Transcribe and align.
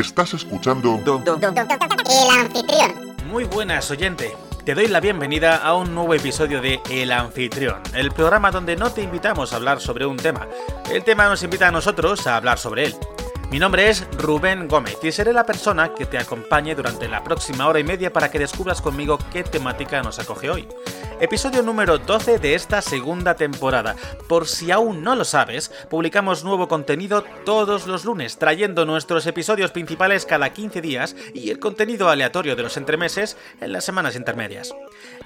Estás 0.00 0.32
escuchando 0.32 0.98
El 1.04 2.30
anfitrión. 2.30 3.16
Muy 3.28 3.44
buenas, 3.44 3.90
oyente. 3.90 4.34
Te 4.64 4.74
doy 4.74 4.88
la 4.88 4.98
bienvenida 4.98 5.58
a 5.58 5.74
un 5.74 5.94
nuevo 5.94 6.14
episodio 6.14 6.62
de 6.62 6.80
El 6.88 7.12
Anfitrión, 7.12 7.82
el 7.92 8.10
programa 8.10 8.50
donde 8.50 8.76
no 8.76 8.90
te 8.90 9.02
invitamos 9.02 9.52
a 9.52 9.56
hablar 9.56 9.78
sobre 9.78 10.06
un 10.06 10.16
tema. 10.16 10.48
El 10.90 11.04
tema 11.04 11.28
nos 11.28 11.42
invita 11.42 11.68
a 11.68 11.70
nosotros 11.70 12.26
a 12.26 12.36
hablar 12.36 12.58
sobre 12.58 12.86
él. 12.86 12.96
Mi 13.50 13.58
nombre 13.58 13.90
es 13.90 14.06
Rubén 14.16 14.68
Gómez 14.68 14.96
y 15.02 15.12
seré 15.12 15.34
la 15.34 15.44
persona 15.44 15.92
que 15.92 16.06
te 16.06 16.16
acompañe 16.16 16.74
durante 16.74 17.06
la 17.06 17.22
próxima 17.22 17.66
hora 17.68 17.80
y 17.80 17.84
media 17.84 18.10
para 18.10 18.30
que 18.30 18.38
descubras 18.38 18.80
conmigo 18.80 19.18
qué 19.30 19.42
temática 19.42 20.02
nos 20.02 20.18
acoge 20.18 20.48
hoy. 20.48 20.66
Episodio 21.20 21.62
número 21.62 21.98
12 21.98 22.38
de 22.38 22.54
esta 22.54 22.80
segunda 22.80 23.34
temporada. 23.34 23.94
Por 24.26 24.48
si 24.48 24.70
aún 24.70 25.02
no 25.02 25.14
lo 25.14 25.26
sabes, 25.26 25.70
publicamos 25.90 26.44
nuevo 26.44 26.66
contenido 26.66 27.22
todos 27.44 27.86
los 27.86 28.06
lunes, 28.06 28.38
trayendo 28.38 28.86
nuestros 28.86 29.26
episodios 29.26 29.70
principales 29.70 30.24
cada 30.24 30.50
15 30.50 30.80
días 30.80 31.14
y 31.34 31.50
el 31.50 31.60
contenido 31.60 32.08
aleatorio 32.08 32.56
de 32.56 32.62
los 32.62 32.78
entremeses 32.78 33.36
en 33.60 33.74
las 33.74 33.84
semanas 33.84 34.16
intermedias. 34.16 34.74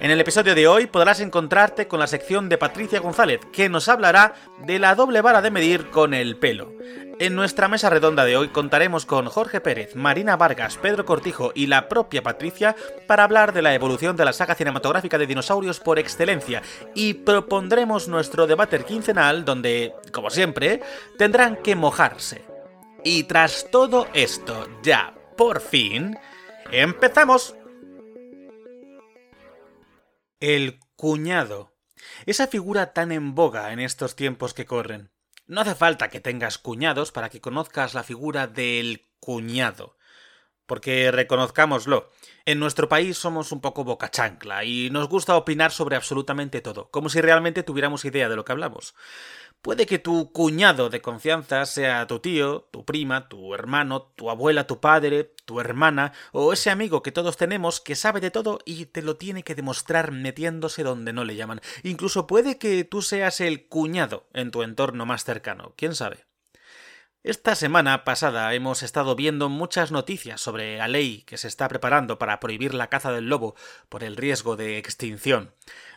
En 0.01 0.11
el 0.11 0.19
episodio 0.19 0.53
de 0.53 0.67
hoy 0.67 0.87
podrás 0.87 1.21
encontrarte 1.21 1.87
con 1.87 2.01
la 2.01 2.07
sección 2.07 2.49
de 2.49 2.57
Patricia 2.57 2.99
González, 2.99 3.39
que 3.53 3.69
nos 3.69 3.87
hablará 3.87 4.33
de 4.65 4.79
la 4.79 4.95
doble 4.95 5.21
vara 5.21 5.41
de 5.41 5.51
medir 5.51 5.91
con 5.91 6.13
el 6.13 6.35
pelo. 6.35 6.73
En 7.17 7.33
nuestra 7.33 7.69
mesa 7.69 7.89
redonda 7.89 8.25
de 8.25 8.35
hoy 8.35 8.49
contaremos 8.49 9.05
con 9.05 9.27
Jorge 9.27 9.61
Pérez, 9.61 9.95
Marina 9.95 10.35
Vargas, 10.35 10.77
Pedro 10.77 11.05
Cortijo 11.05 11.53
y 11.55 11.67
la 11.67 11.87
propia 11.87 12.21
Patricia 12.21 12.75
para 13.07 13.23
hablar 13.23 13.53
de 13.53 13.61
la 13.61 13.73
evolución 13.73 14.17
de 14.17 14.25
la 14.25 14.33
saga 14.33 14.53
cinematográfica 14.53 15.17
de 15.17 15.25
dinosaurios 15.25 15.79
por 15.79 15.97
excelencia 15.97 16.61
y 16.93 17.13
propondremos 17.13 18.09
nuestro 18.09 18.47
debate 18.47 18.83
quincenal 18.83 19.45
donde, 19.45 19.93
como 20.11 20.29
siempre, 20.29 20.81
tendrán 21.17 21.55
que 21.55 21.77
mojarse. 21.77 22.43
Y 23.05 23.23
tras 23.23 23.71
todo 23.71 24.07
esto, 24.13 24.67
ya, 24.83 25.13
por 25.37 25.61
fin, 25.61 26.17
empezamos. 26.69 27.55
El 30.41 30.79
cuñado. 30.97 31.71
Esa 32.25 32.47
figura 32.47 32.91
tan 32.91 33.13
en 33.13 33.35
boga 33.35 33.71
en 33.71 33.79
estos 33.79 34.17
tiempos 34.17 34.53
que 34.53 34.65
corren. 34.65 35.14
No 35.47 35.61
hace 35.61 35.75
falta 35.75 36.09
que 36.09 36.19
tengas 36.19 36.57
cuñados 36.57 37.11
para 37.11 37.29
que 37.29 37.41
conozcas 37.41 37.93
la 37.93 38.03
figura 38.03 38.47
del 38.47 39.07
cuñado. 39.19 39.95
Porque 40.65 41.11
reconozcámoslo, 41.11 42.09
en 42.45 42.59
nuestro 42.59 42.87
país 42.87 43.17
somos 43.17 43.51
un 43.51 43.59
poco 43.59 43.83
boca 43.83 44.09
chancla 44.09 44.63
y 44.63 44.89
nos 44.91 45.09
gusta 45.09 45.35
opinar 45.35 45.71
sobre 45.71 45.95
absolutamente 45.95 46.61
todo, 46.61 46.89
como 46.91 47.09
si 47.09 47.19
realmente 47.19 47.63
tuviéramos 47.63 48.05
idea 48.05 48.29
de 48.29 48.35
lo 48.35 48.45
que 48.45 48.51
hablamos. 48.51 48.95
Puede 49.63 49.87
que 49.87 49.97
tu 49.97 50.31
cuñado 50.31 50.91
de 50.91 51.01
confianza 51.01 51.65
sea 51.65 52.05
tu 52.05 52.19
tío, 52.19 52.67
tu 52.69 52.85
prima, 52.85 53.27
tu 53.27 53.55
hermano, 53.55 54.03
tu 54.15 54.29
abuela, 54.29 54.67
tu 54.67 54.79
padre, 54.79 55.33
tu 55.45 55.59
hermana, 55.59 56.13
o 56.33 56.53
ese 56.53 56.69
amigo 56.69 57.01
que 57.01 57.11
todos 57.11 57.35
tenemos 57.35 57.81
que 57.81 57.95
sabe 57.95 58.19
de 58.19 58.29
todo 58.29 58.59
y 58.63 58.85
te 58.85 59.01
lo 59.01 59.15
tiene 59.17 59.41
que 59.41 59.55
demostrar 59.55 60.11
metiéndose 60.11 60.83
donde 60.83 61.13
no 61.13 61.23
le 61.23 61.35
llaman. 61.35 61.61
Incluso 61.81 62.27
puede 62.27 62.59
que 62.59 62.83
tú 62.83 63.01
seas 63.01 63.41
el 63.41 63.67
cuñado 63.67 64.27
en 64.33 64.51
tu 64.51 64.61
entorno 64.61 65.07
más 65.07 65.23
cercano, 65.23 65.73
quién 65.75 65.95
sabe. 65.95 66.25
Esta 67.25 67.55
semana 67.55 68.03
pasada 68.03 68.53
hemos 68.53 68.83
estado 68.83 69.15
viendo 69.15 69.49
muchas 69.49 69.91
noticias 69.91 70.39
sobre 70.39 70.77
la 70.77 70.87
ley 70.87 71.23
que 71.25 71.39
se 71.39 71.47
está 71.47 71.67
preparando 71.67 72.19
para 72.19 72.39
prohibir 72.39 72.75
la 72.75 72.85
caza 72.85 73.11
del 73.11 73.29
lobo 73.29 73.55
por 73.89 74.03
el 74.03 74.15
riesgo 74.15 74.55
de 74.55 74.77
extinción. 74.77 75.51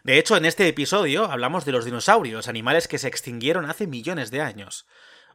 De 0.04 0.18
hecho, 0.18 0.38
en 0.38 0.46
este 0.46 0.66
episodio 0.66 1.30
hablamos 1.30 1.66
de 1.66 1.72
los 1.72 1.84
dinosaurios, 1.84 2.48
animales 2.48 2.88
que 2.88 2.96
se 2.96 3.08
extinguieron 3.08 3.68
hace 3.68 3.86
millones 3.86 4.30
de 4.30 4.40
años. 4.40 4.86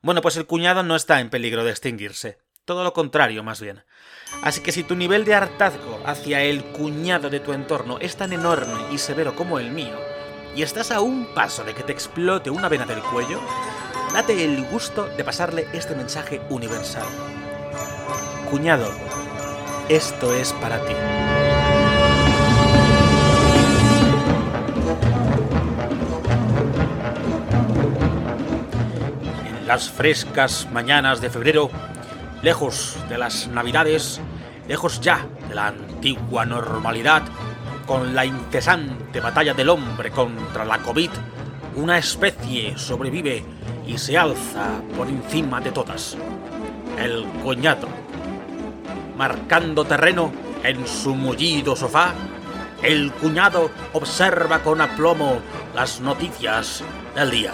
Bueno, 0.01 0.21
pues 0.21 0.35
el 0.35 0.47
cuñado 0.47 0.81
no 0.81 0.95
está 0.95 1.19
en 1.19 1.29
peligro 1.29 1.63
de 1.63 1.69
extinguirse. 1.69 2.39
Todo 2.65 2.83
lo 2.83 2.93
contrario, 2.93 3.43
más 3.43 3.61
bien. 3.61 3.83
Así 4.41 4.61
que 4.61 4.71
si 4.71 4.83
tu 4.83 4.95
nivel 4.95 5.25
de 5.25 5.35
hartazgo 5.35 6.01
hacia 6.07 6.41
el 6.41 6.63
cuñado 6.63 7.29
de 7.29 7.39
tu 7.39 7.53
entorno 7.53 7.99
es 7.99 8.15
tan 8.15 8.33
enorme 8.33 8.81
y 8.91 8.97
severo 8.97 9.35
como 9.35 9.59
el 9.59 9.69
mío, 9.69 9.99
y 10.55 10.63
estás 10.63 10.89
a 10.89 11.01
un 11.01 11.27
paso 11.35 11.63
de 11.63 11.75
que 11.75 11.83
te 11.83 11.91
explote 11.91 12.49
una 12.49 12.67
vena 12.67 12.87
del 12.87 13.01
cuello, 13.01 13.39
date 14.13 14.45
el 14.45 14.63
gusto 14.65 15.07
de 15.17 15.23
pasarle 15.23 15.67
este 15.73 15.95
mensaje 15.95 16.39
universal. 16.49 17.07
Cuñado, 18.51 18.87
esto 19.89 20.35
es 20.35 20.53
para 20.53 20.79
ti. 20.85 20.93
En 29.47 29.67
las 29.67 29.89
frescas 29.89 30.67
mañanas 30.71 31.19
de 31.19 31.31
febrero, 31.31 31.71
lejos 32.43 32.95
de 33.09 33.17
las 33.17 33.47
navidades, 33.47 34.21
lejos 34.67 35.01
ya 35.01 35.25
de 35.49 35.55
la 35.55 35.67
antigua 35.69 36.45
normalidad, 36.45 37.23
con 37.87 38.13
la 38.13 38.25
incesante 38.25 39.19
batalla 39.19 39.55
del 39.55 39.69
hombre 39.69 40.11
contra 40.11 40.65
la 40.65 40.77
COVID, 40.77 41.09
una 41.75 41.97
especie 41.97 42.77
sobrevive 42.77 43.43
y 43.85 43.97
se 43.97 44.17
alza 44.17 44.81
por 44.95 45.07
encima 45.07 45.59
de 45.61 45.71
todas. 45.71 46.17
El 46.97 47.25
cuñado. 47.43 47.87
Marcando 49.17 49.85
terreno 49.85 50.31
en 50.63 50.87
su 50.87 51.15
mullido 51.15 51.75
sofá, 51.75 52.13
el 52.81 53.11
cuñado 53.13 53.69
observa 53.93 54.59
con 54.59 54.81
aplomo 54.81 55.39
las 55.73 56.01
noticias 56.01 56.83
del 57.15 57.31
día. 57.31 57.53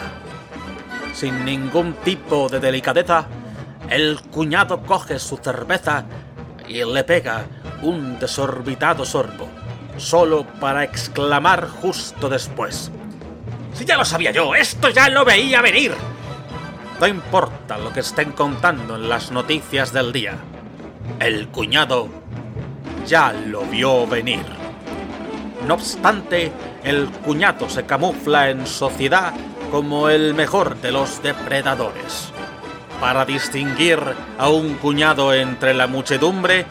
Sin 1.14 1.46
ningún 1.46 1.94
tipo 1.94 2.50
de 2.50 2.60
delicadeza, 2.60 3.28
el 3.90 4.20
cuñado 4.32 4.82
coge 4.84 5.20
su 5.20 5.38
cerveza 5.38 6.06
y 6.68 6.84
le 6.84 7.04
pega 7.04 7.46
un 7.82 8.20
desorbitado 8.20 9.06
sorbo, 9.06 9.48
solo 9.98 10.46
para 10.60 10.84
exclamar 10.84 11.68
justo 11.68 12.30
después. 12.30 12.92
Si 13.74 13.86
ya 13.86 13.98
lo 13.98 14.06
sabía 14.06 14.32
yo, 14.32 14.54
esto 14.56 14.90
ya 14.90 15.10
lo 15.10 15.26
veía 15.26 15.62
venir. 15.62 15.94
No 17.00 17.08
importa 17.08 17.78
lo 17.78 17.94
que 17.94 18.02
estén 18.02 18.34
contando 18.34 18.98
en 18.98 19.08
las 19.08 19.32
noticias 19.32 19.94
del 19.94 20.12
día. 20.12 20.38
El 21.22 21.48
cuñado 21.48 22.10
ya 23.08 23.32
lo 23.32 23.62
vio 23.62 24.06
venir. 24.06 24.44
No 25.66 25.76
obstante, 25.76 26.52
el 26.84 27.08
cuñado 27.10 27.70
se 27.70 27.86
camufla 27.86 28.50
en 28.50 28.68
sociedad 28.68 29.34
como 29.72 30.10
el 30.10 30.34
mejor 30.34 30.76
de 30.82 30.92
los 30.92 31.24
depredadores. 31.24 32.34
Para 33.00 33.24
distinguir 33.24 34.00
a 34.38 34.50
un 34.50 34.74
cuñado 34.76 35.34
entre 35.34 35.74
la 35.74 35.88
muchedumbre, 35.88 36.66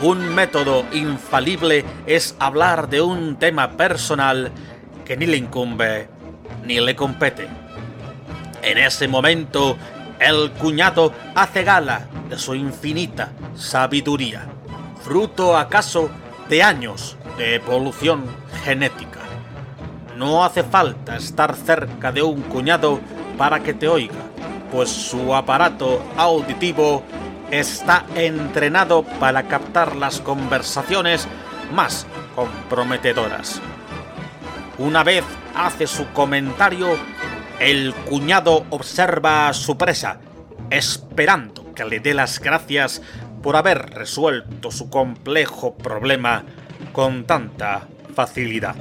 un 0.00 0.34
método 0.34 0.86
infalible 0.92 1.84
es 2.06 2.36
hablar 2.38 2.88
de 2.88 3.02
un 3.02 3.36
tema 3.36 3.72
personal 3.72 4.50
que 5.04 5.18
ni 5.18 5.26
le 5.26 5.36
incumbe 5.36 6.08
ni 6.64 6.80
le 6.80 6.96
compete. 6.96 7.63
En 8.64 8.78
ese 8.78 9.08
momento, 9.08 9.76
el 10.18 10.50
cuñado 10.52 11.12
hace 11.34 11.64
gala 11.64 12.06
de 12.30 12.38
su 12.38 12.54
infinita 12.54 13.30
sabiduría, 13.54 14.46
fruto 15.02 15.54
acaso 15.54 16.08
de 16.48 16.62
años 16.62 17.18
de 17.36 17.56
evolución 17.56 18.24
genética. 18.64 19.20
No 20.16 20.46
hace 20.46 20.62
falta 20.62 21.16
estar 21.16 21.54
cerca 21.54 22.10
de 22.10 22.22
un 22.22 22.40
cuñado 22.40 23.00
para 23.36 23.60
que 23.60 23.74
te 23.74 23.86
oiga, 23.86 24.14
pues 24.72 24.88
su 24.88 25.34
aparato 25.34 26.02
auditivo 26.16 27.02
está 27.50 28.06
entrenado 28.14 29.02
para 29.20 29.42
captar 29.42 29.94
las 29.94 30.20
conversaciones 30.20 31.28
más 31.70 32.06
comprometedoras. 32.34 33.60
Una 34.78 35.04
vez 35.04 35.22
hace 35.54 35.86
su 35.86 36.08
comentario, 36.12 36.96
el 37.60 37.94
cuñado 37.94 38.66
observa 38.70 39.48
a 39.48 39.54
su 39.54 39.76
presa, 39.76 40.18
esperando 40.70 41.72
que 41.74 41.84
le 41.84 42.00
dé 42.00 42.14
las 42.14 42.40
gracias 42.40 43.02
por 43.42 43.56
haber 43.56 43.90
resuelto 43.90 44.70
su 44.70 44.88
complejo 44.90 45.76
problema 45.76 46.44
con 46.92 47.24
tanta 47.24 47.88
facilidad. 48.14 48.74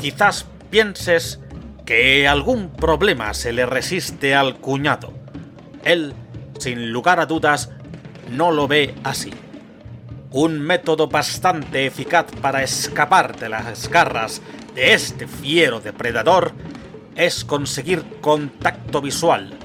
Quizás 0.00 0.46
pienses 0.70 1.40
que 1.86 2.26
algún 2.26 2.70
problema 2.70 3.34
se 3.34 3.52
le 3.52 3.66
resiste 3.66 4.34
al 4.34 4.56
cuñado. 4.56 5.12
Él, 5.84 6.14
sin 6.58 6.90
lugar 6.90 7.20
a 7.20 7.26
dudas, 7.26 7.70
no 8.30 8.50
lo 8.50 8.66
ve 8.66 8.94
así. 9.04 9.32
Un 10.30 10.60
método 10.60 11.08
bastante 11.08 11.86
eficaz 11.86 12.26
para 12.40 12.62
escapar 12.62 13.38
de 13.38 13.48
las 13.48 13.88
garras 13.88 14.42
de 14.74 14.94
este 14.94 15.28
fiero 15.28 15.80
depredador 15.80 16.52
es 17.16 17.44
conseguir 17.44 18.04
contacto 18.20 19.00
visual 19.00 19.56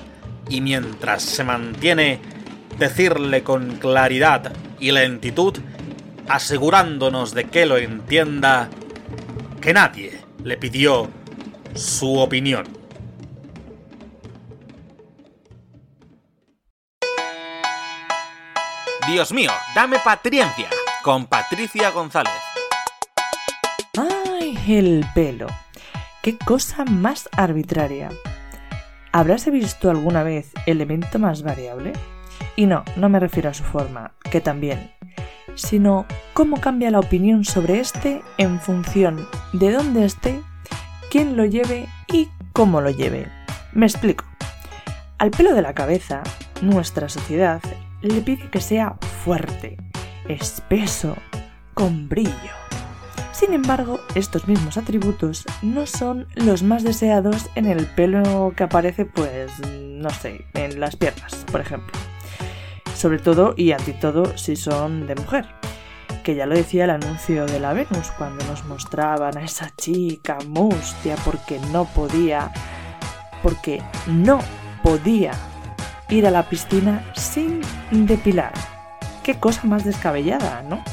y 0.49 0.61
mientras 0.61 1.23
se 1.23 1.43
mantiene 1.43 2.19
decirle 2.77 3.43
con 3.43 3.77
claridad 3.77 4.51
y 4.79 4.91
lentitud, 4.91 5.57
asegurándonos 6.27 7.33
de 7.33 7.45
que 7.45 7.65
lo 7.65 7.77
entienda, 7.77 8.69
que 9.61 9.73
nadie 9.73 10.21
le 10.43 10.57
pidió 10.57 11.09
su 11.75 12.17
opinión. 12.17 12.65
Dios 19.07 19.31
mío, 19.31 19.51
dame 19.73 19.97
patriencia 19.99 20.69
con 21.01 21.25
Patricia 21.25 21.89
González. 21.89 22.31
¡Ay, 23.97 24.57
el 24.67 25.05
pelo! 25.15 25.47
¡Qué 26.21 26.37
cosa 26.37 26.83
más 26.83 27.29
arbitraria! 27.31 28.09
¿Habrás 29.13 29.49
visto 29.49 29.89
alguna 29.89 30.21
vez 30.21 30.51
elemento 30.65 31.17
más 31.17 31.43
variable? 31.43 31.93
Y 32.57 32.65
no, 32.65 32.83
no 32.97 33.07
me 33.07 33.21
refiero 33.21 33.49
a 33.49 33.53
su 33.53 33.63
forma, 33.63 34.11
que 34.29 34.41
también, 34.41 34.91
sino 35.55 36.05
cómo 36.33 36.59
cambia 36.59 36.91
la 36.91 36.99
opinión 36.99 37.45
sobre 37.45 37.79
este 37.79 38.21
en 38.37 38.59
función 38.59 39.29
de 39.53 39.71
dónde 39.71 40.03
esté, 40.03 40.41
quién 41.09 41.37
lo 41.37 41.45
lleve 41.45 41.87
y 42.11 42.27
cómo 42.51 42.81
lo 42.81 42.89
lleve. 42.89 43.27
Me 43.71 43.85
explico. 43.85 44.25
Al 45.19 45.31
pelo 45.31 45.53
de 45.53 45.61
la 45.61 45.73
cabeza, 45.73 46.21
nuestra 46.61 47.07
sociedad 47.07 47.61
le 48.01 48.19
pide 48.19 48.49
que 48.49 48.59
sea 48.59 48.95
fuerte, 49.23 49.77
espeso, 50.27 51.15
con 51.73 52.09
brillo. 52.09 52.59
Sin 53.39 53.53
embargo, 53.53 54.01
estos 54.15 54.49
mismos 54.49 54.75
atributos 54.75 55.45
no 55.61 55.85
son 55.85 56.27
los 56.35 56.61
más 56.61 56.83
deseados 56.83 57.49
en 57.55 57.67
el 57.67 57.85
pelo 57.85 58.51
que 58.53 58.63
aparece, 58.63 59.05
pues, 59.05 59.49
no 59.65 60.09
sé, 60.09 60.45
en 60.55 60.81
las 60.81 60.97
piernas, 60.97 61.45
por 61.49 61.61
ejemplo. 61.61 61.97
Sobre 62.93 63.17
todo 63.17 63.53
y 63.55 63.71
ante 63.71 63.93
todo 63.93 64.37
si 64.37 64.57
son 64.57 65.07
de 65.07 65.15
mujer. 65.15 65.45
Que 66.21 66.35
ya 66.35 66.45
lo 66.45 66.53
decía 66.53 66.83
el 66.83 66.89
anuncio 66.89 67.45
de 67.45 67.61
la 67.61 67.71
Venus 67.71 68.11
cuando 68.17 68.43
nos 68.43 68.65
mostraban 68.65 69.37
a 69.37 69.45
esa 69.45 69.71
chica 69.77 70.37
mustia 70.45 71.15
porque 71.23 71.61
no 71.71 71.85
podía, 71.85 72.51
porque 73.41 73.81
no 74.05 74.39
podía 74.83 75.31
ir 76.09 76.27
a 76.27 76.31
la 76.31 76.49
piscina 76.49 77.09
sin 77.15 77.61
depilar. 77.89 78.51
Qué 79.23 79.39
cosa 79.39 79.65
más 79.65 79.85
descabellada, 79.85 80.61
¿no? 80.63 80.83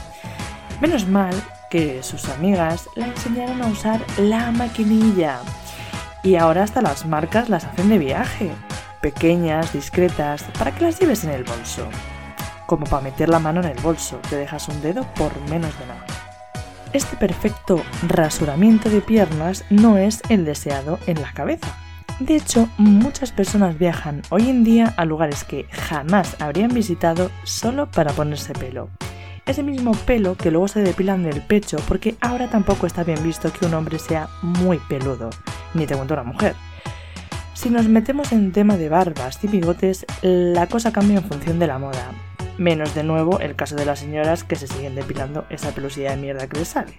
Menos 0.81 1.08
mal 1.08 1.34
que 1.71 2.03
sus 2.03 2.29
amigas 2.29 2.89
la 2.95 3.07
enseñaron 3.07 3.63
a 3.63 3.67
usar 3.67 4.01
la 4.19 4.51
maquinilla. 4.51 5.41
Y 6.23 6.37
ahora 6.37 6.63
hasta 6.65 6.83
las 6.83 7.07
marcas 7.07 7.49
las 7.49 7.65
hacen 7.65 7.89
de 7.89 7.99
viaje, 7.99 8.51
pequeñas, 9.01 9.73
discretas, 9.73 10.45
para 10.59 10.73
que 10.73 10.85
las 10.85 10.99
lleves 10.99 11.25
en 11.25 11.31
el 11.31 11.45
bolso. 11.45 11.89
Como 12.67 12.85
para 12.87 13.03
meter 13.03 13.29
la 13.29 13.39
mano 13.39 13.61
en 13.61 13.69
el 13.69 13.79
bolso, 13.81 14.19
te 14.29 14.37
dejas 14.37 14.69
un 14.69 14.83
dedo 14.83 15.05
por 15.15 15.33
menos 15.49 15.79
de 15.79 15.87
nada. 15.87 16.05
Este 16.93 17.17
perfecto 17.17 17.83
rasuramiento 18.09 18.91
de 18.91 19.01
piernas 19.01 19.65
no 19.71 19.99
es 19.99 20.23
el 20.29 20.45
deseado 20.45 20.99
en 21.07 21.21
la 21.21 21.33
cabeza. 21.33 21.77
De 22.21 22.37
hecho, 22.37 22.69
muchas 22.79 23.31
personas 23.31 23.79
viajan 23.79 24.23
hoy 24.31 24.49
en 24.49 24.65
día 24.65 24.95
a 24.97 25.05
lugares 25.05 25.45
que 25.45 25.67
jamás 25.71 26.41
habrían 26.41 26.73
visitado 26.73 27.31
solo 27.45 27.91
para 27.91 28.13
ponerse 28.13 28.55
pelo. 28.55 28.89
Ese 29.46 29.62
mismo 29.62 29.93
pelo 29.93 30.34
que 30.34 30.50
luego 30.50 30.66
se 30.66 30.81
depilan 30.81 31.22
del 31.22 31.40
pecho 31.40 31.76
porque 31.87 32.16
ahora 32.20 32.50
tampoco 32.50 32.87
está 32.87 33.04
bien 33.04 33.22
visto 33.22 33.52
que 33.52 33.64
un 33.64 33.75
hombre 33.75 34.00
sea 34.00 34.28
muy 34.43 34.78
peludo, 34.88 35.31
ni 35.72 35.87
te 35.87 35.94
cuento 35.94 36.14
una 36.14 36.25
mujer. 36.25 36.56
Si 37.54 37.70
nos 37.70 37.87
metemos 37.88 38.32
en 38.32 38.50
tema 38.50 38.76
de 38.76 38.88
barbas 38.88 39.43
y 39.44 39.46
bigotes, 39.46 40.04
la 40.20 40.66
cosa 40.66 40.93
cambia 40.93 41.19
en 41.19 41.25
función 41.25 41.60
de 41.60 41.69
la 41.69 41.78
moda. 41.78 42.10
Menos 42.58 42.94
de 42.96 43.04
nuevo 43.04 43.38
el 43.38 43.54
caso 43.54 43.76
de 43.76 43.87
las 43.87 44.00
señoras 44.00 44.43
que 44.43 44.56
se 44.56 44.66
siguen 44.66 44.96
depilando 44.96 45.46
esa 45.48 45.70
pelusidad 45.70 46.10
de 46.10 46.22
mierda 46.22 46.48
que 46.48 46.58
les 46.58 46.69
sale. 46.69 46.94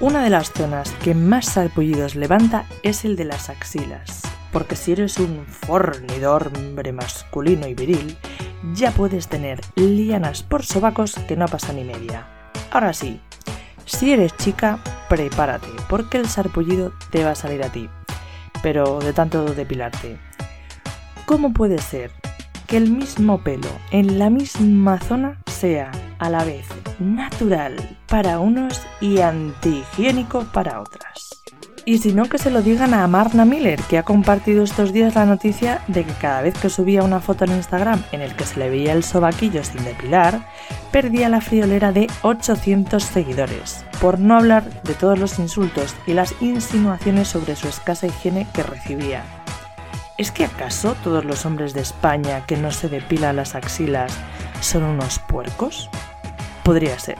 Una 0.00 0.24
de 0.24 0.30
las 0.30 0.50
zonas 0.50 0.90
que 1.04 1.14
más 1.14 1.46
sarpullidos 1.46 2.16
levanta 2.16 2.66
es 2.82 3.04
el 3.04 3.14
de 3.14 3.24
las 3.24 3.48
axilas, 3.50 4.22
porque 4.50 4.74
si 4.74 4.92
eres 4.92 5.18
un 5.18 5.46
fornidor 5.46 6.50
hombre 6.56 6.92
masculino 6.92 7.68
y 7.68 7.74
viril, 7.74 8.16
ya 8.74 8.90
puedes 8.90 9.28
tener 9.28 9.60
lianas 9.76 10.42
por 10.42 10.64
sobacos 10.64 11.14
que 11.28 11.36
no 11.36 11.46
pasa 11.46 11.72
ni 11.72 11.84
media. 11.84 12.26
Ahora 12.70 12.92
sí, 12.92 13.20
si 13.84 14.12
eres 14.12 14.36
chica, 14.36 14.78
prepárate, 15.08 15.68
porque 15.88 16.18
el 16.18 16.28
sarpullido 16.28 16.92
te 17.10 17.24
va 17.24 17.32
a 17.32 17.34
salir 17.34 17.62
a 17.62 17.70
ti, 17.70 17.88
pero 18.62 18.98
de 19.00 19.12
tanto 19.12 19.44
depilarte. 19.44 20.18
¿Cómo 21.26 21.52
puede 21.52 21.78
ser 21.78 22.12
que 22.66 22.76
el 22.78 22.90
mismo 22.90 23.42
pelo 23.42 23.68
en 23.90 24.18
la 24.18 24.30
misma 24.30 24.98
zona 24.98 25.38
sea 25.46 25.90
a 26.18 26.30
la 26.30 26.44
vez 26.44 26.66
natural 26.98 27.98
para 28.06 28.38
unos 28.38 28.80
y 29.00 29.20
antihigiénico 29.20 30.44
para 30.52 30.80
otras. 30.80 31.41
Y 31.84 31.98
si 31.98 32.12
no, 32.12 32.26
que 32.26 32.38
se 32.38 32.52
lo 32.52 32.62
digan 32.62 32.94
a 32.94 33.06
Marna 33.08 33.44
Miller, 33.44 33.80
que 33.82 33.98
ha 33.98 34.04
compartido 34.04 34.62
estos 34.62 34.92
días 34.92 35.16
la 35.16 35.26
noticia 35.26 35.82
de 35.88 36.04
que 36.04 36.12
cada 36.12 36.40
vez 36.40 36.56
que 36.56 36.68
subía 36.68 37.02
una 37.02 37.20
foto 37.20 37.44
en 37.44 37.52
Instagram 37.52 38.04
en 38.12 38.20
el 38.20 38.36
que 38.36 38.44
se 38.44 38.60
le 38.60 38.70
veía 38.70 38.92
el 38.92 39.02
sobaquillo 39.02 39.64
sin 39.64 39.82
depilar, 39.82 40.46
perdía 40.92 41.28
la 41.28 41.40
friolera 41.40 41.90
de 41.90 42.06
800 42.22 43.02
seguidores, 43.02 43.84
por 44.00 44.20
no 44.20 44.36
hablar 44.36 44.62
de 44.84 44.94
todos 44.94 45.18
los 45.18 45.40
insultos 45.40 45.96
y 46.06 46.12
las 46.12 46.40
insinuaciones 46.40 47.26
sobre 47.26 47.56
su 47.56 47.66
escasa 47.66 48.06
higiene 48.06 48.46
que 48.52 48.62
recibía. 48.62 49.24
¿Es 50.18 50.30
que 50.30 50.44
acaso 50.44 50.94
todos 51.02 51.24
los 51.24 51.44
hombres 51.46 51.74
de 51.74 51.80
España 51.80 52.46
que 52.46 52.56
no 52.56 52.70
se 52.70 52.88
depilan 52.88 53.34
las 53.34 53.56
axilas 53.56 54.12
son 54.60 54.84
unos 54.84 55.18
puercos? 55.18 55.90
Podría 56.62 56.96
ser, 57.00 57.18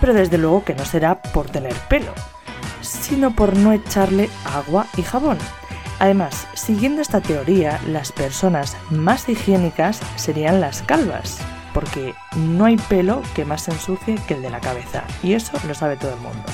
pero 0.00 0.14
desde 0.14 0.38
luego 0.38 0.62
que 0.62 0.74
no 0.74 0.84
será 0.84 1.20
por 1.20 1.50
tener 1.50 1.74
pelo, 1.88 2.14
sino 2.80 3.34
por 3.34 3.56
no 3.56 3.72
echarle 3.72 4.28
agua 4.44 4.86
y 4.96 5.02
jabón. 5.02 5.38
Además, 5.98 6.48
siguiendo 6.54 7.02
esta 7.02 7.20
teoría, 7.20 7.78
las 7.86 8.12
personas 8.12 8.76
más 8.90 9.28
higiénicas 9.28 10.00
serían 10.16 10.60
las 10.60 10.82
calvas, 10.82 11.38
porque 11.74 12.14
no 12.36 12.64
hay 12.64 12.76
pelo 12.76 13.22
que 13.34 13.44
más 13.44 13.62
se 13.62 13.72
ensucie 13.72 14.18
que 14.26 14.34
el 14.34 14.42
de 14.42 14.50
la 14.50 14.60
cabeza, 14.60 15.04
y 15.22 15.34
eso 15.34 15.52
lo 15.66 15.74
sabe 15.74 15.96
todo 15.96 16.14
el 16.14 16.20
mundo. 16.20 16.44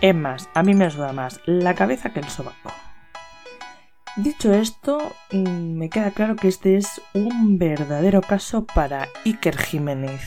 Es 0.00 0.14
más, 0.14 0.48
a 0.54 0.62
mí 0.62 0.74
me 0.74 0.90
suda 0.90 1.12
más 1.12 1.40
la 1.46 1.74
cabeza 1.74 2.10
que 2.10 2.20
el 2.20 2.28
sobaco. 2.28 2.72
Dicho 4.16 4.52
esto, 4.52 5.12
mm, 5.30 5.78
me 5.78 5.90
queda 5.90 6.10
claro 6.10 6.34
que 6.34 6.48
este 6.48 6.76
es 6.76 7.00
un 7.14 7.56
verdadero 7.56 8.20
caso 8.20 8.64
para 8.64 9.06
Iker 9.24 9.56
Jiménez. 9.56 10.22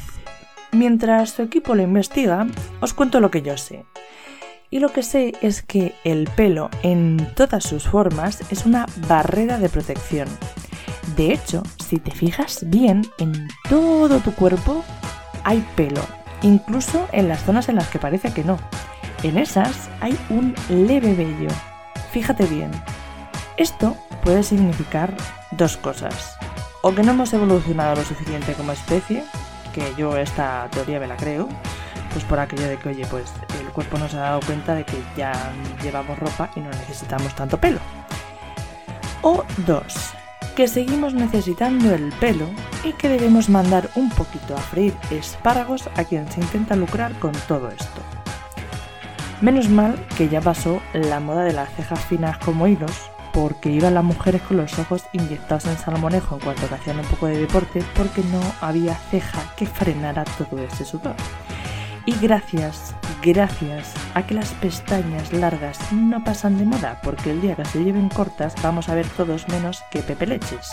Mientras 0.71 1.31
su 1.31 1.42
equipo 1.42 1.75
lo 1.75 1.81
investiga, 1.81 2.48
os 2.80 2.94
cuento 2.94 3.19
lo 3.19 3.30
que 3.31 3.42
yo 3.42 3.57
sé. 3.57 3.83
Y 4.73 4.79
lo 4.79 4.94
que 4.94 5.03
sé 5.03 5.33
es 5.41 5.62
que 5.62 5.94
el 6.05 6.29
pelo 6.34 6.69
en 6.81 7.29
todas 7.36 7.65
sus 7.65 7.84
formas 7.84 8.41
es 8.51 8.65
una 8.65 8.86
barrera 9.07 9.57
de 9.57 9.67
protección. 9.67 10.29
De 11.17 11.34
hecho, 11.34 11.62
si 11.86 11.98
te 11.98 12.12
fijas 12.12 12.63
bien, 12.67 13.05
en 13.17 13.50
todo 13.69 14.19
tu 14.19 14.31
cuerpo 14.34 14.86
hay 15.43 15.60
pelo, 15.75 16.01
incluso 16.41 17.05
en 17.12 17.27
las 17.27 17.43
zonas 17.43 17.67
en 17.67 17.75
las 17.75 17.89
que 17.89 18.00
parece 18.00 18.34
que 18.34 18.46
no. 18.46 18.57
En 19.24 19.38
esas 19.38 19.89
hay 20.00 20.17
un 20.29 20.55
leve 20.69 21.15
vello. 21.15 21.50
Fíjate 22.13 22.46
bien. 22.46 22.72
Esto 23.57 23.98
puede 24.24 24.41
significar 24.41 25.13
dos 25.51 25.75
cosas. 25.75 26.38
O 26.81 26.96
que 26.96 27.03
no 27.03 27.12
hemos 27.12 27.34
evolucionado 27.34 27.96
lo 27.96 28.03
suficiente 28.03 28.53
como 28.53 28.72
especie, 28.72 29.25
que 29.74 29.84
yo 29.98 30.15
esta 30.15 30.69
teoría 30.72 31.01
me 31.01 31.07
la 31.07 31.17
creo, 31.17 31.50
pues 32.13 32.25
por 32.25 32.39
aquello 32.39 32.68
de 32.68 32.77
que, 32.77 32.89
oye, 32.89 33.06
pues 33.08 33.32
el 33.60 33.68
cuerpo 33.68 33.98
nos 33.98 34.13
ha 34.13 34.20
dado 34.20 34.39
cuenta 34.41 34.75
de 34.75 34.84
que 34.84 34.98
ya 35.15 35.32
llevamos 35.82 36.18
ropa 36.20 36.50
y 36.56 36.60
no 36.60 36.70
necesitamos 36.70 37.34
tanto 37.36 37.58
pelo. 37.58 37.80
O 39.22 39.44
dos, 39.65 40.13
que 40.56 40.68
seguimos 40.68 41.13
necesitando 41.13 41.94
el 41.94 42.12
pelo 42.13 42.48
y 42.84 42.94
que 42.94 43.10
debemos 43.10 43.50
mandar 43.50 43.89
un 43.96 44.10
poquito 44.10 44.56
a 44.56 44.60
freír 44.60 44.94
espárragos 45.12 45.89
a 45.96 46.03
quien 46.03 46.30
se 46.32 46.41
intenta 46.41 46.75
lucrar 46.75 47.13
con 47.20 47.32
todo 47.48 47.70
esto. 47.70 48.01
Menos 49.41 49.70
mal 49.70 49.96
que 50.18 50.30
ya 50.30 50.41
pasó 50.41 50.82
la 50.94 51.20
moda 51.20 51.44
de 51.44 51.53
las 51.53 51.74
cejas 51.74 52.00
finas 52.06 52.38
como 52.38 52.68
hilos, 52.68 53.10
porque 53.34 53.70
iban 53.70 53.94
las 53.94 54.03
mujeres 54.03 54.41
con 54.41 54.58
los 54.58 54.77
ojos 54.77 55.03
inyectados 55.13 55.65
en 55.65 55.77
salmonejo 55.77 56.36
en 56.36 56.41
cuanto 56.41 56.68
que 56.68 56.75
hacían 56.75 57.00
un 57.00 57.06
poco 57.06 57.27
de 57.27 57.39
deporte, 57.39 57.84
porque 57.96 58.22
no 58.24 58.41
había 58.60 58.94
ceja 58.96 59.41
que 59.56 59.65
frenara 59.65 60.25
todo 60.25 60.60
ese 60.60 60.86
sudor. 60.86 61.15
Y 62.05 62.15
gracias, 62.20 62.96
gracias 63.22 63.93
a 64.15 64.25
que 64.25 64.34
las 64.34 64.50
pestañas 64.53 65.31
largas 65.31 65.77
no 65.91 66.24
pasan 66.24 66.58
de 66.58 66.65
moda, 66.65 67.00
porque 67.03 67.29
el 67.29 67.41
día 67.41 67.55
que 67.55 67.65
se 67.65 67.84
lleven 67.84 68.10
cortas 68.10 68.55
vamos 68.63 68.89
a 68.89 68.96
ver 68.96 69.08
todos 69.10 69.48
menos 69.50 69.84
que 69.91 70.00
Pepe 70.00 70.25
Leches. 70.25 70.72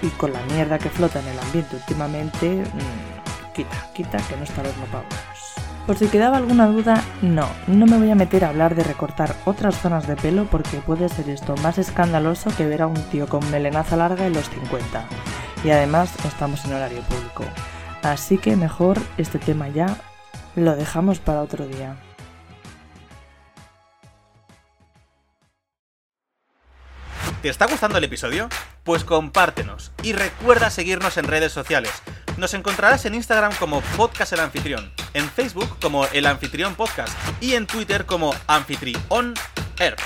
Y 0.00 0.08
con 0.08 0.32
la 0.32 0.40
mierda 0.46 0.78
que 0.78 0.88
flota 0.88 1.20
en 1.20 1.28
el 1.28 1.38
ambiente 1.38 1.76
últimamente, 1.76 2.62
mmm, 2.62 3.52
quita, 3.54 3.90
quita 3.92 4.18
que 4.26 4.36
no 4.36 4.44
está 4.44 4.62
los 4.62 4.72
pavos. 4.90 5.54
Por 5.86 5.98
si 5.98 6.06
quedaba 6.06 6.38
alguna 6.38 6.66
duda, 6.68 7.04
no, 7.20 7.46
no 7.66 7.84
me 7.84 7.98
voy 7.98 8.10
a 8.10 8.14
meter 8.14 8.46
a 8.46 8.48
hablar 8.48 8.74
de 8.74 8.84
recortar 8.84 9.36
otras 9.44 9.78
zonas 9.78 10.06
de 10.06 10.16
pelo 10.16 10.46
porque 10.46 10.78
puede 10.78 11.10
ser 11.10 11.28
esto 11.28 11.54
más 11.58 11.76
escandaloso 11.76 12.50
que 12.56 12.66
ver 12.66 12.80
a 12.80 12.86
un 12.86 13.02
tío 13.10 13.28
con 13.28 13.48
melenaza 13.50 13.94
larga 13.94 14.26
en 14.26 14.32
los 14.32 14.48
50. 14.48 15.04
Y 15.62 15.70
además 15.70 16.10
estamos 16.24 16.64
en 16.64 16.72
horario 16.72 17.02
público. 17.02 17.44
Así 18.02 18.38
que 18.38 18.56
mejor 18.56 18.98
este 19.18 19.38
tema 19.38 19.68
ya 19.68 19.94
lo 20.56 20.76
dejamos 20.76 21.18
para 21.18 21.42
otro 21.42 21.66
día. 21.66 21.96
¿Te 27.42 27.50
está 27.50 27.66
gustando 27.66 27.98
el 27.98 28.04
episodio? 28.04 28.48
Pues 28.84 29.04
compártenos 29.04 29.92
y 30.02 30.14
recuerda 30.14 30.70
seguirnos 30.70 31.18
en 31.18 31.26
redes 31.26 31.52
sociales 31.52 31.92
Nos 32.38 32.54
encontrarás 32.54 33.04
en 33.04 33.14
Instagram 33.14 33.54
como 33.56 33.80
Podcast 33.98 34.32
El 34.32 34.40
Anfitrión, 34.40 34.90
en 35.12 35.28
Facebook 35.28 35.78
como 35.80 36.06
El 36.06 36.26
Anfitrión 36.26 36.74
Podcast 36.74 37.16
y 37.40 37.52
en 37.52 37.66
Twitter 37.66 38.06
como 38.06 38.34
Anfitrión 38.46 39.34
Air. 39.78 39.96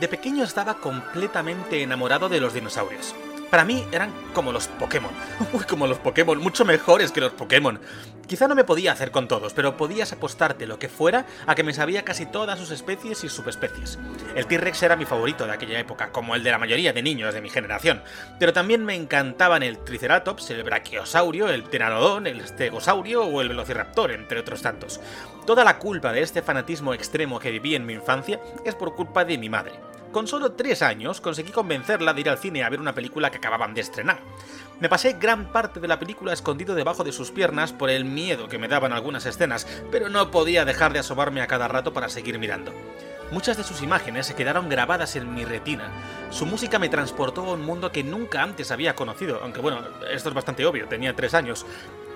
De 0.00 0.08
pequeño 0.08 0.44
estaba 0.44 0.74
completamente 0.74 1.82
enamorado 1.82 2.28
de 2.28 2.40
los 2.40 2.52
dinosaurios. 2.52 3.14
Para 3.50 3.64
mí 3.64 3.84
eran 3.92 4.12
como 4.32 4.50
los 4.50 4.66
Pokémon. 4.66 5.12
Uy, 5.52 5.62
como 5.64 5.86
los 5.86 5.98
Pokémon, 5.98 6.38
mucho 6.38 6.64
mejores 6.64 7.12
que 7.12 7.20
los 7.20 7.32
Pokémon. 7.32 7.80
Quizá 8.26 8.48
no 8.48 8.56
me 8.56 8.64
podía 8.64 8.90
hacer 8.90 9.12
con 9.12 9.28
todos, 9.28 9.54
pero 9.54 9.76
podías 9.76 10.12
apostarte 10.12 10.66
lo 10.66 10.80
que 10.80 10.88
fuera 10.88 11.26
a 11.46 11.54
que 11.54 11.62
me 11.62 11.72
sabía 11.72 12.04
casi 12.04 12.26
todas 12.26 12.58
sus 12.58 12.72
especies 12.72 13.22
y 13.22 13.28
subespecies. 13.28 13.98
El 14.34 14.46
T-Rex 14.46 14.82
era 14.82 14.96
mi 14.96 15.04
favorito 15.04 15.46
de 15.46 15.52
aquella 15.52 15.78
época, 15.78 16.10
como 16.10 16.34
el 16.34 16.42
de 16.42 16.50
la 16.50 16.58
mayoría 16.58 16.92
de 16.92 17.02
niños 17.02 17.32
de 17.32 17.42
mi 17.42 17.48
generación. 17.50 18.02
Pero 18.40 18.52
también 18.52 18.84
me 18.84 18.96
encantaban 18.96 19.62
el 19.62 19.78
Triceratops, 19.78 20.50
el 20.50 20.64
Brachiosaurio, 20.64 21.48
el 21.48 21.62
Pteranodon, 21.62 22.26
el 22.26 22.44
Stegosaurio 22.44 23.24
o 23.24 23.40
el 23.40 23.48
Velociraptor, 23.48 24.10
entre 24.10 24.40
otros 24.40 24.62
tantos. 24.62 25.00
Toda 25.46 25.64
la 25.64 25.78
culpa 25.78 26.12
de 26.12 26.22
este 26.22 26.42
fanatismo 26.42 26.94
extremo 26.94 27.38
que 27.38 27.50
viví 27.50 27.74
en 27.74 27.84
mi 27.84 27.92
infancia 27.92 28.40
es 28.64 28.74
por 28.74 28.94
culpa 28.94 29.24
de 29.24 29.36
mi 29.38 29.48
madre 29.48 29.72
con 30.14 30.28
solo 30.28 30.52
3 30.52 30.80
años 30.82 31.20
conseguí 31.20 31.50
convencerla 31.50 32.14
de 32.14 32.20
ir 32.20 32.30
al 32.30 32.38
cine 32.38 32.62
a 32.62 32.70
ver 32.70 32.80
una 32.80 32.94
película 32.94 33.32
que 33.32 33.38
acababan 33.38 33.74
de 33.74 33.80
estrenar. 33.80 34.20
Me 34.78 34.88
pasé 34.88 35.14
gran 35.14 35.50
parte 35.50 35.80
de 35.80 35.88
la 35.88 35.98
película 35.98 36.32
escondido 36.32 36.76
debajo 36.76 37.02
de 37.02 37.10
sus 37.10 37.32
piernas 37.32 37.72
por 37.72 37.90
el 37.90 38.04
miedo 38.04 38.48
que 38.48 38.56
me 38.56 38.68
daban 38.68 38.92
algunas 38.92 39.26
escenas, 39.26 39.66
pero 39.90 40.08
no 40.10 40.30
podía 40.30 40.64
dejar 40.64 40.92
de 40.92 41.00
asomarme 41.00 41.42
a 41.42 41.48
cada 41.48 41.66
rato 41.66 41.92
para 41.92 42.08
seguir 42.08 42.38
mirando. 42.38 42.72
Muchas 43.32 43.56
de 43.56 43.64
sus 43.64 43.82
imágenes 43.82 44.26
se 44.26 44.36
quedaron 44.36 44.68
grabadas 44.68 45.16
en 45.16 45.34
mi 45.34 45.44
retina. 45.44 45.90
Su 46.30 46.46
música 46.46 46.78
me 46.78 46.88
transportó 46.88 47.40
a 47.40 47.54
un 47.54 47.62
mundo 47.62 47.90
que 47.90 48.04
nunca 48.04 48.40
antes 48.40 48.70
había 48.70 48.94
conocido, 48.94 49.40
aunque 49.42 49.60
bueno, 49.60 49.80
esto 50.12 50.28
es 50.28 50.34
bastante 50.34 50.64
obvio, 50.64 50.86
tenía 50.86 51.16
3 51.16 51.34
años. 51.34 51.66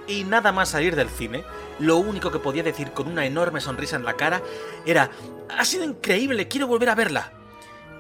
Y 0.09 0.25
nada 0.25 0.53
más 0.53 0.71
salir 0.71 0.97
del 0.97 1.11
cine, 1.11 1.45
lo 1.79 1.99
único 1.99 2.33
que 2.33 2.39
podía 2.39 2.63
decir 2.63 2.93
con 2.93 3.07
una 3.09 3.27
enorme 3.27 3.61
sonrisa 3.61 3.97
en 3.97 4.05
la 4.05 4.15
cara 4.15 4.43
era, 4.87 5.11
ha 5.57 5.65
sido 5.65 5.85
increíble, 5.85 6.49
quiero 6.49 6.67
volver 6.67 6.89
a 6.89 6.95
verla. 6.95 7.33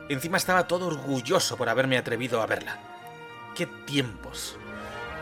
Encima 0.09 0.39
estaba 0.39 0.67
todo 0.67 0.87
orgulloso 0.87 1.57
por 1.59 1.69
haberme 1.69 1.99
atrevido 1.99 2.41
a 2.41 2.47
verla. 2.47 2.79
¡Qué 3.55 3.67
tiempos! 3.67 4.57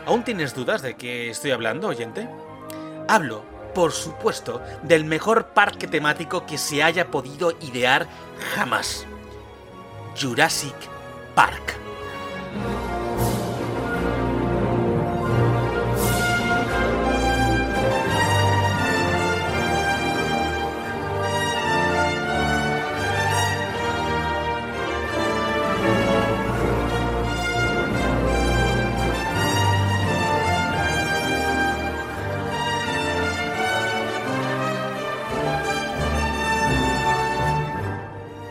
¿Aún 0.05 0.23
tienes 0.23 0.55
dudas 0.55 0.81
de 0.81 0.95
qué 0.95 1.29
estoy 1.29 1.51
hablando, 1.51 1.89
oyente? 1.89 2.29
Hablo, 3.09 3.43
por 3.75 3.91
supuesto, 3.91 4.61
del 4.83 5.03
mejor 5.03 5.47
parque 5.47 5.87
temático 5.87 6.45
que 6.45 6.57
se 6.57 6.81
haya 6.81 7.11
podido 7.11 7.51
idear 7.59 8.07
jamás. 8.55 9.05
Jurassic 10.19 10.75
Park. 11.35 11.75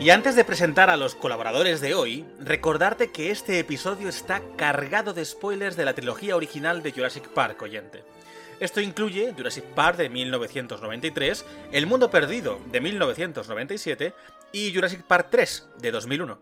Y 0.07 0.09
antes 0.11 0.37
de 0.37 0.45
presentar 0.45 0.89
a 0.89 0.95
los 0.95 1.15
colaboradores 1.15 1.81
de 1.81 1.93
hoy, 1.93 2.25
recordarte 2.39 3.11
que 3.11 3.29
este 3.29 3.59
episodio 3.59 4.07
está 4.07 4.41
cargado 4.55 5.13
de 5.13 5.25
spoilers 5.25 5.75
de 5.75 5.83
la 5.83 5.95
trilogía 5.95 6.37
original 6.37 6.81
de 6.81 6.93
Jurassic 6.93 7.27
Park, 7.27 7.61
oyente. 7.61 8.05
Esto 8.61 8.79
incluye 8.79 9.33
Jurassic 9.35 9.65
Park 9.65 9.97
de 9.97 10.07
1993, 10.07 11.45
El 11.73 11.87
Mundo 11.87 12.09
Perdido 12.09 12.57
de 12.71 12.79
1997 12.79 14.13
y 14.53 14.73
Jurassic 14.73 15.03
Park 15.03 15.27
3 15.29 15.71
de 15.81 15.91
2001. 15.91 16.39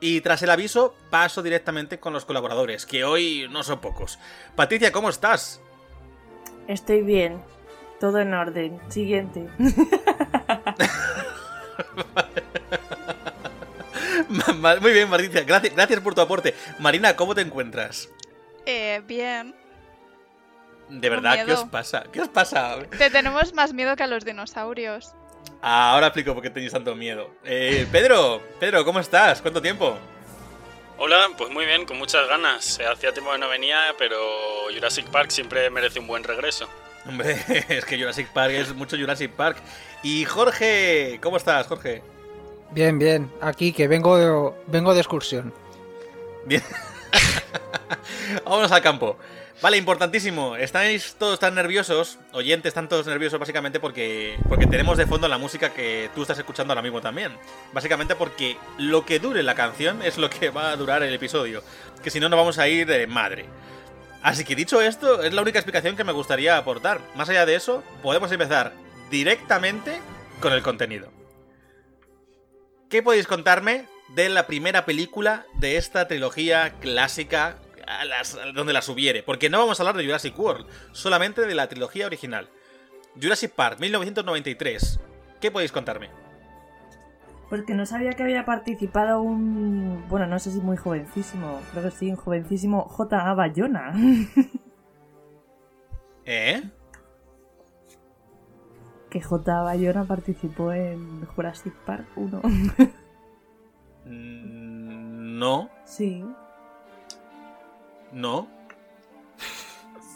Y 0.00 0.20
tras 0.20 0.42
el 0.42 0.50
aviso, 0.50 0.96
paso 1.10 1.40
directamente 1.40 2.00
con 2.00 2.12
los 2.12 2.24
colaboradores, 2.24 2.84
que 2.84 3.04
hoy 3.04 3.46
no 3.48 3.62
son 3.62 3.80
pocos. 3.80 4.18
Patricia, 4.56 4.90
¿cómo 4.90 5.08
estás? 5.08 5.60
Estoy 6.66 7.02
bien. 7.02 7.40
Todo 8.00 8.18
en 8.18 8.34
orden. 8.34 8.80
Siguiente. 8.88 9.48
Muy 14.80 14.92
bien, 14.92 15.08
Marina. 15.08 15.40
Gracias, 15.42 15.74
gracias 15.74 16.00
por 16.00 16.14
tu 16.14 16.20
aporte. 16.20 16.54
Marina, 16.78 17.14
¿cómo 17.16 17.34
te 17.34 17.42
encuentras? 17.42 18.08
Eh, 18.66 19.02
bien. 19.06 19.54
De 20.88 21.08
verdad, 21.08 21.44
¿qué 21.44 21.52
os 21.52 21.64
pasa? 21.64 22.04
¿Qué 22.12 22.20
os 22.20 22.28
pasa? 22.28 22.78
Te 22.98 23.10
tenemos 23.10 23.52
más 23.54 23.72
miedo 23.72 23.96
que 23.96 24.02
a 24.02 24.06
los 24.06 24.24
dinosaurios. 24.24 25.14
Ah, 25.62 25.92
ahora 25.92 26.08
explico 26.08 26.34
por 26.34 26.42
qué 26.42 26.50
tenéis 26.50 26.72
tanto 26.72 26.94
miedo. 26.94 27.30
Eh, 27.44 27.86
Pedro, 27.90 28.42
Pedro, 28.60 28.84
¿cómo 28.84 29.00
estás? 29.00 29.40
¿Cuánto 29.40 29.62
tiempo? 29.62 29.96
Hola, 30.98 31.28
pues 31.36 31.50
muy 31.50 31.64
bien, 31.64 31.86
con 31.86 31.98
muchas 31.98 32.28
ganas. 32.28 32.78
Hacía 32.80 33.12
tiempo 33.12 33.32
que 33.32 33.38
no 33.38 33.48
venía, 33.48 33.78
pero 33.98 34.18
Jurassic 34.72 35.06
Park 35.06 35.30
siempre 35.30 35.68
merece 35.70 35.98
un 35.98 36.06
buen 36.06 36.22
regreso. 36.22 36.68
Hombre, 37.06 37.36
es 37.68 37.84
que 37.84 37.98
Jurassic 37.98 38.28
Park 38.28 38.52
es 38.52 38.74
mucho 38.74 38.96
Jurassic 38.96 39.32
Park. 39.32 39.58
Y 40.02 40.24
Jorge, 40.24 41.18
¿cómo 41.22 41.36
estás, 41.36 41.66
Jorge? 41.66 42.02
Bien, 42.74 42.98
bien. 42.98 43.30
Aquí 43.40 43.72
que 43.72 43.86
vengo 43.86 44.18
de, 44.18 44.52
vengo 44.66 44.94
de 44.94 45.00
excursión. 45.00 45.54
Bien. 46.44 46.62
Vámonos 48.44 48.72
al 48.72 48.82
campo. 48.82 49.16
Vale, 49.62 49.76
importantísimo. 49.76 50.56
Estáis 50.56 51.14
todos 51.16 51.38
tan 51.38 51.54
nerviosos, 51.54 52.18
oyentes 52.32 52.70
están 52.70 52.88
todos 52.88 53.06
nerviosos 53.06 53.38
básicamente 53.38 53.78
porque, 53.78 54.36
porque 54.48 54.66
tenemos 54.66 54.98
de 54.98 55.06
fondo 55.06 55.28
la 55.28 55.38
música 55.38 55.72
que 55.72 56.10
tú 56.16 56.22
estás 56.22 56.36
escuchando 56.36 56.72
ahora 56.72 56.82
mismo 56.82 57.00
también. 57.00 57.32
Básicamente 57.72 58.16
porque 58.16 58.56
lo 58.76 59.06
que 59.06 59.20
dure 59.20 59.44
la 59.44 59.54
canción 59.54 60.02
es 60.02 60.18
lo 60.18 60.28
que 60.28 60.50
va 60.50 60.70
a 60.70 60.76
durar 60.76 61.04
el 61.04 61.14
episodio. 61.14 61.62
Que 62.02 62.10
si 62.10 62.18
no, 62.18 62.28
nos 62.28 62.36
vamos 62.36 62.58
a 62.58 62.66
ir 62.66 62.88
de 62.88 63.06
madre. 63.06 63.46
Así 64.20 64.44
que 64.44 64.56
dicho 64.56 64.80
esto, 64.80 65.22
es 65.22 65.32
la 65.32 65.42
única 65.42 65.60
explicación 65.60 65.96
que 65.96 66.02
me 66.02 66.12
gustaría 66.12 66.56
aportar. 66.56 67.00
Más 67.14 67.28
allá 67.28 67.46
de 67.46 67.54
eso, 67.54 67.84
podemos 68.02 68.32
empezar 68.32 68.72
directamente 69.10 70.00
con 70.40 70.52
el 70.52 70.62
contenido. 70.62 71.13
¿Qué 72.94 73.02
podéis 73.02 73.26
contarme 73.26 73.86
de 74.14 74.28
la 74.28 74.46
primera 74.46 74.84
película 74.84 75.46
de 75.54 75.78
esta 75.78 76.06
trilogía 76.06 76.74
clásica 76.78 77.56
a 77.88 78.04
las, 78.04 78.36
a 78.36 78.52
donde 78.52 78.72
la 78.72 78.82
subiere? 78.82 79.24
Porque 79.24 79.50
no 79.50 79.58
vamos 79.58 79.80
a 79.80 79.82
hablar 79.82 79.96
de 79.96 80.04
Jurassic 80.04 80.38
World, 80.38 80.64
solamente 80.92 81.44
de 81.44 81.56
la 81.56 81.68
trilogía 81.68 82.06
original. 82.06 82.48
Jurassic 83.20 83.50
Park, 83.50 83.80
1993. 83.80 85.00
¿Qué 85.40 85.50
podéis 85.50 85.72
contarme? 85.72 86.08
Porque 87.50 87.74
no 87.74 87.84
sabía 87.84 88.12
que 88.12 88.22
había 88.22 88.44
participado 88.44 89.22
un. 89.22 90.04
Bueno, 90.08 90.28
no 90.28 90.38
sé 90.38 90.52
si 90.52 90.60
muy 90.60 90.76
jovencísimo. 90.76 91.62
Creo 91.72 91.82
que 91.82 91.90
sí, 91.90 92.10
un 92.10 92.16
jovencísimo 92.16 92.84
J.A. 92.84 93.34
Bayona. 93.34 93.92
¿Eh? 96.26 96.62
Que 99.14 99.20
J. 99.22 99.62
Bayona 99.62 100.02
participó 100.02 100.72
en 100.72 101.24
Jurassic 101.26 101.72
Park 101.86 102.04
1. 102.16 102.40
Mm, 104.06 105.38
no, 105.38 105.70
sí, 105.84 106.24
no. 108.12 108.48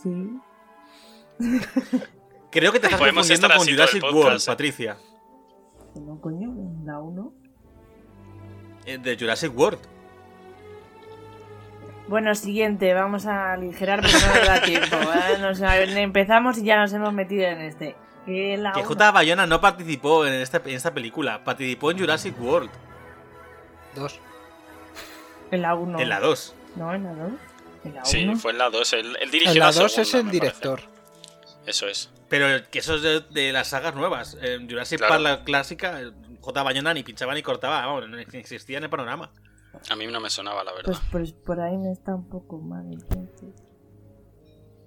sí. 0.02 0.38
Creo 2.50 2.72
que 2.72 2.80
te 2.80 2.86
estás 2.88 2.98
Podemos 3.00 3.26
confundiendo 3.28 3.56
con 3.56 3.66
Jurassic 3.68 4.00
podcast, 4.00 4.16
World, 4.24 4.40
¿eh? 4.40 4.44
Patricia. 4.46 4.96
No, 5.94 6.20
coño, 6.20 6.52
la 6.84 6.98
1. 6.98 7.32
Eh, 8.86 8.98
De 8.98 9.16
Jurassic 9.16 9.56
World. 9.56 9.80
Bueno, 12.08 12.34
siguiente, 12.34 12.92
vamos 12.94 13.26
a 13.26 13.52
aligerar 13.52 14.00
porque 14.00 14.16
no 14.16 14.34
nos 14.34 14.46
da 14.48 14.60
tiempo. 14.62 14.96
¿eh? 14.96 15.38
Nos- 15.40 15.60
empezamos 15.96 16.58
y 16.58 16.64
ya 16.64 16.78
nos 16.80 16.92
hemos 16.92 17.12
metido 17.12 17.44
en 17.44 17.60
este. 17.60 17.94
Que 18.28 18.56
la 18.58 18.72
Que 18.72 18.80
uno- 18.80 18.88
J. 18.88 19.10
Bayona 19.10 19.46
no 19.46 19.58
participó 19.60 20.26
en 20.26 20.34
esta, 20.34 20.58
en 20.58 20.68
esta 20.74 20.92
película, 20.92 21.42
participó 21.44 21.90
en 21.90 21.98
Jurassic 21.98 22.38
World, 22.40 22.70
Dos. 23.94 24.20
En 25.50 25.62
la 25.62 25.74
1. 25.74 25.98
en 25.98 26.08
la 26.10 26.20
2. 26.20 26.54
No, 26.76 26.94
en 26.94 27.04
la 27.04 27.14
2. 27.14 27.32
En 27.84 27.94
la 27.94 28.00
1. 28.00 28.04
Sí, 28.04 28.34
fue 28.36 28.52
en 28.52 28.58
la 28.58 28.68
2. 28.68 28.92
Él, 28.92 29.16
él 29.20 29.30
dirigió 29.30 29.52
En 29.54 29.58
la 29.60 29.66
la 29.70 29.72
2 29.72 29.98
es 29.98 30.12
el 30.14 30.24
me 30.24 30.30
parece. 30.30 30.44
director. 30.44 30.80
Eso 31.64 31.86
es. 31.86 32.10
Pero 32.28 32.46
que 32.70 32.80
eso 32.80 32.96
es 32.96 33.02
de, 33.02 33.20
de 33.20 33.52
las 33.52 33.68
sagas 33.68 33.94
nuevas. 33.94 34.36
En 34.42 34.68
Jurassic 34.68 34.98
Claro. 34.98 35.14
Park, 35.14 35.22
la 35.24 35.44
clásica, 35.44 35.98
J. 36.42 36.62
Bayona 36.62 36.92
ni 36.92 37.02
pinchaba 37.02 37.32
ni 37.34 37.42
cortaba, 37.42 37.86
vamos, 37.86 38.08
no 38.10 38.18
existía 38.18 38.76
en 38.76 38.84
el 38.84 38.90
panorama. 38.90 39.30
A 39.90 39.96
mí 39.96 40.06
no 40.06 40.20
me 40.20 40.28
sonaba, 40.28 40.62
la 40.64 40.72
verdad. 40.72 40.84
Pues, 40.92 41.00
pues 41.10 41.32
por 41.32 41.60
ahí 41.60 41.78
me 41.78 41.92
está 41.92 42.14
un 42.14 42.28
poco 42.28 42.58
mal 42.58 42.84
entonces. 42.92 43.48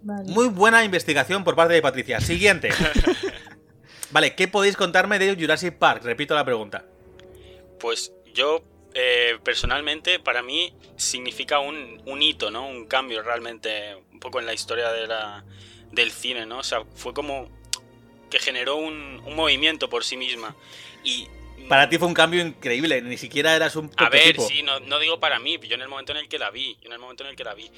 Vale. 0.02 0.32
Muy 0.32 0.48
buena 0.48 0.84
investigación 0.84 1.44
por 1.44 1.56
parte 1.56 1.74
de 1.74 1.82
Patricia. 1.82 2.20
Siguiente. 2.22 2.70
vale, 4.12 4.36
¿qué 4.36 4.48
podéis 4.48 4.76
contarme 4.76 5.20
de 5.20 5.36
Jurassic 5.36 5.78
Park? 5.78 6.04
Repito 6.04 6.34
la 6.34 6.46
pregunta. 6.46 6.86
Pues 7.80 8.14
yo, 8.34 8.64
eh, 8.94 9.38
personalmente, 9.44 10.20
para 10.20 10.42
mí 10.42 10.74
significa 10.96 11.60
un, 11.60 12.02
un 12.06 12.22
hito, 12.22 12.52
¿no? 12.52 12.68
Un 12.68 12.88
cambio 12.88 13.22
realmente, 13.22 13.96
un 14.12 14.20
poco 14.20 14.40
en 14.40 14.46
la 14.46 14.54
historia 14.54 14.92
de 14.92 15.08
la, 15.08 15.44
del 15.92 16.12
cine, 16.12 16.46
¿no? 16.46 16.60
O 16.60 16.64
sea, 16.64 16.84
fue 16.96 17.14
como 17.14 17.50
que 18.30 18.40
generó 18.40 18.78
un, 18.78 19.22
un 19.26 19.36
movimiento 19.36 19.90
por 19.90 20.04
sí 20.04 20.18
misma. 20.18 20.56
Y 21.04 21.28
Para 21.68 21.90
ti 21.90 21.98
fue 21.98 22.08
un 22.08 22.14
cambio 22.14 22.42
increíble, 22.42 23.02
ni 23.02 23.18
siquiera 23.18 23.56
eras 23.56 23.76
un 23.76 23.92
a 23.98 24.10
ver, 24.10 24.40
sí, 24.40 24.64
no, 24.64 24.80
no 24.80 25.00
digo 25.00 25.20
para 25.20 25.40
mí, 25.40 25.60
yo 25.62 25.76
en 25.76 25.82
el 25.82 25.90
momento 25.90 26.14
en 26.14 26.20
el 26.20 26.30
que 26.30 26.40
la 26.40 26.50
vi, 26.50 26.78
yo 26.82 26.88
en 26.88 26.94
el 26.94 27.00
momento 27.00 27.24
en 27.24 27.30
el 27.32 27.36
que 27.36 27.44
la 27.44 27.54
vi. 27.54 27.70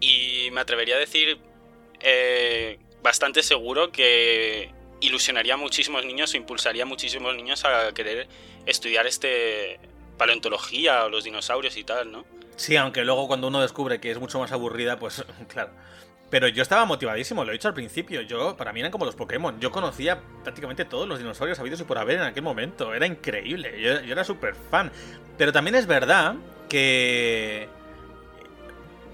Y 0.00 0.50
me 0.52 0.60
atrevería 0.60 0.96
a 0.96 0.98
decir 0.98 1.38
eh, 2.02 2.78
bastante 3.02 3.42
seguro 3.42 3.92
que 3.92 4.70
ilusionaría 5.00 5.54
a 5.54 5.56
muchísimos 5.56 6.04
niños 6.04 6.32
o 6.34 6.36
impulsaría 6.36 6.84
a 6.84 6.86
muchísimos 6.86 7.34
niños 7.34 7.64
a 7.64 7.92
querer 7.92 8.28
estudiar 8.66 9.06
este 9.06 9.80
paleontología 10.16 11.04
o 11.04 11.08
los 11.08 11.24
dinosaurios 11.24 11.76
y 11.76 11.84
tal, 11.84 12.12
¿no? 12.12 12.24
Sí, 12.56 12.76
aunque 12.76 13.04
luego 13.04 13.26
cuando 13.26 13.48
uno 13.48 13.60
descubre 13.60 14.00
que 14.00 14.10
es 14.10 14.18
mucho 14.18 14.38
más 14.38 14.52
aburrida, 14.52 14.98
pues 14.98 15.24
claro. 15.48 15.72
Pero 16.30 16.48
yo 16.48 16.62
estaba 16.62 16.86
motivadísimo, 16.86 17.44
lo 17.44 17.50
he 17.50 17.54
dicho 17.54 17.68
al 17.68 17.74
principio. 17.74 18.22
Yo, 18.22 18.56
para 18.56 18.72
mí 18.72 18.80
eran 18.80 18.90
como 18.90 19.04
los 19.04 19.14
Pokémon. 19.14 19.60
Yo 19.60 19.70
conocía 19.70 20.18
prácticamente 20.42 20.86
todos 20.86 21.06
los 21.06 21.18
dinosaurios 21.18 21.58
habidos 21.58 21.80
y 21.80 21.84
por 21.84 21.98
haber 21.98 22.16
en 22.16 22.22
aquel 22.22 22.42
momento. 22.42 22.94
Era 22.94 23.06
increíble. 23.06 23.78
Yo, 23.82 24.00
yo 24.00 24.12
era 24.12 24.24
súper 24.24 24.54
fan. 24.54 24.90
Pero 25.36 25.52
también 25.52 25.74
es 25.74 25.86
verdad 25.86 26.36
que. 26.70 27.68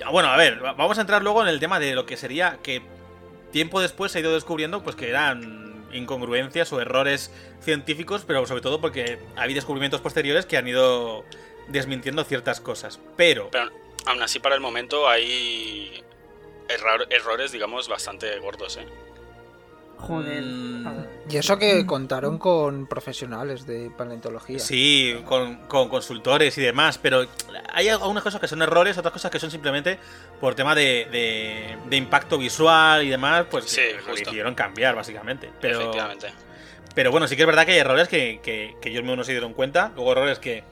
Ah, 0.05 0.11
Bueno, 0.11 0.29
a 0.31 0.37
ver, 0.37 0.65
va- 0.65 0.73
vamos 0.73 0.99
a 0.99 1.01
entrar 1.01 1.23
luego 1.23 1.43
en 1.43 1.49
el 1.49 1.61
tema 1.61 1.79
de 1.81 1.95
lo 1.95 2.07
que 2.07 2.17
sería 2.17 2.59
que 2.63 2.83
tiempo 3.53 3.81
después 3.81 4.13
se 4.13 4.19
ha 4.19 4.21
ido 4.21 4.35
descubriendo 4.35 4.83
pues 4.83 4.95
que 4.97 5.09
eran 5.09 5.87
incongruencias 5.93 6.73
o 6.73 6.81
errores 6.81 7.31
científicos, 7.61 8.25
pero 8.27 8.45
sobre 8.47 8.61
todo 8.61 8.81
porque 8.81 9.19
hay 9.37 9.55
descubrimientos 9.55 10.01
posteriores 10.01 10.45
que 10.47 10.57
han 10.59 10.69
ido 10.69 11.25
desmintiendo 11.69 12.25
ciertas 12.25 12.61
cosas. 12.61 13.01
Pero 13.17 13.49
Pero 13.51 13.71
aún 14.07 14.23
así 14.23 14.39
para 14.39 14.55
el 14.55 14.61
momento 14.61 15.09
hay 15.09 16.03
errores, 17.11 17.53
digamos, 17.53 17.89
bastante 17.89 18.39
gordos, 18.39 18.77
¿eh? 18.77 18.87
Joder. 19.99 20.43
Mm. 20.45 21.07
Y 21.29 21.37
eso 21.37 21.59
que 21.59 21.85
contaron 21.85 22.39
con 22.39 22.87
profesionales 22.87 23.67
de 23.67 23.91
paleontología. 23.91 24.59
Sí, 24.59 25.21
con, 25.27 25.57
con 25.67 25.89
consultores 25.89 26.57
y 26.57 26.63
demás, 26.63 26.99
pero 26.99 27.27
hay 27.73 27.89
algunas 27.89 28.23
cosas 28.23 28.41
que 28.41 28.49
son 28.49 28.63
errores, 28.63 28.97
otras 28.97 29.13
cosas 29.13 29.31
que 29.31 29.39
son 29.41 29.51
simplemente 29.51 29.99
por 30.41 30.55
tema 30.55 30.75
de, 30.75 31.07
de- 31.11 31.77
de 31.91 31.97
impacto 31.97 32.39
visual 32.39 33.03
y 33.05 33.09
demás, 33.11 33.47
pues 33.51 33.65
Sí, 33.67 33.83
que 34.07 34.23
hicieron 34.23 34.55
cambiar, 34.55 34.95
básicamente. 34.95 35.51
Pero, 35.61 35.81
Efectivamente. 35.81 36.29
pero 36.95 37.11
bueno, 37.11 37.27
sí 37.29 37.35
que 37.37 37.43
es 37.43 37.47
verdad 37.47 37.67
que 37.67 37.73
hay 37.73 37.79
errores 37.79 38.09
que, 38.09 38.41
que, 38.43 38.77
que 38.81 38.89
ellos 38.91 39.03
mismos 39.03 39.19
no 39.19 39.25
se 39.25 39.33
dieron 39.33 39.53
cuenta, 39.53 39.91
luego 39.97 40.13
errores 40.13 40.39
que 40.39 40.63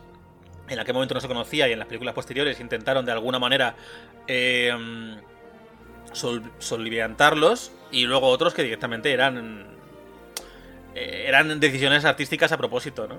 en 0.68 0.78
aquel 0.78 0.94
momento 0.94 1.14
no 1.14 1.20
se 1.20 1.28
conocía 1.28 1.68
y 1.68 1.72
en 1.72 1.78
las 1.78 1.86
películas 1.88 2.14
posteriores 2.14 2.58
intentaron 2.60 3.04
de 3.04 3.12
alguna 3.12 3.38
manera 3.38 3.74
eh, 4.28 4.72
sol- 6.12 6.50
solventarlos, 6.58 7.72
y 7.90 8.04
luego 8.04 8.28
otros 8.28 8.54
que 8.54 8.62
directamente 8.62 9.12
eran 9.12 9.66
eh, 10.94 11.24
eran 11.26 11.60
decisiones 11.60 12.04
artísticas 12.04 12.52
a 12.52 12.56
propósito, 12.56 13.06
¿no? 13.06 13.18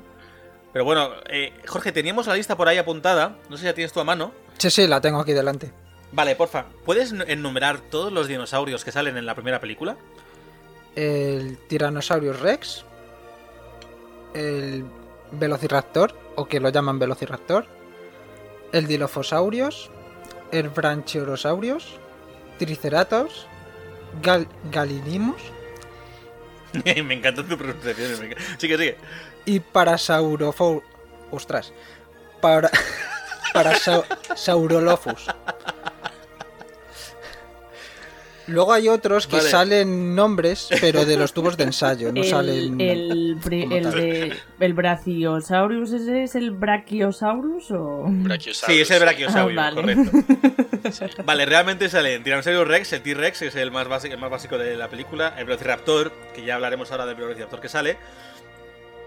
Pero 0.74 0.84
bueno, 0.86 1.10
eh, 1.30 1.54
Jorge, 1.68 1.92
teníamos 1.92 2.28
la 2.28 2.36
lista 2.36 2.58
por 2.58 2.68
ahí 2.68 2.78
apuntada, 2.78 3.38
no 3.50 3.56
sé 3.58 3.62
si 3.62 3.68
la 3.68 3.74
tienes 3.74 3.94
tú 3.94 4.00
a 4.00 4.04
mano. 4.04 4.32
Sí, 4.58 4.70
sí, 4.70 4.88
la 4.88 5.00
tengo 5.02 5.20
aquí 5.20 5.34
delante. 5.34 5.72
Vale, 6.12 6.36
porfa, 6.36 6.66
¿puedes 6.86 7.12
enumerar 7.28 7.80
todos 7.80 8.12
los 8.12 8.28
dinosaurios 8.28 8.84
que 8.86 8.92
salen 8.92 9.18
en 9.18 9.26
la 9.26 9.36
primera 9.36 9.60
película? 9.60 9.98
El 10.96 11.58
Tyrannosaurus 11.68 12.40
Rex. 12.40 12.86
El 14.34 14.86
Velociraptor, 15.32 16.14
o 16.36 16.46
que 16.48 16.60
lo 16.60 16.70
llaman 16.70 17.00
Velociraptor. 17.00 17.66
El 18.72 18.88
Dilophosaurus. 18.88 19.90
El 20.52 20.70
Branchiorosaurus. 20.70 21.86
Triceratops. 22.58 23.46
Gal 24.22 24.48
Gallimimus. 24.72 25.42
me 27.04 27.14
encanta 27.14 27.44
tu 27.44 27.58
pronunciación. 27.58 28.20
me 28.20 28.36
Sigue, 28.58 28.78
sigue. 28.78 28.98
Y 29.46 29.60
Parasaurofo... 29.60 30.84
Ostras. 31.32 31.74
Para... 32.42 32.70
Parasaurolophus. 33.54 35.28
Luego 38.48 38.72
hay 38.74 38.88
otros 38.88 39.28
que 39.28 39.36
Vale. 39.38 39.50
salen 39.50 40.16
nombres, 40.16 40.70
pero 40.82 41.04
de 41.06 41.18
los 41.18 41.34
tubos 41.34 41.58
de 41.58 41.66
ensayo, 41.66 42.12
no 42.14 42.22
el, 42.22 42.28
salen... 42.30 42.80
el, 42.80 43.38
el 43.52 43.92
de 43.92 44.34
el 44.60 44.74
Brachiosaurus 44.74 45.92
ese 45.92 46.24
es 46.24 46.36
el 46.36 46.52
Brachiosaurus 46.52 47.72
o 47.72 48.06
Brachiosaurus. 48.08 48.76
Sí, 48.76 48.82
es 48.82 48.92
el 48.92 49.00
brachiosaurio, 49.02 49.60
Ah, 49.62 49.72
vale. 49.72 49.96
correcto. 49.96 51.24
Vale, 51.26 51.46
realmente 51.46 51.90
salen 51.90 52.24
Tyrannosaurus 52.24 52.68
Rex, 52.68 52.94
el 52.94 53.02
T-Rex, 53.02 53.42
es 53.42 53.56
el 53.56 53.72
más, 53.72 53.88
básico, 53.90 54.14
el 54.14 54.20
más 54.22 54.30
básico 54.32 54.58
de 54.58 54.78
la 54.78 54.88
película, 54.88 55.34
el 55.38 55.46
Velociraptor, 55.46 56.14
que 56.34 56.46
ya 56.46 56.56
hablaremos 56.56 56.90
ahora 56.92 57.06
del 57.06 57.16
Velociraptor 57.16 57.60
que 57.60 57.68
sale. 57.70 57.98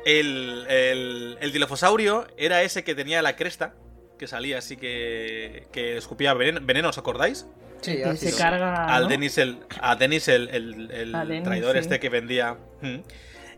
El, 0.04 0.66
el, 0.68 1.38
el 1.40 1.52
Dilophosaurus 1.52 2.26
era 2.36 2.62
ese 2.62 2.84
que 2.84 2.94
tenía 2.94 3.22
la 3.22 3.36
cresta, 3.36 3.74
que 4.18 4.26
salía 4.26 4.58
así 4.58 4.76
que, 4.76 5.66
que 5.72 5.96
escupía 5.96 6.34
veneno, 6.34 6.60
veneno, 6.62 6.88
¿os 6.90 6.98
acordáis? 6.98 7.46
Sí, 7.80 7.96
que 8.02 8.16
se 8.16 8.36
carga 8.36 8.86
Al 8.86 9.04
¿no? 9.04 9.08
Denis, 9.08 9.38
el, 9.38 9.58
a 9.80 9.96
Denis 9.96 10.28
el, 10.28 10.48
el- 10.48 10.90
el 10.90 11.14
A 11.14 11.24
Dennis, 11.24 11.44
traidor 11.44 11.72
sí. 11.72 11.78
este 11.78 12.00
que 12.00 12.08
vendía. 12.08 12.56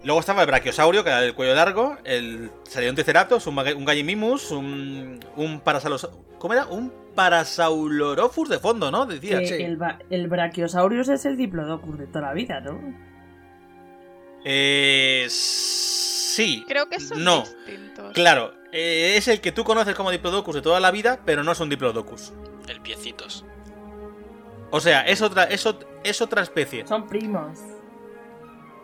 Luego 0.05 0.21
estaba 0.21 0.41
el 0.43 0.47
Brachiosaurio, 0.49 1.05
que 1.05 1.11
era 1.11 1.25
el 1.25 1.35
cuello 1.35 1.55
largo, 1.55 1.97
el 2.05 2.51
salió 2.69 2.91
un 2.91 2.97
Triceratops, 2.97 3.47
un, 3.47 3.85
Gallimimus, 3.85 4.51
un, 4.51 5.21
un 5.37 5.61
Parasalos... 5.61 6.11
¿Cómo 6.39 6.55
era? 6.55 6.67
Un 6.67 6.93
Parasaurolophus 7.15 8.49
de 8.49 8.59
fondo, 8.59 8.91
¿no? 8.91 9.07
Decía. 9.07 9.39
Que 9.39 9.47
sí. 9.47 9.55
el, 9.63 9.79
el 10.11 10.27
Brachiosaurus 10.29 11.09
es 11.09 11.25
el 11.25 11.37
Diplodocus 11.37 11.99
de 11.99 12.07
toda 12.09 12.23
la 12.23 12.33
vida, 12.33 12.61
¿no? 12.61 12.81
Eh, 14.45 15.27
sí. 15.31 16.65
Creo 16.67 16.89
que 16.89 16.99
son 16.99 17.23
No. 17.23 17.43
distintos. 17.43 18.13
Claro, 18.15 18.55
eh, 18.73 19.15
es 19.17 19.29
el 19.29 19.41
que 19.41 19.53
tú 19.53 19.63
conoces 19.63 19.95
como 19.95 20.11
Diplodocus 20.11 20.55
de 20.57 20.63
toda 20.63 20.81
la 20.81 20.91
vida, 20.91 21.21
pero 21.25 21.45
no 21.45 21.53
es 21.53 21.61
un 21.61 21.69
Diplodocus. 21.69 22.33
El 22.69 22.81
piecitos. 22.81 23.45
O 24.73 24.81
sea, 24.81 25.03
es 25.03 25.23
otra, 25.23 25.45
es, 25.45 25.65
ot- 25.67 25.87
es 26.03 26.21
otra 26.21 26.43
especie. 26.43 26.85
Son 26.87 27.07
primos. 27.07 27.61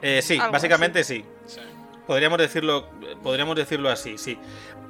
Eh, 0.03 0.23
sí, 0.23 0.39
Algo 0.39 0.53
básicamente 0.53 1.03
sí. 1.03 1.25
Sí. 1.47 1.61
Podríamos 2.07 2.39
decirlo, 2.39 2.89
podríamos 3.23 3.57
decirlo 3.57 3.91
así, 3.91 4.17
sí. 4.19 4.39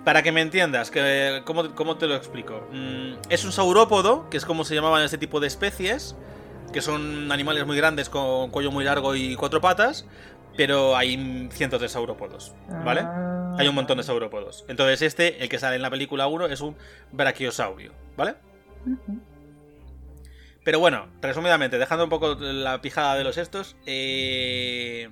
Para 0.05 0.23
que 0.23 0.33
me 0.33 0.41
entiendas, 0.43 0.91
que, 0.91 1.43
¿cómo, 1.45 1.75
cómo 1.75 1.97
te 1.97 2.07
lo 2.07 2.15
explico? 2.15 2.67
Mm, 2.73 3.15
es 3.31 3.45
un 3.45 3.53
saurópodo, 3.53 4.29
que 4.29 4.37
es 4.37 4.45
como 4.45 4.65
se 4.65 4.75
llamaban 4.75 5.03
este 5.03 5.19
tipo 5.19 5.41
de 5.41 5.47
especies, 5.47 6.15
que 6.73 6.81
son 6.83 7.31
animales 7.33 7.65
muy 7.67 7.77
grandes 7.77 8.09
con 8.09 8.51
cuello 8.51 8.71
muy 8.71 8.85
largo 8.85 9.15
y 9.15 9.35
cuatro 9.37 9.61
patas, 9.61 10.05
pero 10.57 10.97
hay 10.97 11.49
cientos 11.53 11.81
de 11.81 11.89
saurópodos, 11.89 12.53
¿vale? 12.85 13.03
Ah. 13.05 13.57
Hay 13.59 13.69
un 13.69 13.75
montón 13.75 13.99
de 13.99 14.05
saurópodos. 14.05 14.65
Entonces 14.69 15.03
este, 15.03 15.43
el 15.43 15.49
que 15.49 15.59
sale 15.59 15.77
en 15.77 15.83
la 15.83 15.91
película 15.91 16.27
1, 16.27 16.47
es 16.47 16.61
un 16.61 16.77
brachiosaurio, 17.13 17.93
¿vale? 18.17 18.35
Pero 20.69 20.81
bueno, 20.81 21.09
resumidamente, 21.23 21.79
dejando 21.79 22.05
un 22.05 22.11
poco 22.11 22.35
la 22.35 22.83
pijada 22.83 23.17
de 23.17 23.25
los 23.25 23.39
estos, 23.39 23.75
eh, 23.87 25.09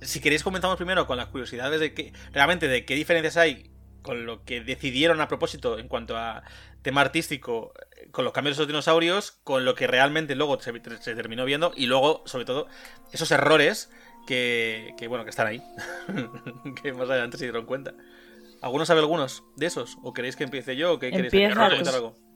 si 0.00 0.18
queréis 0.18 0.42
comenzamos 0.42 0.76
primero 0.76 1.06
con 1.06 1.16
las 1.16 1.28
curiosidades 1.28 1.78
de 1.78 1.94
que 1.94 2.12
realmente 2.32 2.66
de 2.66 2.84
qué 2.84 2.96
diferencias 2.96 3.36
hay 3.36 3.70
con 4.02 4.26
lo 4.26 4.44
que 4.44 4.60
decidieron 4.60 5.20
a 5.20 5.28
propósito 5.28 5.78
en 5.78 5.86
cuanto 5.86 6.16
a 6.16 6.42
tema 6.82 7.00
artístico 7.00 7.72
eh, 7.96 8.08
con 8.10 8.24
los 8.24 8.32
cambios 8.32 8.56
de 8.56 8.62
esos 8.62 8.66
dinosaurios, 8.66 9.38
con 9.44 9.64
lo 9.64 9.76
que 9.76 9.86
realmente 9.86 10.34
luego 10.34 10.58
se, 10.58 10.72
se 11.00 11.14
terminó 11.14 11.44
viendo 11.44 11.70
y 11.76 11.86
luego, 11.86 12.24
sobre 12.26 12.44
todo, 12.44 12.66
esos 13.12 13.30
errores 13.30 13.92
que, 14.26 14.96
que, 14.98 15.06
bueno, 15.06 15.22
que 15.22 15.30
están 15.30 15.46
ahí, 15.46 15.62
que 16.82 16.92
más 16.92 17.08
adelante 17.08 17.38
se 17.38 17.44
dieron 17.44 17.66
cuenta. 17.66 17.94
¿Alguno 18.60 18.84
sabe 18.84 18.98
algunos 18.98 19.44
de 19.54 19.66
esos? 19.66 19.96
¿O 20.02 20.12
queréis 20.12 20.34
que 20.34 20.42
empiece 20.42 20.74
yo? 20.74 20.94
¿O 20.94 20.98
qué 20.98 21.12
queréis 21.12 21.32
Empieza 21.32 21.54
¿Queréis 21.54 21.68
tú. 21.68 21.76
comentar 21.76 21.94
algo? 21.94 22.27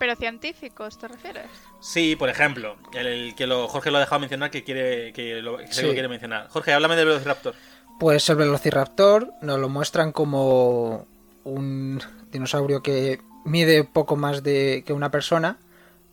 Pero 0.00 0.16
científicos, 0.16 0.96
¿te 0.98 1.08
refieres? 1.08 1.44
Sí, 1.78 2.16
por 2.16 2.30
ejemplo, 2.30 2.76
el, 2.94 3.06
el 3.06 3.34
que 3.34 3.46
lo, 3.46 3.68
Jorge 3.68 3.90
lo 3.90 3.98
ha 3.98 4.00
dejado 4.00 4.18
mencionar 4.18 4.50
que 4.50 4.64
quiere 4.64 5.12
que 5.12 5.42
lo, 5.42 5.58
que 5.58 5.64
sé 5.66 5.68
que 5.68 5.74
Sí. 5.74 5.86
lo 5.86 5.92
quiere 5.92 6.08
mencionar. 6.08 6.48
Jorge, 6.48 6.72
háblame 6.72 6.96
del 6.96 7.06
Velociraptor. 7.06 7.54
Pues 7.98 8.26
el 8.30 8.36
Velociraptor 8.36 9.30
nos 9.42 9.58
lo 9.60 9.68
muestran 9.68 10.10
como 10.12 11.06
un 11.44 12.00
dinosaurio 12.32 12.82
que 12.82 13.20
mide 13.44 13.84
poco 13.84 14.16
más 14.16 14.42
de 14.42 14.84
que 14.86 14.94
una 14.94 15.10
persona, 15.10 15.58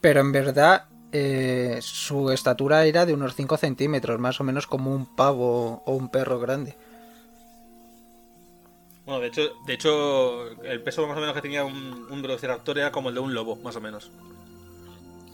pero 0.02 0.20
en 0.20 0.34
verdad 0.34 0.84
eh, 1.14 1.80
su 1.82 2.32
estatura 2.32 2.84
era 2.84 3.06
de 3.06 3.14
unos 3.14 3.36
5 3.36 3.56
centímetros, 3.56 4.20
más 4.20 4.42
o 4.42 4.44
menos 4.44 4.68
como 4.68 4.94
un 4.94 5.06
pavo 5.16 5.82
o 5.86 5.94
un 5.96 6.10
perro 6.10 6.40
grande. 6.40 6.76
Bueno, 9.08 9.22
de 9.22 9.28
hecho, 9.30 9.54
de 9.66 9.74
hecho, 9.74 10.52
el 10.64 10.84
peso 10.84 11.08
más 11.08 11.18
o 11.18 11.22
menos 11.22 11.34
que 11.34 11.42
tenía 11.42 11.64
un, 11.64 12.06
un 12.10 12.22
Velociraptor 12.22 12.78
era 12.78 12.92
como 12.92 13.10
el 13.10 13.16
de 13.16 13.22
un 13.22 13.34
lobo, 13.34 13.56
más 13.56 13.76
o 13.76 13.82
menos. 13.82 14.12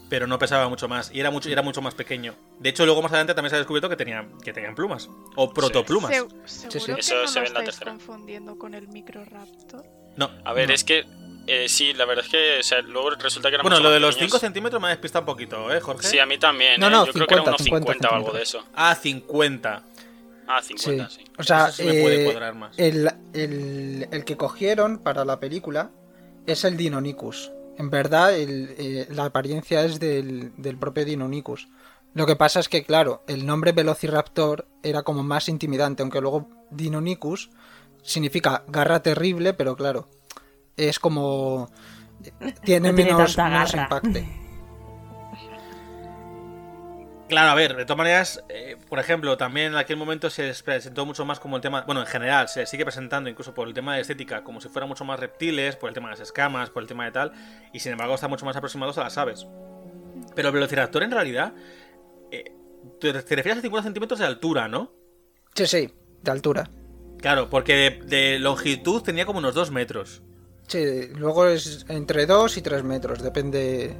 pero 0.08 0.26
no 0.28 0.38
pesaba 0.38 0.68
mucho 0.68 0.86
más 0.86 1.10
y 1.12 1.18
era 1.18 1.30
mucho, 1.32 1.48
y 1.48 1.52
era 1.52 1.62
mucho 1.62 1.82
más 1.82 1.94
pequeño. 1.94 2.34
De 2.60 2.68
hecho, 2.68 2.84
luego 2.86 3.02
más 3.02 3.10
adelante 3.10 3.34
también 3.34 3.50
se 3.50 3.56
ha 3.56 3.58
descubierto 3.58 3.88
que, 3.88 3.96
tenía, 3.96 4.26
que 4.44 4.52
tenían 4.52 4.74
plumas 4.76 5.08
o 5.34 5.52
protoplumas. 5.52 6.14
Se- 6.14 6.28
sí. 6.46 6.66
¿Seguro 6.70 6.94
que 6.94 7.00
Eso 7.00 7.14
no 7.22 7.26
se 7.28 7.40
ve 7.40 7.46
en 7.48 7.54
la 7.54 7.64
tercera. 7.64 7.90
confundiendo 7.90 8.56
con 8.56 8.74
el 8.74 8.86
Microraptor? 8.86 9.84
No, 10.16 10.30
A 10.44 10.52
ver, 10.52 10.68
no. 10.68 10.74
es 10.74 10.84
que 10.84 11.04
eh, 11.48 11.68
sí, 11.68 11.92
la 11.94 12.04
verdad 12.04 12.24
es 12.24 12.30
que 12.30 12.60
o 12.60 12.62
sea, 12.62 12.80
luego 12.82 13.10
resulta 13.10 13.48
que 13.48 13.56
era 13.56 13.62
Bueno, 13.62 13.76
mucho 13.76 13.82
lo 13.82 13.88
más 13.90 13.94
de 13.96 14.00
los 14.00 14.14
pequeños. 14.14 14.30
5 14.30 14.38
centímetros 14.38 14.80
me 14.80 14.86
ha 14.86 14.90
despistado 14.90 15.22
un 15.22 15.26
poquito, 15.26 15.72
¿eh, 15.74 15.80
Jorge? 15.80 16.06
Sí, 16.06 16.18
a 16.20 16.26
mí 16.26 16.38
también. 16.38 16.78
No, 16.80 16.86
eh. 16.86 16.90
no, 16.90 17.06
Yo 17.06 17.12
creo 17.12 17.26
que 17.26 17.34
era 17.34 17.42
50, 17.42 17.50
unos 17.50 17.62
50, 17.64 18.08
o 18.08 18.12
algo 18.14 18.26
50 18.28 18.38
de 18.38 18.42
eso. 18.44 18.64
Ah, 18.74 18.94
50. 18.94 19.82
Ah, 20.46 20.60
Sí. 20.62 20.74
50, 20.78 21.10
sí. 21.10 21.24
O 21.38 21.42
sea, 21.42 21.68
Eso 21.68 21.76
sí 21.82 21.84
me 21.84 22.02
puede 22.02 22.22
eh, 22.22 22.24
cuadrar 22.24 22.54
más. 22.54 22.78
el, 22.78 23.10
el- 23.32 24.08
el 24.10 24.24
que 24.24 24.36
cogieron 24.36 24.98
para 24.98 25.24
la 25.24 25.40
película 25.40 25.90
es 26.46 26.64
el 26.64 26.76
Deinonychus. 26.76 27.50
En 27.78 27.90
verdad, 27.90 28.34
el, 28.36 28.74
eh, 28.78 29.06
la 29.10 29.24
apariencia 29.26 29.84
es 29.84 29.98
del, 29.98 30.52
del 30.56 30.76
propio 30.78 31.04
Deinonychus. 31.04 31.68
Lo 32.12 32.26
que 32.26 32.36
pasa 32.36 32.60
es 32.60 32.68
que, 32.68 32.84
claro, 32.84 33.24
el 33.26 33.44
nombre 33.46 33.72
Velociraptor 33.72 34.68
era 34.82 35.02
como 35.02 35.24
más 35.24 35.48
intimidante, 35.48 36.02
aunque 36.02 36.20
luego 36.20 36.48
Deinonychus 36.70 37.50
significa 38.02 38.64
garra 38.68 39.02
terrible, 39.02 39.54
pero 39.54 39.74
claro, 39.76 40.08
es 40.76 40.98
como... 41.00 41.70
Tiene 42.62 42.90
No 42.90 42.94
tiene 42.94 43.12
menos, 43.14 43.36
menos 43.36 43.74
impacto. 43.74 44.08
Claro, 47.28 47.50
a 47.50 47.54
ver, 47.54 47.74
de 47.74 47.84
todas 47.86 47.96
maneras, 47.96 48.44
eh, 48.50 48.76
por 48.88 48.98
ejemplo, 48.98 49.36
también 49.38 49.68
en 49.68 49.76
aquel 49.76 49.96
momento 49.96 50.28
se 50.28 50.52
presentó 50.62 51.06
mucho 51.06 51.24
más 51.24 51.40
como 51.40 51.56
el 51.56 51.62
tema, 51.62 51.82
bueno, 51.86 52.02
en 52.02 52.06
general, 52.06 52.48
se 52.48 52.66
sigue 52.66 52.84
presentando 52.84 53.30
incluso 53.30 53.54
por 53.54 53.66
el 53.66 53.72
tema 53.72 53.94
de 53.94 54.02
estética, 54.02 54.44
como 54.44 54.60
si 54.60 54.68
fueran 54.68 54.88
mucho 54.90 55.06
más 55.06 55.18
reptiles, 55.18 55.76
por 55.76 55.88
el 55.88 55.94
tema 55.94 56.08
de 56.08 56.12
las 56.12 56.20
escamas, 56.20 56.68
por 56.68 56.82
el 56.82 56.88
tema 56.88 57.06
de 57.06 57.12
tal, 57.12 57.32
y 57.72 57.80
sin 57.80 57.92
embargo 57.92 58.14
están 58.14 58.28
mucho 58.28 58.44
más 58.44 58.56
aproximados 58.56 58.98
a 58.98 59.04
las 59.04 59.16
aves. 59.16 59.46
Pero 60.34 60.48
el 60.48 60.54
velociraptor 60.54 61.02
en 61.02 61.12
realidad, 61.12 61.54
eh, 62.30 62.52
te, 63.00 63.12
te 63.14 63.36
refieres 63.36 63.58
a 63.58 63.62
50 63.62 63.84
centímetros 63.84 64.20
de 64.20 64.26
altura, 64.26 64.68
¿no? 64.68 64.92
Sí, 65.54 65.66
sí, 65.66 65.90
de 66.20 66.30
altura. 66.30 66.68
Claro, 67.20 67.48
porque 67.48 67.74
de, 67.74 67.90
de 68.04 68.38
longitud 68.38 69.00
tenía 69.02 69.24
como 69.24 69.38
unos 69.38 69.54
2 69.54 69.70
metros. 69.70 70.22
Sí, 70.68 71.08
luego 71.14 71.46
es 71.46 71.86
entre 71.88 72.26
2 72.26 72.58
y 72.58 72.62
3 72.62 72.82
metros, 72.84 73.22
depende 73.22 73.96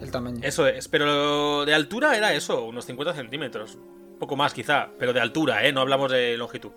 el 0.00 0.10
tamaño. 0.10 0.38
Eso 0.42 0.66
es, 0.66 0.88
pero 0.88 1.64
de 1.64 1.74
altura 1.74 2.16
era 2.16 2.32
eso, 2.34 2.64
unos 2.64 2.84
50 2.86 3.14
centímetros. 3.14 3.78
Poco 4.18 4.36
más 4.36 4.52
quizá, 4.54 4.88
pero 4.98 5.12
de 5.12 5.20
altura, 5.20 5.66
¿eh? 5.66 5.72
No 5.72 5.80
hablamos 5.82 6.10
de 6.10 6.36
longitud. 6.36 6.70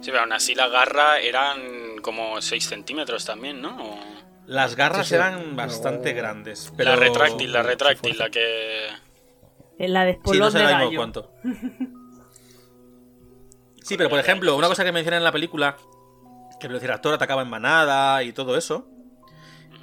Sí, 0.00 0.10
pero 0.10 0.20
aún 0.22 0.32
así 0.32 0.54
la 0.54 0.68
garra 0.68 1.20
eran 1.20 1.98
como 2.02 2.40
6 2.42 2.64
centímetros 2.66 3.24
también, 3.24 3.62
¿no? 3.62 3.76
O- 3.80 3.98
Las 4.46 4.74
garras 4.74 5.06
Sí, 5.06 5.10
sí. 5.10 5.14
eran 5.14 5.54
bastante 5.54 6.10
No. 6.12 6.16
grandes. 6.18 6.72
Pero... 6.76 6.90
La 6.90 6.96
retráctil, 6.96 7.52
la 7.52 7.62
retráctil, 7.62 8.18
la 8.18 8.28
que... 8.30 8.88
En 9.78 9.92
la 9.92 10.04
de 10.04 10.18
Sí, 10.24 10.38
no 10.38 10.50
sé 10.50 10.58
de 10.58 10.64
gallo. 10.64 10.96
cuánto. 10.96 11.30
Sí, 13.82 13.96
pero 13.96 14.08
por 14.10 14.18
ejemplo, 14.18 14.56
una 14.56 14.68
cosa 14.68 14.84
que 14.84 14.92
mencionan 14.92 15.18
en 15.18 15.24
la 15.24 15.32
película, 15.32 15.76
que 16.60 16.66
el 16.66 16.72
velociraptor 16.72 17.14
atacaba 17.14 17.42
en 17.42 17.48
manada 17.50 18.22
y 18.22 18.32
todo 18.32 18.56
eso. 18.56 18.86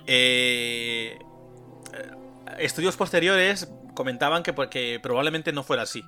eh, 0.07 1.17
estudios 2.57 2.97
posteriores 2.97 3.71
comentaban 3.95 4.43
que 4.43 4.53
porque 4.53 4.99
probablemente 5.01 5.51
no 5.51 5.63
fuera 5.63 5.83
así. 5.83 6.03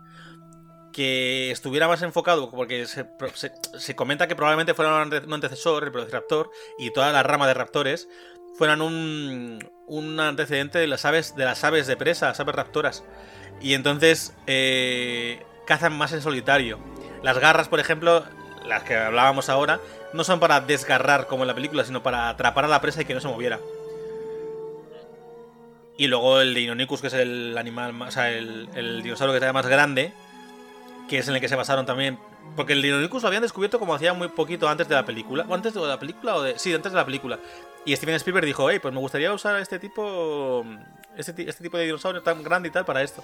Que 0.91 1.51
estuviera 1.51 1.87
más 1.87 2.01
enfocado, 2.01 2.51
porque 2.51 2.85
se, 2.85 3.07
se- 3.77 3.95
comenta 3.95 4.27
que 4.27 4.35
probablemente 4.35 4.73
fuera 4.73 5.03
un 5.03 5.33
antecesor, 5.33 5.85
el 5.85 5.89
velociraptor, 5.91 6.49
y 6.77 6.91
toda 6.91 7.11
la 7.13 7.23
rama 7.23 7.47
de 7.47 7.53
raptores 7.53 8.09
fueran 8.57 8.81
un, 8.81 9.59
un 9.87 10.19
antecedente 10.19 10.79
de 10.79 10.87
las 10.87 11.05
aves 11.05 11.33
de 11.35 11.45
las 11.45 11.63
aves 11.63 11.87
de 11.87 11.95
presa, 11.95 12.27
las 12.27 12.39
aves 12.41 12.55
raptoras. 12.55 13.03
Y 13.61 13.73
entonces 13.73 14.33
eh, 14.47 15.45
cazan 15.65 15.97
más 15.97 16.11
en 16.11 16.21
solitario. 16.21 16.77
Las 17.23 17.37
garras, 17.39 17.69
por 17.69 17.79
ejemplo, 17.79 18.25
las 18.65 18.83
que 18.83 18.97
hablábamos 18.97 19.47
ahora, 19.47 19.79
no 20.11 20.25
son 20.25 20.41
para 20.41 20.59
desgarrar 20.59 21.27
como 21.27 21.43
en 21.43 21.47
la 21.47 21.55
película, 21.55 21.85
sino 21.85 22.03
para 22.03 22.27
atrapar 22.27 22.65
a 22.65 22.67
la 22.67 22.81
presa 22.81 23.01
y 23.01 23.05
que 23.05 23.13
no 23.13 23.21
se 23.21 23.29
moviera. 23.29 23.59
Y 26.01 26.07
luego 26.07 26.41
el 26.41 26.55
Deinonychus, 26.55 26.99
que 26.99 27.07
es 27.07 27.13
el 27.13 27.55
animal 27.59 27.93
más, 27.93 28.07
o 28.07 28.11
sea, 28.13 28.31
el, 28.31 29.03
dinosaurio 29.03 29.35
que 29.35 29.39
sea 29.39 29.53
más 29.53 29.67
grande, 29.67 30.11
que 31.07 31.19
es 31.19 31.27
en 31.27 31.35
el 31.35 31.41
que 31.41 31.47
se 31.47 31.55
basaron 31.55 31.85
también. 31.85 32.17
Porque 32.55 32.73
el 32.73 32.81
Deinonychus 32.81 33.21
lo 33.21 33.27
habían 33.27 33.43
descubierto 33.43 33.77
como 33.77 33.93
hacía 33.93 34.11
muy 34.11 34.27
poquito 34.29 34.67
antes 34.67 34.87
de 34.87 34.95
la 34.95 35.05
película. 35.05 35.45
¿O 35.47 35.53
antes 35.53 35.75
de 35.75 35.79
la 35.81 35.99
película 35.99 36.37
o 36.37 36.41
de.? 36.41 36.57
Sí, 36.57 36.73
antes 36.73 36.91
de 36.91 36.95
la 36.95 37.05
película. 37.05 37.37
Y 37.85 37.95
Steven 37.95 38.15
Spielberg 38.15 38.47
dijo, 38.47 38.67
hey, 38.67 38.79
pues 38.81 38.91
me 38.91 38.99
gustaría 38.99 39.31
usar 39.31 39.61
este 39.61 39.77
tipo. 39.77 40.65
Este, 41.15 41.47
este 41.47 41.61
tipo 41.61 41.77
de 41.77 41.85
dinosaurio 41.85 42.23
tan 42.23 42.41
grande 42.41 42.69
y 42.69 42.71
tal 42.71 42.83
para 42.83 43.03
esto. 43.03 43.23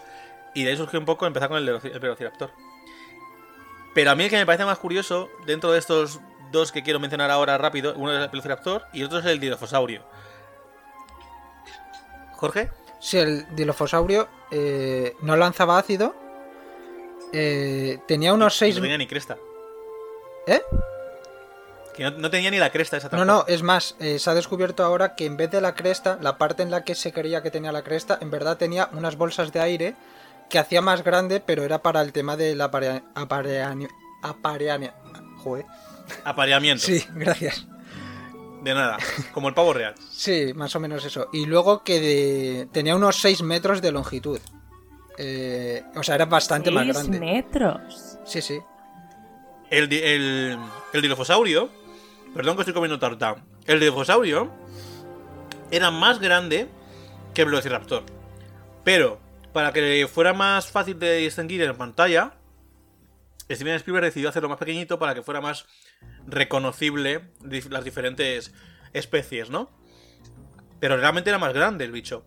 Y 0.54 0.64
de 0.64 0.70
ahí 0.70 0.78
surgió 0.78 1.00
un 1.00 1.06
poco 1.08 1.26
empezar 1.26 1.50
con 1.50 1.58
el, 1.58 1.68
el 1.68 2.00
Velociraptor. 2.00 2.52
Pero 3.96 4.12
a 4.12 4.16
mí 4.16 4.26
el 4.26 4.30
que 4.30 4.38
me 4.38 4.46
parece 4.46 4.66
más 4.66 4.78
curioso, 4.78 5.32
dentro 5.48 5.72
de 5.72 5.80
estos 5.80 6.20
dos 6.52 6.72
que 6.72 6.84
quiero 6.84 7.00
mencionar 7.00 7.32
ahora 7.32 7.58
rápido, 7.58 7.96
uno 7.96 8.16
es 8.16 8.24
el 8.24 8.30
Velociraptor 8.30 8.86
y 8.94 9.02
otro 9.02 9.18
es 9.18 9.26
el 9.26 9.40
Dilophosaurus. 9.40 10.02
Jorge, 12.38 12.70
Sí, 13.00 13.18
el 13.18 13.46
dilofosaurio 13.56 14.28
eh, 14.52 15.16
no 15.22 15.36
lanzaba 15.36 15.78
ácido. 15.78 16.16
eh, 17.34 18.00
tenía 18.08 18.34
unos 18.34 18.56
Y 18.56 18.60
6 18.60 18.76
no 18.78 18.82
tenía 18.82 18.98
ni 18.98 19.08
cresta. 19.08 19.38
¿Eh? 20.48 20.62
Que 21.96 22.04
no, 22.04 22.12
no 22.12 22.30
tenía 22.30 22.50
ni 22.52 22.58
la 22.58 22.72
cresta 22.72 22.98
esa 22.98 23.10
No, 23.12 23.26
no, 23.26 23.46
es 23.48 23.64
más, 23.64 23.96
eh, 24.00 24.20
se 24.20 24.30
ha 24.30 24.34
descubierto 24.34 24.84
ahora 24.84 25.16
que 25.16 25.26
en 25.26 25.36
vez 25.36 25.50
de 25.52 25.62
la 25.62 25.76
cresta, 25.76 26.18
la 26.22 26.38
parte 26.38 26.64
en 26.64 26.72
la 26.72 26.84
que 26.84 26.96
se 26.96 27.12
creía 27.12 27.42
que 27.44 27.52
tenía 27.52 27.72
la 27.72 27.84
cresta, 27.84 28.18
en 28.22 28.32
verdad 28.32 28.58
tenía 28.58 28.90
unas 28.94 29.16
bolsas 29.18 29.52
de 29.52 29.60
aire 29.60 29.96
que 30.50 30.60
hacía 30.60 30.82
más 30.82 31.04
grande, 31.04 31.42
pero 31.46 31.64
era 31.64 31.82
para 31.82 32.02
el 32.02 32.14
tema 32.14 32.38
del 32.38 32.62
aparea- 32.62 33.04
apareani- 33.16 33.90
Joder. 35.38 35.66
Apareamiento. 36.24 36.86
Sí, 36.86 37.06
gracias. 37.14 37.66
De 38.64 38.74
nada. 38.74 38.98
Como 39.34 39.50
el 39.50 39.54
pavo 39.54 39.74
real. 39.74 39.94
Sí, 40.10 40.52
más 40.56 40.76
o 40.76 40.80
menos 40.80 41.04
eso. 41.06 41.30
Y 41.34 41.46
luego 41.46 41.84
que 41.84 42.00
de- 42.00 42.68
tenía 42.72 42.96
unos 42.96 43.16
6 43.18 43.42
metros 43.44 43.82
de 43.82 43.92
longitud. 43.92 44.40
Eh, 45.18 45.84
o 45.96 46.04
sea, 46.04 46.16
era 46.16 46.26
bastante 46.26 46.70
más 46.72 46.86
grande. 46.88 47.20
metros. 47.20 48.18
Sí, 48.26 48.42
sí. 48.42 48.60
El, 49.70 49.92
el, 49.92 50.58
el 50.94 51.02
dilofosaurio. 51.02 51.70
Perdón 52.34 52.56
que 52.56 52.62
estoy 52.62 52.74
comiendo 52.74 53.00
tarta. 53.00 53.36
El 53.66 53.80
dilofosaurio 53.80 54.52
era 55.72 55.92
más 55.92 56.20
grande 56.20 56.68
que 57.34 57.42
el 57.42 57.48
velociraptor. 57.48 58.04
Pero, 58.84 59.20
para 59.54 59.74
que 59.74 60.08
fuera 60.12 60.34
más 60.34 60.68
fácil 60.68 60.98
de 61.00 61.18
distinguir 61.18 61.62
en 61.64 61.76
pantalla, 61.76 62.34
Steven 63.50 63.76
Spielberg 63.76 64.06
decidió 64.06 64.30
hacerlo 64.30 64.50
más 64.50 64.58
pequeñito 64.58 64.98
para 65.00 65.14
que 65.16 65.22
fuera 65.22 65.42
más 65.42 65.66
reconocible 66.26 67.22
las 67.70 67.84
diferentes 67.84 68.54
especies, 68.94 69.50
¿no? 69.50 69.70
Pero 70.80 70.98
realmente 70.98 71.30
era 71.30 71.40
más 71.40 71.54
grande 71.54 71.86
el 71.86 71.92
bicho. 71.92 72.24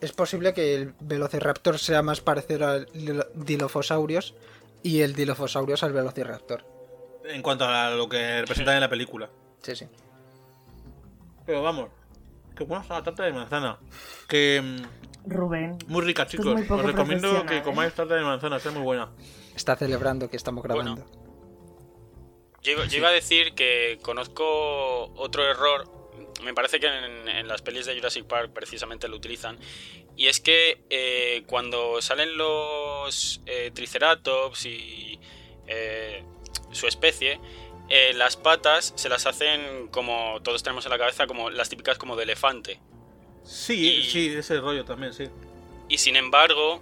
Es 0.00 0.12
posible 0.12 0.52
que 0.52 0.74
el 0.74 0.94
Velociraptor 1.00 1.78
sea 1.78 2.02
más 2.02 2.20
parecido 2.20 2.66
al 2.68 2.86
Dilo- 2.88 3.28
Dilophosaurus 3.34 4.34
y 4.82 5.00
el 5.00 5.14
Dilophosaurus 5.14 5.82
al 5.84 5.92
Velociraptor. 5.92 6.64
En 7.24 7.40
cuanto 7.42 7.64
a 7.66 7.90
lo 7.90 8.08
que 8.08 8.40
representan 8.40 8.74
en 8.74 8.80
la 8.80 8.88
película. 8.88 9.30
Sí, 9.62 9.76
sí. 9.76 9.86
Pero 11.46 11.62
vamos, 11.62 11.90
que 12.56 12.64
buena 12.64 12.82
está 12.82 12.94
la 12.94 13.02
tarta 13.04 13.22
de 13.24 13.32
manzana. 13.32 13.78
Que 14.28 14.60
mm, 14.60 15.30
Rubén. 15.30 15.78
muy 15.86 16.02
rica, 16.02 16.26
chicos. 16.26 16.46
muy 16.46 16.62
poco 16.64 16.80
Os 16.80 16.86
recomiendo 16.86 17.46
que 17.46 17.58
¿eh? 17.58 17.62
comáis 17.62 17.92
tarta 17.94 18.14
de 18.14 18.22
manzana, 18.22 18.56
está 18.56 18.72
muy 18.72 18.82
buena. 18.82 19.10
Está 19.54 19.76
celebrando 19.76 20.28
que 20.28 20.36
estamos 20.36 20.64
Bueno. 20.66 20.96
Yo, 22.62 22.72
iba- 22.72 22.86
yo 22.86 22.98
iba 22.98 23.08
a 23.08 23.12
decir 23.12 23.54
que 23.54 23.98
conozco 24.02 25.12
otro 25.16 25.44
error, 25.48 25.88
me 26.42 26.54
parece 26.54 26.78
que 26.80 26.86
en, 26.86 27.28
en 27.28 27.48
las 27.48 27.62
pelis 27.62 27.86
de 27.86 27.94
Jurassic 27.96 28.24
Park 28.24 28.52
precisamente 28.54 29.08
lo 29.08 29.16
utilizan, 29.16 29.58
y 30.16 30.26
es 30.28 30.40
que 30.40 30.82
eh, 30.90 31.42
cuando 31.46 32.00
salen 32.02 32.36
los 32.36 33.40
eh, 33.46 33.70
Triceratops 33.74 34.66
y 34.66 35.18
eh, 35.66 36.22
su 36.70 36.86
especie, 36.86 37.40
eh, 37.88 38.12
las 38.14 38.36
patas 38.36 38.92
se 38.96 39.08
las 39.08 39.26
hacen 39.26 39.88
como 39.88 40.40
todos 40.42 40.62
tenemos 40.62 40.84
en 40.86 40.90
la 40.92 40.98
cabeza, 40.98 41.26
como 41.26 41.50
las 41.50 41.68
típicas 41.68 41.98
como 41.98 42.14
de 42.16 42.24
elefante. 42.24 42.78
Sí, 43.44 43.96
Y- 43.96 44.10
sí, 44.10 44.28
ese 44.36 44.60
rollo 44.60 44.84
también, 44.84 45.12
sí. 45.12 45.28
Y 45.88 45.98
sin 45.98 46.16
embargo, 46.16 46.80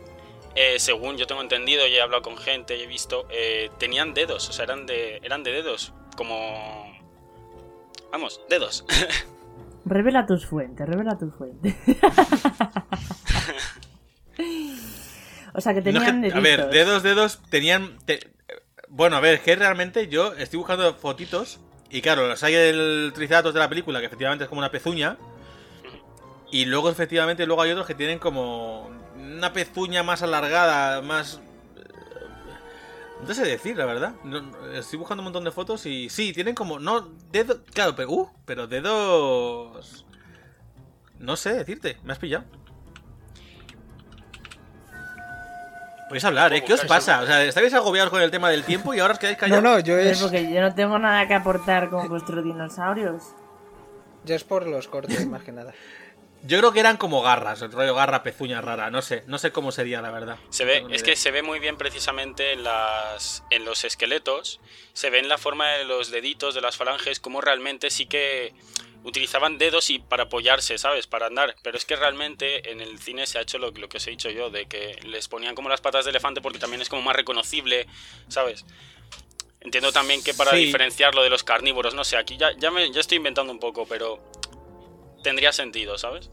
eh, 0.54 0.78
según 0.78 1.16
yo 1.16 1.26
tengo 1.26 1.42
entendido 1.42 1.86
y 1.86 1.94
he 1.94 2.00
hablado 2.02 2.22
con 2.22 2.36
gente 2.36 2.76
y 2.76 2.82
he 2.82 2.86
visto, 2.86 3.26
eh, 3.30 3.70
tenían 3.78 4.14
dedos, 4.14 4.48
o 4.48 4.52
sea, 4.52 4.64
eran 4.64 4.86
de, 4.86 5.18
eran 5.22 5.42
de 5.42 5.52
dedos, 5.52 5.92
como... 6.16 6.98
Vamos, 8.12 8.40
dedos. 8.48 8.84
Revela 9.84 10.26
tus 10.26 10.44
fuentes, 10.46 10.86
revela 10.88 11.16
tus 11.16 11.34
fuentes. 11.34 11.74
o 15.54 15.60
sea, 15.60 15.74
que 15.74 15.80
No 15.92 16.00
es 16.00 16.06
tenían 16.06 16.22
que- 16.22 16.32
a 16.36 16.40
ver, 16.40 16.70
dedos, 16.70 17.02
dedos, 17.02 17.40
tenían... 17.50 17.98
te- 18.04 18.30
Bueno, 18.88 19.16
a 19.16 19.20
ver, 19.20 19.34
es 19.34 19.40
que 19.40 19.54
realmente 19.56 20.08
yo 20.08 20.34
estoy 20.34 20.58
buscando 20.58 20.94
fotitos 20.94 21.60
y 21.90 22.02
claro, 22.02 22.28
los 22.28 22.42
hay 22.42 22.54
el 22.54 23.12
Triceratops 23.14 23.54
de 23.54 23.60
la 23.60 23.68
película, 23.68 24.00
que 24.00 24.06
efectivamente 24.06 24.44
es 24.44 24.48
como 24.48 24.60
una 24.60 24.70
pezuña. 24.70 25.16
Y 26.52 26.64
luego, 26.66 26.88
efectivamente, 26.90 27.46
luego 27.46 27.62
hay 27.62 27.70
otros 27.72 27.86
que 27.86 27.94
tienen 27.94 28.18
como 28.18 28.90
una 29.40 29.52
pezuña 29.52 30.02
más 30.02 30.22
alargada, 30.22 31.00
más... 31.02 31.40
No 33.26 33.34
sé 33.34 33.42
decir, 33.44 33.76
la 33.76 33.84
verdad. 33.86 34.12
No- 34.24 34.40
no- 34.42 34.66
estoy 34.72 34.98
buscando 34.98 35.22
un 35.22 35.24
montón 35.24 35.44
de 35.44 35.50
fotos 35.50 35.84
y 35.86 36.08
sí, 36.10 36.32
tienen 36.32 36.54
como... 36.54 36.78
No, 36.78 37.08
dedos... 37.32 37.58
Claro, 37.72 37.94
pero... 37.96 38.10
Uh, 38.10 38.30
pero 38.44 38.66
dedos... 38.66 40.04
No 41.18 41.36
sé 41.36 41.52
decirte, 41.54 41.98
me 42.04 42.12
has 42.12 42.18
pillado. 42.18 42.44
Podéis 46.08 46.24
hablar, 46.24 46.52
¿eh? 46.54 46.64
¿Qué 46.64 46.74
os 46.74 46.84
pasa? 46.86 47.20
O 47.20 47.26
sea, 47.26 47.44
estáis 47.44 47.72
agobiados 47.74 48.10
con 48.10 48.20
el 48.20 48.30
tema 48.30 48.50
del 48.50 48.64
tiempo 48.64 48.92
y 48.94 48.98
ahora 49.00 49.12
os 49.14 49.18
quedáis 49.20 49.36
No, 49.36 49.40
callados. 49.40 49.62
no, 49.62 49.78
yo 49.80 49.96
Eh, 49.98 50.10
es, 50.10 50.20
Porque 50.20 50.52
yo 50.52 50.60
no 50.60 50.74
tengo 50.74 50.98
nada 50.98 51.26
que 51.28 51.34
aportar 51.34 51.88
con 51.90 52.08
vuestros 52.08 52.42
dinosaurios. 52.44 53.22
yo 54.24 54.34
es 54.34 54.42
por 54.44 54.66
los 54.66 54.88
cortes, 54.88 55.26
más 55.26 55.42
que 55.44 55.52
nada. 55.52 55.72
Yo 56.42 56.58
creo 56.58 56.72
que 56.72 56.80
eran 56.80 56.96
como 56.96 57.20
garras, 57.20 57.60
el 57.60 57.70
rollo 57.70 57.94
garra, 57.94 58.22
pezuña 58.22 58.62
rara, 58.62 58.90
no 58.90 59.02
sé, 59.02 59.24
no 59.26 59.36
sé 59.38 59.52
cómo 59.52 59.72
sería 59.72 60.00
la 60.00 60.10
verdad. 60.10 60.38
Se 60.48 60.64
ve, 60.64 60.82
es 60.90 61.02
que 61.02 61.14
se 61.14 61.30
ve 61.30 61.42
muy 61.42 61.58
bien 61.58 61.76
precisamente 61.76 62.52
en 62.52 62.64
las 62.64 63.44
en 63.50 63.64
los 63.66 63.84
esqueletos, 63.84 64.58
se 64.94 65.10
ve 65.10 65.18
en 65.18 65.28
la 65.28 65.36
forma 65.36 65.68
de 65.72 65.84
los 65.84 66.10
deditos 66.10 66.54
de 66.54 66.62
las 66.62 66.76
falanges 66.78 67.20
cómo 67.20 67.42
realmente 67.42 67.90
sí 67.90 68.06
que 68.06 68.54
utilizaban 69.04 69.58
dedos 69.58 69.90
y 69.90 69.98
para 69.98 70.24
apoyarse, 70.24 70.78
¿sabes? 70.78 71.06
Para 71.06 71.26
andar, 71.26 71.56
pero 71.62 71.76
es 71.76 71.84
que 71.84 71.96
realmente 71.96 72.70
en 72.70 72.80
el 72.80 72.98
cine 72.98 73.26
se 73.26 73.38
ha 73.38 73.42
hecho 73.42 73.58
lo, 73.58 73.70
lo 73.70 73.88
que 73.88 73.98
os 73.98 74.06
he 74.06 74.10
dicho 74.10 74.30
yo 74.30 74.48
de 74.50 74.66
que 74.66 74.98
les 75.04 75.28
ponían 75.28 75.54
como 75.54 75.68
las 75.68 75.80
patas 75.82 76.04
de 76.06 76.10
elefante 76.10 76.40
porque 76.40 76.58
también 76.58 76.80
es 76.80 76.88
como 76.88 77.02
más 77.02 77.16
reconocible, 77.16 77.86
¿sabes? 78.28 78.64
Entiendo 79.60 79.92
también 79.92 80.22
que 80.22 80.32
para 80.32 80.52
Sí. 80.52 80.64
diferenciarlo 80.64 81.22
de 81.22 81.28
los 81.28 81.44
carnívoros, 81.44 81.94
no 81.94 82.02
sé, 82.04 82.16
aquí 82.16 82.38
ya 82.38 82.52
ya 82.56 82.70
me 82.70 82.90
ya 82.90 83.00
estoy 83.00 83.18
inventando 83.18 83.52
un 83.52 83.58
poco, 83.58 83.86
pero 83.86 84.22
tendría 85.22 85.52
sentido, 85.52 85.96
¿sabes? 85.98 86.30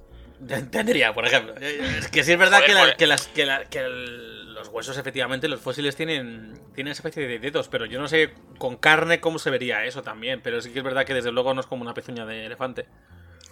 Tendría, 0.72 1.14
por 1.14 1.26
ejemplo. 1.26 1.54
Es 1.60 2.08
que 2.10 2.24
sí 2.24 2.34
es 2.34 2.38
verdad 2.40 2.60
Joder, 2.60 2.68
que, 2.68 2.74
la- 2.76 2.96
que 2.96 3.08
las, 3.08 3.28
que, 3.28 3.46
la- 3.46 3.66
que 3.66 3.80
el- 3.80 4.54
los 4.54 4.70
huesos, 4.70 4.98
efectivamente, 4.98 5.48
los 5.48 5.60
fósiles 5.62 5.96
tienen, 5.96 6.60
tienen 6.74 6.92
esa 6.92 7.02
especie 7.08 7.28
de 7.28 7.38
dedos, 7.40 7.68
pero 7.68 7.86
yo 7.86 8.00
no 8.00 8.08
sé 8.08 8.34
con 8.58 8.76
carne 8.76 9.20
cómo 9.20 9.38
se 9.40 9.50
vería 9.52 9.86
eso 9.86 10.02
también. 10.02 10.42
Pero 10.44 10.62
sí 10.62 10.72
que 10.72 10.80
es 10.80 10.84
verdad 10.86 11.06
que 11.06 11.14
desde 11.14 11.32
luego 11.32 11.54
no 11.54 11.62
es 11.62 11.68
como 11.68 11.84
una 11.84 11.94
pezuña 11.94 12.26
de 12.26 12.46
elefante. 12.48 12.88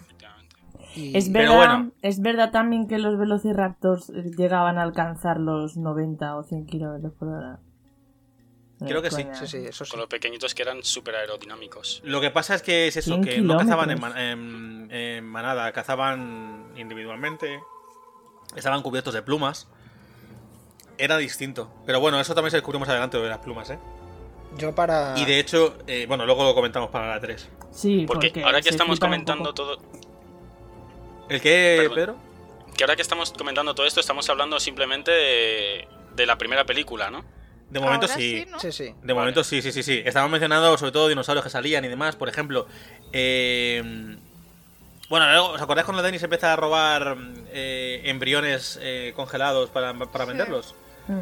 Efectivamente. 0.00 0.56
Y- 0.96 1.16
Es 1.16 1.30
verdad, 1.30 1.54
bueno. 1.56 1.92
es 2.02 2.20
verdad 2.20 2.50
también 2.50 2.88
que 2.88 2.98
los 2.98 3.18
velociraptors 3.18 4.10
eh, 4.10 4.30
llegaban 4.36 4.78
a 4.78 4.82
alcanzar 4.82 5.38
los 5.38 5.76
90 5.76 6.36
o 6.36 6.42
100 6.42 6.66
kilómetros 6.66 7.12
por 7.14 7.28
hora. 7.28 7.60
Creo 8.84 9.00
que 9.00 9.10
sí, 9.10 9.22
coña. 9.24 9.34
Sí, 9.36 9.46
sí, 9.46 9.56
eso 9.66 9.84
sí. 9.84 9.90
Con 9.90 10.00
los 10.00 10.08
pequeñitos 10.08 10.54
que 10.54 10.62
eran 10.62 10.82
súper 10.84 11.16
aerodinámicos. 11.16 12.02
Lo 12.04 12.20
que 12.20 12.30
pasa 12.30 12.54
es 12.54 12.62
que 12.62 12.88
es 12.88 12.96
eso, 12.96 13.12
100 13.14 13.24
que 13.24 13.40
no 13.40 13.56
cazaban 13.56 13.90
en, 13.90 14.00
man- 14.00 14.16
en- 14.18 14.88
en 14.92 15.24
manada, 15.26 15.72
cazaban 15.72 16.72
individualmente, 16.76 17.60
estaban 18.54 18.82
cubiertos 18.82 19.14
de 19.14 19.22
plumas. 19.22 19.66
Era 20.98 21.16
distinto. 21.18 21.70
Pero 21.86 22.00
bueno, 22.00 22.20
eso 22.20 22.34
también 22.34 22.50
se 22.50 22.58
descubrió 22.58 22.80
más 22.80 22.88
adelante 22.88 23.18
de 23.18 23.28
las 23.28 23.38
plumas, 23.38 23.68
¿eh? 23.70 23.78
Yo 24.58 24.74
para... 24.74 25.14
Y 25.18 25.24
de 25.26 25.38
hecho, 25.38 25.76
eh, 25.86 26.06
bueno, 26.08 26.24
luego 26.24 26.44
lo 26.44 26.54
comentamos 26.54 26.88
para 26.90 27.08
la 27.08 27.20
3. 27.20 27.48
Sí, 27.72 28.04
Porque, 28.06 28.32
ahora 28.44 28.62
que 28.62 28.70
estamos 28.70 28.98
comentando 29.00 29.52
poco. 29.54 29.76
todo, 29.76 29.78
¿El 31.28 31.40
qué, 31.40 31.76
Perdón. 31.78 31.94
Pedro? 31.94 32.16
que 32.76 32.84
ahora 32.84 32.94
que 32.96 33.02
estamos 33.02 33.32
comentando 33.32 33.74
todo 33.74 33.86
esto, 33.86 34.00
estamos 34.00 34.28
hablando 34.30 34.60
simplemente 34.60 35.10
de, 35.10 35.88
de 36.14 36.26
la 36.26 36.36
primera 36.38 36.64
película, 36.64 37.10
¿no? 37.10 37.24
De 37.70 37.80
momento 37.80 38.06
sí. 38.08 38.46
¿no? 38.50 38.60
Sí, 38.60 38.70
sí. 38.72 38.84
De 38.84 38.92
Vale. 39.00 39.14
momento 39.14 39.42
sí, 39.44 39.60
sí, 39.62 39.72
sí, 39.72 39.82
sí. 39.82 40.02
Estamos 40.04 40.30
mencionando 40.30 40.76
sobre 40.78 40.92
todo 40.92 41.08
dinosaurios 41.08 41.42
que 41.44 41.50
salían 41.50 41.84
y 41.84 41.88
demás. 41.88 42.14
Por 42.16 42.28
ejemplo, 42.28 42.66
eh, 43.12 44.16
bueno, 45.08 45.30
luego, 45.30 45.48
¿os 45.50 45.60
acordáis 45.62 45.84
cuando 45.84 46.02
Dennis 46.02 46.22
empieza 46.22 46.52
a 46.52 46.56
robar 46.56 47.16
eh, 47.50 48.02
embriones 48.04 48.78
eh, 48.82 49.12
congelados 49.16 49.70
para, 49.70 49.92
para 49.94 50.24
Sí. 50.24 50.28
venderlos? 50.28 50.74
Mm. 51.08 51.20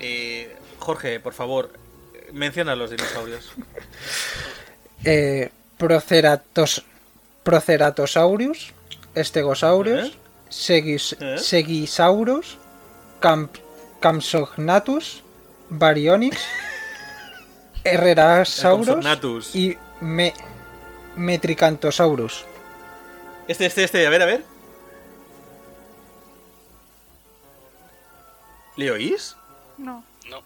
Eh, 0.00 0.56
Jorge, 0.78 1.20
por 1.20 1.34
favor, 1.34 1.72
menciona 2.32 2.74
los 2.76 2.90
dinosaurios. 2.90 3.52
Eh, 5.04 5.50
Proceratos... 5.76 6.84
Proceratosaurus, 7.44 8.72
Stegosaurus, 9.16 10.08
¿Eh? 10.08 10.12
Segis... 10.48 11.16
¿Eh? 11.20 11.38
Segisaurus, 11.38 12.58
Camp... 13.20 13.56
Campsognathus, 14.00 15.22
Baryonyx, 15.68 16.38
Herrerasaurus 17.84 19.54
y 19.54 19.76
Me... 20.00 20.32
Metricantosaurus. 21.16 22.44
Este, 23.48 23.66
este, 23.66 23.84
este, 23.84 24.06
a 24.06 24.10
ver, 24.10 24.22
a 24.22 24.26
ver. 24.26 24.44
¿Le 28.76 28.90
oís? 28.92 29.36
No. 29.78 30.04
No. 30.30 30.42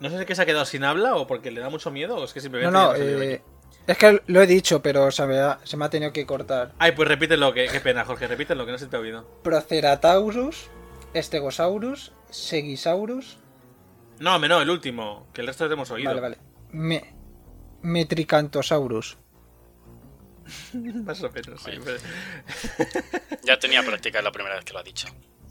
No 0.00 0.10
sé 0.10 0.16
si 0.16 0.20
es 0.20 0.26
que 0.26 0.34
se 0.34 0.42
ha 0.42 0.46
quedado 0.46 0.66
sin 0.66 0.84
habla 0.84 1.14
o 1.14 1.26
porque 1.26 1.50
le 1.50 1.60
da 1.60 1.70
mucho 1.70 1.90
miedo 1.90 2.16
o 2.16 2.24
es 2.24 2.32
que 2.34 2.40
No, 2.40 2.42
simplemente... 2.42 2.78
no, 2.78 2.88
oye 2.90 3.34
eh, 3.34 3.42
es 3.86 3.98
que 3.98 4.22
lo 4.26 4.42
he 4.42 4.46
dicho, 4.46 4.82
pero 4.82 5.10
se 5.10 5.26
me 5.26 5.38
ha, 5.38 5.58
se 5.64 5.76
me 5.76 5.84
ha 5.84 5.90
tenido 5.90 6.12
que 6.12 6.26
cortar. 6.26 6.72
Ay, 6.78 6.92
pues 6.92 7.08
repítelo, 7.08 7.52
que, 7.52 7.66
qué 7.66 7.80
pena, 7.80 8.04
Jorge, 8.04 8.26
repítelo, 8.26 8.66
que 8.66 8.72
no 8.72 8.78
se 8.78 8.86
te 8.86 8.96
ha 8.96 9.00
oído. 9.00 9.26
Procerataurus, 9.42 10.68
Stegosaurus, 11.14 12.12
Segisaurus. 12.30 13.38
No, 14.18 14.38
no, 14.38 14.60
el 14.60 14.70
último, 14.70 15.26
que 15.32 15.40
el 15.40 15.46
resto 15.46 15.66
lo 15.66 15.72
hemos 15.74 15.90
oído. 15.90 16.08
Vale, 16.10 16.20
vale. 16.20 16.38
Me- 16.70 17.14
Metricantosaurus. 17.82 19.16
Más 21.04 21.22
o 21.22 21.30
menos, 21.30 21.62
sí. 21.62 21.72
pero- 21.84 21.98
Ya 23.44 23.58
tenía 23.58 23.82
práctica 23.82 24.20
la 24.22 24.30
primera 24.32 24.56
vez 24.56 24.64
que 24.64 24.72
lo 24.72 24.80
ha 24.80 24.82
dicho. 24.82 25.08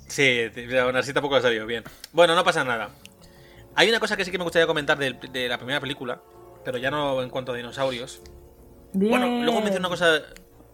Sí, 0.07 0.49
aún 0.79 0.95
así 0.95 1.13
tampoco 1.13 1.35
ha 1.35 1.41
salido 1.41 1.65
bien. 1.65 1.83
Bueno, 2.13 2.35
no 2.35 2.43
pasa 2.43 2.63
nada. 2.63 2.89
Hay 3.75 3.89
una 3.89 3.99
cosa 3.99 4.17
que 4.17 4.25
sí 4.25 4.31
que 4.31 4.37
me 4.37 4.43
gustaría 4.43 4.65
comentar 4.67 4.97
de, 4.97 5.47
la 5.47 5.57
primera 5.57 5.79
película, 5.79 6.21
pero 6.65 6.77
ya 6.77 6.89
no 6.91 7.21
en 7.21 7.29
cuanto 7.29 7.51
a 7.51 7.55
dinosaurios. 7.55 8.21
Bien. 8.93 9.11
Bueno, 9.11 9.43
luego 9.43 9.61
menciono 9.61 9.87
una 9.87 9.89
cosa... 9.89 10.21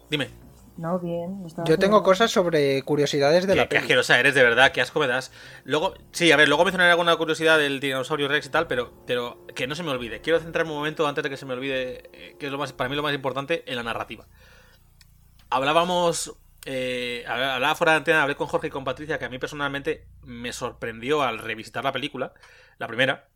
Dime, 0.09 0.29
No, 0.77 0.99
bien. 0.99 1.41
Yo 1.65 1.79
tengo 1.79 2.03
cosas 2.03 2.31
sobre 2.31 2.81
curiosidades 2.83 3.47
de 3.47 3.53
qué, 3.53 3.57
la 3.57 3.63
qué 3.63 3.69
peli. 3.69 3.81
asquerosa 3.81 4.19
eres, 4.19 4.35
de 4.35 4.43
verdad, 4.43 4.73
qué 4.73 4.81
asco 4.81 4.99
me 4.99 5.07
das. 5.07 5.31
Luego, 5.63 5.93
sí, 6.11 6.31
a 6.33 6.37
ver, 6.37 6.49
luego 6.49 6.65
mencionaré 6.65 6.91
alguna 6.91 7.15
curiosidad 7.15 7.57
del 7.57 7.79
dinosaurio 7.79 8.27
Rex 8.27 8.47
y 8.47 8.49
tal, 8.49 8.67
pero, 8.67 8.91
pero 9.07 9.45
que 9.55 9.67
no 9.67 9.75
se 9.75 9.83
me 9.83 9.91
olvide. 9.91 10.19
Quiero 10.19 10.39
centrarme 10.39 10.71
un 10.71 10.77
momento 10.77 11.07
antes 11.07 11.23
de 11.23 11.29
que 11.29 11.37
se 11.37 11.45
me 11.45 11.53
olvide, 11.53 12.09
eh, 12.11 12.35
que 12.37 12.47
es 12.47 12.51
lo 12.51 12.57
más, 12.57 12.73
para 12.73 12.89
mí 12.89 12.95
lo 12.97 13.03
más 13.03 13.13
importante, 13.15 13.63
en 13.67 13.77
la 13.77 13.83
narrativa. 13.83 14.27
Hablábamos, 15.49 16.35
eh, 16.65 17.23
hablaba 17.25 17.75
fuera 17.75 17.93
de 17.93 17.97
antena, 17.99 18.23
hablé 18.23 18.35
con 18.35 18.47
Jorge 18.47 18.67
y 18.67 18.71
con 18.71 18.83
Patricia, 18.83 19.17
que 19.17 19.25
a 19.25 19.29
mí 19.29 19.39
personalmente 19.39 20.07
me 20.23 20.51
sorprendió 20.51 21.21
al 21.21 21.39
revisitar 21.39 21.85
la 21.85 21.93
película, 21.93 22.33
la 22.79 22.87
primera, 22.87 23.29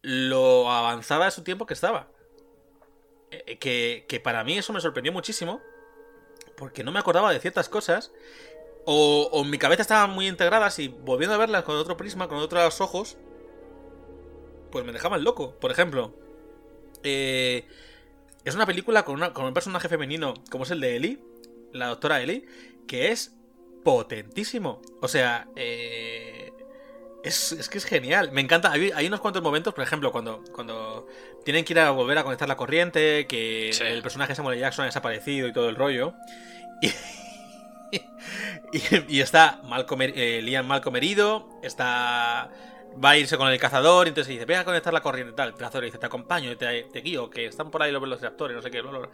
lo 0.00 0.70
avanzada 0.72 1.26
de 1.26 1.30
su 1.30 1.42
tiempo 1.44 1.66
que 1.66 1.74
estaba. 1.74 2.08
Eh, 3.30 3.58
que, 3.58 4.06
que 4.08 4.18
para 4.20 4.44
mí 4.44 4.56
eso 4.56 4.72
me 4.72 4.80
sorprendió 4.80 5.12
muchísimo, 5.12 5.60
porque 6.56 6.84
no 6.84 6.92
me 6.92 6.98
acordaba 6.98 7.32
de 7.32 7.40
ciertas 7.40 7.68
cosas, 7.68 8.12
o, 8.84 9.44
mi 9.44 9.58
cabeza 9.58 9.82
estaban 9.82 10.10
muy 10.10 10.28
integradas 10.28 10.78
y 10.78 10.88
volviendo 10.88 11.34
a 11.34 11.38
verlas 11.38 11.64
con 11.64 11.76
otro 11.76 11.96
prisma, 11.96 12.28
con 12.28 12.38
otros 12.38 12.80
ojos, 12.80 13.16
pues 14.70 14.84
me 14.84 14.92
dejaban 14.92 15.24
loco. 15.24 15.54
Por 15.60 15.70
ejemplo, 15.70 16.14
eh, 17.02 17.66
es 18.44 18.54
una 18.54 18.66
película 18.66 19.04
con, 19.04 19.16
una- 19.16 19.32
con 19.32 19.44
un 19.46 19.54
personaje 19.54 19.88
femenino 19.88 20.34
como 20.50 20.64
es 20.64 20.70
el 20.70 20.80
de 20.80 20.96
Ellie, 20.96 21.18
la 21.72 21.88
doctora 21.88 22.22
Ellie, 22.22 22.46
que 22.86 23.10
es 23.10 23.34
potentísimo. 23.84 24.80
O 25.00 25.08
sea, 25.08 25.48
eh, 25.56 26.41
es, 27.24 27.52
es 27.52 27.68
que 27.68 27.78
es 27.78 27.84
genial. 27.84 28.30
Me 28.32 28.40
encanta. 28.40 28.70
Hay, 28.72 28.90
hay 28.94 29.06
unos 29.06 29.20
cuantos 29.20 29.42
momentos, 29.42 29.74
por 29.74 29.84
ejemplo, 29.84 30.10
cuando, 30.12 30.42
cuando 30.52 31.06
tienen 31.44 31.64
que 31.64 31.72
ir 31.72 31.78
a 31.80 31.90
volver 31.90 32.18
a 32.18 32.24
conectar 32.24 32.48
la 32.48 32.56
corriente, 32.56 33.26
que 33.26 33.70
Sí. 33.72 33.84
el 33.84 34.02
personaje 34.02 34.34
Samuel 34.34 34.54
L. 34.54 34.60
Jackson 34.62 34.82
ha 34.84 34.86
desaparecido 34.86 35.48
y 35.48 35.52
todo 35.52 35.68
el 35.68 35.76
rollo. 35.76 36.14
Y, 36.80 36.88
y, 38.72 39.16
y 39.16 39.20
está 39.20 39.60
Malcolm, 39.64 40.02
eh, 40.02 40.40
Liam 40.42 40.66
Malcolm 40.66 40.96
herido, 40.96 41.48
está... 41.62 42.50
Va 43.02 43.10
a 43.10 43.16
irse 43.16 43.38
con 43.38 43.48
el 43.48 43.58
cazador, 43.58 44.06
y 44.06 44.10
entonces 44.10 44.28
dice, 44.30 44.44
ve 44.44 44.54
a 44.54 44.64
conectar 44.66 44.92
la 44.92 45.00
corriente, 45.00 45.32
tal. 45.32 45.48
El 45.48 45.54
cazador 45.54 45.80
le 45.82 45.86
dice, 45.86 45.96
te 45.96 46.04
acompaño, 46.04 46.54
te, 46.58 46.82
te 46.92 47.00
guío, 47.00 47.30
que 47.30 47.46
están 47.46 47.70
por 47.70 47.82
ahí 47.82 47.90
los 47.90 48.02
velociraptores, 48.02 48.54
no 48.54 48.60
sé 48.60 48.70
qué, 48.70 48.82
bla, 48.82 48.90
bla, 48.90 48.98
bla. 49.00 49.08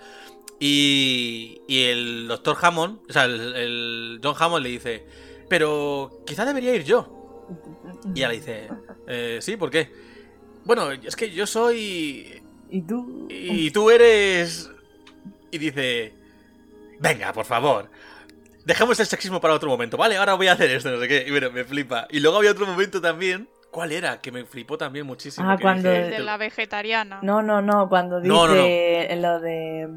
Y, 0.59 1.63
y 1.69 1.85
el 1.85 2.27
doctor 2.27 2.57
Hammond, 2.61 2.99
o 3.09 3.13
sea, 3.13 3.27
el, 3.27 3.55
el 3.55 4.21
John 4.21 4.35
Hammond 4.37 4.65
le 4.65 4.69
dice, 4.71 5.07
pero 5.49 6.23
quizá 6.27 6.45
debería 6.45 6.75
ir 6.75 6.83
yo. 6.83 7.18
Y 8.15 8.19
ella 8.19 8.29
le 8.29 8.35
dice, 8.35 8.69
"Eh, 9.07 9.39
sí, 9.41 9.57
¿por 9.57 9.71
qué? 9.71 9.91
Bueno, 10.65 10.91
es 10.93 11.17
que 11.17 11.31
yo 11.31 11.47
soy... 11.47 12.43
¿Y 12.71 12.83
tú? 12.83 13.27
Y 13.31 13.71
tú 13.71 13.91
eres... 13.91 14.71
Y 15.51 15.59
dice, 15.59 16.13
venga, 17.01 17.33
por 17.33 17.47
favor. 17.47 17.91
Dejemos 18.67 19.01
el 19.01 19.07
sexismo 19.07 19.41
para 19.41 19.55
otro 19.55 19.71
momento, 19.71 19.97
¿vale? 19.97 20.17
Ahora 20.19 20.35
voy 20.35 20.49
a 20.49 20.53
hacer 20.53 20.71
esto, 20.71 20.91
no 20.91 21.01
sé 21.01 21.09
qué. 21.09 21.25
Y 21.27 21.31
bueno, 21.31 21.51
me 21.51 21.65
flipa. 21.65 22.07
Y 22.11 22.21
luego 22.21 22.37
había 22.37 22.51
otro 22.51 22.67
momento 22.67 23.01
también, 23.01 23.49
¿Cuál 23.71 23.93
era? 23.93 24.21
Que 24.21 24.33
me 24.33 24.45
flipó 24.47 24.79
también 24.79 25.07
muchísimo. 25.07 25.49
Ah, 25.51 25.57
que 25.57 25.63
cuando- 25.63 25.91
dije, 25.91 26.05
El 26.07 26.11
de 26.11 26.19
la 26.21 26.37
vegetariana. 26.39 27.21
No, 27.23 27.43
no, 27.43 27.61
no, 27.61 27.89
cuando 27.89 28.19
dice 28.21 28.29
No, 28.29 28.47
no, 28.49 28.55
no. 28.55 29.17
lo 29.17 29.41
de 29.41 29.89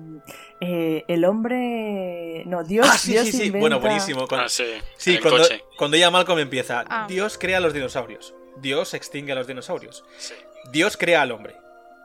eh, 0.60 1.06
el 1.08 1.26
hombre... 1.26 2.44
No, 2.46 2.64
Dios, 2.64 2.88
Ah, 2.90 2.98
sí, 2.98 3.14
Dios 3.14 3.26
sí, 3.26 3.32
sí. 3.32 3.44
inventa- 3.46 3.60
Bueno, 3.62 3.80
buenísimo. 3.80 4.28
Cuando- 4.28 4.46
Ah, 4.46 4.50
sí. 4.50 4.66
Sí, 4.98 5.12
en 5.12 5.16
el 5.18 5.22
cuando, 5.24 5.42
coche. 5.44 5.64
cuando 5.78 5.98
ya 5.98 6.12
Malcolm 6.12 6.40
empieza, 6.40 6.84
Ah. 6.88 7.06
Dios 7.08 7.38
crea 7.38 7.60
los 7.60 7.74
dinosaurios. 7.74 8.34
Dios 8.58 8.94
extingue 8.94 9.32
a 9.32 9.36
los 9.36 9.48
dinosaurios. 9.48 10.04
Sí. 10.18 10.34
Dios 10.72 10.98
crea 10.98 11.22
al 11.22 11.32
hombre. 11.32 11.56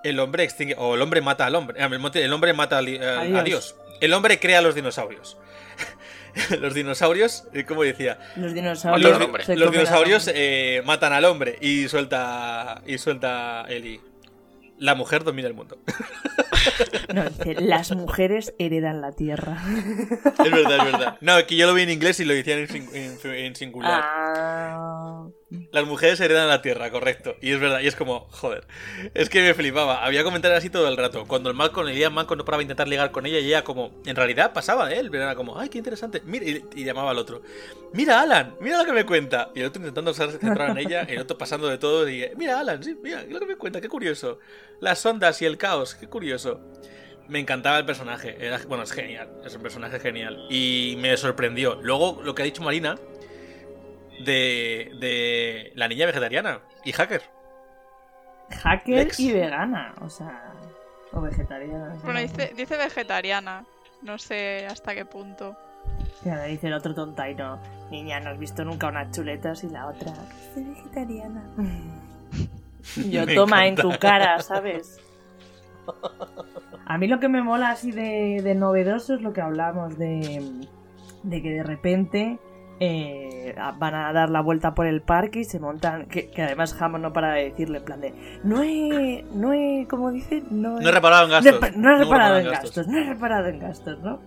El 0.05 0.21
hombre 0.21 0.45
extingue. 0.45 0.77
O 0.79 0.95
el 0.95 1.03
hombre 1.03 1.21
mata 1.21 1.47
al 1.47 1.55
hombre. 1.57 1.77
El 1.79 2.33
hombre 2.33 2.53
mata 2.55 2.79
al- 2.79 3.03
a, 3.03 3.21
a 3.21 3.25
Dios. 3.25 3.45
Dios. 3.45 3.77
El 4.01 4.13
hombre 4.15 4.39
crea 4.39 4.61
a 4.61 4.63
los 4.63 4.75
dinosaurios. 4.75 5.37
los 6.61 6.75
dinosaurios, 6.75 7.45
eh, 7.53 7.65
como 7.65 7.83
decía, 7.83 8.19
Los 8.37 8.53
dinosaurios, 8.55 10.27
los 10.27 10.33
eh, 10.35 10.83
matan 10.85 11.13
al 11.13 11.25
hombre 11.25 11.57
y 11.61 11.89
suelta. 11.89 12.83
Y 12.87 12.99
suelta 12.99 13.65
Eli. 13.69 14.01
La 14.79 14.95
mujer 14.95 15.25
domina 15.25 15.49
el 15.49 15.55
mundo. 15.55 15.79
No, 17.15 17.23
dice, 17.31 17.55
las 17.61 17.93
mujeres 17.95 18.53
heredan 18.59 19.01
la 19.01 19.13
tierra. 19.13 19.57
es 20.45 20.51
verdad, 20.51 20.79
es 20.87 20.93
verdad. 20.93 21.17
No, 21.21 21.47
que 21.47 21.57
yo 21.57 21.67
lo 21.69 21.75
vi 21.75 21.83
en 21.83 21.91
inglés 21.91 22.19
y 22.19 22.25
lo 22.25 22.35
decían 22.35 22.59
en, 22.59 22.69
sing- 22.69 22.91
en- 22.93 23.31
en 23.31 23.55
singular. 23.55 24.03
Ah, 24.05 25.27
Las 25.71 25.87
mujeres 25.87 26.19
heredan 26.21 26.49
la 26.49 26.63
tierra, 26.63 26.91
correcto. 26.91 27.37
Y 27.41 27.53
es 27.53 27.61
verdad, 27.61 27.81
y 27.81 27.87
es 27.87 27.95
como, 27.95 28.27
joder. 28.31 28.67
Es 29.15 29.29
que 29.31 29.41
me 29.43 29.55
flipaba. 29.55 30.05
Había 30.05 30.25
comentarios 30.25 30.59
así 30.59 30.69
todo 30.69 30.89
el 30.89 30.97
rato. 30.97 31.25
Cuando 31.27 31.49
el 31.49 31.55
Malcolm, 31.57 31.89
el 31.89 31.95
día 31.95 32.11
Malcolm 32.11 32.39
no 32.39 32.45
paraba 32.45 32.59
de 32.59 32.65
intentar 32.65 32.89
ligar 32.89 33.13
con 33.13 33.25
ella, 33.27 33.39
y 33.39 33.47
ella 33.47 33.63
como, 33.63 33.93
en 34.05 34.17
realidad 34.17 34.53
pasaba 34.53 34.89
de 34.89 34.99
él, 34.99 35.09
pero 35.11 35.23
era 35.23 35.37
como, 35.37 35.59
ay, 35.59 35.69
qué 35.69 35.79
interesante. 35.79 36.21
Mira, 36.25 36.45
y, 36.47 36.65
y 36.75 36.85
llamaba 36.85 37.13
al 37.13 37.19
otro. 37.19 37.43
Mira, 37.93 38.21
Alan, 38.21 38.57
mira 38.61 38.79
lo 38.79 38.85
que 38.85 38.93
me 38.93 39.07
cuenta. 39.07 39.51
Y 39.55 39.61
el 39.61 39.67
otro 39.67 39.81
intentando 39.81 40.13
centrar 40.13 40.71
en 40.71 40.79
ella, 40.79 41.03
el 41.03 41.21
otro 41.21 41.39
pasando 41.39 41.69
de 41.69 41.79
todo, 41.79 42.09
y 42.11 42.29
mira, 42.37 42.59
Alan, 42.59 42.83
sí, 42.83 42.97
mira, 43.03 43.23
lo 43.23 43.39
que 43.39 43.47
me 43.47 43.57
cuenta, 43.57 43.81
qué 43.81 43.89
curioso. 43.89 44.41
Las 44.81 45.05
ondas 45.07 45.41
y 45.43 45.47
el 45.47 45.57
caos, 45.59 45.95
qué 45.95 46.09
curioso. 46.09 46.61
Me 47.29 47.41
encantaba 47.41 47.79
el 47.79 47.87
personaje. 47.87 48.37
Era, 48.45 48.59
bueno, 48.69 48.85
es 48.85 48.93
genial. 48.93 49.29
Es 49.45 49.55
un 49.57 49.63
personaje 49.63 49.99
genial. 49.99 50.47
Y 50.49 50.97
me 51.01 51.17
sorprendió. 51.17 51.77
Luego, 51.83 52.21
lo 52.23 52.35
que 52.35 52.43
ha 52.43 52.45
dicho 52.45 52.63
Marina, 52.63 52.97
de, 54.25 54.93
de 55.01 55.73
la 55.75 55.89
niña 55.89 56.07
vegetariana 56.07 56.61
y 56.85 56.93
hacker. 56.93 57.23
hacker 58.63 58.95
Lex. 59.07 59.19
y 59.21 59.33
vegana, 59.33 59.95
o 60.01 60.09
sea, 60.09 60.53
o 61.13 61.21
vegetariana. 61.21 61.89
no 61.89 61.97
sé. 61.97 62.05
Bueno, 62.05 62.21
dice, 62.21 62.53
dice 62.57 62.77
vegetariana. 62.77 63.65
No 64.03 64.19
sé 64.19 64.67
hasta 64.67 64.95
qué 64.95 65.05
punto. 65.05 65.57
Y 66.25 66.29
ahora 66.29 66.45
dice 66.45 66.67
el 66.69 66.75
otro 66.75 66.95
tontaino, 66.95 67.61
niña, 67.91 68.21
no 68.21 68.31
has 68.31 68.39
visto 68.39 68.65
nunca 68.65 68.89
unas 68.89 69.11
chuletas 69.15 69.65
y 69.65 69.69
la 69.71 69.89
otra, 69.89 70.13
soy 70.53 70.65
vegetariana. 70.65 71.43
Yo 73.11 73.27
Me 73.27 73.35
toma 73.35 73.67
en 73.67 73.75
tu 73.77 73.91
cara, 73.99 74.39
¿sabes? 74.41 74.99
A 76.87 76.99
mí 76.99 77.09
lo 77.09 77.21
que 77.21 77.29
me 77.29 77.43
mola 77.43 77.71
así 77.71 77.91
de, 77.93 78.41
de 78.43 78.55
novedoso 78.55 79.15
es 79.15 79.23
lo 79.23 79.33
que 79.33 79.41
hablamos 79.41 79.99
de, 79.99 80.43
de 81.23 81.43
que 81.43 81.51
de 81.51 81.63
repente 81.63 82.39
eh, 82.79 83.55
van 83.79 83.95
a 83.95 84.13
dar 84.13 84.31
la 84.31 84.41
vuelta 84.41 84.75
por 84.75 84.87
el 84.87 85.01
parque 85.03 85.41
y 85.41 85.45
se 85.45 85.59
montan, 85.59 86.07
que, 86.07 86.31
que 86.31 86.43
además 86.43 86.77
Hammond 86.81 87.03
no 87.05 87.13
para 87.13 87.33
de 87.33 87.45
decirle 87.45 87.79
en 87.79 87.85
plan 87.85 88.01
de, 88.01 88.15
no 88.45 88.63
he, 88.63 89.25
no 89.33 89.53
he, 89.53 89.87
como 89.89 90.11
dice, 90.11 90.43
no 90.51 90.79
he, 90.79 90.83
No 90.83 90.89
he 90.89 90.93
reparado 90.93 91.25
en 91.25 91.31
no 91.31 91.37
he 91.39 91.43
gastos. 91.43 91.77
no 91.77 91.91
he 91.93 91.99
reparado 91.99 92.39
en 92.39 92.47
en 92.47 92.53
gastos, 92.53 92.89
no 92.89 92.99
he 92.99 93.05
reparado 93.05 93.47
en 93.49 93.59
gastos, 93.59 93.99
¿no? 94.01 94.21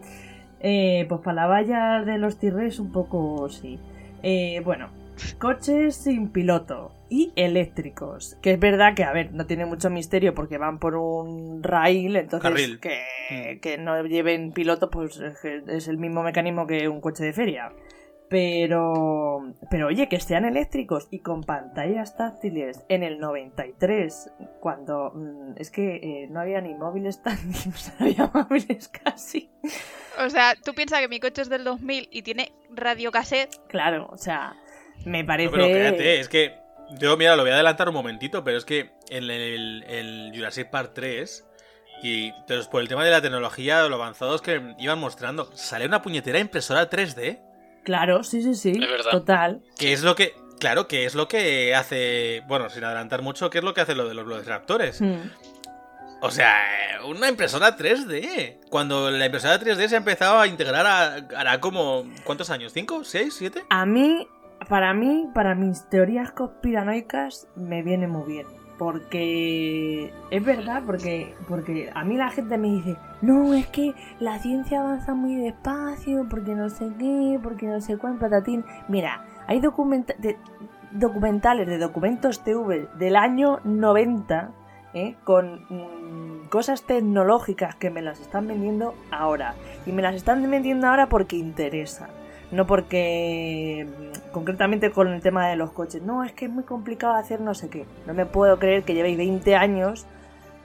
Eh, 0.61 1.05
pues 1.07 1.21
para 1.21 1.35
la 1.43 1.47
valla 1.47 2.01
de 2.03 2.17
los 2.17 2.37
tirres 2.37 2.79
un 2.79 2.91
poco 2.91 3.47
sí. 3.49 3.79
Eh, 4.23 4.61
bueno, 4.65 4.89
coches 5.37 5.95
sin 5.95 6.29
piloto 6.29 6.91
y 7.09 7.33
eléctricos. 7.35 8.37
Que 8.41 8.53
es 8.53 8.59
verdad 8.59 8.95
que, 8.95 9.03
a 9.03 9.11
ver, 9.11 9.33
no 9.33 9.45
tiene 9.45 9.65
mucho 9.65 9.89
misterio 9.89 10.33
porque 10.33 10.57
van 10.57 10.79
por 10.79 10.95
un 10.95 11.63
rail, 11.63 12.15
entonces. 12.15 12.77
Que, 12.77 13.59
que 13.61 13.77
no 13.77 14.03
lleven 14.03 14.51
piloto, 14.51 14.89
pues 14.89 15.19
es 15.19 15.87
el 15.87 15.97
mismo 15.97 16.23
mecanismo 16.23 16.67
que 16.67 16.87
un 16.87 17.01
coche 17.01 17.23
de 17.23 17.33
feria. 17.33 17.71
Pero, 18.29 19.55
pero 19.71 19.87
oye, 19.87 20.07
que 20.07 20.19
sean 20.19 20.45
eléctricos 20.45 21.07
y 21.09 21.19
con 21.19 21.41
pantallas 21.43 22.15
táctiles 22.15 22.85
en 22.87 23.01
el 23.01 23.19
93, 23.19 24.31
cuando 24.59 25.11
mm, 25.15 25.53
es 25.55 25.71
que 25.71 25.95
eh, 25.95 26.27
no 26.29 26.39
había 26.39 26.61
ni 26.61 26.75
móviles 26.75 27.23
táctiles, 27.23 27.91
no 27.99 28.05
había 28.05 28.31
móviles 28.31 28.87
casi. 28.89 29.49
O 30.23 30.29
sea, 30.29 30.53
tú 30.63 30.75
piensas 30.75 30.99
que 30.99 31.07
mi 31.07 31.19
coche 31.19 31.41
es 31.41 31.49
del 31.49 31.63
2000 31.63 32.09
y 32.11 32.21
tiene 32.21 32.51
radiocassette. 32.69 33.55
Claro, 33.67 34.07
o 34.11 34.17
sea, 34.17 34.55
me 35.05 35.23
parece. 35.23 35.55
No, 35.57 35.63
pero 35.63 35.67
cállate, 35.77 36.19
es 36.19 36.29
que 36.29 36.57
yo, 36.97 37.15
mira, 37.17 37.35
lo 37.35 37.43
voy 37.43 37.51
a 37.51 37.55
adelantar 37.55 37.87
un 37.89 37.95
momentito, 37.95 38.43
pero 38.43 38.57
es 38.57 38.65
que 38.65 38.91
en 39.09 39.29
el, 39.29 39.83
el 39.87 40.31
Jurassic 40.35 40.69
Park 40.69 40.91
3, 40.95 41.45
y 42.03 42.27
entonces 42.29 42.67
por 42.67 42.81
el 42.81 42.87
tema 42.87 43.03
de 43.03 43.11
la 43.11 43.21
tecnología, 43.21 43.87
lo 43.87 43.95
avanzados 43.95 44.41
que 44.41 44.61
iban 44.79 44.99
mostrando, 44.99 45.49
sale 45.55 45.85
una 45.85 46.01
puñetera 46.01 46.39
impresora 46.39 46.89
3D, 46.89 47.41
Claro, 47.83 48.23
sí, 48.23 48.41
sí, 48.43 48.55
sí. 48.55 48.71
Es 48.71 48.89
verdad. 48.89 49.09
Total. 49.11 49.61
que 49.77 49.93
es 49.93 50.03
lo 50.03 50.13
que, 50.15 50.33
claro, 50.59 50.87
que 50.87 51.05
es 51.05 51.15
lo 51.15 51.27
que 51.29 51.73
hace, 51.73 52.43
bueno, 52.47 52.69
sin 52.69 52.83
adelantar 52.83 53.21
mucho, 53.21 53.49
que 53.49 53.59
es 53.59 53.63
lo 53.63 53.73
que 53.73 53.81
hace 53.81 53.95
lo 53.95 54.07
de 54.07 54.13
los 54.13 54.25
Velociraptors. 54.27 55.01
Mm. 55.01 55.15
O 56.21 56.29
sea, 56.29 56.59
una 57.05 57.29
impresora 57.29 57.77
3D. 57.77 58.59
Cuando 58.69 59.09
la 59.09 59.25
impresora 59.25 59.57
3D 59.59 59.87
se 59.87 59.95
ha 59.95 59.97
empezado 59.99 60.37
a 60.39 60.47
integrar 60.47 60.85
a- 60.85 61.15
hará 61.37 61.59
como, 61.61 62.03
¿cuántos 62.25 62.49
años? 62.49 62.73
¿Cinco? 62.73 63.05
¿Seis? 63.05 63.33
¿Siete? 63.37 63.63
A 63.69 63.85
mí, 63.85 64.27
para 64.69 64.93
mí, 64.93 65.29
para 65.33 65.55
mis 65.55 65.83
teorías 65.89 66.31
conspiranoicas, 66.31 67.47
me 67.55 67.81
viene 67.83 68.07
muy 68.07 68.23
bien. 68.27 68.47
Porque 68.77 70.13
es 70.31 70.45
verdad, 70.45 70.83
porque, 70.85 71.33
porque 71.49 71.89
a 71.93 72.05
mí 72.05 72.15
la 72.15 72.29
gente 72.29 72.57
me 72.57 72.69
dice, 72.69 72.95
no, 73.21 73.53
es 73.53 73.67
que 73.67 73.93
la 74.19 74.39
ciencia 74.39 74.79
avanza 74.79 75.13
muy 75.13 75.35
despacio, 75.35 76.25
porque 76.29 76.55
no 76.55 76.69
sé 76.69 76.89
qué, 76.97 77.37
porque 77.43 77.67
no 77.67 77.81
sé 77.81 77.97
cuánto, 77.97 78.21
patatín. 78.21 78.63
Mira, 78.87 79.25
hay 79.47 79.59
documenta- 79.59 80.15
documentales 80.91 81.67
de 81.67 81.77
documentos 81.77 82.41
TV 82.43 82.87
del 82.97 83.17
año 83.17 83.59
90, 83.65 84.51
¿eh? 84.93 85.15
con 85.25 85.65
mm, 85.69 86.47
cosas 86.49 86.83
tecnológicas 86.83 87.75
que 87.75 87.89
me 87.89 88.01
las 88.01 88.21
están 88.21 88.47
vendiendo 88.47 88.95
ahora. 89.11 89.55
Y 89.85 89.91
me 89.91 90.01
las 90.01 90.15
están 90.15 90.49
vendiendo 90.49 90.87
ahora 90.87 91.09
porque 91.09 91.35
interesa. 91.35 92.07
No 92.51 92.65
porque 92.65 93.85
concretamente 94.31 94.91
con 94.91 95.07
el 95.07 95.21
tema 95.21 95.47
de 95.47 95.55
los 95.55 95.71
coches. 95.71 96.01
No, 96.01 96.23
es 96.23 96.31
que 96.33 96.45
es 96.45 96.51
muy 96.51 96.63
complicado 96.63 97.13
hacer 97.13 97.41
no 97.41 97.53
sé 97.53 97.69
qué. 97.69 97.85
No 98.05 98.13
me 98.13 98.25
puedo 98.25 98.59
creer 98.59 98.83
que 98.83 98.93
llevéis 98.93 99.17
20 99.17 99.55
años 99.55 100.05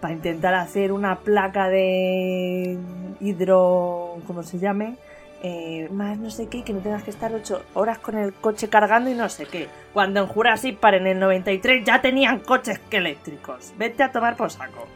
para 0.01 0.15
intentar 0.15 0.55
hacer 0.55 0.93
una 0.93 1.21
placa 1.21 1.69
de 1.69 2.79
hidro... 3.21 4.19
¿cómo 4.27 4.43
se 4.43 4.59
llame? 4.59 4.97
Eh, 5.43 5.89
más 5.91 6.17
no 6.19 6.31
sé 6.31 6.49
qué, 6.49 6.65
que 6.65 6.73
no 6.73 6.81
tengas 6.81 7.03
que 7.03 7.11
estar 7.11 7.33
8 7.33 7.63
horas 7.75 7.99
con 7.99 8.17
el 8.17 8.33
coche 8.33 8.69
cargando 8.69 9.11
y 9.11 9.15
no 9.15 9.29
sé 9.29 9.47
qué. 9.47 9.69
Cuando 9.93 10.21
en 10.21 10.27
Jurassic 10.27 10.79
Park 10.79 10.97
en 10.97 11.07
el 11.07 11.19
93 11.19 11.85
ya 11.85 12.01
tenían 12.01 12.41
coches 12.41 12.79
que 12.91 12.99
eléctricos. 12.99 13.73
Vete 13.77 14.03
a 14.03 14.13
tomar 14.13 14.37
por 14.37 14.51
saco. 14.51 14.87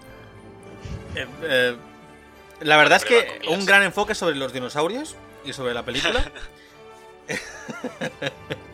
Eh, 1.14 1.26
eh, 1.42 1.76
la 2.60 2.76
verdad 2.76 2.96
es 2.96 3.04
que 3.04 3.48
un 3.50 3.66
gran 3.66 3.82
enfoque 3.82 4.14
sobre 4.14 4.36
los 4.36 4.52
dinosaurios 4.52 5.16
y 5.44 5.52
sobre 5.52 5.74
la 5.74 5.84
película. 5.84 6.20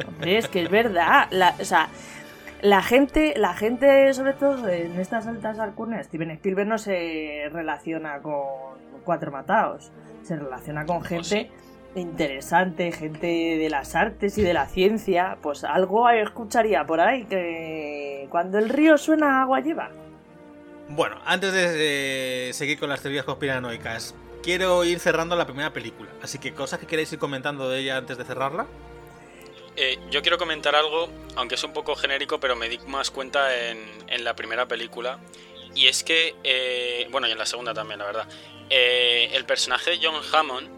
Hombre, 0.06 0.38
es 0.38 0.48
que 0.48 0.62
es 0.62 0.70
verdad. 0.70 1.28
La, 1.30 1.54
o 1.60 1.64
sea, 1.64 1.88
la 2.62 2.82
gente, 2.82 3.34
la 3.36 3.54
gente, 3.54 4.12
sobre 4.14 4.32
todo 4.32 4.68
en 4.68 4.98
estas 4.98 5.26
altas 5.26 5.58
alcurnias, 5.58 6.06
Steven 6.06 6.30
Spielberg 6.32 6.68
no 6.68 6.78
se 6.78 7.48
relaciona 7.52 8.20
con 8.20 8.42
cuatro 9.04 9.30
matados. 9.30 9.92
Se 10.22 10.36
relaciona 10.36 10.86
con 10.86 11.02
gente 11.02 11.50
interesante, 11.94 12.90
gente 12.92 13.26
de 13.26 13.68
las 13.70 13.94
artes 13.94 14.38
y 14.38 14.42
de 14.42 14.54
la 14.54 14.66
ciencia. 14.66 15.38
Pues 15.42 15.64
algo 15.64 16.08
escucharía 16.08 16.84
por 16.84 17.00
ahí 17.00 17.24
que 17.24 18.26
cuando 18.30 18.58
el 18.58 18.68
río 18.68 18.98
suena 18.98 19.42
agua 19.42 19.60
lleva. 19.60 19.90
Bueno, 20.88 21.16
antes 21.24 21.52
de 21.52 22.48
eh, 22.48 22.52
seguir 22.52 22.78
con 22.78 22.88
las 22.88 23.00
teorías 23.00 23.24
conspiranoicas, 23.24 24.14
quiero 24.44 24.84
ir 24.84 25.00
cerrando 25.00 25.34
la 25.36 25.46
primera 25.46 25.72
película. 25.72 26.10
Así 26.22 26.38
que 26.38 26.52
cosas 26.52 26.78
que 26.78 26.86
queréis 26.86 27.10
ir 27.12 27.18
comentando 27.18 27.68
de 27.68 27.80
ella 27.80 27.96
antes 27.96 28.18
de 28.18 28.24
cerrarla. 28.24 28.66
Eh, 29.76 29.98
yo 30.10 30.22
quiero 30.22 30.38
comentar 30.38 30.76
algo, 30.76 31.08
aunque 31.34 31.56
es 31.56 31.64
un 31.64 31.72
poco 31.72 31.96
genérico, 31.96 32.38
pero 32.38 32.54
me 32.54 32.68
di 32.68 32.78
más 32.86 33.10
cuenta 33.10 33.56
en, 33.68 33.78
en 34.06 34.22
la 34.22 34.36
primera 34.36 34.66
película. 34.66 35.18
Y 35.74 35.88
es 35.88 36.04
que, 36.04 36.36
eh, 36.44 37.08
bueno, 37.10 37.26
y 37.26 37.32
en 37.32 37.38
la 37.38 37.46
segunda 37.46 37.74
también, 37.74 37.98
la 37.98 38.04
verdad. 38.04 38.28
Eh, 38.70 39.30
el 39.32 39.44
personaje 39.46 39.92
de 39.92 40.00
John 40.00 40.20
Hammond, 40.32 40.68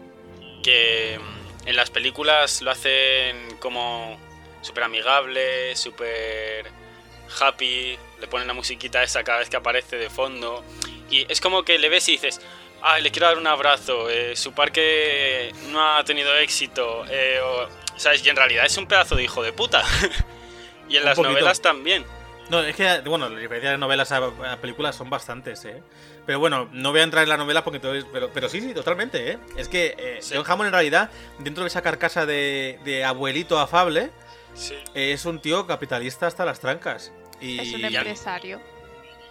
que 0.63 1.19
en 1.65 1.75
las 1.75 1.89
películas 1.89 2.61
lo 2.61 2.71
hacen 2.71 3.57
como 3.59 4.17
súper 4.61 4.83
amigable, 4.83 5.75
súper 5.75 6.65
happy, 7.39 7.97
le 8.19 8.27
ponen 8.27 8.47
la 8.47 8.53
musiquita 8.53 9.03
esa 9.03 9.23
cada 9.23 9.39
vez 9.39 9.49
que 9.49 9.57
aparece 9.57 9.97
de 9.97 10.09
fondo. 10.09 10.63
Y 11.09 11.31
es 11.31 11.39
como 11.39 11.63
que 11.63 11.77
le 11.77 11.89
ves 11.89 12.07
y 12.09 12.13
dices, 12.13 12.41
ay, 12.81 13.01
le 13.03 13.11
quiero 13.11 13.27
dar 13.27 13.37
un 13.37 13.47
abrazo, 13.47 14.09
eh, 14.09 14.35
su 14.35 14.53
parque 14.53 15.51
no 15.69 15.81
ha 15.97 16.03
tenido 16.03 16.35
éxito, 16.37 17.03
eh, 17.09 17.39
o- 17.43 17.67
¿sabes? 17.97 18.25
Y 18.25 18.29
en 18.29 18.35
realidad 18.35 18.65
es 18.65 18.77
un 18.77 18.87
pedazo 18.87 19.15
de 19.15 19.23
hijo 19.23 19.41
de 19.43 19.53
puta. 19.53 19.83
y 20.89 20.95
en 20.97 21.01
Un 21.03 21.05
las 21.09 21.15
poquito. 21.15 21.33
novelas 21.33 21.61
también. 21.61 22.05
No, 22.49 22.61
es 22.61 22.75
que, 22.77 22.99
bueno, 23.01 23.27
las 23.27 23.39
diferencias 23.41 23.73
de 23.73 23.77
novelas 23.77 24.09
a, 24.13 24.17
a 24.17 24.57
películas 24.61 24.95
son 24.95 25.09
bastantes, 25.09 25.65
¿eh? 25.65 25.83
Pero 26.25 26.39
bueno, 26.39 26.69
no 26.71 26.91
voy 26.91 27.01
a 27.01 27.03
entrar 27.03 27.23
en 27.23 27.29
la 27.29 27.35
novela 27.37 27.61
porque 27.63 27.79
todo 27.79 27.93
es... 27.93 28.05
Pero, 28.05 28.29
pero 28.33 28.47
sí, 28.47 28.61
sí, 28.61 28.73
totalmente, 28.73 29.31
¿eh? 29.31 29.39
Es 29.57 29.67
que 29.67 29.95
eh, 29.97 30.17
Sí. 30.21 30.33
John 30.35 30.45
Hammond 30.47 30.67
en 30.67 30.73
realidad, 30.73 31.09
dentro 31.39 31.63
de 31.65 31.67
esa 31.67 31.81
carcasa 31.81 32.25
de, 32.25 32.79
de 32.85 33.03
abuelito 33.03 33.59
afable, 33.59 34.11
Sí. 34.53 34.75
es 34.93 35.25
un 35.25 35.39
tío 35.41 35.67
capitalista 35.67 36.25
hasta 36.27 36.45
las 36.45 36.61
trancas. 36.61 37.11
Y 37.41 37.59
Es 37.59 37.73
un 37.73 37.83
empresario. 37.83 38.61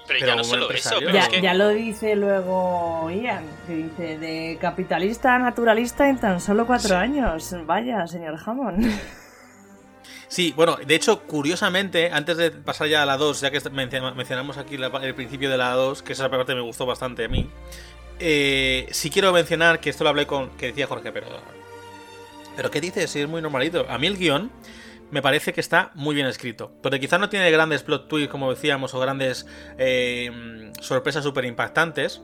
Pero, 0.07 0.21
Pero 0.21 0.27
ya 0.27 0.37
no 0.37 0.45
solo 0.45 0.71
eso, 0.71 0.95
pero 1.01 1.11
Ya, 1.13 1.21
es 1.21 1.29
que... 1.29 1.41
ya 1.41 1.55
lo 1.55 1.69
dice 1.71 2.15
luego 2.15 3.11
Ian, 3.11 3.45
que 3.67 3.75
dice 3.75 4.19
de 4.19 4.57
capitalista 4.61 5.35
a 5.35 5.39
naturalista 5.39 6.09
en 6.09 6.19
tan 6.19 6.41
solo 6.41 6.67
cuatro 6.67 6.91
Sí. 6.91 6.95
años. 6.95 7.55
Vaya, 7.67 8.07
señor 8.07 8.39
Hammond. 8.45 8.87
Sí, 10.29 10.53
bueno, 10.57 10.77
de 10.85 10.95
hecho, 10.97 11.23
curiosamente, 11.23 12.11
antes 12.13 12.37
de 12.37 12.51
pasar 12.51 12.89
ya 12.89 13.03
a 13.05 13.07
la 13.07 13.17
2, 13.17 13.41
ya 13.43 13.51
que 13.53 13.61
menciona- 13.71 14.13
mencionamos 14.13 14.59
aquí 14.59 14.75
el 14.75 15.15
principio 15.15 15.49
de 15.49 15.57
la 15.57 15.71
2, 15.71 16.03
que 16.03 16.15
esa 16.15 16.29
parte 16.29 16.53
me 16.55 16.63
gustó 16.63 16.85
bastante 16.85 17.25
a 17.25 17.29
mí, 17.29 17.49
eh, 18.19 18.89
sí 18.91 19.09
quiero 19.09 19.33
mencionar 19.33 19.79
que 19.79 19.89
esto 19.89 20.03
lo 20.03 20.11
hablé 20.11 20.27
con. 20.27 20.51
que 20.51 20.67
decía 20.67 20.89
Jorge, 20.89 21.13
pero. 21.13 21.27
¿Pero 22.57 22.71
qué 22.73 22.81
dices? 22.81 23.09
Si 23.09 23.21
es 23.21 23.29
muy 23.29 23.41
normalito. 23.41 23.87
A 23.89 23.99
mí 23.99 24.09
el 24.09 24.17
guion 24.19 24.51
me 25.11 25.23
parece 25.23 25.53
que 25.53 25.61
está 25.61 25.91
muy 25.95 26.15
bien 26.15 26.27
escrito. 26.27 26.73
Porque 26.83 27.01
quizás 27.01 27.21
no 27.21 27.29
tiene 27.29 27.51
grandes 27.51 27.83
plot 27.83 28.09
twists, 28.09 28.31
como 28.31 28.51
decíamos, 28.51 28.95
o 28.95 29.01
grandes 29.01 29.47
eh, 29.79 30.73
sorpresas 30.81 31.25
súper 31.25 31.45
impactantes. 31.45 32.23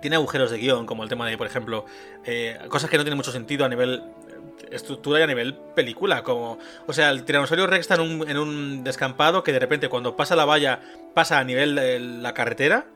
Tiene 0.00 0.16
agujeros 0.16 0.50
de 0.50 0.58
guion, 0.58 0.86
como 0.86 1.02
el 1.02 1.08
tema 1.08 1.26
de, 1.26 1.36
por 1.36 1.46
ejemplo, 1.46 1.84
eh, 2.24 2.58
cosas 2.68 2.88
que 2.88 2.96
no 2.96 3.02
tienen 3.02 3.16
mucho 3.16 3.32
sentido 3.32 3.64
a 3.64 3.68
nivel 3.68 4.04
eh, 4.28 4.68
estructura 4.70 5.18
y 5.18 5.22
a 5.22 5.26
nivel 5.26 5.54
película. 5.74 6.22
Como, 6.22 6.58
o 6.86 6.92
sea, 6.92 7.10
el 7.10 7.24
tiranosaurio 7.24 7.66
Rex 7.66 7.80
está 7.80 7.94
en 7.96 8.00
un, 8.02 8.28
en 8.28 8.38
un 8.38 8.84
descampado 8.84 9.42
que 9.42 9.52
de 9.52 9.58
repente 9.58 9.88
cuando 9.88 10.16
pasa 10.16 10.36
la 10.36 10.44
valla 10.44 10.80
pasa 11.14 11.38
a 11.38 11.44
nivel 11.44 11.74
de 11.74 11.98
la 11.98 12.32
carretera. 12.32 12.86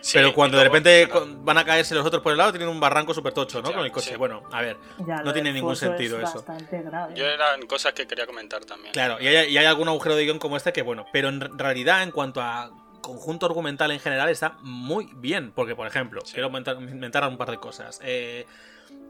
Sí, 0.00 0.12
pero 0.14 0.32
cuando 0.34 0.58
de 0.58 0.64
repente 0.64 1.08
van 1.40 1.58
a 1.58 1.64
caerse 1.64 1.94
los 1.94 2.06
otros 2.06 2.22
por 2.22 2.32
el 2.32 2.38
lado, 2.38 2.50
tienen 2.52 2.68
un 2.68 2.78
barranco 2.80 3.12
súper 3.14 3.32
tocho, 3.32 3.60
¿no? 3.62 3.70
Ya, 3.70 3.76
Con 3.76 3.84
el 3.84 3.92
coche. 3.92 4.10
sí. 4.10 4.16
Bueno, 4.16 4.42
a 4.52 4.60
ver. 4.62 4.76
Ya, 5.06 5.22
No 5.22 5.32
tiene 5.32 5.52
ningún 5.52 5.76
sentido 5.76 6.18
es 6.20 6.28
eso. 6.30 6.44
grave. 6.70 7.14
Yo 7.16 7.26
eran 7.26 7.62
cosas 7.66 7.92
que 7.92 8.06
quería 8.06 8.26
comentar 8.26 8.64
también. 8.64 8.92
Claro, 8.92 9.16
y 9.20 9.26
hay, 9.26 9.48
y 9.52 9.58
hay 9.58 9.66
algún 9.66 9.88
agujero 9.88 10.14
de 10.16 10.24
guion 10.24 10.38
como 10.38 10.56
este 10.56 10.72
que, 10.72 10.82
bueno, 10.82 11.06
pero 11.12 11.28
en 11.28 11.58
realidad, 11.58 12.02
en 12.02 12.10
cuanto 12.10 12.40
a 12.40 12.70
conjunto 13.00 13.46
argumental 13.46 13.90
en 13.90 14.00
general, 14.00 14.28
está 14.28 14.56
muy 14.60 15.10
bien. 15.16 15.52
Porque, 15.52 15.74
por 15.74 15.86
ejemplo, 15.86 16.20
Sí. 16.24 16.32
quiero 16.34 16.48
inventar, 16.48 16.76
inventar 16.80 17.26
un 17.28 17.38
par 17.38 17.50
de 17.50 17.58
cosas. 17.58 18.00
Eh, 18.02 18.46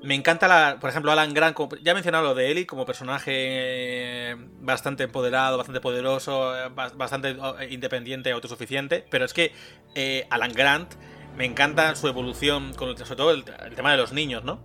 me 0.03 0.15
encanta, 0.15 0.47
la, 0.47 0.77
por 0.81 0.91
ejemplo, 0.91 1.11
Alan 1.11 1.35
Grant, 1.35 1.55
como- 1.55 1.77
ya 1.83 1.91
he 1.91 1.95
mencionado 1.95 2.25
lo 2.25 2.35
de 2.35 2.51
Ellie 2.51 2.67
como 2.67 2.87
personaje 2.87 3.33
eh, 3.35 4.37
bastante 4.61 5.05
empoderado, 5.05 5.57
bastante 5.57 5.81
poderoso, 5.81 6.57
eh, 6.57 6.69
bas- 6.75 6.97
bastante 6.97 7.31
eh, 7.31 7.69
independiente, 7.71 8.31
autosuficiente. 8.31 9.05
Pero 9.11 9.25
es 9.25 9.35
que 9.35 9.53
eh, 9.95 10.27
Alan 10.31 10.53
Grant 10.53 10.95
me 11.37 11.45
encanta 11.45 11.95
su 11.97 12.07
evolución, 12.09 12.75
con 12.75 12.97
sobre 12.97 13.17
todo 13.17 13.31
el, 13.33 13.45
el 13.67 13.75
tema 13.75 13.91
de 13.91 13.97
los 13.97 14.13
niños, 14.13 14.45
¿no? 14.45 14.61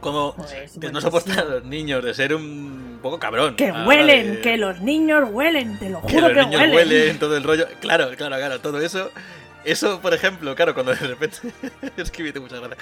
Como 0.00 0.34
no 0.92 1.00
soportar 1.00 1.38
a 1.40 1.44
los 1.44 1.64
niños, 1.64 2.02
de 2.02 2.12
ser 2.14 2.34
un 2.34 2.98
poco 3.02 3.20
cabrón. 3.20 3.54
Que 3.54 3.68
a 3.68 3.72
la 3.72 3.78
hora 3.80 3.86
huelen, 3.88 4.34
de- 4.34 4.40
que 4.40 4.56
los 4.56 4.80
niños 4.80 5.28
huelen, 5.30 5.78
te 5.78 5.90
lo 5.90 6.02
que 6.02 6.14
juro 6.14 6.28
los 6.28 6.32
que, 6.36 6.44
niños 6.44 6.60
huelen. 6.60 6.74
huelen, 6.74 7.18
todo 7.20 7.36
el 7.36 7.44
rollo. 7.44 7.66
Claro, 7.80 8.08
claro, 8.16 8.36
claro, 8.36 8.60
todo 8.60 8.80
eso. 8.80 9.10
Eso, 9.64 10.00
por 10.00 10.12
ejemplo, 10.12 10.54
claro, 10.54 10.74
cuando 10.74 10.94
de 10.94 11.06
repente. 11.06 11.52
es 11.96 12.10
que 12.10 12.22
me 12.22 12.30
hace 12.30 12.40
mucha 12.40 12.58
gracia. 12.58 12.76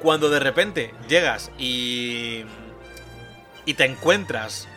Cuando 0.00 0.30
de 0.30 0.40
repente 0.40 0.94
llegas 1.08 1.50
y. 1.58 2.44
y 3.64 3.74
te 3.74 3.84
encuentras 3.84 4.68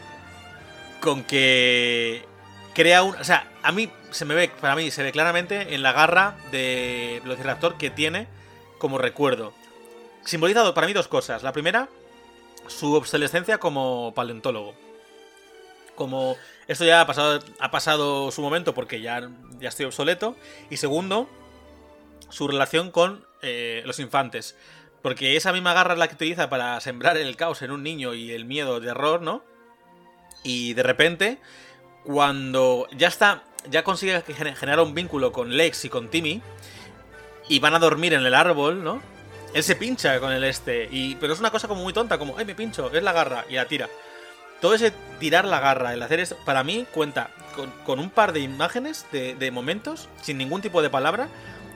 con 0.99 1.23
que. 1.23 2.25
crea 2.73 3.03
un. 3.03 3.15
O 3.15 3.23
sea, 3.23 3.49
a 3.63 3.71
mí 3.71 3.91
se 4.11 4.25
me 4.25 4.35
ve, 4.35 4.49
para 4.49 4.75
mí 4.75 4.91
se 4.91 5.03
ve 5.03 5.11
claramente 5.11 5.73
en 5.73 5.83
la 5.83 5.91
garra 5.91 6.37
de 6.51 7.19
Velociraptor 7.23 7.77
que 7.77 7.89
tiene 7.89 8.27
como 8.77 8.97
recuerdo. 8.97 9.53
Simbolizado 10.23 10.73
para 10.73 10.87
mí 10.87 10.93
dos 10.93 11.07
cosas. 11.07 11.43
La 11.43 11.51
primera, 11.51 11.89
su 12.67 12.93
obsolescencia 12.93 13.57
como 13.57 14.13
paleontólogo. 14.15 14.73
Como 15.95 16.37
esto 16.67 16.85
ya 16.85 17.01
ha 17.01 17.07
pasado, 17.07 17.41
ha 17.59 17.71
pasado 17.71 18.31
su 18.31 18.41
momento 18.41 18.73
porque 18.73 19.01
ya, 19.01 19.29
ya 19.59 19.69
estoy 19.69 19.85
obsoleto. 19.85 20.35
Y 20.69 20.77
segundo, 20.77 21.29
su 22.29 22.47
relación 22.47 22.91
con 22.91 23.25
eh, 23.41 23.81
los 23.85 23.99
infantes. 23.99 24.55
Porque 25.01 25.35
esa 25.35 25.51
misma 25.51 25.73
garra 25.73 25.93
es 25.93 25.99
la 25.99 26.07
que 26.07 26.15
utiliza 26.15 26.49
para 26.49 26.79
sembrar 26.79 27.17
el 27.17 27.35
caos 27.35 27.61
en 27.61 27.71
un 27.71 27.83
niño 27.83 28.13
y 28.13 28.31
el 28.31 28.45
miedo 28.45 28.79
de 28.79 28.89
error, 28.89 29.21
¿no? 29.21 29.43
Y 30.43 30.73
de 30.73 30.83
repente, 30.83 31.39
cuando 32.03 32.87
ya 32.95 33.07
está, 33.07 33.43
ya 33.69 33.83
consigue 33.83 34.21
generar 34.21 34.79
un 34.79 34.93
vínculo 34.93 35.31
con 35.31 35.55
Lex 35.55 35.85
y 35.85 35.89
con 35.89 36.09
Timmy, 36.09 36.41
y 37.49 37.59
van 37.59 37.73
a 37.73 37.79
dormir 37.79 38.13
en 38.13 38.25
el 38.25 38.33
árbol, 38.33 38.83
¿no? 38.83 39.01
Él 39.53 39.63
se 39.63 39.75
pincha 39.75 40.19
con 40.19 40.31
el 40.31 40.43
este, 40.43 40.87
y, 40.91 41.15
pero 41.15 41.33
es 41.33 41.39
una 41.39 41.51
cosa 41.51 41.67
como 41.67 41.83
muy 41.83 41.93
tonta, 41.93 42.17
como, 42.17 42.37
ay, 42.37 42.45
me 42.45 42.55
pincho, 42.55 42.91
es 42.93 43.03
la 43.03 43.11
garra, 43.11 43.45
y 43.49 43.55
la 43.55 43.65
tira. 43.65 43.89
Todo 44.61 44.75
ese 44.75 44.93
tirar 45.19 45.45
la 45.45 45.59
garra, 45.59 45.93
el 45.93 46.01
hacer 46.03 46.19
esto, 46.19 46.37
para 46.45 46.63
mí 46.63 46.85
cuenta 46.93 47.31
con, 47.85 47.99
un 47.99 48.11
par 48.11 48.31
de 48.33 48.39
imágenes, 48.39 49.07
de 49.11 49.51
momentos, 49.51 50.07
sin 50.21 50.37
ningún 50.37 50.61
tipo 50.61 50.81
de 50.83 50.91
palabra, 50.91 51.27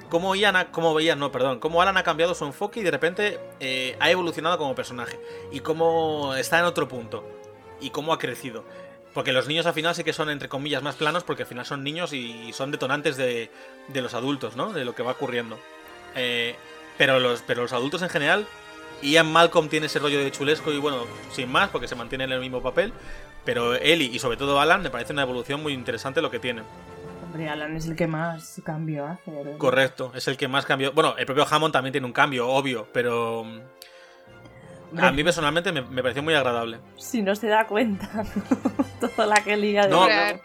cómo 0.09 1.81
Alan 1.81 1.97
ha 1.97 2.03
cambiado 2.03 2.35
su 2.35 2.45
enfoque 2.45 2.79
y 2.79 2.83
de 2.83 2.91
repente 2.91 3.39
eh, 3.59 3.95
ha 3.99 4.11
evolucionado 4.11 4.57
como 4.57 4.75
personaje. 4.75 5.19
Y 5.51 5.59
cómo 5.59 6.35
está 6.35 6.59
en 6.59 6.65
otro 6.65 6.87
punto. 6.87 7.23
Y 7.81 7.89
cómo 7.89 8.13
ha 8.13 8.19
crecido. 8.19 8.63
Porque 9.13 9.31
los 9.31 9.47
niños 9.47 9.65
al 9.65 9.73
final 9.73 9.95
sí 9.95 10.03
que 10.03 10.13
son, 10.13 10.29
entre 10.29 10.49
comillas, 10.49 10.83
más 10.83 10.95
planos, 10.95 11.23
porque 11.23 11.43
al 11.43 11.47
final 11.47 11.65
son 11.65 11.83
niños 11.83 12.11
y 12.13 12.51
son 12.53 12.71
detonantes 12.71 13.15
de, 13.15 13.49
de 13.87 14.01
los 14.01 14.13
adultos, 14.13 14.55
¿no? 14.55 14.73
De 14.73 14.83
lo 14.83 14.93
que 14.93 15.03
va 15.03 15.11
ocurriendo. 15.11 15.57
Eh, 16.15 16.55
pero, 16.97 17.19
los, 17.19 17.73
adultos 17.73 18.01
en 18.01 18.09
general, 18.09 18.47
Ian 19.01 19.31
Malcolm 19.31 19.69
tiene 19.69 19.87
ese 19.87 19.99
rollo 19.99 20.19
de 20.19 20.31
chulesco 20.31 20.71
y 20.71 20.77
bueno, 20.77 21.05
sin 21.31 21.51
más, 21.51 21.69
porque 21.69 21.87
se 21.87 21.95
mantiene 21.95 22.23
en 22.23 22.31
el 22.31 22.39
mismo 22.39 22.61
papel. 22.61 22.93
Pero 23.43 23.75
Ellie 23.75 24.09
y 24.11 24.19
sobre 24.19 24.37
todo 24.37 24.59
Alan 24.59 24.81
me 24.81 24.89
parece 24.89 25.13
una 25.13 25.21
evolución 25.21 25.61
muy 25.61 25.73
interesante 25.73 26.21
lo 26.21 26.31
que 26.31 26.39
tiene. 26.39 26.63
Hombre, 27.35 27.49
Alan 27.49 27.75
es 27.75 27.85
el 27.85 27.97
que 27.97 28.07
más 28.07 28.61
cambio 28.63 29.05
hace. 29.05 29.29
¿verdad? 29.29 29.57
Correcto, 29.57 30.09
es 30.15 30.25
el 30.29 30.37
que 30.37 30.47
más 30.47 30.65
cambió. 30.65 30.93
Bueno, 30.93 31.15
el 31.17 31.25
propio 31.25 31.45
Hammond 31.49 31.73
también 31.73 31.91
tiene 31.91 32.07
un 32.07 32.13
cambio, 32.13 32.47
obvio, 32.47 32.87
pero 32.93 33.43
mm, 33.43 34.99
a 34.99 35.11
mí 35.11 35.21
personalmente 35.21 35.73
me, 35.73 35.81
me 35.81 36.01
pareció 36.01 36.23
muy 36.23 36.33
agradable. 36.33 36.79
Si 36.97 37.21
no 37.21 37.35
se 37.35 37.47
da 37.47 37.67
cuenta, 37.67 38.09
toda 39.01 39.27
la 39.27 39.43
que 39.43 39.57
liga 39.57 39.83
de 39.83 39.89
No, 39.89 40.03
Hombre, 40.03 40.39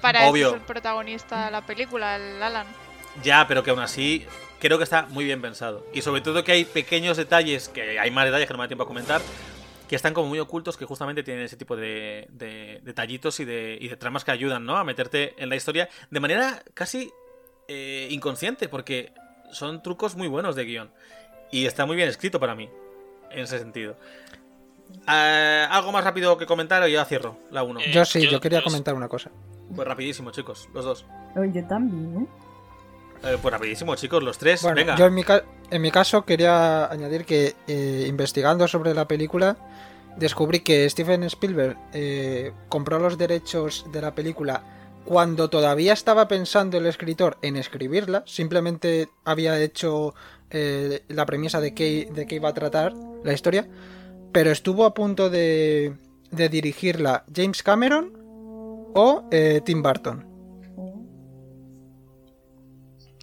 Para 0.00 0.26
Obvio. 0.26 0.48
eso 0.48 0.56
es 0.56 0.62
el 0.62 0.66
protagonista 0.66 1.44
de 1.44 1.50
la 1.52 1.64
película, 1.64 2.16
el 2.16 2.42
Alan. 2.42 2.66
Ya, 3.22 3.46
pero 3.46 3.62
que 3.62 3.70
aún 3.70 3.78
así 3.78 4.26
creo 4.58 4.76
que 4.76 4.84
está 4.84 5.02
muy 5.10 5.24
bien 5.24 5.40
pensado. 5.40 5.86
Y 5.92 6.02
sobre 6.02 6.20
todo 6.20 6.42
que 6.42 6.50
hay 6.50 6.64
pequeños 6.64 7.16
detalles, 7.16 7.68
que 7.68 8.00
hay 8.00 8.10
más 8.10 8.24
detalles 8.24 8.48
que 8.48 8.54
no 8.54 8.58
me 8.58 8.64
da 8.64 8.68
tiempo 8.68 8.82
a 8.82 8.88
comentar, 8.88 9.20
que 9.88 9.96
están 9.96 10.14
como 10.14 10.28
muy 10.28 10.38
ocultos, 10.38 10.76
que 10.76 10.84
justamente 10.86 11.22
tienen 11.22 11.44
ese 11.44 11.56
tipo 11.56 11.76
de, 11.76 12.26
de 12.30 12.80
detallitos 12.82 13.38
y 13.40 13.44
de, 13.44 13.76
y 13.80 13.88
de 13.88 13.96
tramas 13.96 14.24
que 14.24 14.30
ayudan, 14.30 14.64
¿no? 14.64 14.76
A 14.76 14.84
meterte 14.84 15.34
en 15.42 15.48
la 15.48 15.56
historia 15.56 15.88
de 16.10 16.20
manera 16.20 16.62
casi 16.74 17.12
eh, 17.68 18.08
inconsciente, 18.10 18.68
porque 18.68 19.12
son 19.52 19.82
trucos 19.82 20.16
muy 20.16 20.28
buenos 20.28 20.56
de 20.56 20.64
guion. 20.64 20.90
Y 21.52 21.66
está 21.66 21.84
muy 21.86 21.96
bien 21.96 22.08
escrito 22.08 22.40
para 22.40 22.54
mí, 22.54 22.68
en 23.30 23.40
ese 23.40 23.58
sentido. 23.58 23.96
Eh, 25.08 25.66
¿Algo 25.70 25.92
más 25.92 26.04
rápido 26.04 26.36
que 26.38 26.46
comentar 26.46 26.82
o 26.82 26.86
ya 26.88 27.04
cierro 27.04 27.38
la 27.50 27.62
1? 27.62 27.80
Eh, 27.80 27.92
Yo 27.92 28.04
sí, 28.04 28.22
yo- 28.22 28.30
yo 28.30 28.40
quería 28.40 28.58
yo- 28.60 28.64
comentar 28.64 28.94
una 28.94 29.08
cosa. 29.08 29.30
Pues 29.74 29.86
rapidísimo, 29.88 30.30
chicos, 30.30 30.68
los 30.74 30.84
dos. 30.84 31.06
Yo 31.52 31.66
también. 31.66 32.28
Eh, 33.22 33.38
pues 33.40 33.52
rapidísimo, 33.52 33.94
chicos, 33.96 34.22
los 34.22 34.36
tres. 34.38 34.62
Bueno, 34.62 34.76
Venga. 34.76 34.96
yo 34.96 35.06
en 35.06 35.14
mi, 35.14 35.24
ca- 35.24 35.42
en 35.74 35.82
mi 35.82 35.90
caso 35.90 36.24
quería 36.24 36.86
añadir 36.86 37.24
que 37.24 37.56
eh, 37.66 38.04
investigando 38.08 38.68
sobre 38.68 38.94
la 38.94 39.08
película 39.08 39.56
descubrí 40.16 40.60
que 40.60 40.88
Steven 40.88 41.24
Spielberg 41.24 41.76
eh, 41.92 42.52
compró 42.68 43.00
los 43.00 43.18
derechos 43.18 43.84
de 43.92 44.00
la 44.00 44.14
película 44.14 44.62
cuando 45.04 45.50
todavía 45.50 45.92
estaba 45.92 46.28
pensando 46.28 46.78
el 46.78 46.86
escritor 46.86 47.38
en 47.42 47.56
escribirla, 47.56 48.22
simplemente 48.24 49.08
había 49.24 49.60
hecho 49.60 50.14
eh, 50.50 51.02
la 51.08 51.26
premisa 51.26 51.60
de 51.60 51.74
qué, 51.74 52.08
de 52.14 52.26
qué 52.26 52.36
iba 52.36 52.50
a 52.50 52.54
tratar 52.54 52.94
la 53.24 53.32
historia, 53.32 53.68
pero 54.30 54.52
estuvo 54.52 54.84
a 54.84 54.94
punto 54.94 55.28
de, 55.28 55.94
de 56.30 56.48
dirigirla 56.48 57.24
James 57.34 57.64
Cameron 57.64 58.12
o 58.94 59.28
Tim 59.64 59.82
Burton. 59.82 60.33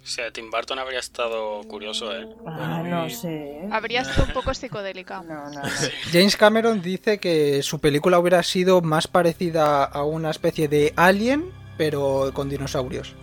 O 0.02 0.06
sea, 0.06 0.32
Tim 0.32 0.50
Burton 0.50 0.78
habría 0.80 0.98
estado 0.98 1.62
curioso, 1.68 2.12
¿eh? 2.16 2.26
Ah, 2.46 2.80
Bueno, 2.80 3.02
no 3.02 3.06
y- 3.06 3.10
sé. 3.10 3.28
¿eh? 3.28 3.68
Habría 3.70 4.04
sido 4.04 4.24
un 4.26 4.32
poco 4.32 4.52
psicodélica. 4.52 5.22
No, 5.22 5.48
no, 5.48 5.50
no. 5.50 5.62
James 6.12 6.36
Cameron 6.36 6.82
dice 6.82 7.18
que 7.20 7.62
su 7.62 7.80
película 7.80 8.18
hubiera 8.18 8.42
sido 8.42 8.80
más 8.80 9.06
parecida 9.06 9.84
a 9.84 10.02
una 10.02 10.30
especie 10.30 10.66
de 10.66 10.92
Alien, 10.96 11.52
pero 11.78 12.30
con 12.34 12.48
dinosaurios. 12.50 13.14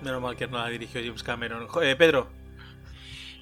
Menos 0.00 0.20
mal 0.22 0.36
que 0.36 0.46
no 0.46 0.58
la 0.58 0.68
dirigió 0.68 1.00
James 1.04 1.22
Cameron. 1.24 1.66
Eh, 1.82 1.96
Pedro, 1.96 2.28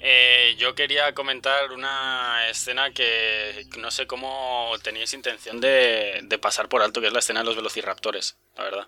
Eh, 0.03 0.55
yo 0.57 0.73
quería 0.73 1.13
comentar 1.13 1.71
una 1.71 2.47
escena 2.49 2.89
que 2.91 3.67
no 3.77 3.91
sé 3.91 4.07
cómo 4.07 4.71
teníais 4.81 5.13
intención 5.13 5.61
de, 5.61 6.21
de 6.23 6.37
pasar 6.39 6.67
por 6.69 6.81
alto, 6.81 6.99
que 7.01 7.07
es 7.07 7.13
la 7.13 7.19
escena 7.19 7.41
de 7.41 7.45
los 7.45 7.55
velociraptores, 7.55 8.37
la 8.57 8.63
verdad. 8.63 8.87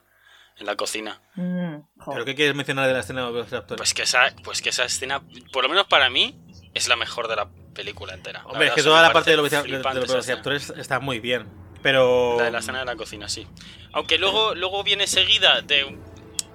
En 0.57 0.65
la 0.65 0.75
cocina. 0.75 1.21
Mm. 1.35 1.75
¿Pero 2.05 2.25
qué 2.25 2.35
quieres 2.35 2.55
mencionar 2.55 2.87
de 2.87 2.93
la 2.93 2.99
escena 2.99 3.21
de 3.21 3.25
los 3.27 3.33
velociraptores? 3.33 3.77
Pues 3.79 3.93
que 3.93 4.03
esa, 4.03 4.35
pues 4.43 4.61
que 4.61 4.69
esa 4.69 4.85
escena, 4.85 5.21
por 5.51 5.63
lo 5.63 5.69
menos 5.69 5.87
para 5.87 6.09
mí, 6.09 6.39
es 6.73 6.87
la 6.87 6.95
mejor 6.95 7.27
de 7.27 7.35
la 7.35 7.49
película 7.73 8.13
entera. 8.13 8.45
Hombre, 8.45 8.67
es 8.67 8.73
que 8.73 8.83
toda 8.83 9.01
la 9.01 9.13
parte 9.13 9.31
de 9.31 9.37
los, 9.37 9.49
velociraptores 9.49 10.71
está 10.71 10.99
muy 10.99 11.19
bien. 11.19 11.47
Pero. 11.81 12.37
La 12.37 12.45
de 12.45 12.51
la 12.51 12.59
escena 12.59 12.79
de 12.79 12.85
la 12.85 12.95
cocina, 12.95 13.27
sí. 13.27 13.47
Aunque 13.91 14.17
luego, 14.17 14.55
luego 14.55 14.83
viene 14.83 15.05
seguida 15.05 15.61
de 15.61 15.97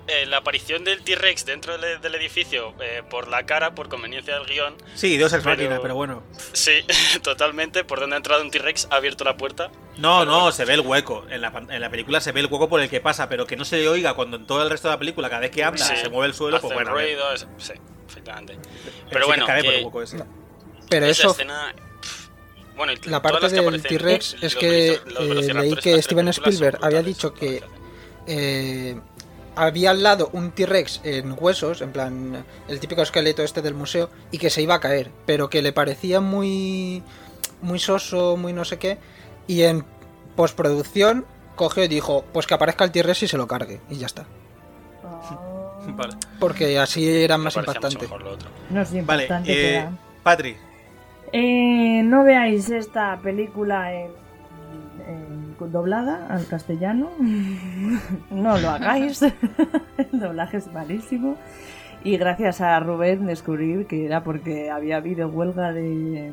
eh, 0.08 0.26
la 0.26 0.38
aparición 0.38 0.84
del 0.84 1.02
T-Rex 1.02 1.44
dentro 1.44 1.78
del, 1.78 2.00
del 2.00 2.14
edificio 2.14 2.74
eh, 2.80 3.02
por 3.08 3.28
la 3.28 3.44
cara, 3.46 3.74
por 3.74 3.88
conveniencia 3.88 4.34
del 4.38 4.46
guion. 4.46 4.74
Sí, 4.94 5.16
Dios 5.16 5.32
ex 5.32 5.44
Pero- 5.44 5.56
máquina, 5.56 5.78
pero 5.80 5.94
bueno. 5.94 6.22
Sí, 6.52 6.72
totalmente. 7.22 7.84
Por 7.84 8.00
donde 8.00 8.16
ha 8.16 8.18
entrado 8.18 8.42
un 8.42 8.50
T-Rex, 8.50 8.88
ha 8.90 8.96
abierto 8.96 9.24
la 9.24 9.36
puerta. 9.36 9.70
No, 9.98 10.24
no, 10.24 10.50
se 10.52 10.64
ve 10.64 10.74
el 10.74 10.80
hueco. 10.80 11.24
En 11.30 11.40
la, 11.40 11.52
pan- 11.52 11.70
en 11.70 11.80
la 11.80 11.90
película 11.90 12.20
se 12.20 12.32
ve 12.32 12.40
el 12.40 12.46
hueco 12.46 12.68
por 12.68 12.80
el 12.80 12.88
que 12.88 13.00
pasa, 13.00 13.28
pero 13.28 13.46
que 13.46 13.56
no 13.56 13.64
se 13.64 13.86
oiga 13.88 14.14
cuando 14.14 14.36
en 14.36 14.46
todo 14.46 14.62
el 14.62 14.70
resto 14.70 14.88
de 14.88 14.94
la 14.94 14.98
película, 14.98 15.28
cada 15.28 15.40
vez 15.42 15.50
que 15.50 15.62
anda, 15.62 15.84
Sí, 15.84 15.94
se 15.96 16.08
mueve 16.08 16.26
el 16.28 16.34
suelo, 16.34 16.56
hace 16.56 16.66
pues 16.66 16.74
bueno. 16.74 16.92
ruido, 16.92 17.32
es- 17.32 17.46
sí, 17.58 17.72
efectivamente. 18.08 18.58
Pero 19.10 19.26
bueno, 19.26 19.44
por 19.46 19.56
el 19.56 19.84
hueco 19.84 20.02
ese. 20.02 20.24
Pero 20.88 21.06
esa 21.06 21.22
eso, 21.22 21.30
escena. 21.32 21.74
Bueno, 22.76 22.92
la 23.06 23.20
parte 23.20 23.48
del 23.48 23.82
T-Rex 23.82 24.34
eh, 24.34 24.38
es 24.42 24.54
que 24.54 25.00
los 25.06 25.48
eh, 25.48 25.52
leí 25.54 25.74
que 25.74 26.00
Steven 26.00 26.28
Spielberg 26.28 26.78
había 26.80 27.02
dicho 27.02 27.34
que 27.34 27.60
eh, 28.28 29.00
había 29.66 29.90
al 29.90 30.02
lado 30.02 30.30
un 30.32 30.50
T-Rex 30.52 31.00
en 31.04 31.34
huesos, 31.38 31.82
en 31.82 31.92
plan 31.92 32.44
el 32.68 32.80
típico 32.80 33.02
esqueleto 33.02 33.42
este 33.42 33.62
del 33.62 33.74
museo, 33.74 34.10
y 34.30 34.38
que 34.38 34.50
se 34.50 34.62
iba 34.62 34.74
a 34.76 34.80
caer, 34.80 35.10
pero 35.26 35.50
que 35.50 35.62
le 35.62 35.72
parecía 35.72 36.20
muy, 36.20 37.02
muy 37.62 37.78
soso, 37.78 38.36
muy 38.36 38.52
no 38.52 38.64
sé 38.64 38.78
qué, 38.78 38.98
y 39.46 39.62
en 39.62 39.84
postproducción 40.36 41.24
cogió 41.56 41.82
y 41.84 41.88
dijo, 41.88 42.24
pues 42.32 42.46
que 42.46 42.54
aparezca 42.54 42.84
el 42.84 42.92
T-Rex 42.92 43.24
y 43.24 43.28
se 43.28 43.36
lo 43.36 43.46
cargue, 43.48 43.80
y 43.90 43.96
ya 43.96 44.06
está. 44.06 44.24
Ah, 45.04 45.74
Vale, 45.90 46.14
Porque 46.38 46.78
así 46.78 47.08
era 47.08 47.38
más 47.38 47.56
impactante. 47.56 47.98
mejor 48.02 48.22
lo 48.22 48.32
otro. 48.32 48.50
No 48.70 48.82
es 48.82 48.90
vale 49.06 49.22
importante 49.24 49.76
eh. 49.78 49.88
Patri, 50.22 50.56
Eh, 51.32 52.02
no 52.04 52.24
veáis 52.24 52.68
esta 52.70 53.18
película 53.22 53.92
en, 53.94 54.10
en- 55.08 55.47
doblada 55.58 56.26
al 56.28 56.46
castellano. 56.46 57.10
no 58.30 58.58
lo 58.58 58.70
hagáis. 58.70 59.22
El 59.98 60.20
doblaje 60.20 60.58
es 60.58 60.72
malísimo. 60.72 61.36
Y 62.04 62.16
gracias 62.16 62.60
a 62.60 62.78
Rubén 62.80 63.26
descubrir 63.26 63.86
que 63.86 64.06
era 64.06 64.22
porque 64.22 64.70
había 64.70 64.98
habido 64.98 65.28
huelga 65.28 65.72
de... 65.72 66.30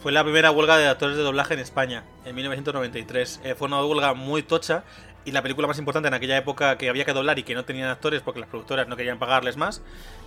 fue 0.00 0.12
la 0.12 0.22
primera 0.22 0.52
huelga 0.52 0.76
de 0.78 0.86
actores 0.86 1.16
de 1.16 1.22
doblaje 1.24 1.54
en 1.54 1.60
España, 1.60 2.04
en 2.24 2.36
1993. 2.36 3.40
Eh, 3.42 3.54
fue 3.56 3.66
una 3.66 3.84
huelga 3.84 4.14
muy 4.14 4.44
tocha 4.44 4.84
y 5.24 5.32
la 5.32 5.42
película 5.42 5.66
más 5.66 5.78
importante 5.78 6.08
en 6.08 6.14
aquella 6.14 6.36
época 6.36 6.78
que 6.78 6.88
había 6.88 7.04
que 7.04 7.12
doblar 7.12 7.38
y 7.38 7.42
que 7.42 7.54
no 7.54 7.64
tenían 7.64 7.88
actores 7.88 8.22
porque 8.22 8.40
las 8.40 8.48
productoras 8.48 8.88
no 8.88 8.96
querían 8.96 9.18
pagarles 9.18 9.56
más, 9.56 9.82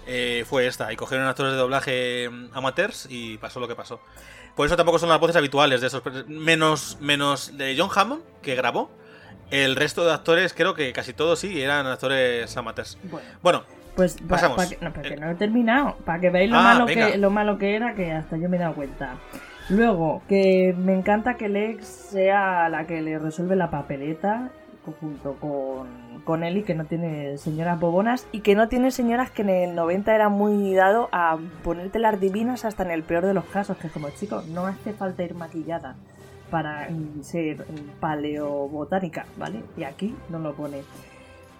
eh, 0.05 0.45
fue 0.47 0.67
esta. 0.67 0.91
Y 0.93 0.95
cogieron 0.95 1.27
actores 1.27 1.53
de 1.53 1.57
doblaje 1.57 2.29
mm, 2.29 2.49
amateurs 2.53 3.07
y 3.09 3.37
pasó 3.37 3.59
lo 3.59 3.67
que 3.67 3.75
pasó. 3.75 3.99
Por 4.55 4.67
eso 4.67 4.75
tampoco 4.77 4.99
son 4.99 5.09
las 5.09 5.19
voces 5.19 5.35
habituales 5.35 5.81
de 5.81 5.87
esos... 5.87 6.01
Menos, 6.27 6.97
menos 7.01 7.57
de 7.57 7.75
John 7.77 7.89
Hammond, 7.95 8.21
que 8.41 8.55
grabó. 8.55 8.91
El 9.49 9.75
resto 9.75 10.05
de 10.05 10.13
actores, 10.13 10.53
creo 10.53 10.73
que 10.73 10.91
casi 10.93 11.13
todos 11.13 11.39
sí, 11.39 11.61
eran 11.61 11.85
actores 11.87 12.55
amateurs. 12.57 12.97
Bueno, 13.03 13.27
Bueno, 13.41 13.63
pues 13.95 14.15
pa- 14.21 14.27
Pasamos. 14.29 14.57
pa 14.57 14.67
que, 14.69 14.77
no, 14.81 14.93
porque 14.93 15.15
no 15.17 15.29
he 15.31 15.35
terminado. 15.35 15.95
Para 16.05 16.19
que 16.19 16.29
veáis 16.29 16.49
lo, 16.49 16.57
Ah, 16.57 16.63
malo 16.63 16.85
venga. 16.85 17.11
que, 17.11 17.17
lo 17.17 17.29
malo 17.29 17.57
que 17.57 17.75
era, 17.75 17.93
que 17.93 18.11
hasta 18.11 18.37
yo 18.37 18.49
me 18.49 18.57
he 18.57 18.59
dado 18.59 18.73
cuenta. 18.75 19.15
Luego, 19.69 20.21
que 20.27 20.73
me 20.77 20.93
encanta 20.93 21.35
que 21.35 21.49
Lex 21.49 21.85
sea 21.85 22.67
la 22.69 22.85
que 22.85 23.01
le 23.01 23.17
resuelve 23.19 23.55
la 23.55 23.69
papeleta 23.71 24.49
junto 24.99 25.35
con, 25.35 25.87
con 26.23 26.43
y 26.43 26.63
que 26.63 26.73
no 26.75 26.85
tiene 26.85 27.37
señoras 27.37 27.79
bobonas 27.79 28.27
y 28.31 28.41
que 28.41 28.55
no 28.55 28.67
tiene 28.67 28.91
señoras 28.91 29.31
que 29.31 29.41
en 29.41 29.49
el 29.49 29.75
90 29.75 30.13
era 30.13 30.29
muy 30.29 30.73
dado 30.73 31.09
a 31.11 31.37
ponerte 31.63 31.99
las 31.99 32.19
divinas 32.19 32.65
hasta 32.65 32.83
en 32.83 32.91
el 32.91 33.03
peor 33.03 33.25
de 33.25 33.33
los 33.33 33.45
casos, 33.45 33.77
que 33.77 33.87
es 33.87 33.93
como, 33.93 34.09
chicos, 34.09 34.47
no 34.47 34.65
hace 34.65 34.93
falta 34.93 35.23
ir 35.23 35.35
maquillada 35.35 35.95
para 36.49 36.87
ser 37.21 37.65
paleobotánica, 37.99 39.25
¿vale? 39.37 39.63
Y 39.75 39.83
aquí 39.83 40.15
no 40.29 40.39
lo 40.39 40.53
pone. 40.53 40.81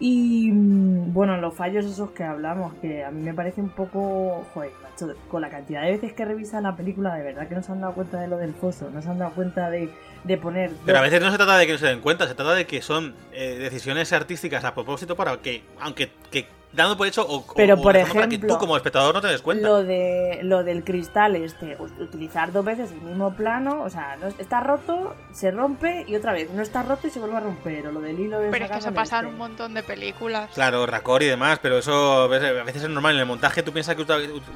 Y 0.06 0.52
mm, 0.52 1.14
bueno, 1.14 1.38
los 1.38 1.54
fallos 1.54 1.86
esos 1.86 2.12
que 2.12 2.26
hablamos, 2.26 2.74
que 2.82 3.06
a 3.06 3.10
mí 3.10 3.22
me 3.22 3.34
parece 3.34 3.62
un 3.62 3.70
poco. 3.70 4.46
Joder, 4.54 4.72
macho, 4.84 5.16
con 5.30 5.42
la 5.42 5.50
cantidad 5.50 5.82
de 5.82 5.92
veces 5.92 6.12
que 6.12 6.26
revisan 6.26 6.64
la 6.64 6.76
película, 6.76 7.16
de 7.16 7.24
verdad 7.24 7.48
que 7.48 7.56
no 7.56 7.64
se 7.64 7.72
han 7.72 7.80
dado 7.80 7.94
cuenta 7.94 8.20
de 8.20 8.28
lo 8.28 8.36
del 8.36 8.54
foso, 8.54 8.90
no 8.90 9.02
se 9.02 9.08
han 9.08 9.20
dado 9.20 9.32
cuenta 9.32 9.70
de, 9.70 9.90
de 10.26 10.38
poner. 10.38 10.72
Pero 10.86 10.98
a 10.98 11.02
veces 11.02 11.22
no 11.22 11.32
se 11.32 11.38
trata 11.38 11.58
de 11.58 11.66
que 11.66 11.72
no 11.72 11.78
se 11.78 11.88
den 11.88 12.02
cuenta, 12.02 12.28
se 12.28 12.36
trata 12.36 12.54
de 12.54 12.68
que 12.68 12.82
son 12.82 13.16
eh, 13.32 13.56
decisiones 13.58 14.12
artísticas 14.12 14.66
a 14.66 14.74
propósito 14.74 15.16
para 15.16 15.38
que, 15.38 15.64
aunque 15.80 16.12
que 16.30 16.48
dando 16.74 16.98
por 16.98 17.08
hecho, 17.08 17.26
o, 17.28 17.46
Pero, 17.56 17.76
o 17.76 17.82
por 17.82 17.94
de 17.94 18.06
forma 18.06 18.14
para 18.14 18.30
que 18.30 18.36
ejemplo, 18.36 18.56
tú 18.56 18.60
como 18.60 18.76
espectador 18.76 19.14
no 19.14 19.22
te 19.22 19.28
des 19.28 19.42
cuenta. 19.42 19.68
Lo 19.68 19.84
de 19.84 20.40
lo 20.44 20.64
del 20.64 20.84
cristal 20.84 21.36
este, 21.36 21.78
utilizar 22.00 22.52
dos 22.52 22.66
veces 22.66 22.92
el 22.92 23.02
mismo 23.02 23.34
plano, 23.34 23.84
o 23.84 23.90
sea, 23.90 24.16
no, 24.18 24.28
está 24.28 24.60
roto, 24.62 25.16
se 25.32 25.52
rompe 25.52 26.06
y 26.08 26.16
otra 26.16 26.34
vez, 26.34 26.50
no 26.52 26.62
está 26.62 26.84
roto 26.84 27.08
y 27.08 27.10
se 27.10 27.20
vuelve 27.20 27.38
a 27.38 27.42
romper, 27.42 27.88
o 27.88 27.92
lo 27.92 28.02
del 28.02 28.20
hilo 28.20 28.40
de 28.40 28.50
Pero 28.50 28.66
es 28.66 28.72
que 28.72 28.82
se 28.82 28.92
pasan 28.92 29.26
este. 29.26 29.34
un 29.34 29.38
montón 29.38 29.74
de 29.74 29.84
películas. 29.84 30.50
Claro, 30.54 30.86
racor 30.86 31.24
y 31.24 31.28
demás, 31.28 31.60
pero 31.62 31.78
eso 31.78 32.24
a 32.24 32.28
veces 32.28 32.84
es 32.84 32.90
normal. 32.90 33.16
En 33.16 33.22
el 33.22 33.28
montaje 33.28 33.64
tú 33.64 33.72
piensas 33.72 33.96
que 33.96 34.06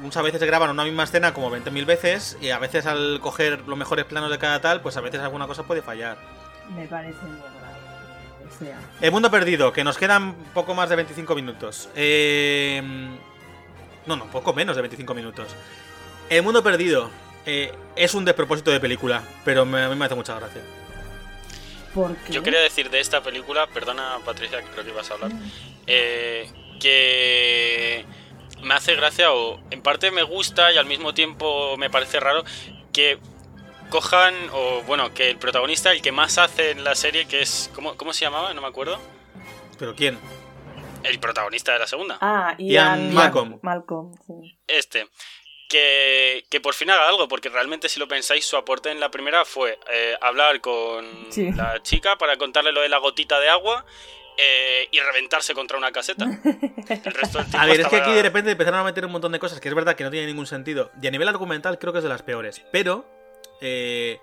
muchas 0.00 0.22
veces 0.22 0.40
se 0.40 0.46
graban 0.46 0.70
una 0.70 0.84
misma 0.84 1.04
escena 1.04 1.32
como 1.32 1.50
20.000 1.50 1.86
veces 1.86 2.38
y 2.40 2.50
a 2.50 2.58
veces 2.58 2.86
al 2.86 3.20
coger 3.20 3.66
los 3.66 3.78
mejores 3.78 4.04
planos 4.04 4.30
de 4.30 4.38
cada 4.38 4.60
tal, 4.60 4.80
pues 4.80 4.96
a 4.96 5.00
veces 5.00 5.20
alguna 5.20 5.46
cosa 5.46 5.62
puede 5.62 5.82
fallar. 5.82 6.16
Me 6.74 6.86
parece 6.86 7.22
muy 7.22 7.38
grave. 7.38 7.57
O 7.57 7.57
sea, 8.58 8.78
El 9.00 9.12
mundo 9.12 9.30
perdido, 9.30 9.72
que 9.72 9.84
nos 9.84 9.96
quedan 9.98 10.34
poco 10.54 10.74
más 10.74 10.88
de 10.88 10.96
25 10.96 11.34
minutos. 11.34 11.88
Eh, 11.94 12.82
No, 14.06 14.16
no, 14.16 14.24
poco 14.30 14.52
menos 14.54 14.74
de 14.76 14.82
25 14.82 15.12
minutos. 15.14 15.48
El 16.30 16.42
mundo 16.42 16.62
perdido 16.62 17.10
eh, 17.46 17.72
es 17.96 18.14
un 18.14 18.24
despropósito 18.24 18.70
de 18.70 18.80
película, 18.80 19.22
pero 19.44 19.64
me- 19.66 19.82
a 19.82 19.88
mí 19.88 19.96
me 19.96 20.04
hace 20.06 20.14
mucha 20.14 20.34
gracia. 20.38 20.62
porque 21.94 22.32
Yo 22.32 22.42
quería 22.42 22.60
decir 22.60 22.90
de 22.90 23.00
esta 23.00 23.22
película, 23.22 23.66
perdona 23.66 24.18
Patricia, 24.24 24.62
que 24.62 24.68
creo 24.70 24.84
que 24.84 24.90
ibas 24.90 25.10
a 25.10 25.14
hablar, 25.14 25.32
eh, 25.86 26.50
que 26.80 28.04
me 28.62 28.74
hace 28.74 28.94
gracia 28.96 29.32
o 29.32 29.58
en 29.70 29.80
parte 29.82 30.10
me 30.10 30.22
gusta 30.22 30.72
y 30.72 30.76
al 30.78 30.86
mismo 30.86 31.14
tiempo 31.14 31.76
me 31.76 31.90
parece 31.90 32.20
raro 32.20 32.44
que 32.92 33.18
cojan, 33.88 34.34
o 34.52 34.82
bueno, 34.82 35.12
que 35.14 35.30
el 35.30 35.36
protagonista, 35.38 35.92
el 35.92 36.02
que 36.02 36.12
más 36.12 36.38
hace 36.38 36.70
en 36.70 36.84
la 36.84 36.94
serie, 36.94 37.26
que 37.26 37.40
es, 37.42 37.70
¿cómo, 37.74 37.96
cómo 37.96 38.12
se 38.12 38.24
llamaba? 38.24 38.52
No 38.54 38.60
me 38.60 38.68
acuerdo. 38.68 38.98
¿Pero 39.78 39.94
quién? 39.94 40.18
El 41.04 41.18
protagonista 41.20 41.72
de 41.72 41.78
la 41.78 41.86
segunda. 41.86 42.18
Ah, 42.20 42.54
Ian 42.58 43.00
Ian 43.06 43.14
Malcolm. 43.14 43.58
Malcolm, 43.62 44.14
sí. 44.26 44.58
Este. 44.66 45.06
Que, 45.68 46.46
que 46.50 46.60
por 46.62 46.72
fin 46.74 46.90
haga 46.90 47.08
algo, 47.08 47.28
porque 47.28 47.50
realmente 47.50 47.90
si 47.90 48.00
lo 48.00 48.08
pensáis, 48.08 48.44
su 48.46 48.56
aporte 48.56 48.90
en 48.90 49.00
la 49.00 49.10
primera 49.10 49.44
fue 49.44 49.78
eh, 49.92 50.16
hablar 50.22 50.62
con 50.62 51.04
Sí. 51.30 51.52
la 51.52 51.82
chica 51.82 52.16
para 52.16 52.36
contarle 52.38 52.72
lo 52.72 52.80
de 52.80 52.88
la 52.88 52.96
gotita 52.96 53.38
de 53.38 53.50
agua 53.50 53.84
eh, 54.38 54.88
y 54.90 54.98
reventarse 55.00 55.52
contra 55.52 55.76
una 55.76 55.92
caseta. 55.92 56.24
El 56.24 57.12
resto 57.12 57.38
del 57.38 57.46
tiempo 57.50 57.58
A 57.58 57.66
ver, 57.66 57.80
es 57.80 57.88
que 57.88 57.96
aquí 57.96 58.12
de 58.14 58.22
repente 58.22 58.50
empezaron 58.52 58.80
a 58.80 58.84
meter 58.84 59.04
un 59.04 59.12
montón 59.12 59.30
de 59.30 59.38
cosas 59.38 59.60
que 59.60 59.68
es 59.68 59.74
verdad 59.74 59.94
que 59.94 60.04
no 60.04 60.10
tiene 60.10 60.26
ningún 60.26 60.46
sentido. 60.46 60.90
Y 61.02 61.06
a 61.06 61.10
nivel 61.10 61.28
argumental 61.28 61.78
creo 61.78 61.92
que 61.92 61.98
es 61.98 62.02
de 62.02 62.08
las 62.08 62.22
peores. 62.22 62.62
Pero 62.72 63.04
eh, 63.60 64.18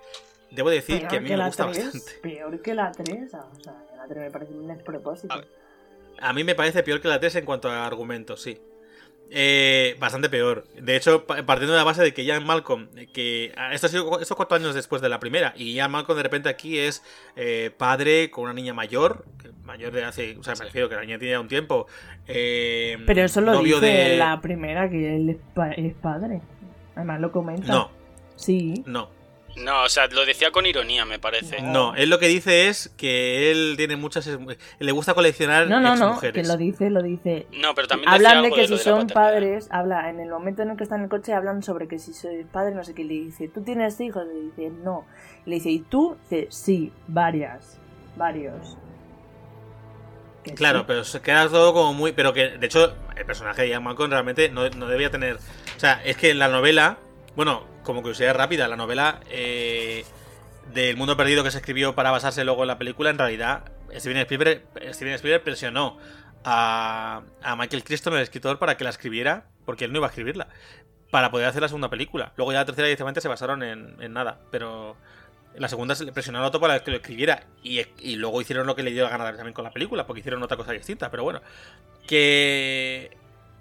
debo 0.50 0.70
decir 0.70 0.98
Peor 0.98 1.10
que 1.10 1.16
a 1.16 1.20
mí 1.20 1.28
me 1.30 1.44
gusta 1.46 1.66
bastante. 1.66 1.98
Peor 2.22 2.62
que 2.62 2.74
la 2.74 2.92
3, 2.92 3.34
o 3.34 3.60
sea, 3.62 3.74
la 3.96 4.06
3 4.08 4.18
me 4.24 4.30
parece 4.30 4.52
un 4.52 4.66
despropósito. 4.68 5.34
A. 5.34 5.44
A 6.28 6.32
mí 6.32 6.44
me 6.44 6.54
parece 6.54 6.82
peor 6.82 7.00
que 7.02 7.08
la 7.08 7.20
3 7.20 7.36
en 7.36 7.44
cuanto 7.44 7.68
a 7.68 7.86
argumentos, 7.86 8.40
sí. 8.42 8.58
Eh, 9.28 9.96
bastante 9.98 10.28
peor. 10.30 10.64
De 10.80 10.94
hecho, 10.96 11.26
pa- 11.26 11.44
partiendo 11.44 11.72
de 11.72 11.78
la 11.78 11.84
base 11.84 12.00
de 12.00 12.14
que 12.14 12.24
Ian 12.24 12.46
Malcolm, 12.46 12.88
que 13.12 13.52
ah, 13.56 13.74
esto 13.74 13.88
ha 13.88 13.90
sido 13.90 14.20
estos 14.20 14.36
cuatro 14.36 14.56
años 14.56 14.72
después 14.74 15.02
de 15.02 15.08
la 15.08 15.18
primera, 15.18 15.52
y 15.56 15.74
Ian 15.74 15.90
Malcolm 15.90 16.16
de 16.16 16.22
repente 16.22 16.48
aquí 16.48 16.78
es 16.78 17.02
eh, 17.34 17.72
padre 17.76 18.30
con 18.30 18.44
una 18.44 18.52
niña 18.52 18.72
mayor, 18.72 19.24
mayor 19.64 19.92
de 19.92 20.04
hace, 20.04 20.36
o 20.38 20.44
sea, 20.44 20.54
me 20.54 20.66
refiero 20.66 20.88
que 20.88 20.94
la 20.94 21.00
niña 21.02 21.18
tiene 21.18 21.32
ya 21.32 21.40
un 21.40 21.48
tiempo. 21.48 21.86
eh, 22.28 22.96
Pero 23.04 23.22
eso 23.24 23.40
lo 23.40 23.60
dice 23.62 23.80
de- 23.84 24.16
la 24.16 24.40
primera, 24.40 24.88
que 24.88 25.16
él 25.16 25.28
es, 25.30 25.36
pa- 25.54 25.72
es 25.72 25.92
padre. 25.94 26.40
Además 26.94 27.20
lo 27.20 27.32
comenta. 27.32 27.66
No, 27.66 27.90
Sí. 28.36 28.84
no. 28.86 29.10
No, 29.56 29.84
o 29.84 29.88
sea, 29.88 30.06
lo 30.08 30.26
decía 30.26 30.50
con 30.50 30.66
ironía, 30.66 31.06
me 31.06 31.18
parece. 31.18 31.62
No, 31.62 31.94
él 31.94 32.10
lo 32.10 32.18
que 32.18 32.28
dice 32.28 32.68
es 32.68 32.90
que 32.96 33.50
él 33.50 33.74
tiene 33.78 33.96
muchas. 33.96 34.28
Le 34.78 34.92
gusta 34.92 35.14
coleccionar 35.14 35.66
No, 35.66 35.80
no, 35.80 35.96
no, 35.96 36.20
que 36.20 36.42
lo 36.42 36.56
dice, 36.56 36.90
lo 36.90 37.02
dice. 37.02 37.46
No, 37.52 37.74
pero 37.74 37.88
también 37.88 38.10
decía 38.12 38.28
Hablan 38.28 38.42
de 38.42 38.46
algo 38.46 38.56
que 38.56 38.62
de 38.62 38.68
si 38.68 38.74
de 38.74 38.78
son 38.80 39.06
padres, 39.06 39.68
habla 39.70 40.10
en 40.10 40.20
el 40.20 40.28
momento 40.28 40.62
en 40.62 40.70
el 40.70 40.76
que 40.76 40.82
está 40.82 40.96
en 40.96 41.04
el 41.04 41.08
coche, 41.08 41.32
hablan 41.32 41.62
sobre 41.62 41.88
que 41.88 41.98
si 41.98 42.12
soy 42.12 42.44
padre, 42.44 42.74
no 42.74 42.84
sé 42.84 42.94
qué, 42.94 43.04
le 43.04 43.14
dice, 43.14 43.48
¿tú 43.48 43.62
tienes 43.62 43.98
hijos? 44.00 44.26
Le 44.26 44.42
dice, 44.42 44.70
no. 44.82 45.06
Le 45.46 45.54
dice, 45.54 45.70
¿y 45.70 45.80
tú? 45.80 46.18
Dice, 46.28 46.48
sí, 46.50 46.92
varias, 47.06 47.78
varios. 48.16 48.76
Que 50.44 50.52
Claro, 50.52 50.80
sí. 50.80 50.84
pero 50.86 51.04
se 51.04 51.20
queda 51.22 51.48
todo 51.48 51.72
como 51.72 51.94
muy. 51.94 52.12
Pero 52.12 52.34
que, 52.34 52.50
de 52.58 52.66
hecho, 52.66 52.94
el 53.16 53.24
personaje 53.24 53.62
de 53.62 53.70
Ian 53.70 53.82
Malcolm 53.82 54.10
realmente 54.10 54.50
no, 54.50 54.68
no 54.68 54.86
debía 54.86 55.10
tener. 55.10 55.36
O 55.36 55.80
sea, 55.80 56.02
es 56.04 56.16
que 56.18 56.30
en 56.30 56.38
la 56.38 56.48
novela. 56.48 56.98
Bueno, 57.34 57.64
como 57.86 58.02
curiosidad 58.02 58.34
rápida, 58.34 58.68
la 58.68 58.76
novela 58.76 59.20
eh, 59.30 60.04
del 60.74 60.96
mundo 60.96 61.16
perdido 61.16 61.44
que 61.44 61.50
se 61.50 61.58
escribió 61.58 61.94
para 61.94 62.10
basarse 62.10 62.44
luego 62.44 62.62
en 62.62 62.68
la 62.68 62.78
película, 62.78 63.08
en 63.08 63.16
realidad, 63.16 63.64
Steven 63.96 64.18
Spielberg, 64.18 65.42
presionó 65.42 65.96
a, 66.44 67.22
a 67.42 67.56
Michael 67.56 67.84
Crichton, 67.84 68.14
el 68.14 68.22
escritor, 68.22 68.58
para 68.58 68.76
que 68.76 68.84
la 68.84 68.90
escribiera, 68.90 69.46
porque 69.64 69.84
él 69.84 69.92
no 69.92 69.98
iba 69.98 70.08
a 70.08 70.10
escribirla, 70.10 70.48
para 71.10 71.30
poder 71.30 71.46
hacer 71.46 71.62
la 71.62 71.68
segunda 71.68 71.88
película. 71.88 72.32
Luego 72.36 72.52
ya 72.52 72.58
la 72.58 72.66
tercera 72.66 72.88
directamente 72.88 73.20
se 73.20 73.28
basaron 73.28 73.62
en, 73.62 74.12
nada, 74.12 74.40
pero 74.50 74.96
la 75.56 75.68
segunda 75.68 75.94
se 75.94 76.04
le 76.04 76.12
presionaron 76.12 76.44
a 76.44 76.48
Otto 76.48 76.60
para 76.60 76.82
que 76.82 76.90
lo 76.90 76.96
escribiera 76.98 77.44
y, 77.62 77.80
y 78.00 78.16
luego 78.16 78.42
hicieron 78.42 78.66
lo 78.66 78.74
que 78.74 78.82
le 78.82 78.90
dio 78.90 79.04
la 79.04 79.10
gana 79.10 79.24
también 79.32 79.54
con 79.54 79.64
la 79.64 79.70
película, 79.70 80.06
porque 80.06 80.20
hicieron 80.20 80.42
otra 80.42 80.56
cosa 80.56 80.72
distinta, 80.72 81.10
pero 81.10 81.22
bueno. 81.22 81.40
Que 82.08 83.16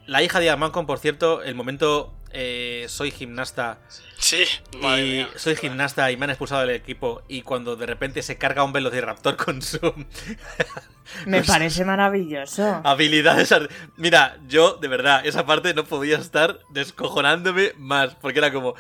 la 0.08 0.24
hija 0.24 0.40
de 0.40 0.46
Ian 0.46 0.60
Malcolm, 0.60 0.88
por 0.88 1.00
cierto, 1.00 1.44
el 1.44 1.56
momento 1.56 2.14
eh, 2.32 2.86
soy 2.90 3.12
gimnasta 3.12 3.80
Sí, 4.28 4.44
madre 4.82 5.06
y 5.06 5.12
mía. 5.12 5.30
soy 5.36 5.56
gimnasta 5.56 6.10
y 6.10 6.18
me 6.18 6.24
han 6.24 6.32
expulsado 6.32 6.62
del 6.62 6.72
equipo 6.72 7.22
y 7.28 7.44
cuando 7.44 7.76
de 7.76 7.86
repente 7.86 8.24
se 8.24 8.38
carga 8.40 8.64
un 8.64 8.74
velociraptor 8.74 9.36
con 9.36 9.62
su 9.62 9.80
Me 11.28 11.38
Pues- 11.38 11.48
parece 11.48 11.86
maravilloso. 11.86 12.82
habilidades 12.84 13.54
mira 13.98 14.38
yo 14.48 14.78
de 14.82 14.88
verdad 14.88 15.24
esa 15.26 15.46
parte 15.46 15.76
no 15.76 15.84
podía 15.84 16.18
estar 16.18 16.60
descojonándome 16.70 17.74
más 17.78 18.16
porque 18.16 18.40
era 18.40 18.52
como 18.52 18.74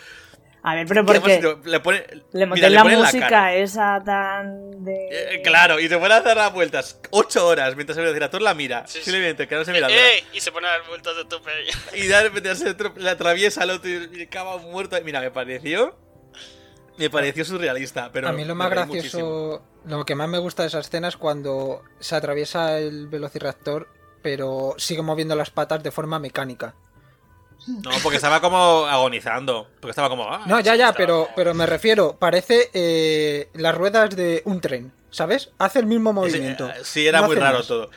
A 0.68 0.74
ver, 0.74 0.88
pero 0.88 1.06
¿qué 1.06 1.20
porque 1.20 1.34
además 1.36 1.66
le 1.66 1.80
pone 1.80 2.06
le 2.32 2.46
mira, 2.48 2.70
la 2.72 2.84
música 2.84 3.54
esa 3.54 4.02
tan 4.04 4.84
de... 4.84 5.10
Eh, 5.12 5.42
claro 5.44 5.80
y 5.80 5.88
se 5.88 5.96
pone 6.00 6.16
a 6.16 6.22
dar 6.22 6.38
las 6.38 6.52
vueltas 6.54 7.00
ocho 7.12 7.46
horas 7.46 7.76
mientras 7.76 7.96
el 8.00 8.04
velociraptor 8.06 8.42
la 8.42 8.56
mira 8.56 8.84
Sí, 8.88 8.98
sí. 8.98 9.04
simplemente 9.04 9.48
que 9.48 9.54
no 9.54 9.64
se 9.64 9.72
mira 9.72 9.88
¡Eh! 9.92 10.24
Y 10.34 10.40
se 10.40 10.52
pone 10.52 10.66
a 10.68 10.72
dar 10.72 10.88
vueltas 10.88 11.16
de 11.18 11.26
tope. 11.26 11.52
y 11.94 12.08
de 12.08 12.24
repente 12.24 12.56
se 12.56 12.76
le 12.98 13.10
atraviesa 13.12 13.62
al 13.62 13.70
otro 13.70 13.88
y 13.90 14.24
acaba 14.24 14.58
muerto 14.58 14.98
mira 15.04 15.22
me 15.22 15.30
pareció 15.30 15.96
me 16.98 17.12
pareció 17.12 17.46
surrealista 17.46 18.10
pero 18.12 18.30
a 18.30 18.32
mí 18.32 18.44
lo 18.44 18.56
más 18.56 18.72
gracioso, 18.72 18.96
muchísimo. 18.96 19.62
lo 19.86 20.04
que 20.04 20.16
más 20.16 20.30
me 20.30 20.40
gusta 20.40 20.64
de 20.64 20.70
esa 20.70 20.80
escena 20.80 21.10
es 21.10 21.18
cuando 21.18 21.84
se 22.00 22.16
atraviesa 22.16 22.80
el 22.80 23.08
velociraptor, 23.08 23.88
pero 24.24 24.74
sigue 24.78 25.04
moviendo 25.04 25.36
las 25.36 25.52
patas 25.52 25.84
de 25.84 25.92
forma 25.92 26.18
mecánica. 26.18 26.74
No 27.68 27.90
porque 28.04 28.18
estaba 28.18 28.42
como 28.42 28.86
agonizando 28.86 29.68
porque 29.80 29.92
estaba 29.92 30.10
como 30.10 30.32
ah, 30.32 30.44
No, 30.46 30.60
ya, 30.60 30.76
ya, 30.76 30.90
estaba 30.90 30.94
pero, 30.98 31.30
pero 31.36 31.54
me 31.54 31.66
refiero, 31.66 32.18
parece 32.18 32.70
eh, 32.74 33.50
las 33.54 33.74
ruedas 33.76 34.16
de 34.16 34.42
un 34.46 34.62
tren, 34.62 34.92
¿sabes? 35.12 35.50
Hace 35.58 35.80
el 35.80 35.86
mismo 35.88 36.14
movimiento. 36.14 36.70
eh, 36.70 36.74
Sí, 36.84 37.08
era 37.08 37.22
No 37.22 37.28
muy 37.28 37.36
raro 37.36 37.60
más. 37.60 37.68
todo. 37.68 37.90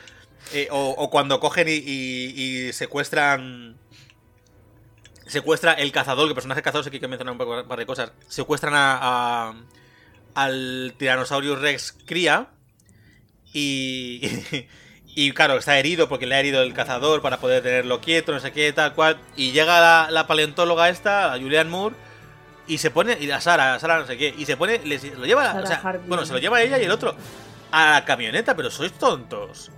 Eh, 0.53 0.67
o, 0.71 0.89
o 0.97 1.09
cuando 1.11 1.39
cogen 1.39 1.67
y, 1.67 1.73
y- 1.73 2.67
y 2.67 2.73
secuestran. 2.73 3.77
Secuestra 5.27 5.73
el 5.73 5.91
cazador, 5.91 6.25
que 6.25 6.29
el 6.29 6.33
personaje 6.35 6.63
cazador, 6.63 6.83
sí 6.83 6.89
que 6.89 6.95
hay 6.95 7.01
que 7.01 7.07
mencionar 7.07 7.33
un 7.33 7.37
poco- 7.37 7.61
un 7.61 7.67
par 7.67 7.77
de 7.77 7.85
cosas. 7.85 8.11
Secuestran 8.27 8.73
a, 8.73 8.97
a- 9.49 9.53
al 10.33 10.95
Tyrannosaurus 10.97 11.59
Rex 11.59 11.95
cría. 12.05 12.47
Y. 13.53 14.21
Y 14.51 14.67
claro, 15.33 15.57
está 15.57 15.77
herido 15.77 16.07
porque 16.07 16.25
le 16.25 16.35
ha 16.35 16.39
herido 16.39 16.61
el 16.61 16.73
cazador 16.73 17.21
para 17.21 17.37
poder 17.39 17.61
tenerlo 17.63 17.99
quieto, 18.01 18.31
no 18.31 18.39
sé 18.39 18.51
qué, 18.51 18.71
tal 18.73 18.93
cual. 18.93 19.17
Y 19.35 19.51
llega 19.51 19.79
la, 19.79 20.07
la 20.11 20.27
paleontóloga 20.27 20.89
esta, 20.89 21.27
la 21.35 21.41
Julianne 21.41 21.69
Moore, 21.69 21.95
y 22.67 22.77
se 22.77 22.91
pone. 22.91 23.17
Y 23.19 23.27
la 23.27 23.41
Sara, 23.41 23.79
Sara 23.79 23.99
no 23.99 24.05
sé 24.07 24.17
qué. 24.17 24.33
Y 24.37 24.45
se 24.45 24.55
pone. 24.57 24.79
les- 24.85 25.03
lo 25.17 25.25
lleva. 25.25 25.53
O 25.63 25.65
sea, 25.67 25.77
bueno, 26.07 26.25
se 26.25 26.33
lo 26.33 26.39
lleva 26.39 26.61
ella 26.61 26.77
y 26.79 26.83
el 26.85 26.91
otro 26.91 27.15
a 27.71 27.91
la 27.93 28.05
camioneta, 28.05 28.55
pero 28.55 28.69
sois 28.71 28.93
tontos. 28.93 29.71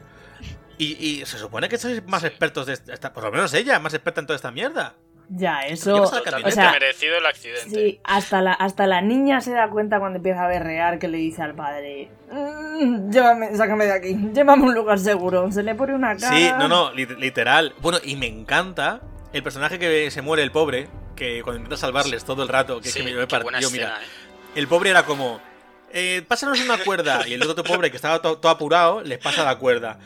Y, 0.77 0.93
y 1.21 1.25
se 1.25 1.37
supone 1.37 1.69
que 1.69 1.77
sois 1.77 2.05
más 2.07 2.23
expertos 2.23 2.65
de 2.65 2.73
esta, 2.73 3.13
por 3.13 3.23
lo 3.23 3.31
menos 3.31 3.53
ella, 3.53 3.79
más 3.79 3.93
experta 3.93 4.19
en 4.21 4.27
toda 4.27 4.35
esta 4.35 4.51
mierda. 4.51 4.95
Ya, 5.33 5.61
¿Qué 5.65 5.73
eso... 5.73 6.09
Totalmente 6.09 6.49
o 6.49 6.51
sea, 6.51 6.71
merecido 6.71 7.17
el 7.17 7.25
accidente. 7.25 7.69
Sí, 7.69 7.99
hasta 8.03 8.41
la, 8.41 8.51
hasta 8.51 8.85
la 8.85 9.01
niña 9.01 9.39
se 9.39 9.51
da 9.51 9.69
cuenta 9.69 9.99
cuando 9.99 10.17
empieza 10.17 10.43
a 10.43 10.47
berrear 10.49 10.99
que 10.99 11.07
le 11.07 11.19
dice 11.19 11.41
al 11.41 11.55
padre 11.55 12.09
"Mm, 12.31 13.09
Llévame, 13.11 13.55
sácame 13.55 13.85
de 13.85 13.93
aquí, 13.93 14.17
llévame 14.33 14.63
a 14.63 14.65
un 14.67 14.73
lugar 14.73 14.99
seguro. 14.99 15.49
Se 15.51 15.63
le 15.63 15.73
pone 15.75 15.93
una 15.93 16.17
cara... 16.17 16.35
Sí, 16.35 16.49
no, 16.59 16.67
no, 16.67 16.91
lit- 16.93 17.17
literal. 17.17 17.73
Bueno, 17.79 17.99
y 18.03 18.17
me 18.17 18.27
encanta 18.27 18.99
el 19.31 19.41
personaje 19.41 19.79
que 19.79 20.11
se 20.11 20.21
muere, 20.21 20.43
el 20.43 20.51
pobre, 20.51 20.89
que 21.15 21.41
cuando 21.43 21.59
intenta 21.59 21.77
salvarles 21.77 22.25
todo 22.25 22.43
el 22.43 22.49
rato, 22.49 22.81
que 22.81 22.89
es 22.89 22.95
que 22.95 23.03
me, 23.03 23.25
partió, 23.27 23.49
mira. 23.51 23.85
escena, 23.87 24.01
eh. 24.03 24.07
El 24.55 24.67
pobre 24.67 24.89
era 24.89 25.03
como, 25.05 25.39
eh, 25.93 26.23
pásanos 26.27 26.59
una 26.59 26.77
cuerda. 26.77 27.25
Y 27.25 27.35
el 27.35 27.43
otro 27.43 27.63
pobre, 27.63 27.89
que 27.89 27.95
estaba 27.95 28.21
to- 28.21 28.37
todo 28.37 28.51
apurado, 28.51 28.99
les 29.01 29.17
pasa 29.19 29.45
la 29.45 29.57
cuerda. 29.57 29.97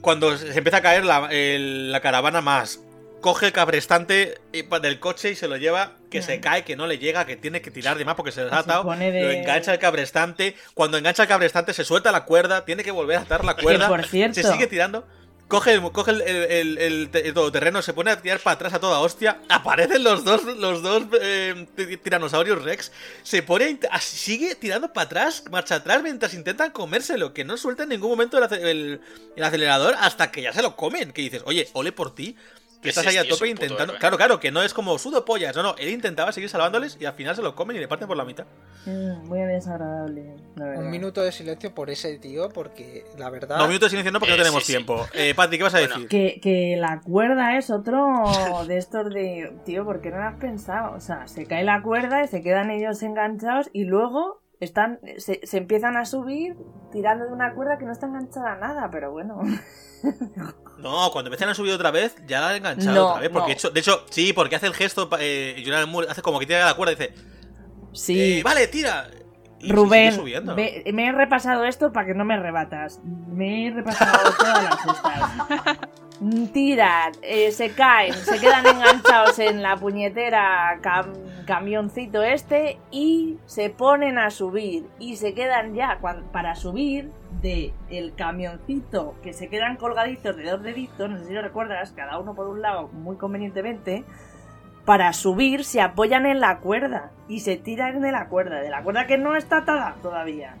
Cuando 0.00 0.36
se 0.36 0.58
empieza 0.58 0.78
a 0.78 0.82
caer 0.82 1.04
la, 1.04 1.28
el- 1.30 1.92
la 1.92 2.00
caravana 2.00 2.40
más, 2.40 2.80
coge 3.20 3.46
el 3.46 3.52
cabrestante 3.52 4.38
del 4.82 5.00
coche 5.00 5.30
y 5.32 5.34
se 5.36 5.48
lo 5.48 5.56
lleva, 5.56 5.92
que 6.10 6.22
se 6.22 6.40
cae, 6.40 6.64
que 6.64 6.76
no 6.76 6.86
le 6.86 6.98
llega, 6.98 7.26
que 7.26 7.36
tiene 7.36 7.60
que 7.60 7.70
tirar 7.70 7.98
de 7.98 8.04
más 8.04 8.14
porque 8.14 8.30
se 8.32 8.42
les 8.44 8.52
ha 8.52 8.58
atado. 8.60 8.82
de- 8.82 9.22
Lo 9.22 9.30
engancha 9.30 9.72
el 9.72 9.78
cabrestante. 9.78 10.54
Cuando 10.74 10.96
engancha 10.98 11.22
el 11.22 11.28
cabrestante, 11.28 11.72
se 11.74 11.84
suelta 11.84 12.12
la 12.12 12.24
cuerda, 12.24 12.64
tiene 12.64 12.84
que 12.84 12.90
volver 12.92 13.18
a 13.18 13.20
atar 13.22 13.44
la 13.44 13.54
cuerda. 13.62 13.88
por 13.88 13.98
cierto- 14.10 14.34
Se 14.34 14.42
sigue 14.52 14.66
tirando. 14.68 15.06
Coge, 15.48 15.74
el, 15.74 15.82
coge 15.92 16.10
el, 16.10 16.22
el- 16.22 16.50
el- 16.50 16.78
el 16.78 17.08
te- 17.10 17.28
el 17.28 17.32
todoterreno, 17.32 17.80
se 17.80 17.92
pone 17.92 18.10
a 18.10 18.20
tirar 18.20 18.40
para 18.40 18.54
atrás 18.56 18.74
a 18.74 18.80
toda 18.80 18.98
hostia. 18.98 19.38
Aparecen 19.48 20.02
los 20.02 20.24
dos, 20.24 20.42
los 20.42 20.82
dos 20.82 21.04
eh, 21.20 21.68
ti- 21.76 21.96
tiranosaurios 21.98 22.64
Rex. 22.64 22.90
Se 23.22 23.44
pone, 23.44 23.78
a 23.92 24.00
sigue 24.00 24.56
tirando 24.56 24.92
para 24.92 25.04
atrás, 25.06 25.44
marcha 25.52 25.76
atrás 25.76 26.02
mientras 26.02 26.34
intentan 26.34 26.72
comérselo. 26.72 27.32
Que 27.32 27.44
no 27.44 27.56
suelta 27.56 27.84
en 27.84 27.90
ningún 27.90 28.10
momento 28.10 28.38
el 28.38 29.00
acelerador 29.40 29.94
hasta 30.00 30.30
que 30.32 30.42
ya 30.42 30.52
se 30.52 30.62
lo 30.62 30.74
comen. 30.74 31.12
Que 31.12 31.22
dices, 31.22 31.42
oye, 31.44 31.68
ole 31.74 31.92
por 31.92 32.12
ti. 32.14 32.36
Que 32.82 32.90
estás 32.90 33.06
ahí 33.06 33.16
a 33.16 33.26
tope 33.28 33.44
un 33.44 33.50
intentando. 33.50 33.84
héroe. 33.84 33.98
Claro, 33.98 34.16
claro, 34.16 34.40
que 34.40 34.50
no 34.52 34.62
es 34.62 34.72
como 34.74 34.96
sudo 34.98 35.24
pollas. 35.24 35.56
No, 35.56 35.62
no, 35.62 35.74
él 35.78 35.88
intentaba 35.88 36.30
seguir 36.32 36.48
salvándoles 36.48 36.96
y 37.00 37.04
al 37.06 37.14
final 37.14 37.34
se 37.34 37.42
lo 37.42 37.54
comen 37.54 37.76
y 37.76 37.80
le 37.80 37.88
parten 37.88 38.06
por 38.06 38.16
la 38.16 38.24
mitad. 38.24 38.44
Mm, 38.84 39.26
muy 39.26 39.40
desagradable, 39.40 40.36
la 40.56 40.64
verdad. 40.66 40.84
Un 40.84 40.90
minuto 40.90 41.22
de 41.22 41.32
silencio 41.32 41.74
por 41.74 41.90
ese 41.90 42.18
tío, 42.18 42.48
porque 42.50 43.04
la 43.18 43.30
verdad. 43.30 43.58
No, 43.58 43.66
minutos 43.66 43.86
de 43.86 43.90
silencio 43.90 44.12
no, 44.12 44.18
porque 44.20 44.34
Eh, 44.34 44.36
no 44.36 44.42
tenemos 44.42 44.62
sí, 44.64 44.66
sí. 44.66 44.72
tiempo. 44.74 45.06
Eh, 45.14 45.34
Patri, 45.34 45.56
¿qué 45.58 45.64
vas 45.64 45.74
a 45.74 45.78
Bueno. 45.78 45.94
decir? 45.94 46.08
Que, 46.08 46.40
que 46.40 46.76
la 46.78 47.00
cuerda 47.00 47.56
es 47.58 47.70
otro 47.70 48.22
de 48.66 48.76
estos 48.76 49.12
de... 49.12 49.52
Tío, 49.64 49.84
¿por 49.84 50.00
qué 50.00 50.10
no 50.10 50.18
lo 50.18 50.24
has 50.24 50.36
pensado? 50.38 50.94
O 50.94 51.00
sea, 51.00 51.26
se 51.26 51.46
cae 51.46 51.64
la 51.64 51.82
cuerda 51.82 52.22
y 52.22 52.28
se 52.28 52.42
quedan 52.42 52.70
ellos 52.70 53.02
enganchados 53.02 53.70
y 53.72 53.84
luego 53.84 54.42
están 54.60 55.00
se, 55.18 55.40
se 55.44 55.58
empiezan 55.58 55.96
a 55.96 56.04
subir 56.06 56.56
tirando 56.92 57.26
de 57.26 57.32
una 57.32 57.54
cuerda 57.54 57.76
que 57.78 57.84
no 57.84 57.92
está 57.92 58.06
enganchada 58.06 58.52
a 58.52 58.56
nada, 58.58 58.88
pero 58.90 59.10
bueno. 59.12 59.40
No, 60.78 61.10
cuando 61.12 61.28
empiezan 61.28 61.48
a 61.48 61.54
subir 61.54 61.72
otra 61.72 61.90
vez, 61.90 62.14
ya 62.26 62.40
la 62.40 62.48
han 62.50 62.56
enganchado 62.56 62.94
No, 62.94 63.06
otra 63.08 63.20
vez. 63.20 63.30
Porque 63.30 63.40
no. 63.42 63.46
de, 63.48 63.52
hecho, 63.54 63.70
de 63.70 63.80
hecho, 63.80 64.04
sí, 64.10 64.32
porque 64.32 64.56
hace 64.56 64.66
el 64.66 64.74
gesto. 64.74 65.08
Eh, 65.18 65.54
Julian 65.64 65.88
Moore 65.88 66.08
hace 66.10 66.22
como 66.22 66.38
que 66.38 66.46
tira 66.46 66.64
la 66.66 66.74
cuerda 66.74 66.92
y 66.92 66.96
dice: 66.96 67.14
Sí. 67.92 68.38
"Eh, 68.38 68.42
Vale, 68.42 68.66
tira. 68.68 69.08
Y 69.58 69.72
Rubén, 69.72 70.20
ve- 70.54 70.84
me 70.92 71.06
he 71.08 71.12
repasado 71.12 71.64
esto 71.64 71.90
para 71.90 72.06
que 72.08 72.14
no 72.14 72.26
me 72.26 72.38
rebatas. 72.38 73.00
Me 73.04 73.66
he 73.66 73.70
repasado 73.70 74.30
todas 74.38 74.62
las. 74.64 75.78
Mm, 76.20 76.46
Tiran, 76.52 77.12
eh, 77.22 77.50
se 77.52 77.70
caen, 77.70 78.12
se 78.12 78.38
quedan 78.38 78.66
enganchados 78.66 79.38
en 79.38 79.62
la 79.62 79.76
puñetera 79.76 80.78
cam- 80.82 81.14
camioncito 81.46 82.22
este 82.22 82.78
y 82.90 83.38
se 83.46 83.70
ponen 83.70 84.18
a 84.18 84.30
subir. 84.30 84.84
Y 84.98 85.16
se 85.16 85.32
quedan 85.32 85.74
ya 85.74 85.98
para 86.32 86.54
subir 86.54 87.10
de 87.42 87.72
el 87.90 88.14
camioncito 88.14 89.14
que 89.22 89.32
se 89.32 89.48
quedan 89.48 89.76
colgaditos 89.76 90.36
de 90.36 90.50
dos 90.50 90.62
deditos, 90.62 91.10
no 91.10 91.18
sé 91.18 91.26
si 91.26 91.34
lo 91.34 91.42
recuerdas, 91.42 91.92
cada 91.92 92.18
uno 92.18 92.34
por 92.34 92.48
un 92.48 92.62
lado 92.62 92.88
muy 92.88 93.16
convenientemente 93.16 94.04
para 94.86 95.12
subir 95.12 95.64
se 95.64 95.80
apoyan 95.80 96.26
en 96.26 96.40
la 96.40 96.60
cuerda 96.60 97.10
y 97.28 97.40
se 97.40 97.56
tiran 97.56 98.00
de 98.00 98.12
la 98.12 98.28
cuerda, 98.28 98.60
de 98.60 98.70
la 98.70 98.82
cuerda 98.82 99.06
que 99.06 99.18
no 99.18 99.34
está 99.34 99.58
atada 99.58 99.96
todavía. 100.00 100.56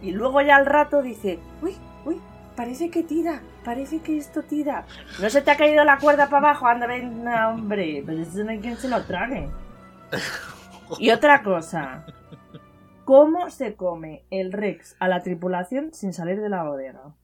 Y 0.00 0.12
luego 0.12 0.40
ya 0.40 0.56
al 0.56 0.64
rato 0.64 1.02
dice, 1.02 1.40
uy, 1.60 1.76
uy, 2.04 2.20
parece 2.56 2.88
que 2.90 3.02
tira, 3.02 3.42
parece 3.64 4.00
que 4.00 4.16
esto 4.16 4.42
tira. 4.42 4.86
¿No 5.20 5.28
se 5.28 5.42
te 5.42 5.50
ha 5.50 5.56
caído 5.56 5.84
la 5.84 5.98
cuerda 5.98 6.28
para 6.28 6.50
abajo? 6.50 6.66
Anda, 6.66 6.86
ven, 6.86 7.26
hombre, 7.26 8.02
pero 8.06 8.22
eso 8.22 8.44
no 8.44 8.50
hay 8.50 8.60
quien 8.60 8.76
se 8.76 8.88
lo 8.88 9.04
trague. 9.04 9.48
Y 10.98 11.10
otra 11.10 11.42
cosa, 11.42 12.04
¿cómo 13.04 13.50
se 13.50 13.74
come 13.76 14.24
el 14.30 14.52
Rex 14.52 14.96
a 14.98 15.08
la 15.08 15.22
tripulación 15.22 15.92
sin 15.94 16.12
salir 16.12 16.40
de 16.40 16.48
la 16.48 16.64
bodega? 16.64 17.14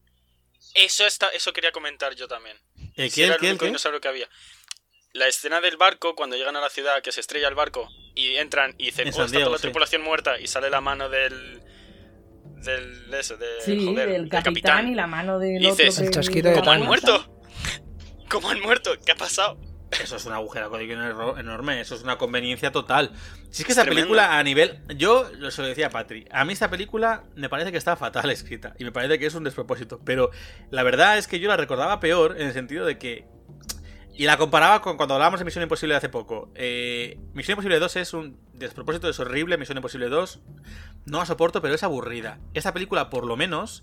Eso, 0.74 1.06
está, 1.06 1.28
eso 1.30 1.52
quería 1.52 1.72
comentar 1.72 2.14
yo 2.14 2.28
también. 2.28 2.56
¿El 2.96 3.10
Si 3.10 3.20
qué, 3.20 3.26
era 3.26 3.34
el 3.34 3.40
qué, 3.40 3.46
el 3.46 3.50
el 3.50 3.52
único 3.54 3.64
dinosaurio 3.66 4.00
que 4.00 4.08
había. 4.08 4.28
La 5.12 5.26
escena 5.26 5.60
del 5.60 5.76
barco, 5.76 6.14
cuando 6.14 6.36
llegan 6.36 6.54
a 6.56 6.60
la 6.60 6.70
ciudad, 6.70 7.02
que 7.02 7.10
se 7.10 7.20
estrella 7.20 7.48
el 7.48 7.54
barco, 7.56 7.88
y 8.14 8.36
entran 8.36 8.74
y 8.78 8.86
dicen, 8.86 9.08
En 9.08 9.14
oh, 9.14 9.24
está 9.24 9.26
Diego, 9.26 9.46
toda 9.46 9.52
la 9.52 9.58
sí. 9.58 9.62
tripulación 9.62 10.02
muerta, 10.02 10.38
y 10.38 10.46
sale 10.46 10.70
la 10.70 10.80
mano 10.80 11.08
del. 11.08 11.60
del. 12.64 13.12
eso, 13.14 13.36
de, 13.36 13.46
Sí, 13.64 13.84
joder, 13.86 14.08
del 14.08 14.28
del 14.28 14.42
capitán, 14.42 14.88
y 14.88 14.94
la 14.94 15.06
mano 15.08 15.38
del 15.40 15.60
Y 15.62 15.66
otro 15.66 15.84
dices, 15.84 15.98
que- 15.98 16.04
El 16.06 16.10
chasquido 16.12 16.50
de 16.50 16.58
¿Cómo 16.60 16.70
han 16.70 16.82
muerto? 16.84 17.42
¿Cómo 18.30 18.50
han 18.50 18.60
muerto? 18.60 18.92
¿Qué 19.04 19.10
ha 19.12 19.16
pasado? 19.16 19.58
Eso 20.02 20.16
es 20.16 20.24
un 20.24 20.32
agujero 20.32 20.70
código 20.70 20.92
enorme, 21.36 21.80
eso 21.80 21.94
es 21.94 22.02
una 22.02 22.16
conveniencia 22.16 22.70
total. 22.70 23.12
Si 23.50 23.62
es 23.62 23.66
que 23.66 23.72
esta 23.72 23.82
tremendo. 23.82 24.02
película 24.02 24.38
a 24.38 24.42
nivel... 24.42 24.80
Yo 24.96 25.28
lo 25.38 25.50
se 25.50 25.62
lo 25.62 25.68
decía 25.68 25.88
a 25.88 25.90
Patri, 25.90 26.26
a 26.30 26.44
mí 26.44 26.52
esta 26.52 26.70
película 26.70 27.24
me 27.34 27.48
parece 27.48 27.72
que 27.72 27.78
está 27.78 27.96
fatal 27.96 28.30
escrita 28.30 28.74
y 28.78 28.84
me 28.84 28.92
parece 28.92 29.18
que 29.18 29.26
es 29.26 29.34
un 29.34 29.44
despropósito, 29.44 30.00
pero 30.04 30.30
la 30.70 30.82
verdad 30.82 31.18
es 31.18 31.26
que 31.26 31.40
yo 31.40 31.48
la 31.48 31.56
recordaba 31.56 31.98
peor 31.98 32.36
en 32.38 32.46
el 32.46 32.52
sentido 32.52 32.86
de 32.86 32.98
que... 32.98 33.26
Y 34.14 34.26
la 34.26 34.36
comparaba 34.36 34.82
con 34.82 34.98
cuando 34.98 35.14
hablábamos 35.14 35.40
de 35.40 35.46
Misión 35.46 35.62
Imposible 35.62 35.94
hace 35.94 36.10
poco. 36.10 36.50
Eh, 36.54 37.18
Misión 37.32 37.54
Imposible 37.54 37.78
2 37.78 37.96
es 37.96 38.12
un 38.12 38.38
despropósito, 38.52 39.08
es 39.08 39.18
horrible. 39.18 39.56
Misión 39.56 39.78
Imposible 39.78 40.10
2 40.10 40.40
no 41.06 41.18
la 41.18 41.26
soporto, 41.26 41.62
pero 41.62 41.74
es 41.74 41.82
aburrida. 41.82 42.38
Esta 42.52 42.74
película, 42.74 43.08
por 43.08 43.24
lo 43.24 43.38
menos, 43.38 43.82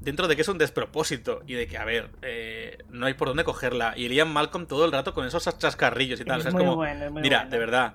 dentro 0.00 0.28
de 0.28 0.36
que 0.36 0.42
es 0.42 0.48
un 0.48 0.58
despropósito 0.58 1.42
y 1.46 1.54
de 1.54 1.66
que, 1.66 1.78
a 1.78 1.84
ver, 1.84 2.10
eh, 2.22 2.78
no 2.90 3.06
hay 3.06 3.14
por 3.14 3.28
dónde 3.28 3.44
cogerla. 3.44 3.94
Y 3.96 4.08
Liam 4.08 4.32
Malcolm 4.32 4.66
todo 4.66 4.84
el 4.84 4.92
rato 4.92 5.14
con 5.14 5.26
esos 5.26 5.44
chascarrillos 5.58 6.20
y 6.20 6.24
tal. 6.24 6.40
Es 6.40 6.40
o 6.40 6.42
sea, 6.42 6.48
es 6.50 6.54
muy 6.54 6.64
como, 6.64 6.76
bueno, 6.76 7.04
es 7.04 7.10
muy 7.10 7.22
mira, 7.22 7.38
bueno. 7.38 7.50
de 7.50 7.58
verdad, 7.58 7.94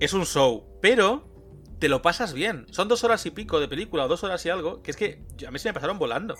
es 0.00 0.12
un 0.12 0.26
show, 0.26 0.64
pero 0.80 1.28
te 1.78 1.88
lo 1.88 2.02
pasas 2.02 2.34
bien. 2.34 2.66
Son 2.70 2.88
dos 2.88 3.04
horas 3.04 3.24
y 3.26 3.30
pico 3.30 3.60
de 3.60 3.68
película 3.68 4.04
o 4.04 4.08
dos 4.08 4.22
horas 4.24 4.44
y 4.46 4.50
algo, 4.50 4.82
que 4.82 4.90
es 4.90 4.96
que 4.96 5.22
a 5.46 5.50
mí 5.50 5.58
se 5.58 5.68
me 5.68 5.74
pasaron 5.74 5.98
volando. 5.98 6.36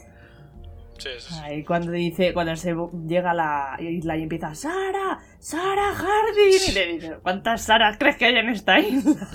Sí, 0.99 1.09
sí, 1.18 1.32
sí. 1.32 1.41
Ahí 1.43 1.64
cuando 1.64 1.93
dice, 1.93 2.34
cuando 2.34 2.55
se 2.57 2.76
llega 3.07 3.30
a 3.30 3.34
la 3.34 3.76
isla 3.80 4.18
y 4.18 4.22
empieza, 4.22 4.55
Sara, 4.55 5.18
Sara 5.41 5.95
Harding. 5.95 6.68
Y 6.68 6.72
le 6.72 6.86
dice, 6.95 7.16
¿cuántas 7.22 7.62
Saras 7.62 7.97
crees 7.99 8.16
que 8.16 8.26
hay 8.26 8.36
en 8.36 8.49
esta 8.51 8.78
isla? 8.78 9.16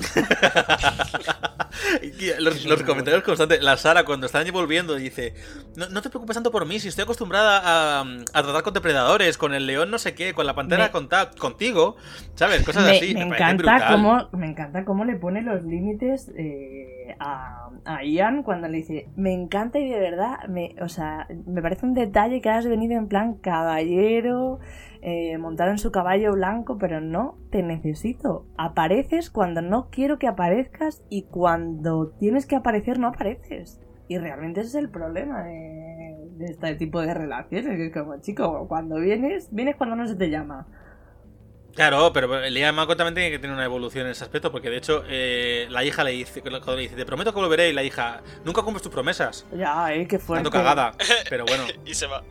Los, 2.39 2.65
los 2.65 2.83
comentarios 2.83 3.23
constantes. 3.23 3.61
La 3.61 3.75
Sara, 3.77 4.05
cuando 4.05 4.25
están 4.27 4.49
volviendo, 4.51 4.95
dice: 4.95 5.33
no, 5.75 5.89
no 5.89 6.01
te 6.01 6.09
preocupes 6.09 6.35
tanto 6.35 6.51
por 6.51 6.65
mí, 6.65 6.79
si 6.79 6.87
estoy 6.87 7.03
acostumbrada 7.03 7.61
a, 7.63 8.01
a 8.33 8.43
tratar 8.43 8.63
con 8.63 8.73
depredadores, 8.73 9.37
con 9.37 9.53
el 9.53 9.67
león, 9.67 9.91
no 9.91 9.97
sé 9.97 10.15
qué, 10.15 10.33
con 10.33 10.45
la 10.45 10.55
pantera 10.55 10.85
Me- 10.85 10.91
con 10.91 11.09
ta- 11.09 11.31
contigo, 11.31 11.97
¿sabes? 12.35 12.63
Cosas 12.63 12.85
me, 12.85 12.91
así. 12.91 13.13
me 13.13 13.25
parece 13.27 13.43
encanta 13.51 13.87
cómo, 13.91 14.29
me 14.31 14.47
encanta 14.47 14.85
cómo 14.85 15.03
le 15.05 15.15
pone 15.15 15.41
los 15.41 15.63
límites 15.63 16.31
eh, 16.37 17.15
a, 17.19 17.69
a 17.83 18.03
Ian 18.03 18.43
cuando 18.43 18.67
le 18.69 18.77
dice, 18.77 19.09
me 19.17 19.33
encanta 19.33 19.77
y 19.79 19.89
de 19.89 19.99
verdad, 19.99 20.45
me, 20.47 20.75
o 20.81 20.87
sea, 20.89 21.27
me 21.45 21.61
parece 21.61 21.85
un 21.85 21.93
detalle 21.93 22.41
que 22.41 22.49
has 22.49 22.65
venido 22.65 22.93
en 22.97 23.07
plan 23.09 23.35
caballero, 23.35 24.59
eh, 25.07 25.37
montado 25.37 25.69
en 25.69 25.77
su 25.77 25.91
caballo 25.91 26.33
blanco, 26.33 26.79
pero 26.79 26.99
no, 26.99 27.37
te 27.51 27.61
necesito. 27.61 28.47
Apareces 28.57 29.29
cuando 29.29 29.61
no 29.61 29.91
quiero 29.91 30.17
que 30.17 30.27
aparezcas 30.27 31.03
y 31.11 31.25
cuando 31.25 32.07
tienes 32.19 32.47
que 32.47 32.55
aparecer 32.55 32.97
no 32.97 33.09
apareces. 33.09 33.79
Y 34.07 34.17
realmente 34.17 34.61
ese 34.61 34.69
es 34.69 34.75
el 34.75 34.89
problema 34.89 35.43
de, 35.43 36.15
de 36.37 36.45
este 36.45 36.73
tipo 36.73 37.01
de 37.01 37.13
relaciones. 37.13 37.77
Que 37.77 37.85
es 37.85 37.93
como, 37.93 38.19
chico, 38.19 38.67
cuando 38.67 38.95
vienes, 38.95 39.49
vienes 39.51 39.75
cuando 39.75 39.95
no 39.95 40.07
se 40.07 40.15
te 40.15 40.31
llama. 40.31 40.65
Claro, 41.75 42.11
pero 42.11 42.41
Liam 42.49 42.75
Malcolm 42.75 42.97
también 42.97 43.13
tiene 43.13 43.29
que 43.29 43.37
tener 43.37 43.55
una 43.55 43.65
evolución 43.65 44.07
en 44.07 44.13
ese 44.13 44.23
aspecto, 44.23 44.51
porque 44.51 44.71
de 44.71 44.77
hecho, 44.77 45.03
eh, 45.07 45.67
la 45.69 45.83
hija 45.83 46.03
le 46.03 46.11
dice, 46.13 46.41
cuando 46.41 46.75
le 46.75 46.81
dice: 46.81 46.95
Te 46.95 47.05
prometo 47.05 47.31
que 47.31 47.39
volveré, 47.39 47.69
y 47.69 47.73
la 47.73 47.83
hija, 47.83 48.23
nunca 48.43 48.63
cumples 48.63 48.81
tus 48.81 48.91
promesas. 48.91 49.45
Ya, 49.55 49.93
eh, 49.93 50.07
qué 50.07 50.17
fuerte. 50.17 50.45
Tanto 50.45 50.57
cagada. 50.57 50.93
Pero 51.29 51.45
bueno, 51.45 51.65
Y 51.85 51.93
se 51.93 52.07
va. 52.07 52.23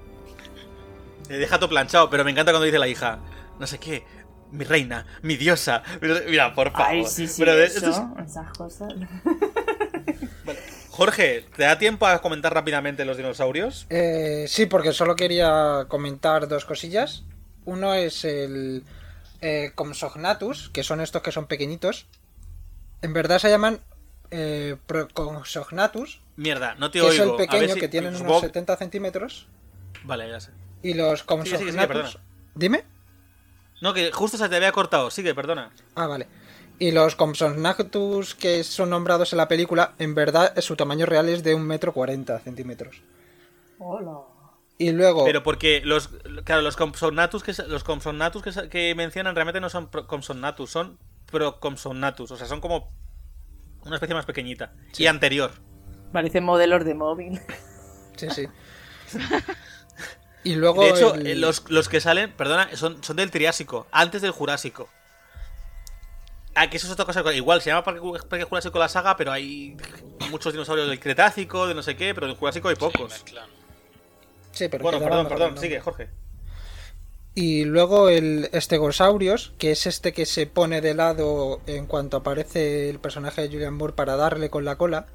Te 1.27 1.39
deja 1.39 1.59
todo 1.59 1.69
planchado. 1.69 2.11
Pero 2.11 2.25
me 2.25 2.31
encanta 2.31 2.53
cuando 2.53 2.65
dice 2.67 2.79
la 2.79 2.89
hija: 2.89 3.19
No 3.59 3.67
sé 3.67 3.79
qué, 3.79 4.05
mi 4.51 4.65
reina, 4.65 5.07
mi 5.23 5.37
diosa. 5.37 5.83
Mira, 6.29 6.55
por 6.55 6.71
favor. 6.73 6.87
Ay, 6.89 7.05
sí, 7.07 7.27
sí, 7.27 7.41
Pero 7.43 7.55
de- 7.57 7.65
eso, 7.67 7.79
esto 7.91 7.91
es- 8.21 8.31
esas 8.31 8.57
cosas. 8.57 8.93
Jorge, 10.91 11.45
¿te 11.57 11.65
da 11.65 11.77
tiempo 11.79 12.07
a 12.07 12.21
comentar 12.21 12.55
rápidamente 12.55 13.05
los 13.05 13.17
dinosaurios? 13.17 13.87
Eh, 13.91 14.45
sí, 14.49 14.67
porque 14.67 14.93
solo 14.93 15.17
quería 15.17 15.87
comentar 15.89 16.47
dos 16.47 16.65
cosillas. 16.65 17.25
Uno 17.65 17.95
es 17.95 18.25
el 18.25 18.85
eh, 19.41 19.73
que 20.73 20.85
son 20.85 21.01
estos 21.01 21.23
que 21.23 21.33
son 21.33 21.47
pequeñitos. 21.47 22.07
En 23.03 23.13
verdad 23.13 23.39
se 23.39 23.51
llaman 23.51 23.81
eh, 24.31 24.77
Mierda, 26.37 26.75
no 26.77 26.91
te 26.91 27.01
que 27.01 27.05
oigo. 27.07 27.13
es 27.25 27.31
el 27.31 27.37
pequeño 27.37 27.75
si- 27.75 27.81
que 27.81 27.89
tienen 27.89 28.11
unos 28.11 28.21
supongo- 28.23 28.41
70 28.41 28.77
centímetros. 28.77 29.49
Vale, 30.05 30.29
ya 30.29 30.39
sé. 30.41 30.51
Y 30.85 30.95
los 30.95 31.21
Sigue, 31.21 31.45
sigue, 31.45 31.59
sigue, 31.59 31.87
Compsognathus... 31.87 31.87
perdona. 31.89 32.11
Dime. 32.55 32.85
No, 33.81 33.93
que 33.93 34.13
justo 34.13 34.39
se 34.39 34.49
te 34.49 34.57
había 34.57 34.71
cortado. 34.71 35.11
Sigue, 35.11 35.35
perdona. 35.35 35.73
Ah, 35.97 36.07
vale. 36.07 36.29
Y 36.79 36.93
los 36.93 37.17
Compsognathus 37.17 38.35
que 38.35 38.63
son 38.65 38.91
nombrados 38.91 39.33
en 39.33 39.39
la 39.39 39.49
película, 39.49 39.95
en 39.99 40.15
verdad 40.15 40.55
su 40.61 40.77
tamaño 40.77 41.07
real 41.07 41.29
es 41.29 41.43
de 41.43 41.55
un 41.55 41.67
metro 41.67 41.93
cuarenta 41.93 42.39
centímetros. 42.39 43.03
Hola. 43.79 44.19
Y 44.79 44.91
luego... 44.91 45.25
Pero 45.25 45.43
porque 45.43 45.83
los, 45.85 46.09
claro, 46.45 46.63
los 46.63 46.77
Compsognathus 46.77 47.43
que, 47.45 47.55
se- 47.55 47.69
los 47.69 47.85
Compsognathus 47.85 48.43
que, 48.71 48.95
mencionan 48.97 49.35
realmente 49.35 49.61
no 49.61 49.71
son 49.71 49.87
Compsognathus, 49.87 50.71
son 50.71 50.99
Procompsognathus. 51.31 52.31
O 52.33 52.37
sea, 52.37 52.47
son 52.47 52.61
como 52.61 52.93
una 53.85 53.97
especie 53.97 54.15
más 54.15 54.27
pequeñita. 54.27 54.73
Y 54.99 55.07
anterior. 55.07 55.53
Parecen 56.13 56.45
modelos 56.45 56.85
de 56.85 56.95
móvil. 56.95 57.41
Sí, 58.17 58.29
sí. 58.31 58.47
y 60.45 60.55
luego... 60.55 60.83
De 60.83 60.91
hecho, 60.91 61.15
el- 61.15 61.41
los, 61.41 61.69
los 61.71 61.89
que 61.89 62.01
salen, 62.01 62.31
perdona, 62.33 62.69
son, 62.77 63.03
son 63.03 63.17
del 63.17 63.31
Triásico, 63.31 63.87
antes 63.91 64.23
del 64.23 64.31
Jurásico. 64.31 64.89
Ah, 66.55 66.71
que 66.71 66.77
eso 66.77 66.87
es 66.87 66.93
otra 66.93 67.05
cosa. 67.05 67.33
Igual, 67.33 67.61
se 67.63 67.71
llama 67.71 67.83
Parque, 67.83 68.01
Parque 68.29 68.45
Jurásico 68.45 68.79
la 68.79 68.89
saga, 68.89 69.17
pero 69.17 69.33
hay 69.33 69.77
muchos 70.31 70.53
dinosaurios 70.53 70.89
del 70.89 71.01
Cretácico, 71.01 71.67
de 71.67 71.75
no 71.75 71.83
sé 71.83 71.97
qué, 71.97 72.15
pero 72.15 72.29
del 72.29 72.37
Jurásico 72.37 72.69
hay 72.69 72.77
pocos. 72.77 73.25
Sí, 74.53 74.69
pero 74.69 74.83
bueno, 74.85 75.01
perdón, 75.01 75.29
perdón, 75.29 75.59
sigue. 75.59 75.81
Jorge. 75.81 76.09
Y 77.35 77.65
luego 77.65 78.09
el 78.09 78.49
Stegosaurus, 78.55 79.53
que 79.59 79.73
es 79.73 79.89
este 79.89 80.13
que 80.13 80.25
se 80.27 80.47
pone 80.47 80.81
de 80.81 80.95
lado 80.95 81.61
en 81.67 81.87
cuanto 81.87 82.19
aparece 82.19 82.89
el 82.89 83.01
personaje 83.01 83.43
de 83.43 83.49
Julian 83.49 83.75
Moore 83.75 83.95
para 83.95 84.15
darle 84.15 84.51
con 84.51 84.65
la 84.65 84.77
cola. 84.77 85.07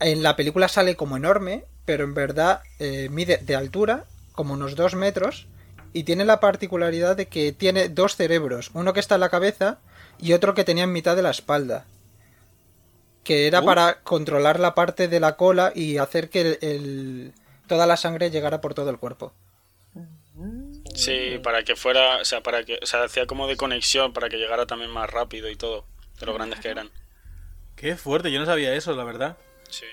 En 0.00 0.22
la 0.22 0.36
película 0.36 0.68
sale 0.68 0.96
como 0.96 1.18
enorme, 1.18 1.66
pero 1.84 2.04
en 2.04 2.14
verdad 2.14 2.62
eh, 2.78 3.08
mide 3.10 3.36
de 3.36 3.54
altura 3.54 4.06
como 4.34 4.54
unos 4.54 4.76
2 4.76 4.94
metros 4.94 5.46
y 5.92 6.04
tiene 6.04 6.24
la 6.24 6.40
particularidad 6.40 7.16
de 7.16 7.28
que 7.28 7.52
tiene 7.52 7.88
dos 7.88 8.16
cerebros, 8.16 8.70
uno 8.74 8.92
que 8.92 9.00
está 9.00 9.14
en 9.14 9.20
la 9.22 9.28
cabeza 9.28 9.78
y 10.18 10.32
otro 10.32 10.54
que 10.54 10.64
tenía 10.64 10.84
en 10.84 10.92
mitad 10.92 11.14
de 11.16 11.22
la 11.22 11.30
espalda. 11.30 11.86
Que 13.22 13.46
era 13.46 13.60
Uh. 13.60 13.64
para 13.64 14.00
controlar 14.02 14.60
la 14.60 14.74
parte 14.74 15.08
de 15.08 15.20
la 15.20 15.36
cola 15.36 15.72
y 15.74 15.96
hacer 15.98 16.28
que 16.30 16.40
el- 16.40 16.58
el- 16.62 17.32
toda 17.68 17.86
la 17.86 17.96
sangre 17.96 18.30
llegara 18.30 18.60
por 18.60 18.74
todo 18.74 18.90
el 18.90 18.98
cuerpo. 18.98 19.32
Sí, 20.94 21.38
para 21.42 21.62
que 21.62 21.76
fuera, 21.76 22.16
o 22.20 22.24
sea, 22.24 22.42
para 22.42 22.64
que, 22.64 22.78
o 22.82 22.86
sea, 22.86 23.04
hacía 23.04 23.26
como 23.26 23.46
de 23.46 23.56
conexión 23.56 24.12
para 24.12 24.28
que 24.28 24.36
llegara 24.36 24.66
también 24.66 24.90
más 24.90 25.08
rápido 25.10 25.48
y 25.48 25.56
todo, 25.56 25.86
de 26.20 26.26
lo 26.26 26.34
grandes 26.34 26.60
que 26.60 26.68
eran. 26.68 26.90
Qué 27.76 27.96
fuerte, 27.96 28.30
yo 28.30 28.38
no 28.40 28.46
sabía 28.46 28.74
eso, 28.74 28.94
la 28.94 29.04
verdad. 29.04 29.36
Sí. 29.70 29.86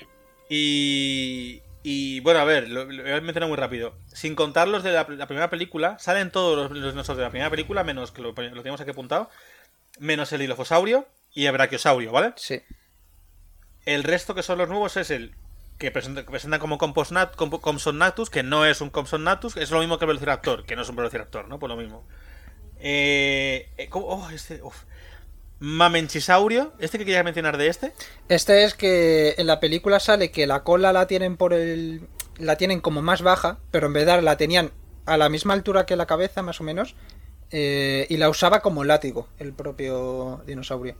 Y. 0.50 1.62
Y 1.84 2.20
bueno, 2.20 2.40
a 2.40 2.44
ver, 2.44 2.70
lo, 2.70 2.86
lo 2.86 3.04
voy 3.04 3.12
a 3.12 3.22
mencionar 3.22 3.50
muy 3.50 3.58
rápido. 3.58 3.96
Sin 4.08 4.36
contar 4.36 4.68
los 4.68 4.84
de 4.84 4.92
la, 4.92 5.08
la 5.10 5.26
primera 5.28 5.50
película, 5.50 5.98
salen 6.00 6.30
todos 6.32 6.56
los, 6.56 6.72
los 6.78 6.94
dinosaurios 6.94 7.18
de 7.18 7.24
la 7.24 7.30
primera 7.32 7.50
película, 7.50 7.84
menos 7.84 8.12
que 8.12 8.22
lo, 8.22 8.30
lo 8.34 8.34
tenemos 8.62 8.80
aquí 8.82 8.92
apuntado, 8.92 9.30
menos 10.00 10.32
el 10.32 10.42
dilofosaurio 10.42 11.08
y 11.34 11.46
el 11.46 11.54
brachiosaurio, 11.54 12.12
¿vale? 12.12 12.34
Sí. 12.36 12.62
El 13.86 14.04
resto 14.04 14.36
que 14.36 14.44
son 14.44 14.60
los 14.60 14.70
nuevos 14.70 14.96
es 14.98 15.10
el 15.10 15.34
que 15.80 15.92
presenta- 15.92 16.24
presentan 16.24 16.60
como 16.60 16.78
Composnat, 16.78 17.36
Comp- 17.36 17.60
Compsognathus, 17.62 18.30
que 18.30 18.44
no 18.44 18.66
es 18.66 18.82
un 18.82 18.92
Compsognathus, 18.92 19.58
es 19.58 19.72
lo 19.72 19.80
mismo 19.80 19.98
que 19.98 20.06
el 20.06 20.10
Velociraptor, 20.10 20.66
que 20.66 20.76
no 20.76 20.84
es 20.84 20.90
un 20.90 20.96
Velociraptor, 20.96 21.48
¿no? 21.48 21.58
Pues 21.58 21.70
lo 21.70 21.78
mismo. 21.78 22.06
Eh, 22.80 23.70
eh, 23.78 23.90
¿cómo? 23.90 24.06
Oh, 24.06 24.30
este, 24.30 24.62
uf. 24.62 24.84
Mamenchisaurio, 25.62 26.74
¿este 26.80 26.98
que 26.98 27.06
querías 27.06 27.24
mencionar 27.24 27.56
de 27.56 27.68
este? 27.68 27.94
Este 28.30 28.64
es 28.64 28.74
que 28.74 29.36
en 29.38 29.46
la 29.46 29.60
película 29.60 30.00
sale 30.00 30.32
que 30.32 30.48
la 30.48 30.64
cola 30.64 30.92
la 30.92 31.06
tienen 31.06 31.38
por 31.38 31.54
el. 31.54 32.08
la 32.40 32.56
tienen 32.58 32.82
como 32.82 33.04
más 33.04 33.22
baja, 33.22 33.60
pero 33.70 33.86
en 33.86 33.94
verdad 33.94 34.22
la 34.24 34.38
tenían 34.38 34.72
a 35.06 35.18
la 35.18 35.30
misma 35.30 35.54
altura 35.54 35.86
que 35.86 35.96
la 35.96 36.08
cabeza, 36.08 36.42
más 36.42 36.60
o 36.62 36.64
menos. 36.64 36.96
eh, 37.52 38.08
y 38.10 38.18
la 38.18 38.30
usaba 38.30 38.62
como 38.62 38.84
látigo, 38.84 39.28
el 39.38 39.54
propio 39.54 40.42
dinosaurio. 40.48 40.96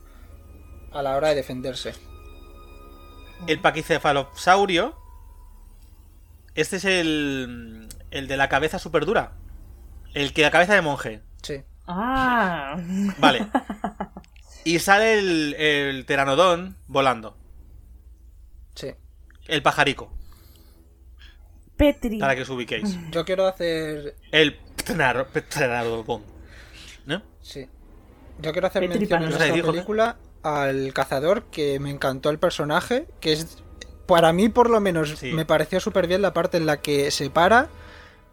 A 0.92 1.02
la 1.02 1.16
hora 1.16 1.28
de 1.30 1.34
defenderse. 1.34 1.94
El 3.48 3.58
Paquicefalosaurio. 3.60 4.94
Este 6.54 6.76
es 6.76 6.84
el. 6.84 7.88
El 8.12 8.28
de 8.28 8.36
la 8.36 8.48
cabeza 8.48 8.78
súper 8.78 9.06
dura. 9.06 9.32
El 10.14 10.32
que 10.32 10.42
la 10.42 10.50
cabeza 10.52 10.74
de 10.74 10.82
monje. 10.82 11.20
Sí. 11.42 11.62
Ah. 11.88 12.76
Vale. 13.18 13.48
Y 14.64 14.78
sale 14.78 15.18
el, 15.18 15.54
el 15.54 16.04
Pteranodón 16.04 16.76
volando. 16.86 17.36
Sí. 18.74 18.88
El 19.46 19.62
pajarico. 19.62 20.10
Petri. 21.76 22.18
Para 22.18 22.36
que 22.36 22.42
os 22.42 22.48
ubiquéis. 22.50 22.96
Yo 23.10 23.24
quiero 23.24 23.46
hacer. 23.46 24.16
El 24.30 24.54
Pteranodón. 24.56 26.22
¿No? 27.06 27.22
Sí. 27.40 27.66
Yo 28.40 28.52
quiero 28.52 28.66
hacer 28.68 28.82
Petri 28.82 29.00
mención 29.00 29.22
en 29.24 29.28
esta 29.32 29.70
película 29.72 30.16
al 30.42 30.92
cazador, 30.92 31.44
que 31.50 31.78
me 31.80 31.90
encantó 31.90 32.30
el 32.30 32.38
personaje, 32.38 33.06
que 33.20 33.32
es. 33.32 33.58
Para 34.06 34.32
mí, 34.32 34.48
por 34.48 34.68
lo 34.68 34.80
menos, 34.80 35.10
Sí. 35.18 35.32
me 35.32 35.46
pareció 35.46 35.80
súper 35.80 36.06
bien 36.06 36.22
la 36.22 36.32
parte 36.32 36.56
en 36.56 36.66
la 36.66 36.80
que 36.80 37.10
se 37.10 37.30
para 37.30 37.68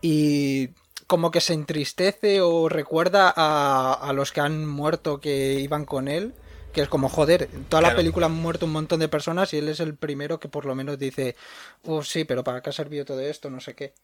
y 0.02 0.70
como 1.10 1.32
que 1.32 1.42
se 1.42 1.54
entristece 1.54 2.42
o 2.42 2.70
recuerda 2.70 3.34
a, 3.36 3.94
a 3.94 4.14
los 4.14 4.32
que 4.32 4.42
han 4.42 4.66
muerto 4.68 5.20
que 5.20 5.60
iban 5.60 5.86
con 5.86 6.08
él. 6.08 6.34
Que 6.74 6.82
es 6.84 6.88
como, 6.88 7.10
joder, 7.10 7.50
en 7.52 7.66
toda 7.66 7.82
la 7.82 7.96
película 7.96 8.28
han 8.28 8.34
muerto 8.34 8.68
un 8.68 8.72
montón 8.72 9.00
de 9.00 9.10
personas 9.10 9.54
y 9.54 9.58
él 9.58 9.70
es 9.70 9.80
el 9.80 9.96
primero 9.96 10.40
que 10.40 10.50
por 10.50 10.66
lo 10.66 10.76
menos 10.76 11.00
dice, 11.00 11.36
oh 11.84 12.04
sí, 12.04 12.26
pero 12.26 12.44
¿para 12.44 12.62
qué 12.62 12.70
ha 12.70 12.74
servido 12.74 13.06
todo 13.06 13.22
esto? 13.22 13.50
No 13.50 13.60
sé 13.60 13.74
qué. 13.76 13.96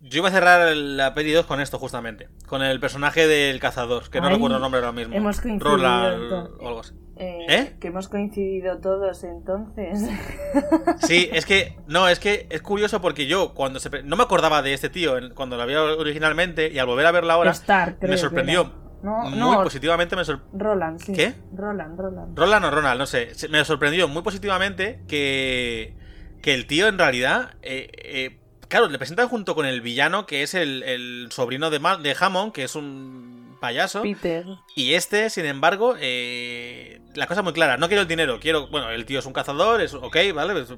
Yo 0.00 0.18
iba 0.18 0.28
a 0.28 0.32
cerrar 0.32 0.74
la 0.76 1.14
peli 1.14 1.32
2 1.32 1.46
con 1.46 1.60
esto, 1.60 1.78
justamente. 1.78 2.28
Con 2.46 2.62
el 2.62 2.80
personaje 2.80 3.26
del 3.26 3.60
cazador, 3.60 4.08
que 4.10 4.20
no 4.20 4.28
Ay, 4.28 4.34
recuerdo 4.34 4.56
el 4.56 4.62
nombre 4.62 4.80
ahora 4.80 4.92
mismo. 4.92 5.14
hemos 5.16 5.40
coincidido 5.40 6.12
entonces. 6.12 6.58
o 6.58 6.68
algo 6.68 6.80
así. 6.80 6.94
Eh, 7.22 7.46
¿Eh? 7.48 7.72
Que 7.78 7.88
hemos 7.88 8.08
coincidido 8.08 8.78
todos 8.78 9.22
entonces. 9.24 10.08
Sí, 11.06 11.28
es 11.32 11.44
que. 11.46 11.76
No, 11.86 12.08
es 12.08 12.18
que 12.18 12.46
es 12.50 12.62
curioso 12.62 13.00
porque 13.00 13.26
yo, 13.26 13.52
cuando 13.54 13.78
se. 13.78 14.02
No 14.02 14.16
me 14.16 14.22
acordaba 14.22 14.62
de 14.62 14.72
este 14.72 14.88
tío 14.88 15.14
cuando 15.34 15.56
lo 15.56 15.62
había 15.62 15.82
originalmente 15.82 16.70
y 16.72 16.78
al 16.78 16.86
volver 16.86 17.06
a 17.06 17.12
verla 17.12 17.34
ahora, 17.34 17.50
Star, 17.50 17.98
creo 17.98 18.10
me 18.10 18.16
sorprendió. 18.18 18.72
No, 19.02 19.18
muy 19.24 19.38
no, 19.38 19.62
positivamente. 19.62 20.14
Me 20.16 20.24
sor- 20.24 20.42
Roland, 20.52 20.98
sí. 21.00 21.12
¿Qué? 21.12 21.34
Roland, 21.54 21.98
Roland. 21.98 22.38
Roland 22.38 22.64
o 22.66 22.70
Ronald, 22.70 22.98
no 22.98 23.06
sé. 23.06 23.32
Me 23.50 23.64
sorprendió 23.64 24.08
muy 24.08 24.22
positivamente 24.22 25.00
que. 25.08 25.94
Que 26.42 26.54
el 26.54 26.66
tío 26.66 26.88
en 26.88 26.98
realidad. 26.98 27.54
eh, 27.62 27.90
eh, 27.96 28.38
claro, 28.68 28.88
le 28.88 28.96
presentan 28.98 29.28
junto 29.28 29.54
con 29.54 29.66
el 29.66 29.80
villano 29.82 30.24
que 30.26 30.42
es 30.42 30.54
el, 30.54 30.82
el 30.84 31.28
sobrino 31.32 31.68
de, 31.70 31.80
Ma- 31.80 31.96
de 31.98 32.16
Hammond, 32.18 32.52
que 32.52 32.64
es 32.64 32.74
un 32.76 33.39
payaso. 33.60 34.02
Peter. 34.02 34.44
Y 34.74 34.94
este, 34.94 35.30
sin 35.30 35.44
embargo, 35.44 35.94
eh, 35.98 37.00
la 37.14 37.26
cosa 37.26 37.40
es 37.40 37.44
muy 37.44 37.52
clara. 37.52 37.76
No 37.76 37.88
quiero 37.88 38.02
el 38.02 38.08
dinero, 38.08 38.40
quiero. 38.40 38.68
Bueno, 38.68 38.90
el 38.90 39.04
tío 39.04 39.18
es 39.18 39.26
un 39.26 39.32
cazador, 39.32 39.80
es 39.80 39.94
ok, 39.94 40.16
¿vale? 40.34 40.60
Es 40.60 40.72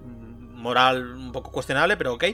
moral 0.62 1.16
un 1.16 1.32
poco 1.32 1.50
cuestionable, 1.50 1.96
pero 1.96 2.14
ok. 2.14 2.24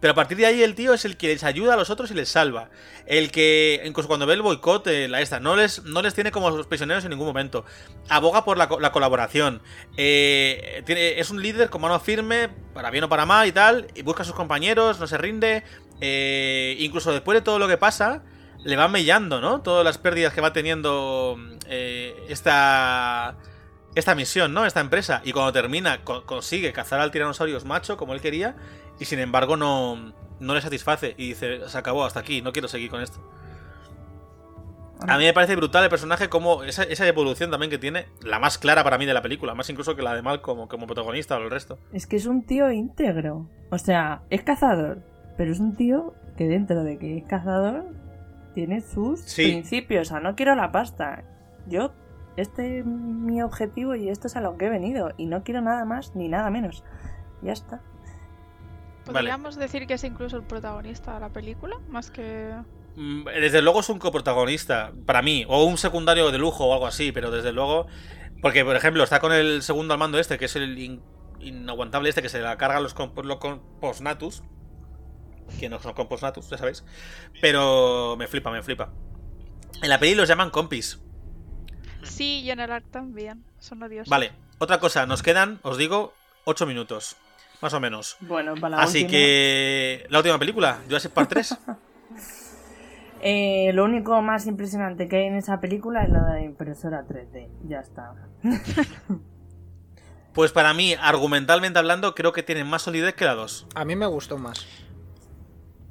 Pero 0.00 0.12
a 0.12 0.14
partir 0.14 0.36
de 0.36 0.44
ahí 0.46 0.62
el 0.62 0.74
tío 0.74 0.92
es 0.92 1.04
el 1.04 1.16
que 1.16 1.28
les 1.28 1.44
ayuda 1.44 1.74
a 1.74 1.76
los 1.76 1.88
otros 1.88 2.10
y 2.10 2.14
les 2.14 2.28
salva. 2.28 2.68
El 3.06 3.30
que, 3.30 3.80
incluso 3.84 4.08
cuando 4.08 4.26
ve 4.26 4.34
el 4.34 4.42
boicot, 4.42 4.86
eh, 4.88 5.08
la 5.08 5.20
esta, 5.20 5.40
no 5.40 5.56
les, 5.56 5.84
no 5.84 6.02
les 6.02 6.12
tiene 6.12 6.32
como 6.32 6.50
los 6.50 6.66
prisioneros 6.66 7.04
en 7.04 7.10
ningún 7.10 7.26
momento. 7.28 7.64
Aboga 8.08 8.44
por 8.44 8.58
la, 8.58 8.68
la 8.80 8.92
colaboración. 8.92 9.62
Eh, 9.96 10.82
tiene, 10.84 11.18
es 11.20 11.30
un 11.30 11.40
líder 11.40 11.70
con 11.70 11.80
mano 11.80 11.98
firme, 12.00 12.50
para 12.74 12.90
bien 12.90 13.04
o 13.04 13.08
para 13.08 13.24
mal 13.24 13.46
y 13.46 13.52
tal. 13.52 13.86
Y 13.94 14.02
busca 14.02 14.22
a 14.22 14.26
sus 14.26 14.34
compañeros, 14.34 14.98
no 15.00 15.06
se 15.06 15.16
rinde. 15.16 15.62
eh, 16.00 16.76
incluso 16.80 17.12
después 17.12 17.36
de 17.36 17.42
todo 17.42 17.58
lo 17.58 17.68
que 17.68 17.78
pasa, 17.78 18.22
le 18.66 18.76
va 18.76 18.88
mellando, 18.88 19.40
¿no? 19.40 19.60
Todas 19.62 19.84
las 19.84 19.96
pérdidas 19.98 20.34
que 20.34 20.40
va 20.40 20.52
teniendo 20.52 21.36
eh, 21.68 22.14
esta 22.28 23.36
esta 23.94 24.14
misión, 24.14 24.52
¿no? 24.52 24.66
Esta 24.66 24.80
empresa. 24.80 25.22
Y 25.24 25.32
cuando 25.32 25.52
termina, 25.52 26.04
co- 26.04 26.26
consigue 26.26 26.72
cazar 26.72 27.00
al 27.00 27.10
tiranosaurios 27.10 27.64
macho, 27.64 27.96
como 27.96 28.12
él 28.12 28.20
quería, 28.20 28.54
y 29.00 29.06
sin 29.06 29.20
embargo 29.20 29.56
no, 29.56 30.12
no 30.38 30.54
le 30.54 30.60
satisface. 30.60 31.14
Y 31.16 31.28
dice, 31.28 31.66
se 31.68 31.78
acabó 31.78 32.04
hasta 32.04 32.20
aquí, 32.20 32.42
no 32.42 32.52
quiero 32.52 32.68
seguir 32.68 32.90
con 32.90 33.00
esto. 33.00 33.18
A 35.06 35.18
mí 35.18 35.24
me 35.24 35.32
parece 35.34 35.56
brutal 35.56 35.84
el 35.84 35.90
personaje, 35.90 36.28
como 36.28 36.62
esa, 36.64 36.82
esa 36.82 37.06
evolución 37.06 37.50
también 37.50 37.70
que 37.70 37.78
tiene, 37.78 38.06
la 38.22 38.38
más 38.38 38.56
clara 38.58 38.82
para 38.82 38.96
mí 38.98 39.04
de 39.06 39.12
la 39.14 39.20
película, 39.22 39.54
más 39.54 39.68
incluso 39.70 39.94
que 39.94 40.02
la 40.02 40.14
de 40.14 40.22
Malcolm 40.22 40.66
como 40.68 40.86
protagonista 40.86 41.36
o 41.36 41.42
el 41.42 41.50
resto. 41.50 41.78
Es 41.92 42.06
que 42.06 42.16
es 42.16 42.24
un 42.26 42.44
tío 42.46 42.70
íntegro. 42.72 43.48
O 43.70 43.78
sea, 43.78 44.22
es 44.30 44.42
cazador, 44.42 45.02
pero 45.36 45.52
es 45.52 45.60
un 45.60 45.76
tío 45.76 46.14
que 46.36 46.44
dentro 46.48 46.82
de 46.82 46.98
que 46.98 47.18
es 47.18 47.24
cazador 47.24 47.84
tiene 48.56 48.80
sus 48.80 49.20
Sí. 49.20 49.42
principios. 49.44 50.08
O 50.08 50.10
sea, 50.14 50.20
no 50.20 50.34
quiero 50.34 50.54
la 50.56 50.72
pasta. 50.72 51.22
Yo, 51.68 51.92
este 52.38 52.78
es 52.80 52.86
mi 52.86 53.42
objetivo 53.42 53.94
y 53.94 54.08
esto 54.08 54.26
es 54.28 54.34
a 54.36 54.40
lo 54.40 54.56
que 54.56 54.64
he 54.64 54.68
venido. 54.70 55.12
Y 55.18 55.26
no 55.26 55.44
quiero 55.44 55.60
nada 55.60 55.84
más 55.84 56.16
ni 56.16 56.28
nada 56.28 56.48
menos. 56.50 56.82
Ya 57.42 57.52
está. 57.52 57.82
Podríamos 59.04 59.56
decir 59.56 59.86
que 59.86 59.94
es 59.94 60.04
incluso 60.04 60.36
el 60.38 60.42
protagonista 60.42 61.14
de 61.14 61.20
la 61.20 61.28
película, 61.28 61.76
más 61.88 62.10
que... 62.10 62.52
Mm, 62.96 63.24
Desde 63.26 63.60
luego 63.62 63.80
es 63.80 63.88
un 63.90 63.98
coprotagonista, 63.98 64.92
para 65.04 65.20
mí, 65.22 65.44
o 65.48 65.64
un 65.64 65.76
secundario 65.76 66.32
de 66.32 66.38
lujo 66.38 66.64
o 66.64 66.72
algo 66.72 66.86
así, 66.86 67.12
pero 67.12 67.30
desde 67.30 67.52
luego. 67.52 67.86
Porque, 68.42 68.64
por 68.64 68.74
ejemplo, 68.74 69.04
está 69.04 69.20
con 69.20 69.32
el 69.32 69.62
segundo 69.62 69.92
al 69.94 70.00
mando 70.00 70.18
este, 70.18 70.38
que 70.38 70.46
es 70.46 70.56
el 70.56 70.78
in- 70.78 71.02
inaguantable 71.40 72.08
este, 72.08 72.22
que 72.22 72.28
se 72.30 72.40
la 72.40 72.56
carga 72.56 72.80
los, 72.80 72.96
los 73.22 73.38
postnatus. 73.80 74.42
Que 75.58 75.68
no 75.68 75.78
son 75.80 75.94
postnatus, 75.94 76.48
ya 76.50 76.58
sabéis. 76.58 76.84
Pero 77.40 78.16
me 78.18 78.26
flipa, 78.26 78.50
me 78.50 78.62
flipa. 78.62 78.92
En 79.82 79.88
la 79.88 79.98
peli 79.98 80.14
los 80.14 80.28
llaman 80.28 80.50
compis. 80.50 81.00
Sí, 82.02 82.40
y 82.40 82.50
en 82.50 82.60
el 82.60 82.70
arc 82.70 82.90
también. 82.90 83.44
Son 83.58 83.82
odiosos. 83.82 84.08
Vale, 84.08 84.32
otra 84.58 84.80
cosa, 84.80 85.06
nos 85.06 85.22
quedan, 85.22 85.58
os 85.62 85.76
digo, 85.78 86.12
8 86.44 86.66
minutos. 86.66 87.16
Más 87.62 87.72
o 87.72 87.80
menos. 87.80 88.16
Bueno, 88.20 88.54
para 88.54 88.76
la 88.76 88.82
Así 88.82 88.98
última. 88.98 89.10
que. 89.10 90.06
La 90.10 90.18
última 90.18 90.38
película, 90.38 90.80
Jurassic 90.86 91.12
Park 91.12 91.28
3. 91.30 91.58
Eh, 93.22 93.72
lo 93.72 93.84
único 93.84 94.20
más 94.20 94.46
impresionante 94.46 95.08
que 95.08 95.16
hay 95.16 95.24
en 95.24 95.36
esa 95.36 95.58
película 95.58 96.04
es 96.04 96.10
la 96.10 96.34
de 96.34 96.44
impresora 96.44 97.04
3D. 97.08 97.48
Ya 97.66 97.80
está. 97.80 98.12
Pues 100.32 100.52
para 100.52 100.74
mí, 100.74 100.94
argumentalmente 101.00 101.78
hablando, 101.78 102.14
creo 102.14 102.32
que 102.34 102.42
tiene 102.42 102.62
más 102.62 102.82
solidez 102.82 103.14
que 103.14 103.24
la 103.24 103.34
2. 103.34 103.68
A 103.74 103.86
mí 103.86 103.96
me 103.96 104.04
gustó 104.04 104.36
más. 104.36 104.66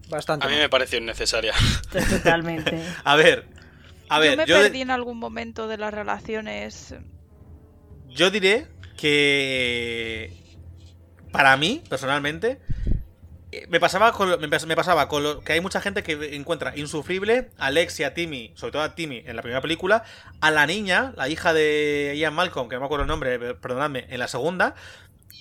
Bastante. 0.10 0.46
A 0.46 0.50
mí 0.50 0.56
me 0.56 0.70
pareció 0.70 0.98
innecesaria. 1.00 1.54
Totalmente. 2.10 2.80
A 3.04 3.16
ver, 3.16 3.48
a 4.10 4.20
ver, 4.20 4.32
yo 4.32 4.38
me 4.38 4.46
yo, 4.46 4.62
perdí 4.62 4.82
en 4.82 4.92
algún 4.92 5.18
momento 5.18 5.68
de 5.68 5.78
las 5.78 5.94
relaciones. 5.94 6.94
yo 8.10 8.30
diré 8.32 8.68
que 8.98 10.32
para 11.32 11.58
mí, 11.58 11.82
personalmente, 11.90 12.60
eh, 13.52 13.66
me 13.68 13.80
pasaba 13.80 14.12
con, 14.14 14.30
lo- 14.30 14.38
me 14.38 14.48
pas- 14.50 14.66
me 14.66 14.76
pasaba 14.76 15.08
con 15.08 15.24
lo- 15.24 15.42
que 15.42 15.54
hay 15.54 15.62
mucha 15.62 15.82
gente 15.82 16.02
que 16.04 16.36
encuentra 16.36 16.78
insufrible 16.78 17.50
a 17.58 17.72
Lex 17.72 18.00
y 18.00 18.04
a 18.04 18.14
Timmy, 18.14 18.54
sobre 18.56 18.72
todo 18.74 18.82
a 18.84 18.96
Timmy 18.96 19.24
en 19.26 19.36
la 19.36 19.42
primera 19.42 19.62
película, 19.62 20.04
a 20.40 20.52
la 20.52 20.66
niña, 20.66 21.14
la 21.18 21.28
hija 21.30 21.54
de 21.54 22.14
Ian 22.18 22.34
Malcolm, 22.34 22.70
que 22.70 22.76
no 22.76 22.82
me 22.82 22.86
acuerdo 22.86 23.04
el 23.04 23.08
nombre, 23.10 23.36
eh, 23.36 23.54
perdonadme, 23.56 24.06
en 24.10 24.20
la 24.20 24.28
segunda, 24.28 24.76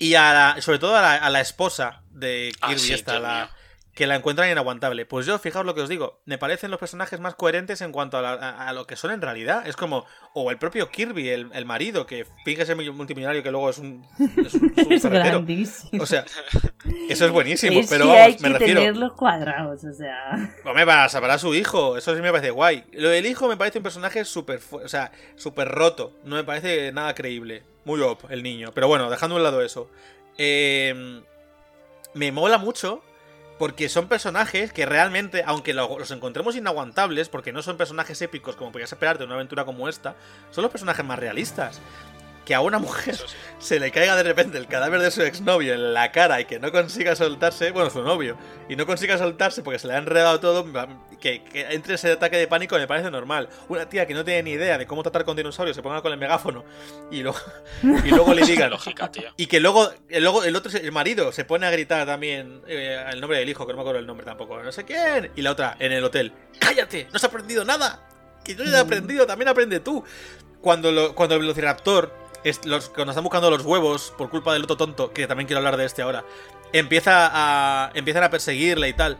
y 0.00 0.14
a 0.14 0.32
la- 0.32 0.62
sobre 0.62 0.78
todo 0.78 0.96
a 0.96 1.02
la, 1.02 1.14
a 1.14 1.30
la 1.30 1.40
esposa 1.40 2.02
de 2.10 2.52
Ah, 2.60 2.68
Kirby, 2.68 2.80
sí, 2.80 2.92
esta, 2.94 3.20
la-. 3.20 3.50
Que 3.94 4.06
la 4.08 4.16
encuentran 4.16 4.50
inaguantable. 4.50 5.06
Pues 5.06 5.24
yo, 5.24 5.38
fijaos 5.38 5.64
lo 5.64 5.74
que 5.76 5.80
os 5.82 5.88
digo, 5.88 6.20
me 6.24 6.36
parecen 6.36 6.70
los 6.72 6.80
personajes 6.80 7.20
más 7.20 7.36
coherentes 7.36 7.80
en 7.80 7.92
cuanto 7.92 8.18
a, 8.18 8.22
la- 8.22 8.32
a- 8.32 8.68
a 8.68 8.72
lo 8.72 8.86
que 8.88 8.96
son 8.96 9.12
en 9.12 9.22
realidad. 9.22 9.66
Es 9.68 9.76
como, 9.76 10.04
o 10.32 10.50
el 10.50 10.58
propio 10.58 10.90
Kirby, 10.90 11.28
el, 11.28 11.50
el 11.54 11.64
marido, 11.64 12.04
que 12.04 12.26
finge 12.44 12.66
ser 12.66 12.74
multimillonario, 12.76 13.42
que 13.44 13.52
luego 13.52 13.70
es 13.70 13.78
un, 13.78 14.04
es 14.18 14.54
un, 14.54 14.72
es 14.76 14.86
un 14.86 14.92
es 14.92 15.02
ferretero. 15.02 15.36
grandísimo. 15.36 16.02
O 16.02 16.06
sea, 16.06 16.24
eso 17.08 17.24
es 17.26 17.30
buenísimo, 17.30 17.78
es 17.80 17.88
pero 17.88 18.06
que 18.06 18.10
vamos, 18.10 18.24
hay 18.26 18.32
me 18.40 18.48
que 18.48 18.48
refiero. 18.58 18.80
tenerlos 18.80 19.12
cuadrados, 19.12 19.84
o 19.84 19.92
sea. 19.92 20.52
Hombre, 20.64 20.84
para 20.86 21.08
salvar 21.08 21.30
a 21.30 21.38
su 21.38 21.54
hijo, 21.54 21.96
eso 21.96 22.16
sí 22.16 22.20
me 22.20 22.32
parece 22.32 22.50
guay. 22.50 22.84
Lo 22.94 23.08
del 23.10 23.26
hijo 23.26 23.46
me 23.46 23.56
parece 23.56 23.78
un 23.78 23.84
personaje 23.84 24.24
súper, 24.24 24.60
o 24.72 24.88
sea, 24.88 25.12
súper 25.36 25.68
roto. 25.68 26.12
No 26.24 26.34
me 26.34 26.42
parece 26.44 26.90
nada 26.90 27.14
creíble. 27.14 27.62
Muy 27.84 28.00
op, 28.00 28.28
el 28.30 28.42
niño. 28.42 28.72
Pero 28.74 28.88
bueno, 28.88 29.08
dejando 29.08 29.36
a 29.36 29.38
un 29.38 29.44
lado 29.44 29.62
eso. 29.62 29.88
Eh, 30.36 31.22
me 32.14 32.32
mola 32.32 32.58
mucho 32.58 33.02
porque 33.58 33.88
son 33.88 34.08
personajes 34.08 34.72
que 34.72 34.84
realmente, 34.86 35.42
aunque 35.46 35.74
lo- 35.74 35.98
los 35.98 36.10
encontremos 36.10 36.56
inaguantables, 36.56 37.28
porque 37.28 37.52
no 37.52 37.62
son 37.62 37.76
personajes 37.76 38.20
épicos 38.22 38.56
como 38.56 38.72
podías 38.72 38.92
esperarte 38.92 39.22
en 39.22 39.28
una 39.28 39.36
aventura 39.36 39.64
como 39.64 39.88
esta, 39.88 40.16
son 40.50 40.62
los 40.62 40.70
personajes 40.72 41.04
más 41.04 41.18
realistas. 41.18 41.80
Que 42.44 42.54
a 42.54 42.60
una 42.60 42.78
mujer 42.78 43.16
sí. 43.16 43.24
se 43.58 43.80
le 43.80 43.90
caiga 43.90 44.16
de 44.16 44.22
repente 44.22 44.58
el 44.58 44.66
cadáver 44.66 45.00
de 45.00 45.10
su 45.10 45.22
exnovio 45.22 45.72
en 45.72 45.94
la 45.94 46.12
cara 46.12 46.40
y 46.42 46.44
que 46.44 46.58
no 46.60 46.70
consiga 46.72 47.16
soltarse, 47.16 47.70
bueno, 47.70 47.88
su 47.88 48.02
novio, 48.02 48.36
y 48.68 48.76
no 48.76 48.84
consiga 48.84 49.16
soltarse 49.16 49.62
porque 49.62 49.78
se 49.78 49.86
le 49.86 49.94
ha 49.94 49.96
enredado 49.98 50.38
todo, 50.40 50.66
que, 51.20 51.42
que 51.42 51.66
entre 51.70 51.94
ese 51.94 52.12
ataque 52.12 52.36
de 52.36 52.46
pánico 52.46 52.76
me 52.76 52.86
parece 52.86 53.10
normal. 53.10 53.48
Una 53.68 53.88
tía 53.88 54.06
que 54.06 54.12
no 54.12 54.26
tiene 54.26 54.42
ni 54.42 54.50
idea 54.50 54.76
de 54.76 54.86
cómo 54.86 55.02
tratar 55.02 55.24
con 55.24 55.36
dinosaurios 55.38 55.74
se 55.74 55.82
ponga 55.82 56.02
con 56.02 56.12
el 56.12 56.18
megáfono 56.18 56.64
y 57.10 57.22
luego, 57.22 57.38
y 57.82 58.08
luego 58.10 58.34
le 58.34 58.44
digan. 58.44 58.68
lógica, 58.68 59.10
tío. 59.10 59.30
Y 59.38 59.46
que 59.46 59.58
luego, 59.60 59.90
el, 60.10 60.22
luego 60.22 60.44
el 60.44 60.54
otro, 60.54 60.70
el 60.78 60.92
marido, 60.92 61.32
se 61.32 61.46
pone 61.46 61.66
a 61.66 61.70
gritar 61.70 62.04
también 62.06 62.60
eh, 62.66 63.02
el 63.10 63.22
nombre 63.22 63.38
del 63.38 63.48
hijo, 63.48 63.66
que 63.66 63.72
no 63.72 63.76
me 63.78 63.82
acuerdo 63.82 64.00
el 64.00 64.06
nombre 64.06 64.26
tampoco, 64.26 64.62
no 64.62 64.70
sé 64.70 64.84
quién. 64.84 65.30
Y 65.34 65.40
la 65.40 65.52
otra, 65.52 65.76
en 65.78 65.92
el 65.92 66.04
hotel, 66.04 66.30
¡cállate! 66.58 67.04
¡No 67.10 67.16
has 67.16 67.24
aprendido 67.24 67.64
nada! 67.64 68.06
Que 68.44 68.54
yo 68.54 68.64
ya 68.64 68.76
he 68.76 68.80
aprendido, 68.80 69.26
también 69.26 69.48
aprende 69.48 69.80
tú. 69.80 70.04
Cuando, 70.60 70.90
lo- 70.92 71.14
cuando 71.14 71.34
el 71.34 71.42
velociraptor, 71.42 72.23
es- 72.44 72.64
los, 72.66 72.88
cuando 72.90 73.12
están 73.12 73.24
buscando 73.24 73.50
los 73.50 73.62
huevos 73.64 74.12
por 74.16 74.30
culpa 74.30 74.52
del 74.52 74.62
otro 74.64 74.76
tonto, 74.76 75.12
que 75.12 75.26
también 75.26 75.46
quiero 75.46 75.58
hablar 75.58 75.76
de 75.76 75.84
este 75.86 76.02
ahora, 76.02 76.24
empieza 76.72 77.30
a, 77.32 77.90
empiezan 77.94 78.22
a 78.24 78.30
perseguirle 78.30 78.88
y 78.88 78.92
tal. 78.92 79.18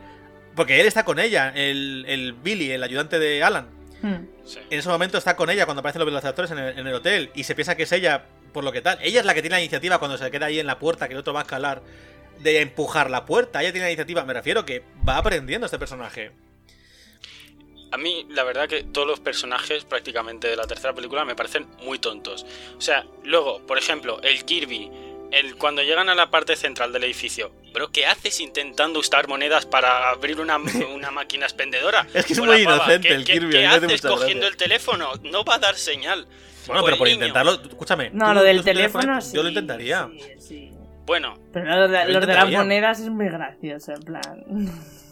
Porque 0.55 0.79
él 0.79 0.87
está 0.87 1.03
con 1.03 1.19
ella, 1.19 1.51
el, 1.53 2.05
el 2.07 2.33
Billy, 2.33 2.71
el 2.71 2.81
ayudante 2.83 3.19
de 3.19 3.43
Alan. 3.43 3.67
Hmm. 4.01 4.25
Sí. 4.45 4.59
En 4.69 4.79
ese 4.79 4.87
momento 4.87 5.17
está 5.17 5.35
con 5.35 5.49
ella 5.49 5.65
cuando 5.65 5.79
aparecen 5.81 5.99
los 5.99 6.05
velociraptores 6.05 6.51
en 6.51 6.59
el, 6.59 6.79
en 6.79 6.87
el 6.87 6.93
hotel 6.93 7.31
y 7.35 7.43
se 7.43 7.55
piensa 7.55 7.75
que 7.75 7.83
es 7.83 7.91
ella 7.91 8.25
por 8.53 8.63
lo 8.63 8.71
que 8.71 8.81
tal. 8.81 8.97
Ella 9.01 9.19
es 9.19 9.25
la 9.25 9.33
que 9.33 9.41
tiene 9.41 9.55
la 9.57 9.61
iniciativa 9.61 9.97
cuando 9.99 10.17
se 10.17 10.31
queda 10.31 10.45
ahí 10.45 10.59
en 10.59 10.67
la 10.67 10.79
puerta 10.79 11.07
que 11.07 11.13
el 11.13 11.19
otro 11.19 11.33
va 11.33 11.41
a 11.41 11.43
escalar 11.43 11.81
de 12.39 12.61
empujar 12.61 13.09
la 13.09 13.25
puerta. 13.25 13.61
Ella 13.61 13.71
tiene 13.73 13.87
la 13.87 13.91
iniciativa. 13.91 14.23
Me 14.23 14.33
refiero 14.33 14.63
que 14.65 14.83
va 15.07 15.17
aprendiendo 15.17 15.65
este 15.65 15.79
personaje. 15.79 16.31
A 17.95 17.97
mí, 17.97 18.25
la 18.29 18.43
verdad 18.43 18.67
que 18.67 18.83
todos 18.83 19.07
los 19.07 19.21
personajes 19.21 19.85
prácticamente 19.85 20.49
de 20.49 20.57
la 20.57 20.67
tercera 20.67 20.93
película 20.93 21.23
me 21.23 21.33
parecen 21.33 21.65
muy 21.85 21.97
tontos. 21.97 22.45
O 22.77 22.81
sea, 22.81 23.05
luego, 23.23 23.65
por 23.65 23.77
ejemplo, 23.77 24.19
el 24.21 24.43
Kirby, 24.43 24.91
el, 25.31 25.55
cuando 25.55 25.81
llegan 25.81 26.09
a 26.09 26.13
la 26.15 26.29
parte 26.29 26.57
central 26.57 26.91
del 26.91 27.05
edificio, 27.05 27.53
bro, 27.73 27.91
¿qué 27.93 28.05
haces 28.05 28.41
intentando 28.41 28.99
usar 28.99 29.29
monedas 29.29 29.65
para 29.65 30.09
abrir 30.09 30.41
una, 30.41 30.57
una 30.93 31.09
máquina 31.11 31.45
expendedora? 31.45 32.05
Es 32.13 32.25
que 32.25 32.33
es 32.33 32.39
muy 32.39 32.63
inocente 32.63 33.07
¿qué- 33.07 33.13
el 33.13 33.23
qué- 33.23 33.31
Kirby, 33.33 33.51
¿Qué 33.51 33.57
a 33.59 33.61
mí 33.61 33.67
me 33.67 33.85
hace 33.85 33.85
haces 33.85 34.01
cogiendo 34.01 34.41
gracia. 34.41 34.47
el 34.49 34.57
teléfono? 34.57 35.11
No 35.23 35.45
va 35.45 35.55
a 35.55 35.59
dar 35.59 35.75
señal. 35.75 36.27
Bueno, 36.67 36.81
O 36.81 36.85
pero 36.85 36.97
por 36.97 37.07
niño. 37.07 37.15
intentarlo, 37.15 37.53
escúchame. 37.53 38.09
No, 38.11 38.33
lo 38.33 38.43
del 38.43 38.61
teléfono 38.61 39.15
Yo 39.15 39.21
sí, 39.21 39.37
lo 39.37 39.47
intentaría. 39.47 40.09
sí, 40.19 40.41
sí. 40.41 40.71
Bueno, 41.05 41.37
Pero 41.53 41.65
lo 41.77 41.87
de, 41.87 41.99
Yo 42.07 42.19
los 42.19 42.27
de 42.27 42.33
las 42.33 42.51
monedas 42.51 42.99
es 42.99 43.07
muy 43.09 43.29
gracioso, 43.29 43.93
en 43.93 44.01
plan. 44.01 44.43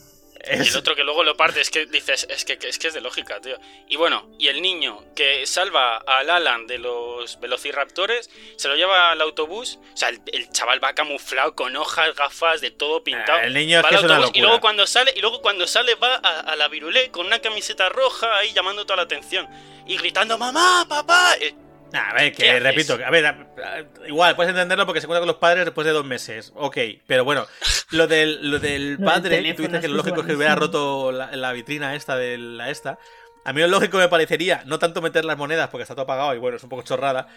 Y 0.46 0.68
el 0.68 0.76
otro 0.76 0.94
que 0.96 1.04
luego 1.04 1.24
lo 1.24 1.38
parte, 1.38 1.62
es 1.62 1.70
que 1.70 1.86
dices, 1.86 2.28
es 2.30 2.44
que, 2.44 2.60
es 2.62 2.78
que 2.78 2.90
es 2.90 2.94
de 2.94 3.00
lógica, 3.00 3.40
tío. 3.40 3.58
Y 3.88 3.96
bueno, 3.96 4.30
y 4.38 4.50
el 4.50 4.62
niño 4.62 5.02
que 5.16 5.46
salva 5.48 5.98
al 5.98 6.30
Alan 6.30 6.68
de 6.68 6.80
los 6.80 7.40
velociraptores, 7.40 8.30
se 8.58 8.68
lo 8.68 8.76
lleva 8.76 9.12
al 9.12 9.22
autobús. 9.22 9.80
O 9.94 9.98
sea, 9.98 10.10
el, 10.10 10.22
el 10.34 10.50
chaval 10.50 10.84
va 10.84 10.94
camuflado 10.94 11.56
con 11.56 11.76
hojas, 11.78 12.14
gafas, 12.16 12.60
de 12.60 12.72
todo 12.72 13.04
pintado. 13.04 13.40
Ah, 13.40 13.46
el 13.46 13.54
niño 13.54 13.80
es 13.80 13.86
Va 13.86 13.90
que 13.90 13.96
al 13.96 14.02
es 14.02 14.06
una 14.06 14.16
autobús 14.16 14.38
y 14.38 14.42
luego 14.42 14.60
cuando 14.60 14.86
sale, 14.86 15.14
y 15.16 15.22
luego 15.22 15.42
cuando 15.42 15.66
sale 15.66 15.96
va 15.96 16.16
a, 16.16 16.40
a 16.42 16.56
la 16.58 16.68
virulé 16.68 17.10
con 17.12 17.26
una 17.26 17.40
camiseta 17.40 17.88
roja 17.88 18.36
ahí 18.38 18.52
llamando 18.52 18.86
toda 18.86 18.98
la 18.98 19.04
atención. 19.04 19.48
Y 19.88 19.98
gritando, 19.98 20.38
mamá, 20.38 20.86
papá. 20.90 21.36
Eh, 21.40 21.56
Nah, 21.94 22.10
a 22.10 22.14
ver, 22.16 22.32
¿Qué 22.34 22.44
que 22.44 22.60
repito, 22.60 22.98
que- 22.98 23.06
a 23.06 23.10
ver, 23.12 23.26
a- 23.28 23.30
a- 23.30 24.08
igual 24.08 24.36
puedes 24.36 24.50
entenderlo 24.50 24.86
porque 24.86 25.00
se 25.00 25.06
cuenta 25.08 25.20
con 25.22 25.28
los 25.28 25.38
padres 25.38 25.64
después 25.64 25.86
de 25.86 25.94
dos 25.94 26.04
meses. 26.04 26.52
Ok, 26.56 26.78
pero 27.08 27.24
bueno, 27.24 27.46
lo 27.92 28.08
del, 28.08 28.50
lo 28.52 28.60
del 28.60 28.94
Lo 28.94 28.98
del 28.98 29.06
padre, 29.06 29.54
tú 29.54 29.62
dices 29.62 29.80
que 29.80 29.88
lo 29.88 29.98
lógico 29.98 30.22
es 30.22 30.26
que 30.28 30.36
hubiera 30.36 30.56
roto 30.56 31.12
la, 31.12 31.32
la 31.36 31.54
vitrina 31.54 31.96
esta 31.96 32.16
de 32.18 32.38
la 32.40 32.70
esta. 32.72 32.98
A 33.46 33.54
mí 33.54 33.62
lo 33.62 33.68
lógico 33.68 33.98
me 34.00 34.08
parecería, 34.08 34.64
no 34.66 34.80
tanto 34.80 35.02
meter 35.02 35.24
las 35.24 35.38
monedas 35.38 35.70
porque 35.70 35.84
está 35.84 35.94
todo 35.94 36.04
apagado 36.06 36.34
y 36.34 36.40
bueno, 36.40 36.58
es 36.58 36.64
un 36.64 36.70
poco 36.70 36.82
chorrada. 36.82 37.28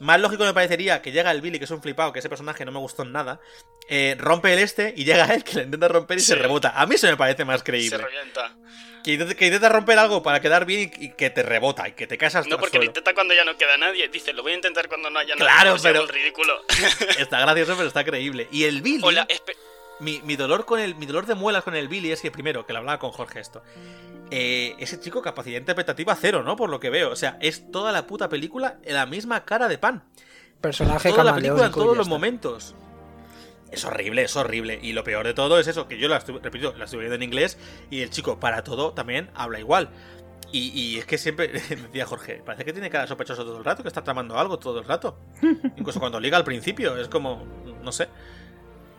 Más 0.00 0.20
lógico 0.20 0.44
me 0.44 0.52
parecería 0.52 1.00
que 1.02 1.12
llega 1.12 1.30
el 1.30 1.40
Billy, 1.40 1.58
que 1.58 1.64
es 1.66 1.70
un 1.70 1.80
flipado, 1.82 2.12
que 2.12 2.18
ese 2.18 2.28
personaje 2.28 2.64
no 2.64 2.72
me 2.72 2.78
gustó 2.78 3.02
en 3.04 3.12
nada, 3.12 3.40
eh, 3.88 4.16
rompe 4.18 4.52
el 4.52 4.58
este 4.58 4.92
y 4.96 5.04
llega 5.04 5.26
él 5.34 5.44
que 5.44 5.54
le 5.56 5.62
intenta 5.64 5.88
romper 5.88 6.18
y 6.18 6.20
se 6.20 6.34
rebota. 6.34 6.70
A 6.74 6.86
mí 6.86 6.96
eso 6.96 7.06
me 7.06 7.16
parece 7.16 7.44
más 7.44 7.60
se 7.60 7.64
creíble. 7.64 7.98
revienta. 7.98 8.56
Que 9.04 9.12
intenta, 9.12 9.34
que 9.34 9.44
intenta 9.46 9.68
romper 9.68 9.98
algo 9.98 10.22
para 10.22 10.40
quedar 10.40 10.64
bien 10.64 10.90
y, 10.98 11.04
y 11.04 11.08
que 11.12 11.28
te 11.28 11.42
rebota 11.42 11.86
y 11.88 11.92
que 11.92 12.06
te 12.06 12.16
caes 12.16 12.34
hasta 12.36 12.48
No 12.48 12.58
porque 12.58 12.78
lo 12.78 12.84
intenta 12.84 13.12
cuando 13.12 13.34
ya 13.34 13.44
no 13.44 13.56
queda 13.58 13.76
nadie. 13.76 14.08
Dice, 14.08 14.32
lo 14.32 14.42
voy 14.42 14.52
a 14.52 14.54
intentar 14.56 14.88
cuando 14.88 15.10
no 15.10 15.18
haya 15.18 15.34
nadie. 15.36 15.44
Claro, 15.44 15.78
si 15.78 15.88
hago 15.88 16.06
pero- 16.06 16.12
ridículo. 16.12 16.64
Está 17.18 17.40
gracioso, 17.40 17.74
pero 17.76 17.88
está 17.88 18.02
creíble. 18.02 18.48
Y 18.50 18.64
el 18.64 18.80
Billy. 18.80 19.02
Hola, 19.02 19.26
espe- 19.28 19.56
Mi, 20.00 20.20
mi 20.22 20.36
dolor 20.36 20.64
con 20.64 20.80
el 20.80 20.94
mi 20.96 21.06
dolor 21.06 21.26
de 21.26 21.34
muelas 21.34 21.62
con 21.62 21.76
el 21.76 21.88
Billy 21.88 22.10
es 22.10 22.20
que 22.20 22.30
primero 22.30 22.66
que 22.66 22.72
lo 22.72 22.80
hablaba 22.80 22.98
con 22.98 23.12
Jorge 23.12 23.40
esto 23.40 23.62
eh, 24.30 24.74
ese 24.78 24.98
chico 24.98 25.22
capacidad 25.22 25.58
interpretativa 25.58 26.16
cero 26.20 26.42
no 26.42 26.56
por 26.56 26.70
lo 26.70 26.80
que 26.80 26.90
veo. 26.90 27.10
O 27.10 27.16
sea 27.16 27.38
es 27.40 27.70
toda 27.70 27.92
la 27.92 28.06
puta 28.06 28.28
película 28.28 28.78
en 28.82 28.94
la 28.94 29.06
misma 29.06 29.44
cara 29.44 29.68
de 29.68 29.78
pan. 29.78 30.02
Personaje 30.60 31.10
toda 31.10 31.24
la 31.24 31.34
película 31.34 31.66
en 31.66 31.72
todos 31.72 31.96
los 31.96 32.08
momentos. 32.08 32.74
Es 33.70 33.84
horrible 33.84 34.22
es 34.22 34.36
horrible. 34.36 34.78
Y 34.82 34.92
lo 34.92 35.04
peor 35.04 35.26
de 35.26 35.34
todo 35.34 35.58
es 35.58 35.66
eso 35.66 35.86
que 35.88 35.98
yo 35.98 36.08
la 36.08 36.16
estoy, 36.16 36.38
repito 36.38 36.74
la 36.76 36.84
estoy 36.84 37.00
viendo 37.00 37.16
en 37.16 37.22
inglés 37.22 37.58
y 37.90 38.00
el 38.00 38.10
chico 38.10 38.40
para 38.40 38.64
todo 38.64 38.92
también 38.92 39.30
habla 39.34 39.60
igual. 39.60 39.90
Y, 40.50 40.68
y 40.68 40.98
es 40.98 41.06
que 41.06 41.18
siempre 41.18 41.48
decía 41.52 42.06
Jorge 42.06 42.42
parece 42.44 42.64
que 42.64 42.72
tiene 42.72 42.90
cara 42.90 43.06
sospechoso 43.06 43.44
todo 43.44 43.58
el 43.58 43.64
rato 43.64 43.82
que 43.82 43.88
está 43.88 44.02
tramando 44.02 44.38
algo 44.38 44.58
todo 44.58 44.80
el 44.80 44.86
rato. 44.86 45.18
Incluso 45.76 46.00
cuando 46.00 46.18
liga 46.18 46.36
al 46.36 46.44
principio 46.44 46.96
es 46.96 47.08
como 47.08 47.44
no 47.82 47.92
sé 47.92 48.08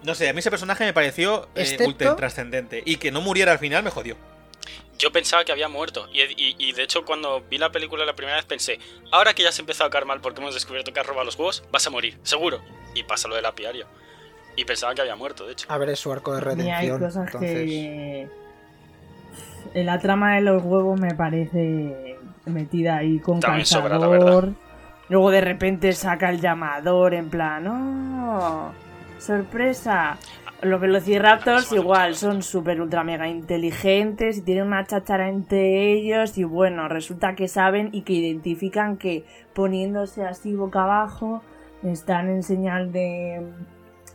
no 0.05 0.15
sé, 0.15 0.29
a 0.29 0.33
mí 0.33 0.39
ese 0.39 0.49
personaje 0.49 0.85
me 0.85 0.93
pareció 0.93 1.47
eh, 1.55 1.77
ultra 1.85 2.15
trascendente. 2.15 2.81
Y 2.85 2.97
que 2.97 3.11
no 3.11 3.21
muriera 3.21 3.51
al 3.51 3.59
final 3.59 3.83
me 3.83 3.89
jodió. 3.89 4.15
Yo 4.97 5.11
pensaba 5.11 5.43
que 5.43 5.51
había 5.51 5.67
muerto. 5.67 6.07
Y, 6.13 6.21
y- 6.21 6.55
y 6.57 6.71
de 6.71 6.83
hecho, 6.83 7.03
cuando 7.05 7.41
vi 7.49 7.57
la 7.57 7.71
película 7.71 8.05
la 8.05 8.13
primera 8.15 8.37
vez 8.37 8.45
pensé, 8.45 8.79
ahora 9.11 9.33
que 9.33 9.43
ya 9.43 9.49
has 9.49 9.59
empezado 9.59 9.87
a 9.87 9.91
caer 9.91 10.05
mal 10.05 10.21
porque 10.21 10.39
hemos 10.41 10.53
descubierto 10.53 10.93
que 10.93 10.99
has 11.01 11.05
robado 11.05 11.25
los 11.25 11.35
huevos, 11.37 11.63
vas 11.71 11.85
a 11.85 11.89
morir, 11.89 12.17
seguro. 12.23 12.61
Y 12.93 13.03
pasa 13.03 13.27
lo 13.27 13.35
del 13.35 13.45
apiario. 13.45 13.87
Y 14.55 14.63
pensaba 14.63 14.95
que 14.95 15.01
había 15.01 15.17
muerto, 15.17 15.45
de 15.45 15.51
hecho. 15.51 15.65
A 15.69 15.77
ver, 15.77 15.89
es 15.89 15.99
su 15.99 16.11
arco 16.13 16.33
de 16.33 16.55
mí 16.55 16.71
hay 16.71 16.87
redención. 16.89 16.99
cosas 16.99 17.25
entonces... 17.25 17.51
que. 17.69 18.27
En 19.73 19.85
la 19.85 19.99
trama 19.99 20.35
de 20.35 20.41
los 20.41 20.63
huevos 20.63 20.97
me 20.97 21.13
parece 21.13 22.17
metida 22.45 22.97
ahí 22.97 23.19
con 23.19 23.41
También 23.41 23.65
sobra, 23.65 23.97
la 23.99 24.07
calzador. 24.09 24.49
Luego 25.09 25.29
de 25.31 25.41
repente 25.41 25.91
saca 25.91 26.29
el 26.29 26.39
llamador 26.39 27.13
en 27.13 27.29
plan, 27.29 27.67
¡oh! 27.67 28.73
¡Sorpresa! 29.25 30.17
Los 30.61 30.79
velociraptors 30.79 31.71
igual 31.73 32.15
son 32.15 32.41
súper 32.41 32.79
ultra 32.81 33.03
mega 33.03 33.27
inteligentes 33.27 34.37
y 34.37 34.41
tienen 34.41 34.65
una 34.67 34.85
cháchara 34.85 35.29
entre 35.29 35.91
ellos 35.93 36.37
y 36.37 36.43
bueno, 36.43 36.87
resulta 36.87 37.35
que 37.35 37.47
saben 37.47 37.89
y 37.91 38.01
que 38.03 38.13
identifican 38.13 38.97
que 38.97 39.25
poniéndose 39.53 40.25
así 40.25 40.53
boca 40.53 40.83
abajo 40.83 41.43
están 41.83 42.29
en 42.29 42.41
señal 42.41 42.91
de, 42.91 43.45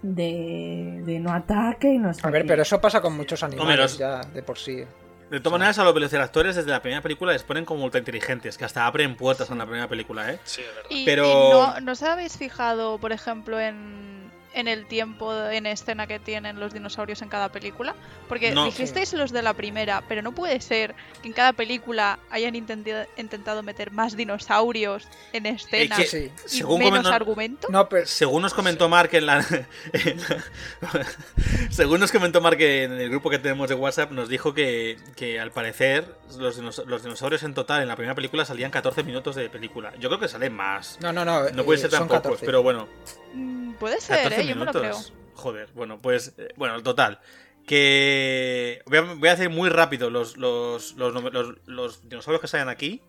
de, 0.02 1.02
de 1.04 1.20
no 1.20 1.32
ataque 1.32 1.92
y 1.92 1.98
no 1.98 2.12
sé 2.14 2.20
A 2.26 2.30
ver, 2.30 2.42
qué. 2.42 2.48
pero 2.48 2.62
eso 2.62 2.80
pasa 2.80 3.00
con 3.00 3.16
muchos 3.16 3.42
animales 3.42 3.76
los- 3.78 3.98
ya 3.98 4.20
de 4.22 4.42
por 4.42 4.58
sí. 4.58 4.82
De 5.30 5.38
todas 5.38 5.60
maneras, 5.60 5.78
a 5.78 5.84
los 5.84 5.94
velociraptores 5.94 6.56
desde 6.56 6.70
la 6.70 6.82
primera 6.82 7.02
película 7.02 7.32
les 7.32 7.44
ponen 7.44 7.64
como 7.64 7.84
ultra 7.84 8.00
inteligentes, 8.00 8.58
que 8.58 8.64
hasta 8.64 8.84
abren 8.84 9.14
puertas 9.14 9.48
en 9.50 9.58
la 9.58 9.64
primera 9.66 9.86
película, 9.86 10.32
¿eh? 10.32 10.40
Sí, 10.42 10.60
de 10.62 10.66
verdad. 10.68 10.90
Y, 10.90 11.04
Pero- 11.04 11.24
y 11.24 11.50
no, 11.52 11.80
¿no 11.80 11.92
os 11.92 12.02
habéis 12.02 12.36
fijado, 12.36 12.98
por 12.98 13.12
ejemplo, 13.12 13.60
en, 13.60 14.09
en 14.52 14.66
el 14.68 14.86
tiempo 14.86 15.32
en 15.46 15.66
escena 15.66 16.06
que 16.06 16.18
tienen 16.18 16.58
los 16.58 16.72
dinosaurios 16.72 17.22
en 17.22 17.28
cada 17.28 17.50
película? 17.50 17.94
Porque 18.28 18.50
No. 18.52 18.64
dijisteis 18.64 19.12
los 19.14 19.30
de 19.32 19.42
la 19.42 19.54
primera, 19.54 20.02
pero 20.08 20.22
no 20.22 20.32
puede 20.32 20.60
ser 20.60 20.94
que 21.22 21.28
en 21.28 21.34
cada 21.34 21.52
película 21.52 22.18
hayan 22.30 22.54
intentado 22.56 23.62
meter 23.62 23.90
más 23.92 24.16
dinosaurios 24.16 25.06
en 25.32 25.46
escena 25.46 25.96
que- 25.96 26.06
Sí. 26.06 26.30
y 26.46 26.48
según 26.48 26.78
menos 26.80 26.98
comentó- 26.98 27.14
argumento. 27.14 27.68
No, 27.70 27.88
pero 27.88 28.06
Según 28.06 28.42
nos 28.42 28.54
comentó 28.54 28.88
Mark 28.88 29.10
en 29.12 29.26
la. 29.26 29.44
en 29.92 30.20
la- 30.20 30.44
según 31.70 32.00
nos 32.00 32.10
comentó 32.12 32.40
Mark 32.40 32.60
en 32.60 32.92
el 32.92 33.10
grupo 33.10 33.30
que 33.30 33.38
tenemos 33.38 33.68
de 33.68 33.74
WhatsApp, 33.74 34.10
nos 34.12 34.28
dijo 34.28 34.54
que, 34.54 34.98
que 35.16 35.40
al 35.40 35.50
parecer 35.52 36.14
los, 36.38 36.58
dinos- 36.60 36.84
los 36.86 37.02
dinosaurios 37.02 37.42
en 37.42 37.54
total 37.54 37.82
en 37.82 37.88
la 37.88 37.96
primera 37.96 38.14
película 38.14 38.44
salían 38.44 38.70
14 38.70 39.02
minutos 39.02 39.36
de 39.36 39.48
película. 39.48 39.92
Yo 39.98 40.08
creo 40.08 40.20
que 40.20 40.28
salen 40.28 40.54
más. 40.54 40.98
no, 41.00 41.12
no, 41.12 41.24
no. 41.24 41.48
No 41.50 41.64
puede 41.64 41.78
eh, 41.78 41.82
ser 41.82 41.90
tan 41.90 42.02
pocos, 42.08 42.16
14. 42.22 42.46
pero 42.46 42.62
bueno. 42.62 42.88
Mm, 43.34 43.72
Puede 43.74 44.00
ser, 44.00 44.22
14 44.24 44.39
¿eh? 44.46 44.48
Yo 44.48 44.56
me 44.56 44.64
lo 44.66 44.72
creo. 44.72 44.96
Joder, 45.34 45.68
bueno, 45.74 46.00
pues. 46.02 46.34
eh, 46.38 46.48
Bueno, 46.56 46.82
total. 46.82 47.20
Que. 47.66 48.82
Voy 48.86 48.98
a, 48.98 49.02
voy 49.02 49.28
a 49.28 49.32
hacer 49.32 49.48
muy 49.50 49.68
rápido 49.68 50.10
los, 50.10 50.36
los, 50.36 50.94
los, 50.96 51.14
los- 51.32 51.54
los 51.66 52.08
dinosaurios 52.08 52.40
que 52.40 52.48
salen 52.48 52.68
aquí. 52.68 53.02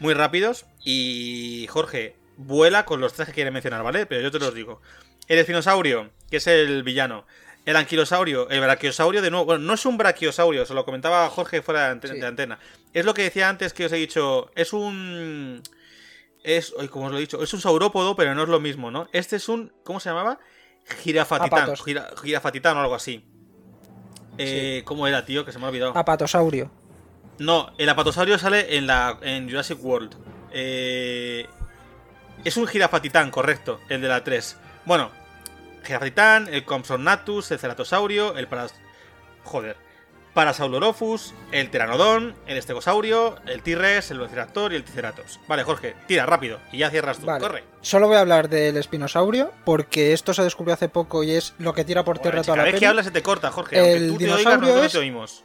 Muy 0.00 0.14
rápidos. 0.14 0.66
Y 0.84 1.66
Jorge 1.70 2.16
vuela 2.36 2.84
con 2.84 3.00
los 3.00 3.12
tres 3.14 3.28
que 3.28 3.34
quiere 3.34 3.50
mencionar, 3.50 3.82
¿vale? 3.82 4.06
Pero 4.06 4.22
yo 4.22 4.30
te 4.30 4.38
los 4.38 4.54
digo. 4.54 4.80
El 5.26 5.38
espinosaurio, 5.38 6.10
que 6.30 6.38
es 6.38 6.46
el 6.46 6.82
villano. 6.82 7.26
El 7.66 7.76
anquilosaurio, 7.76 8.48
el 8.48 8.60
brachiosaurio 8.60 9.20
de 9.20 9.30
nuevo. 9.30 9.44
Bueno, 9.44 9.62
no 9.64 9.74
es 9.74 9.84
un 9.84 9.98
brachiosaurio, 9.98 10.64
se 10.64 10.72
lo 10.72 10.86
comentaba 10.86 11.28
Jorge 11.28 11.60
fuera 11.60 11.94
de, 11.94 12.08
Sí. 12.08 12.22
antena. 12.22 12.58
Es 12.94 13.04
lo 13.04 13.12
que 13.12 13.22
decía 13.24 13.48
antes 13.50 13.74
que 13.74 13.84
os 13.86 13.92
he 13.92 13.96
dicho. 13.96 14.50
Es 14.56 14.72
un. 14.72 15.62
Es. 16.42 16.72
Como 16.90 17.06
os 17.06 17.12
lo 17.12 17.18
he 17.18 17.20
dicho, 17.20 17.42
es 17.42 17.52
un 17.52 17.60
saurópodo, 17.60 18.16
pero 18.16 18.34
no 18.34 18.44
es 18.44 18.48
lo 18.48 18.58
mismo, 18.60 18.90
¿no? 18.90 19.08
Este 19.12 19.36
es 19.36 19.48
un. 19.50 19.72
¿Cómo 19.84 20.00
se 20.00 20.08
llamaba? 20.08 20.38
Apatos. 21.58 21.82
Gira- 21.84 22.08
girafatitán 22.22 22.76
o 22.76 22.80
algo 22.80 22.94
así. 22.94 23.24
Eh, 24.38 24.82
¿Cómo 24.84 25.06
era, 25.06 25.24
tío? 25.24 25.44
Que 25.44 25.52
se 25.52 25.58
me 25.58 25.64
ha 25.64 25.68
olvidado. 25.68 25.96
Apatosaurio. 25.96 26.70
No, 27.38 27.72
el 27.78 27.88
apatosaurio 27.88 28.38
sale 28.38 28.76
en 28.76 28.86
la 28.86 29.18
en 29.22 29.48
Jurassic 29.48 29.82
World. 29.82 30.16
Eh, 30.52 31.46
es 32.44 32.56
un 32.56 32.66
girafatitán, 32.66 33.30
correcto, 33.30 33.80
el 33.88 34.00
de 34.00 34.08
la 34.08 34.22
3. 34.24 34.56
Bueno, 34.84 35.10
girafatitán, 35.84 36.48
el 36.52 36.64
Compsognathus, 36.64 37.50
el 37.52 37.58
ceratosaurio, 37.58 38.36
el 38.36 38.46
paras... 38.48 38.74
Joder. 39.44 39.76
Parasaurolophus, 40.38 41.34
el 41.50 41.68
Pteranodon, 41.68 42.32
el 42.46 42.56
Estegosaurio, 42.56 43.34
el 43.46 43.60
T-Rex, 43.60 44.12
el 44.12 44.18
Velociraptor 44.18 44.72
y 44.72 44.76
el 44.76 44.84
Triceratops. 44.84 45.40
Vale, 45.48 45.64
Jorge, 45.64 45.96
tira 46.06 46.26
rápido 46.26 46.60
y 46.70 46.78
ya 46.78 46.90
cierras 46.90 47.18
tú. 47.18 47.26
Vale. 47.26 47.40
Corre. 47.44 47.64
Solo 47.80 48.06
voy 48.06 48.18
a 48.18 48.20
hablar 48.20 48.48
del 48.48 48.76
espinosaurio 48.76 49.50
porque 49.64 50.12
esto 50.12 50.32
se 50.32 50.44
descubrió 50.44 50.74
hace 50.74 50.88
poco 50.88 51.24
y 51.24 51.32
es 51.32 51.54
lo 51.58 51.74
que 51.74 51.84
tira 51.84 52.04
por 52.04 52.20
tierra 52.20 52.36
Bueno, 52.36 52.44
toda 52.44 52.56
la 52.58 52.62
vez 52.62 52.72
peli. 52.74 52.80
que 52.80 52.86
hablas 52.86 53.06
se 53.06 53.10
te 53.10 53.20
corta, 53.20 53.50
Jorge. 53.50 53.80
Aunque 53.80 53.92
El 53.94 54.12
tú 54.12 54.18
te 54.18 54.24
oigas, 54.26 54.38
dinosaurio 54.38 54.60
nosotros 54.60 54.78
no 54.80 54.86
es- 54.86 54.92
te 54.92 54.98
oímos. 54.98 55.44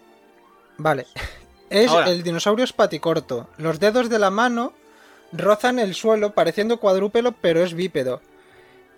Vale. 0.77 1.07
Es 1.71 1.89
Ahora. 1.89 2.11
el 2.11 2.21
dinosaurio 2.21 2.63
es 2.63 2.71
paticorto. 2.71 3.49
Los 3.57 3.79
dedos 3.79 4.07
de 4.07 4.19
la 4.19 4.29
mano 4.29 4.73
rozan 5.31 5.79
el 5.79 5.95
suelo 5.95 6.35
pareciendo 6.35 6.77
cuadrúpelo, 6.79 7.31
pero 7.31 7.63
es 7.63 7.73
bípedo. 7.73 8.21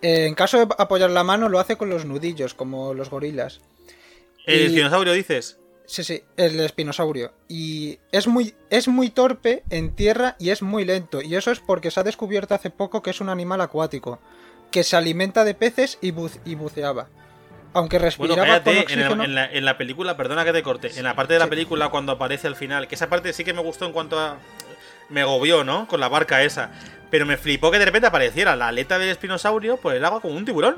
Eh, 0.02 0.26
en 0.26 0.36
caso 0.36 0.58
de 0.58 0.68
apoyar 0.78 1.10
la 1.10 1.24
mano 1.24 1.48
lo 1.48 1.60
hace 1.62 1.78
con 1.78 1.90
los 1.90 2.04
nudillos, 2.04 2.54
como 2.54 2.94
los 2.94 3.10
gorilas. 3.10 3.62
El 4.46 4.60
Y- 4.60 4.66
espinosaurio 4.66 5.14
dices. 5.14 5.58
Sí, 5.88 6.04
sí, 6.04 6.24
el 6.38 6.60
espinosaurio. 6.62 7.32
Y 7.48 8.00
es 8.12 8.28
muy, 8.28 8.56
es 8.70 8.88
muy 8.88 9.10
torpe 9.10 9.64
en 9.70 9.96
tierra 9.96 10.36
y 10.40 10.50
es 10.50 10.62
muy 10.62 10.84
lento. 10.86 11.22
Y 11.22 11.36
eso 11.36 11.52
es 11.52 11.60
porque 11.60 11.92
se 11.92 12.00
ha 12.00 12.04
descubierto 12.04 12.56
hace 12.56 12.70
poco 12.72 13.04
que 13.04 13.12
es 13.12 13.22
un 13.22 13.30
animal 13.30 13.62
acuático. 13.62 14.20
Que 14.72 14.84
se 14.84 14.96
alimenta 14.98 15.44
de 15.44 15.54
peces 15.54 16.00
y, 16.02 16.12
bu- 16.12 16.40
y 16.44 16.56
buceaba. 16.56 17.08
Aunque 17.74 17.98
Bueno, 17.98 18.06
respiraba 18.06 18.36
con 18.38 18.48
cállate, 18.48 18.72
en, 18.72 18.84
oxígeno. 18.84 19.14
el- 19.24 19.30
en 19.30 19.36
la, 19.36 19.46
en 19.52 19.66
la 19.66 19.78
película, 19.78 20.18
perdona 20.18 20.44
que 20.44 20.54
te 20.54 20.64
corte, 20.64 20.92
en 20.98 21.04
la 21.04 21.16
parte 21.16 21.34
de 21.34 21.40
la 21.40 21.46
Sí. 21.46 21.50
película 21.52 21.90
cuando 21.90 22.14
aparece 22.14 22.48
al 22.48 22.56
final, 22.56 22.88
que 22.88 22.96
esa 22.96 23.08
parte 23.10 23.32
sí 23.34 23.44
que 23.44 23.54
me 23.54 23.62
gustó 23.62 23.86
en 23.86 23.92
cuanto 23.92 24.20
a... 24.20 24.38
Me 25.10 25.24
gobió, 25.24 25.64
¿no? 25.64 25.88
Con 25.88 26.00
la 26.00 26.08
barca 26.08 26.42
esa. 26.42 26.72
Pero 27.12 27.28
me 27.28 27.38
flipó 27.38 27.70
que 27.70 27.78
de 27.78 27.86
repente 27.86 28.08
apareciera 28.08 28.56
la 28.56 28.70
aleta 28.70 28.98
del 28.98 29.10
espinosaurio 29.10 29.78
por 29.78 29.94
el 29.94 30.04
agua 30.04 30.20
como 30.20 30.36
un 30.36 30.46
tiburón. 30.46 30.78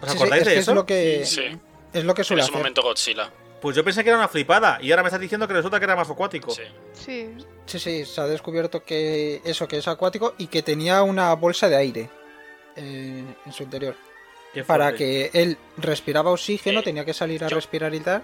¿Os 0.00 0.08
Sí, 0.10 0.16
sí, 0.18 0.22
acordáis 0.22 0.42
es 0.42 0.48
de 0.48 0.54
que 0.54 0.60
eso? 0.60 0.70
es 0.70 0.74
lo 0.76 0.86
que, 0.86 1.22
Sí, 1.26 1.58
es 1.92 2.04
lo 2.04 2.14
que 2.14 2.22
en 2.22 2.24
suele 2.26 2.42
ese 2.42 2.50
hacer. 2.50 2.58
momento 2.60 2.82
Godzilla. 2.82 3.30
Pues 3.60 3.76
yo 3.76 3.84
pensé 3.84 4.02
que 4.02 4.10
era 4.10 4.18
una 4.18 4.26
flipada 4.28 4.78
y 4.82 4.90
ahora 4.90 5.02
me 5.04 5.08
estás 5.08 5.20
diciendo 5.20 5.46
que 5.46 5.54
resulta 5.54 5.78
que 5.78 5.84
era 5.84 5.94
más 5.94 6.10
acuático. 6.10 6.50
Sí. 6.50 6.62
Sí. 6.92 7.34
Sí, 7.66 7.78
sí, 7.78 8.04
se 8.04 8.20
ha 8.20 8.26
descubierto 8.26 8.82
que 8.82 9.40
eso, 9.44 9.68
que 9.68 9.78
es 9.78 9.86
acuático 9.86 10.34
y 10.36 10.48
que 10.48 10.62
tenía 10.62 11.02
una 11.04 11.32
bolsa 11.34 11.68
de 11.68 11.76
aire 11.76 12.10
eh, 12.74 13.24
en 13.46 13.52
su 13.52 13.62
interior. 13.62 13.94
Qué 14.52 14.64
Para 14.64 14.92
que 14.94 15.30
él 15.32 15.56
respiraba 15.78 16.30
oxígeno, 16.32 16.80
Eh, 16.80 16.82
tenía 16.82 17.04
que 17.04 17.14
salir 17.14 17.44
a 17.44 17.48
yo- 17.48 17.54
respirar 17.56 17.94
y 17.94 18.00
tal, 18.00 18.22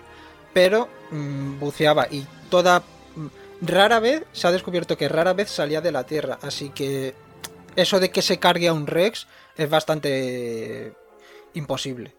pero 0.52 0.88
mm, 1.10 1.60
buceaba 1.60 2.08
y 2.10 2.26
toda... 2.50 2.82
mm, 3.14 3.26
Rara 3.62 3.98
vez 4.00 4.24
se 4.32 4.46
ha 4.46 4.52
descubierto 4.52 4.96
que 4.96 5.08
rara 5.08 5.32
vez 5.32 5.50
salía 5.50 5.80
de 5.80 5.90
la 5.90 6.04
Tierra, 6.06 6.38
así 6.42 6.70
que 6.70 7.14
eso 7.74 7.98
de 7.98 8.10
que 8.10 8.22
se 8.22 8.38
cargue 8.38 8.68
a 8.68 8.72
un 8.72 8.86
Rex 8.86 9.26
es 9.56 9.68
bastante 9.68 10.92
imposible. 11.54 12.14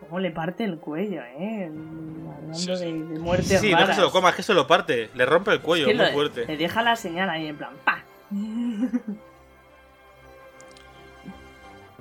¿Cómo 0.00 0.18
le 0.20 0.30
parte 0.30 0.64
el 0.64 0.78
cuello, 0.78 1.22
eh? 1.22 1.64
Hablando 1.66 2.54
Sí. 2.54 2.66
De, 2.68 2.92
de 2.92 3.18
muertes 3.18 3.60
Sí, 3.60 3.70
no 3.72 3.76
es 3.76 3.76
que 3.76 3.80
raras. 3.82 3.96
se 3.96 4.02
lo 4.02 4.10
coma, 4.12 4.30
es 4.30 4.36
que 4.36 4.42
se 4.42 4.54
lo 4.54 4.66
parte. 4.66 5.10
Le 5.14 5.26
rompe 5.26 5.50
el 5.52 5.60
cuello, 5.60 5.86
Es 5.86 5.92
que 5.92 5.96
muy 5.96 6.06
lo- 6.06 6.12
fuerte. 6.12 6.46
Le 6.46 6.56
deja 6.56 6.82
la 6.82 6.94
señal 6.96 7.28
ahí 7.30 7.46
en 7.48 7.56
plan, 7.56 7.70
¡pa! 7.84 8.04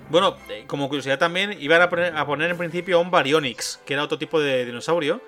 Bueno, 0.10 0.36
eh, 0.50 0.66
como 0.68 0.88
curiosidad 0.88 1.18
también, 1.18 1.58
iban 1.60 1.82
a 1.82 1.89
poner, 1.89 2.16
a 2.16 2.26
poner 2.28 2.52
en 2.52 2.58
principio 2.58 2.98
a 2.98 3.02
un 3.02 3.10
Baryonyx, 3.10 3.80
que 3.86 3.93
era 3.96 4.04
otro 4.04 4.20
tipo 4.20 4.39
de 4.39 4.64
dinosaurio, 4.66 5.20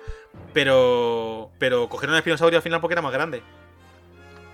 pero 0.52 1.50
pero 1.58 1.88
cogieron 1.88 2.14
el 2.14 2.18
espinosaurio 2.18 2.58
al 2.58 2.62
final 2.62 2.80
porque 2.80 2.94
era 2.94 3.02
más 3.02 3.12
grande. 3.12 3.42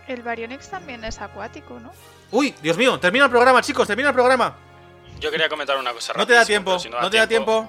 El 0.09 0.23
Baryonyx 0.23 0.71
también 0.71 1.05
es 1.05 1.21
acuático, 1.21 1.79
¿no? 1.79 1.91
¡Uy! 2.31 2.55
Dios 2.63 2.79
mío, 2.79 2.99
termina 2.99 3.27
el 3.27 3.31
programa, 3.31 3.61
chicos, 3.61 3.87
termina 3.87 4.09
el 4.11 4.15
programa. 4.15 4.57
Yo 5.21 5.31
quería 5.31 5.49
comentar 5.51 5.77
una 5.79 5.93
cosa 5.93 6.15
No 6.17 6.27
te 6.27 6.33
da 6.33 6.45
tiempo, 6.47 6.79
si 6.79 6.89
no 6.89 7.11
te 7.11 7.19
da 7.19 7.27
tiempo. 7.27 7.69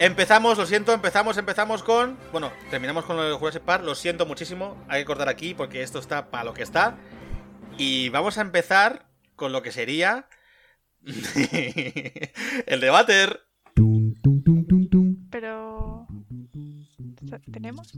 Empezamos, 0.00 0.58
lo 0.58 0.66
siento, 0.66 0.92
empezamos, 0.92 1.36
empezamos 1.38 1.84
con. 1.84 2.18
Bueno, 2.32 2.52
terminamos 2.70 3.04
con 3.04 3.16
lo 3.16 3.22
de 3.22 3.34
Jurassic 3.34 3.62
Park, 3.62 3.84
lo 3.84 3.94
siento 3.94 4.26
muchísimo. 4.26 4.76
Hay 4.88 5.02
que 5.02 5.06
cortar 5.06 5.28
aquí 5.28 5.54
porque 5.54 5.82
esto 5.82 6.00
está 6.00 6.30
para 6.30 6.44
lo 6.44 6.52
que 6.52 6.64
está. 6.64 6.96
Y 7.78 8.08
vamos 8.08 8.36
a 8.38 8.40
empezar 8.40 9.06
con 9.36 9.52
lo 9.52 9.62
que 9.62 9.70
sería. 9.70 10.28
el 12.66 12.80
debater. 12.80 13.40
Pero... 15.30 16.06
¿Tenemos? 17.52 17.92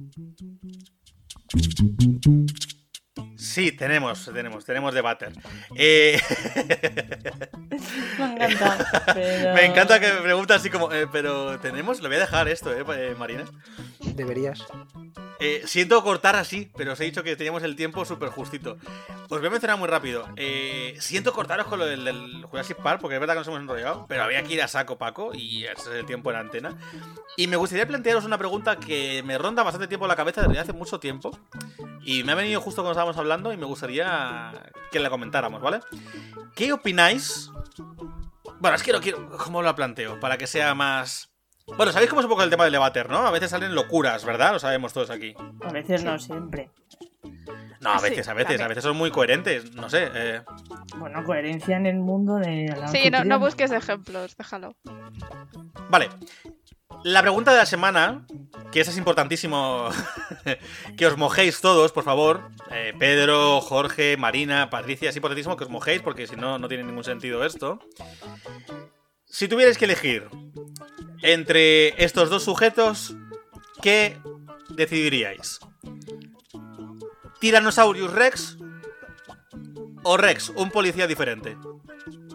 Sí, 3.37 3.72
tenemos, 3.72 4.24
tenemos, 4.32 4.64
tenemos 4.64 4.95
debater. 4.95 5.32
Eh, 5.74 6.18
Me 8.18 8.24
ha 8.45 8.49
encantado. 8.49 8.84
pero- 9.14 9.55
me 9.55 9.64
encanta 9.66 10.01
que 10.01 10.12
me 10.12 10.20
preguntas 10.22 10.61
así 10.61 10.70
como, 10.70 10.93
eh, 10.93 11.07
pero 11.11 11.59
tenemos, 11.61 12.01
lo 12.01 12.09
voy 12.09 12.16
a 12.16 12.20
dejar 12.20 12.49
esto, 12.49 12.72
eh, 12.72 12.84
eh, 12.97 13.14
Marina. 13.18 13.45
Deberías. 14.01 14.64
Eh, 15.39 15.62
siento 15.66 16.03
cortar 16.03 16.34
así, 16.37 16.70
pero 16.76 16.93
os 16.95 17.01
he 17.01 17.05
dicho 17.05 17.22
que 17.22 17.37
teníamos 17.37 17.62
el 17.62 17.76
tiempo 17.76 18.05
súper 18.07 18.30
justito. 18.30 18.78
Os 19.28 19.39
voy 19.39 19.47
a 19.47 19.51
mencionar 19.51 19.76
muy 19.78 19.89
rápido. 19.89 20.26
Eh, 20.37 20.97
siento 20.99 21.32
cortaros 21.34 21.66
con 21.66 21.78
lo 21.78 21.84
del, 21.87 22.05
del 22.05 22.45
Jurassic 22.47 22.78
Park, 22.78 23.01
porque 23.03 23.16
es 23.16 23.20
verdad 23.20 23.34
que 23.34 23.41
nos 23.41 23.49
hemos 23.49 23.61
enrollado, 23.61 24.07
pero 24.09 24.22
había 24.22 24.43
que 24.45 24.55
ir 24.55 24.62
a 24.62 24.68
saco 24.68 24.97
Paco 24.97 25.32
y 25.34 25.64
ese 25.64 25.72
es 25.91 25.97
el 25.97 26.07
tiempo 26.07 26.30
en 26.30 26.34
la 26.34 26.41
antena. 26.41 26.74
Y 27.37 27.49
me 27.49 27.57
gustaría 27.57 27.87
plantearos 27.87 28.24
una 28.24 28.39
pregunta 28.39 28.76
que 28.76 29.22
me 29.26 29.37
ronda 29.37 29.62
bastante 29.62 29.89
tiempo 29.89 30.07
en 30.07 30.09
la 30.09 30.16
cabeza 30.16 30.41
desde 30.43 30.59
hace 30.59 30.72
mucho 30.72 30.99
tiempo. 31.01 31.39
Y 32.03 32.22
me 32.24 32.32
ha 32.32 32.34
venido 32.37 32.61
justo 32.61 32.80
cuando 32.82 32.93
estábamos 32.93 33.16
hablando 33.18 33.25
y 33.52 33.56
me 33.56 33.66
gustaría 33.66 34.52
que 34.90 35.00
la 35.00 35.10
comentáramos, 35.10 35.60
¿vale? 35.60 35.80
¿Qué 36.54 36.72
opináis? 36.72 37.50
Bueno, 38.58 38.76
es 38.76 38.82
que 38.82 38.92
no 38.92 39.00
quiero... 39.00 39.28
¿Cómo 39.38 39.62
lo 39.62 39.74
planteo? 39.74 40.18
Para 40.20 40.38
que 40.38 40.46
sea 40.46 40.74
más... 40.74 41.30
Bueno, 41.76 41.90
sabéis 41.92 42.08
cómo 42.08 42.20
es 42.20 42.24
un 42.26 42.30
poco 42.30 42.42
el 42.44 42.50
tema 42.50 42.64
del 42.64 42.72
debater, 42.72 43.10
¿no? 43.10 43.18
A 43.26 43.30
veces 43.30 43.50
salen 43.50 43.74
locuras, 43.74 44.24
¿verdad? 44.24 44.52
Lo 44.52 44.58
sabemos 44.58 44.92
todos 44.92 45.10
aquí. 45.10 45.34
A 45.62 45.72
veces 45.72 46.04
no 46.04 46.18
siempre. 46.18 46.70
No, 47.80 47.90
a 47.90 48.00
veces, 48.00 48.26
a 48.28 48.34
veces, 48.34 48.60
a 48.60 48.68
veces 48.68 48.82
son 48.84 48.96
muy 48.96 49.10
coherentes, 49.10 49.74
no 49.74 49.90
sé. 49.90 50.08
eh, 50.14 50.42
Bueno, 50.96 51.22
coherencia 51.24 51.76
en 51.76 51.86
el 51.86 51.96
mundo 51.96 52.36
de 52.36 52.74
la 52.76 52.88
Sí, 52.88 53.10
no, 53.10 53.24
no 53.24 53.38
busques 53.38 53.70
ejemplos, 53.72 54.36
déjalo. 54.36 54.76
Vale. 55.90 56.08
La 57.07 57.22
pregunta 57.22 57.53
de 57.53 57.59
la 57.59 57.66
semana, 57.66 58.26
que 58.72 58.80
eso 58.80 58.91
es 58.91 58.97
importantísimo 58.97 59.91
que 60.97 61.07
os 61.07 61.16
mojéis 61.16 61.61
todos, 61.61 61.93
por 61.93 62.03
favor. 62.03 62.51
Eh, 62.72 62.95
Pedro, 62.99 63.61
Jorge, 63.61 64.16
Marina, 64.16 64.70
Patricia, 64.70 65.11
es 65.11 65.16
importantísimo 65.16 65.57
que 65.57 65.62
os 65.62 65.70
mojéis 65.70 66.03
porque 66.03 66.26
si 66.26 66.34
no, 66.34 66.59
no 66.59 66.66
tiene 66.66 66.82
ningún 66.82 67.05
sentido 67.05 67.45
esto. 67.45 67.78
Si 69.24 69.47
tuvierais 69.47 69.78
que 69.78 69.84
elegir 69.84 70.28
entre 71.22 71.91
estos 72.03 72.28
dos 72.28 72.43
sujetos, 72.43 73.14
¿qué 73.82 74.18
decidiríais? 74.70 75.61
¿Tyrannosaurus 77.41 78.12
Rex 78.12 78.57
o 80.03 80.16
Rex, 80.16 80.49
un 80.51 80.70
policía 80.70 81.07
diferente? 81.07 81.57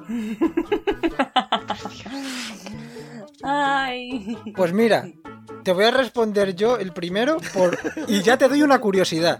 Ay. 3.44 4.38
Pues 4.56 4.74
mira, 4.74 5.08
te 5.64 5.72
voy 5.72 5.86
a 5.86 5.92
responder 5.92 6.56
yo 6.56 6.78
el 6.78 6.94
primero 6.94 7.38
por... 7.54 7.78
y 8.08 8.22
ya 8.22 8.38
te 8.38 8.48
doy 8.48 8.62
una 8.62 8.80
curiosidad. 8.80 9.40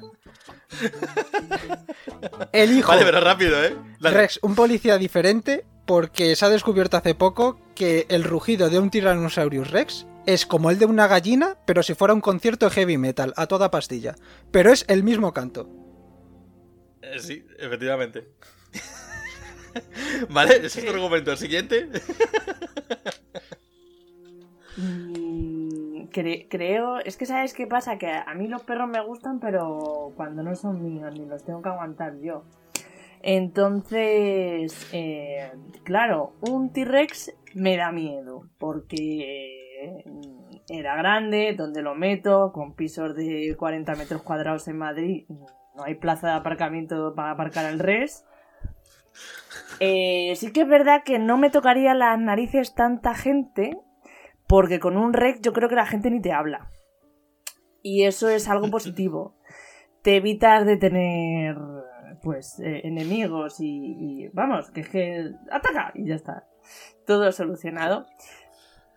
Elijo 2.52 2.90
Vale, 2.90 3.06
pero 3.06 3.20
rápido, 3.22 3.64
¿eh? 3.64 3.76
Dale. 4.00 4.18
Rex, 4.18 4.40
un 4.42 4.56
policía 4.56 4.98
diferente, 4.98 5.66
porque 5.86 6.36
se 6.36 6.46
ha 6.46 6.50
descubierto 6.50 6.98
hace 6.98 7.16
poco 7.16 7.60
que 7.76 8.06
el 8.10 8.24
rugido 8.24 8.70
de 8.70 8.80
un 8.80 8.90
Tyrannosaurus 8.90 9.72
Rex 9.72 10.08
es 10.26 10.46
como 10.46 10.70
el 10.70 10.80
de 10.80 10.86
una 10.86 11.08
gallina, 11.08 11.58
pero 11.66 11.84
si 11.84 11.96
fuera 11.96 12.14
un 12.14 12.22
concierto 12.22 12.68
de 12.68 12.72
heavy 12.76 12.98
metal, 12.98 13.34
a 13.36 13.48
toda 13.48 13.72
pastilla. 13.72 14.16
Pero 14.52 14.72
es 14.72 14.86
el 14.88 15.04
mismo 15.04 15.34
canto. 15.34 15.70
Eh, 17.02 17.20
Sí, 17.20 17.46
efectivamente. 17.58 18.30
vale, 20.30 20.66
ese 20.66 20.80
es 20.80 20.86
tu 20.86 20.92
argumento. 20.92 21.32
El 21.32 21.38
siguiente. 21.38 21.90
Mm, 24.78 26.08
cre- 26.12 26.48
creo, 26.50 27.00
es 27.00 27.18
que 27.18 27.26
sabes 27.26 27.54
qué 27.54 27.68
pasa, 27.68 27.98
que 27.98 28.08
a 28.12 28.34
mí 28.36 28.48
los 28.48 28.64
perros 28.64 28.88
me 28.90 29.02
gustan, 29.02 29.40
pero 29.40 30.14
cuando 30.16 30.44
no 30.44 30.56
son 30.56 30.84
míos, 30.84 31.14
ni 31.14 31.26
los 31.26 31.44
tengo 31.44 31.62
que 31.62 31.70
aguantar 31.70 32.20
yo. 32.20 32.44
Entonces, 33.22 34.90
eh, 34.94 35.52
claro, 35.84 36.34
un 36.42 36.72
T-Rex 36.74 37.34
me 37.54 37.78
da 37.78 37.92
miedo, 37.92 38.50
porque 38.58 40.04
mm, 40.06 40.56
era 40.70 40.96
grande, 40.96 41.54
donde 41.58 41.82
lo 41.82 41.94
meto, 41.96 42.52
con 42.54 42.74
pisos 42.74 43.16
de 43.16 43.56
40 43.58 43.96
metros 43.96 44.24
cuadrados 44.24 44.68
en 44.68 44.78
Madrid, 44.78 45.26
no 45.76 45.84
hay 45.84 45.96
plaza 45.96 46.28
de 46.28 46.34
aparcamiento 46.34 47.14
para 47.16 47.32
aparcar 47.32 47.66
al 47.66 47.80
res. 47.80 48.26
Eh, 49.80 50.34
sí 50.36 50.52
que 50.52 50.62
es 50.62 50.68
verdad 50.68 51.04
que 51.04 51.20
no 51.20 51.38
me 51.38 51.50
tocaría 51.50 51.94
las 51.94 52.18
narices 52.20 52.74
tanta 52.76 53.14
gente, 53.16 53.78
porque 54.52 54.80
con 54.82 54.98
un 54.98 55.14
rec 55.14 55.40
yo 55.42 55.54
creo 55.54 55.70
que 55.70 55.76
la 55.76 55.86
gente 55.86 56.12
ni 56.12 56.22
te 56.22 56.34
habla. 56.34 56.70
Y 57.82 58.04
eso 58.04 58.30
es 58.30 58.48
algo 58.50 58.70
positivo. 58.72 59.34
Te 60.04 60.18
evitas 60.18 60.66
de 60.66 60.76
tener, 60.78 61.56
pues, 62.22 62.60
eh, 62.60 62.82
enemigos 62.84 63.60
y, 63.62 63.96
y, 63.98 64.28
vamos, 64.34 64.70
que 64.72 64.82
es 64.82 64.90
que 64.90 65.32
ataca 65.52 65.92
y 65.96 66.06
ya 66.08 66.16
está. 66.16 66.48
Todo 67.08 67.32
solucionado. 67.32 68.06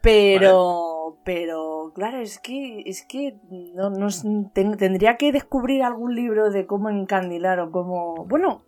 Pero, 0.02 1.18
pero, 1.24 1.92
claro, 1.94 2.18
es 2.18 2.38
que, 2.38 2.82
es 2.84 3.06
que 3.06 3.38
no, 3.74 3.88
no 3.90 4.08
s- 4.08 4.28
ten- 4.52 4.76
tendría 4.76 5.16
que 5.16 5.32
descubrir 5.32 5.82
algún 5.82 6.14
libro 6.14 6.50
de 6.50 6.66
cómo 6.66 6.90
encandilar 6.90 7.58
o 7.60 7.70
cómo, 7.70 8.26
bueno, 8.26 8.64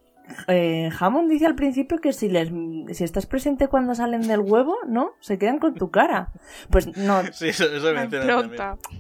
eh, 0.48 0.90
Hammond 0.98 1.30
dice 1.30 1.46
al 1.46 1.54
principio 1.54 1.98
que 1.98 2.12
si 2.12 2.28
les 2.28 2.50
si 2.96 3.04
estás 3.04 3.26
presente 3.26 3.68
cuando 3.68 3.94
salen 3.94 4.22
del 4.26 4.40
huevo, 4.40 4.76
¿no? 4.86 5.12
Se 5.20 5.38
quedan 5.38 5.58
con 5.58 5.74
tu 5.74 5.90
cara. 5.90 6.32
Pues 6.70 6.96
no, 6.96 7.22
Sí, 7.32 7.48
eso, 7.48 7.64
eso 7.64 7.92
me 7.92 8.08
también. 8.08 8.56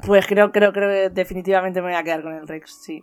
pues 0.06 0.26
creo, 0.26 0.52
creo, 0.52 0.72
creo 0.72 0.88
que 0.90 1.10
definitivamente 1.10 1.80
me 1.82 1.88
voy 1.88 1.96
a 1.96 2.02
quedar 2.04 2.22
con 2.22 2.32
el 2.34 2.46
Rex, 2.46 2.82
sí. 2.82 3.02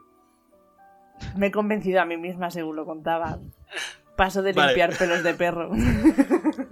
Me 1.37 1.47
he 1.47 1.51
convencido 1.51 2.01
a 2.01 2.05
mí 2.05 2.17
misma, 2.17 2.49
según 2.51 2.75
lo 2.75 2.85
contaba. 2.85 3.39
Paso 4.15 4.41
de 4.41 4.53
Vale. 4.53 4.69
limpiar 4.69 4.97
pelos 4.97 5.23
de 5.23 5.33
perro. 5.33 5.71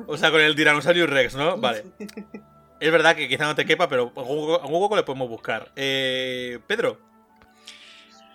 O 0.07 0.17
sea, 0.17 0.29
con 0.31 0.41
el 0.41 0.55
Tyrannosaurus 0.55 1.09
Rex, 1.09 1.35
¿no? 1.35 1.57
Vale. 1.57 1.83
Es 2.81 2.91
verdad 2.91 3.15
que 3.15 3.27
quizá 3.29 3.45
no 3.45 3.53
te 3.53 3.63
quepa, 3.63 3.87
pero 3.87 4.11
a 4.15 4.21
un 4.23 4.39
hueco, 4.39 4.59
a 4.59 4.65
un 4.65 4.73
hueco 4.73 4.95
le 4.95 5.03
podemos 5.03 5.29
buscar. 5.29 5.71
Eh, 5.75 6.57
Pedro. 6.65 6.97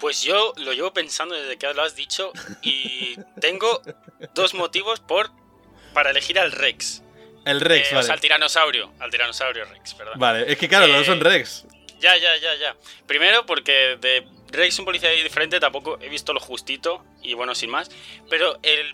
Pues 0.01 0.23
yo 0.23 0.53
lo 0.59 0.73
llevo 0.73 0.93
pensando 0.93 1.35
desde 1.35 1.57
que 1.57 1.73
lo 1.73 1.83
has 1.83 1.97
dicho 1.97 2.33
y 2.63 3.17
tengo 3.41 3.81
dos 4.35 4.55
motivos 4.55 5.01
por 5.01 5.31
para 5.95 6.11
elegir 6.11 6.39
al 6.39 6.53
Rex. 6.53 7.03
El 7.45 7.61
Rex, 7.61 7.89
Eh, 7.89 7.93
O 7.93 7.95
vale. 7.97 8.05
sea, 8.07 8.15
al 8.15 8.21
tiranosaurio. 8.21 8.93
Al 8.99 9.11
tiranosaurio 9.11 9.65
Rex, 9.65 9.95
perdón. 9.95 10.15
Vale, 10.19 10.51
es 10.51 10.59
que 10.59 10.69
claro, 10.69 10.87
los 10.87 10.97
dos 10.97 11.03
Eh, 11.05 11.11
son 11.11 11.21
Rex. 11.21 11.65
Ya, 12.01 12.17
ya, 12.19 12.37
ya, 12.37 12.55
ya. 12.57 12.77
Primero 13.07 13.47
porque 13.47 13.97
de 14.01 14.27
Rex 14.51 14.79
un 14.79 14.85
policía 14.85 15.11
diferente 15.11 15.59
tampoco 15.61 15.99
he 16.03 16.09
visto 16.09 16.33
lo 16.35 16.41
justito 16.41 17.05
y 17.23 17.35
bueno, 17.35 17.55
sin 17.55 17.71
más. 17.71 17.91
Pero 18.29 18.59
el, 18.63 18.93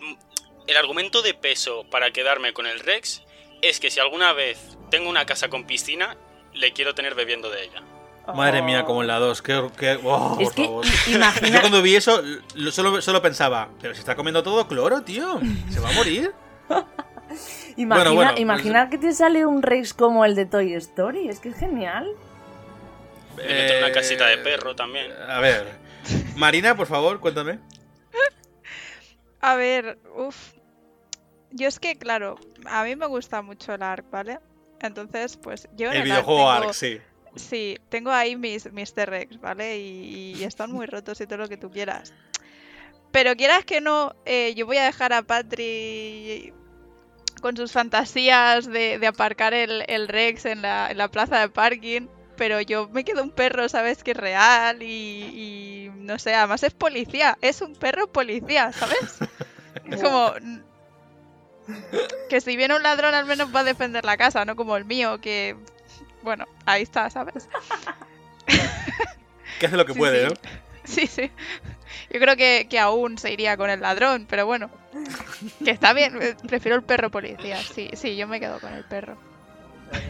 el 0.68 0.76
argumento 0.76 1.22
de 1.22 1.34
peso 1.34 1.84
para 1.90 2.10
quedarme 2.12 2.52
con 2.52 2.66
el 2.66 2.78
Rex 2.78 3.22
es 3.62 3.80
que 3.80 3.90
si 3.90 3.98
alguna 4.00 4.32
vez 4.32 4.58
tengo 4.90 5.08
una 5.10 5.26
casa 5.26 5.48
con 5.48 5.66
piscina, 5.66 6.16
le 6.52 6.72
quiero 6.72 6.94
tener 6.94 7.14
bebiendo 7.14 7.50
de 7.50 7.64
ella. 7.64 7.82
Madre 8.34 8.62
mía, 8.62 8.84
como 8.84 9.02
en 9.02 9.08
la 9.08 9.18
2. 9.18 9.42
Qué, 9.42 9.68
qué- 9.76 9.98
oh, 10.04 10.36
Es 10.40 10.48
por 10.48 10.54
que 10.54 10.64
favor. 10.64 10.84
Yo 11.52 11.60
cuando 11.60 11.82
vi 11.82 11.96
eso, 11.96 12.22
lo- 12.54 12.70
solo, 12.70 13.00
solo 13.02 13.20
pensaba, 13.20 13.68
pero 13.80 13.94
se 13.94 14.00
está 14.00 14.14
comiendo 14.14 14.42
todo 14.42 14.66
cloro, 14.68 15.02
tío. 15.02 15.40
¿Se 15.70 15.80
va 15.80 15.88
a 15.88 15.92
morir? 15.92 16.32
imagina, 17.76 18.10
Bueno, 18.10 18.14
bueno, 18.14 18.32
imagina 18.38 18.88
que 18.90 18.98
te 18.98 19.12
sale 19.12 19.44
un 19.46 19.62
Rex 19.62 19.92
como 19.94 20.24
el 20.24 20.34
de 20.34 20.46
Toy 20.46 20.74
Story. 20.74 21.28
Es 21.28 21.40
que 21.40 21.48
es 21.50 21.56
genial. 21.56 22.06
Meter 23.36 23.78
una 23.78 23.88
Eh, 23.88 23.92
casita 23.92 24.26
de 24.26 24.38
perro 24.38 24.76
también. 24.76 25.10
A 25.28 25.40
ver. 25.40 25.66
Marina, 26.36 26.76
por 26.76 26.86
favor, 26.86 27.18
cuéntame. 27.20 27.58
A 29.40 29.56
ver, 29.56 29.98
uff. 30.16 30.52
Yo 31.50 31.68
es 31.68 31.78
que, 31.80 31.96
claro, 31.98 32.36
a 32.66 32.84
mí 32.84 32.96
me 32.96 33.06
gusta 33.06 33.42
mucho 33.42 33.74
el 33.74 33.82
ARC, 33.82 34.08
¿vale? 34.10 34.38
Entonces, 34.80 35.36
pues 35.36 35.68
yo 35.76 35.86
en 35.88 35.92
El 35.92 35.98
el 35.98 36.04
videojuego 36.04 36.48
ARC 36.50 36.60
tengo- 36.60 36.68
Ark, 36.70 36.74
sí. 36.74 37.00
Sí, 37.34 37.78
tengo 37.88 38.10
ahí 38.10 38.36
mis, 38.36 38.70
mis 38.72 38.92
T-Rex, 38.94 39.40
¿vale? 39.40 39.78
Y, 39.78 40.34
y 40.36 40.44
están 40.44 40.70
muy 40.70 40.86
rotos 40.86 41.20
y 41.20 41.26
todo 41.26 41.38
lo 41.38 41.48
que 41.48 41.56
tú 41.56 41.70
quieras. 41.70 42.12
Pero 43.10 43.36
quieras 43.36 43.64
que 43.64 43.80
no, 43.80 44.14
eh, 44.24 44.54
yo 44.54 44.66
voy 44.66 44.78
a 44.78 44.84
dejar 44.84 45.12
a 45.12 45.22
Patri 45.22 46.52
con 47.40 47.56
sus 47.56 47.72
fantasías 47.72 48.66
de, 48.66 48.98
de 48.98 49.06
aparcar 49.06 49.52
el, 49.54 49.84
el 49.88 50.08
Rex 50.08 50.46
en 50.46 50.62
la, 50.62 50.90
en 50.90 50.98
la 50.98 51.08
plaza 51.08 51.40
de 51.40 51.48
parking. 51.48 52.08
Pero 52.36 52.60
yo 52.60 52.88
me 52.88 53.04
quedo 53.04 53.22
un 53.22 53.30
perro, 53.30 53.68
¿sabes? 53.68 54.02
Que 54.02 54.12
es 54.12 54.16
real 54.16 54.82
y, 54.82 54.86
y 54.86 55.90
no 55.96 56.18
sé, 56.18 56.34
además 56.34 56.62
es 56.62 56.72
policía. 56.72 57.36
Es 57.42 57.60
un 57.60 57.74
perro 57.76 58.10
policía, 58.10 58.72
¿sabes? 58.72 59.18
Es 59.84 60.02
como... 60.02 60.32
Que 62.28 62.40
si 62.40 62.56
viene 62.56 62.74
un 62.74 62.82
ladrón 62.82 63.14
al 63.14 63.24
menos 63.24 63.54
va 63.54 63.60
a 63.60 63.64
defender 63.64 64.04
la 64.04 64.16
casa, 64.16 64.44
no 64.44 64.56
como 64.56 64.76
el 64.76 64.84
mío, 64.84 65.20
que... 65.20 65.56
Bueno, 66.22 66.46
ahí 66.66 66.82
está, 66.82 67.08
¿sabes? 67.10 67.48
Que 69.60 69.66
hace 69.66 69.76
lo 69.76 69.86
que 69.86 69.92
Sí, 69.92 69.98
puede, 69.98 70.28
sí. 70.28 70.34
¿no? 70.34 70.40
Sí, 70.84 71.06
sí. 71.06 71.30
Yo 72.10 72.18
creo 72.18 72.36
que, 72.36 72.66
que 72.68 72.80
aún 72.80 73.16
se 73.16 73.32
iría 73.32 73.56
con 73.56 73.70
el 73.70 73.80
ladrón, 73.80 74.26
pero 74.28 74.44
bueno. 74.44 74.70
Que 75.64 75.70
está 75.70 75.92
bien, 75.92 76.18
eh, 76.20 76.34
prefiero 76.48 76.74
el 76.76 76.82
perro 76.82 77.10
policía. 77.10 77.58
Sí, 77.58 77.88
sí, 77.94 78.16
yo 78.16 78.26
me 78.26 78.40
quedo 78.40 78.58
con 78.58 78.72
el 78.72 78.82
perro. 78.84 79.16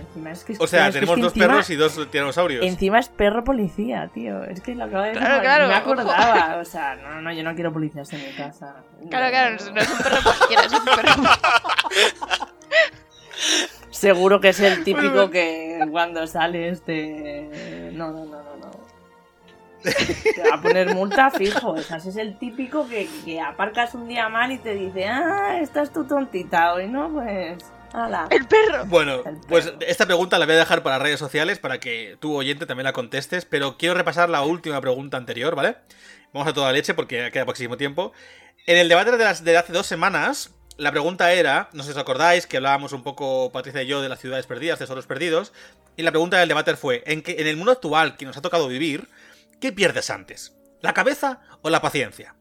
Encima 0.08 0.30
es 0.30 0.44
que- 0.44 0.56
O 0.58 0.66
sea, 0.66 0.90
tenemos 0.90 1.10
es 1.10 1.16
que 1.16 1.22
dos 1.22 1.32
encima- 1.34 1.46
perros 1.48 1.70
y 1.70 1.76
dos 1.76 2.10
tiranosaurios. 2.10 2.64
Encima 2.64 2.98
es 3.00 3.08
perro 3.10 3.44
policía, 3.44 4.08
tío. 4.14 4.42
Es 4.44 4.62
que 4.62 4.74
lo 4.74 4.84
acabo 4.84 5.02
de 5.02 5.08
decir, 5.10 5.22
Claro, 5.22 5.40
claro, 5.42 5.66
me 5.68 5.74
ojo. 5.74 5.82
acordaba. 5.92 6.56
O 6.56 6.64
sea, 6.64 6.94
no, 6.94 7.20
no, 7.20 7.32
yo 7.32 7.42
no 7.42 7.54
quiero 7.54 7.72
policías 7.72 8.10
en 8.14 8.22
mi 8.24 8.32
casa. 8.34 8.76
Claro, 9.10 9.28
claro, 9.30 9.50
no 9.50 9.80
es 9.82 9.90
un 9.90 9.98
perro 9.98 10.16
cualquiera, 10.22 10.62
es 10.64 10.72
un 10.72 10.84
perro. 10.86 11.12
Seguro 13.90 14.40
que 14.40 14.48
es 14.50 14.60
el 14.60 14.84
típico 14.84 15.30
que 15.30 15.78
cuando 15.90 16.26
sales 16.26 16.82
te... 16.82 17.90
No, 17.92 18.10
no, 18.10 18.24
no, 18.24 18.42
no, 18.42 18.56
no. 18.56 18.70
Te 19.82 20.48
va 20.48 20.56
a 20.56 20.62
poner 20.62 20.94
multa 20.94 21.30
fijo. 21.30 21.72
O 21.72 21.78
sea, 21.82 21.98
ese 21.98 22.10
es 22.10 22.16
el 22.16 22.38
típico 22.38 22.88
que, 22.88 23.08
que 23.24 23.40
aparcas 23.40 23.94
un 23.94 24.08
día 24.08 24.28
mal 24.28 24.50
y 24.52 24.58
te 24.58 24.74
dice, 24.74 25.06
ah, 25.06 25.58
estás 25.60 25.92
tú 25.92 26.04
tontita 26.04 26.72
hoy, 26.74 26.88
¿no? 26.88 27.10
Pues... 27.12 27.58
¡Hala! 27.92 28.26
El 28.30 28.46
perro. 28.46 28.86
Bueno, 28.86 29.22
El 29.26 29.36
pues 29.46 29.70
esta 29.86 30.06
pregunta 30.06 30.38
la 30.38 30.46
voy 30.46 30.54
a 30.54 30.58
dejar 30.58 30.82
para 30.82 30.98
redes 30.98 31.18
sociales 31.18 31.58
para 31.58 31.78
que 31.78 32.16
tú, 32.20 32.34
oyente, 32.34 32.64
también 32.64 32.84
la 32.84 32.94
contestes. 32.94 33.44
Pero 33.44 33.76
quiero 33.76 33.94
repasar 33.94 34.30
la 34.30 34.42
última 34.42 34.80
pregunta 34.80 35.18
anterior, 35.18 35.54
¿vale? 35.54 35.76
Vamos 36.32 36.48
a 36.48 36.54
toda 36.54 36.72
leche 36.72 36.94
porque 36.94 37.30
queda 37.30 37.44
poquísimo 37.44 37.76
tiempo. 37.76 38.12
En 38.66 38.78
el 38.78 38.88
debate 38.88 39.10
de, 39.10 39.24
las, 39.24 39.44
de 39.44 39.56
hace 39.58 39.72
dos 39.74 39.86
semanas, 39.86 40.54
la 40.82 40.90
pregunta 40.90 41.32
era, 41.32 41.68
no 41.72 41.84
sé 41.84 41.92
si 41.92 41.92
os 41.92 42.02
acordáis, 42.02 42.46
que 42.46 42.56
hablábamos 42.56 42.92
un 42.92 43.04
poco, 43.04 43.52
Patricia 43.52 43.82
y 43.82 43.86
yo, 43.86 44.02
de 44.02 44.08
las 44.08 44.18
ciudades 44.18 44.46
perdidas, 44.46 44.80
tesoros 44.80 45.06
perdidos. 45.06 45.52
Y 45.96 46.02
la 46.02 46.10
pregunta 46.10 46.38
del 46.38 46.48
debate 46.48 46.74
fue, 46.74 47.04
en, 47.06 47.22
que, 47.22 47.36
en 47.38 47.46
el 47.46 47.56
mundo 47.56 47.70
actual 47.70 48.16
que 48.16 48.26
nos 48.26 48.36
ha 48.36 48.42
tocado 48.42 48.66
vivir, 48.66 49.08
¿qué 49.60 49.70
pierdes 49.70 50.10
antes? 50.10 50.56
¿La 50.80 50.92
cabeza 50.92 51.40
o 51.62 51.70
la 51.70 51.80
paciencia? 51.80 52.34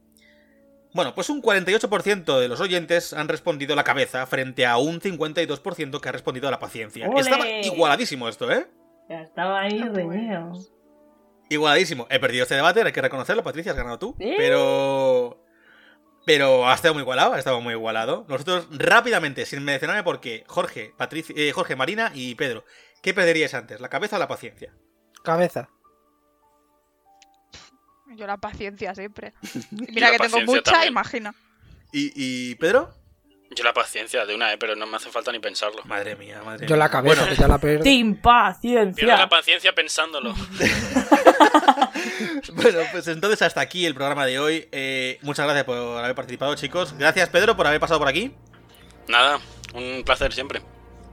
Bueno, 0.94 1.14
pues 1.14 1.30
un 1.30 1.42
48% 1.42 2.40
de 2.40 2.48
los 2.48 2.60
oyentes 2.60 3.14
han 3.14 3.28
respondido 3.28 3.76
la 3.76 3.84
cabeza 3.84 4.26
frente 4.26 4.66
a 4.66 4.78
un 4.78 5.00
52% 5.00 6.02
que 6.02 6.10
ha 6.10 6.12
respondido 6.12 6.48
a 6.48 6.52
la 6.52 6.60
paciencia. 6.60 7.08
¡Ole! 7.08 7.22
Estaba 7.22 7.48
igualadísimo 7.48 8.28
esto, 8.28 8.52
¿eh? 8.52 8.68
Ya 9.08 9.22
estaba 9.22 9.62
ahí 9.62 9.78
No 9.78 9.94
reñido. 9.94 10.54
Igualadísimo. 11.48 12.08
He 12.10 12.20
perdido 12.20 12.44
este 12.44 12.56
debate, 12.56 12.82
hay 12.82 12.92
que 12.92 13.02
reconocerlo, 13.02 13.44
Patricia, 13.44 13.72
has 13.74 13.78
ganado 13.78 14.00
tú. 14.00 14.16
Pero... 14.18 15.44
Pero 16.26 16.70
ha 16.70 16.74
estado 16.76 16.94
muy 16.94 17.02
igualado, 17.02 17.34
ha 17.34 17.40
estado 17.40 17.60
muy 17.62 17.74
igualado. 17.74 18.26
Nosotros 18.30 18.68
rápidamente, 18.72 19.46
sin 19.46 19.64
mencionarme 19.64 20.04
por 20.04 20.20
qué, 20.22 20.44
Jorge, 20.48 20.94
Patricia, 20.96 21.34
eh, 21.38 21.52
Jorge, 21.52 21.76
Marina 21.76 22.12
y 22.14 22.36
Pedro, 22.36 22.64
¿qué 23.02 23.14
perderíais 23.14 23.54
antes, 23.56 23.82
la 23.82 23.90
cabeza 23.90 24.18
o 24.18 24.20
la 24.20 24.28
paciencia? 24.28 24.72
Cabeza. 25.24 25.70
Yo 28.16 28.28
la 28.28 28.38
paciencia 28.38 28.94
siempre. 28.94 29.34
Yo 29.72 29.86
mira 29.90 30.12
que 30.12 30.20
tengo 30.20 30.42
mucha, 30.42 30.62
también. 30.64 30.92
imagina. 30.92 31.34
¿Y, 31.92 32.12
y 32.16 32.56
Pedro? 32.56 32.94
Yo 33.54 33.64
la 33.66 33.74
paciencia 33.74 34.26
de 34.26 34.34
una, 34.36 34.54
eh, 34.54 34.58
pero 34.58 34.76
no 34.76 34.86
me 34.88 34.96
hace 34.98 35.10
falta 35.10 35.32
ni 35.32 35.40
pensarlo. 35.40 35.84
Madre 35.86 36.16
mía, 36.16 36.42
madre 36.46 36.66
Yo 36.68 36.76
mía. 36.76 36.86
la 36.86 36.90
cabeza, 36.90 37.16
Bueno, 37.22 37.36
que 37.36 37.42
ya 37.42 37.48
la 37.48 37.58
pierdo. 37.58 37.84
¡Team 37.84 38.14
Pierdo 38.14 38.22
paciencia! 38.22 39.18
la 39.18 39.28
paciencia 39.30 39.74
pensándolo. 39.76 40.34
Bueno, 42.54 42.80
pues 42.92 43.08
entonces 43.08 43.42
hasta 43.42 43.62
aquí 43.62 43.86
el 43.86 43.96
programa 43.96 44.26
de 44.26 44.40
hoy. 44.40 44.68
Eh, 44.72 45.20
muchas 45.22 45.46
gracias 45.46 45.66
por 45.66 45.78
haber 45.78 46.16
participado, 46.16 46.56
chicos. 46.56 46.96
Gracias, 46.98 47.30
Pedro, 47.30 47.56
por 47.56 47.68
haber 47.68 47.80
pasado 47.80 48.00
por 48.00 48.08
aquí. 48.08 48.34
Nada, 49.08 49.40
un 49.74 50.04
placer 50.04 50.34
siempre. 50.34 50.62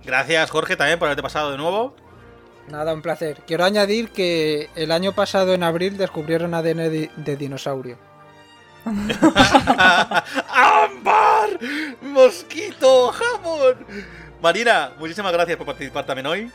Gracias, 0.04 0.50
Jorge, 0.50 0.76
también 0.76 0.98
por 0.98 1.06
haberte 1.06 1.22
pasado 1.22 1.50
de 1.50 1.58
nuevo. 1.58 1.94
Nada, 2.68 2.92
un 2.92 3.02
placer. 3.02 3.42
Quiero 3.46 3.64
añadir 3.64 4.10
que 4.10 4.68
el 4.74 4.92
año 4.92 5.12
pasado, 5.12 5.54
en 5.54 5.62
abril, 5.62 5.96
descubrieron 5.96 6.54
ADN 6.54 6.90
de, 6.90 7.10
de 7.16 7.36
dinosaurio. 7.36 7.98
¡Ámbar! 10.48 11.58
¡Mosquito! 12.02 13.12
¡Jamón! 13.12 13.86
Marina, 14.40 14.92
muchísimas 14.98 15.32
gracias 15.32 15.56
por 15.56 15.66
participar 15.66 16.06
también 16.06 16.26
hoy. 16.26 16.52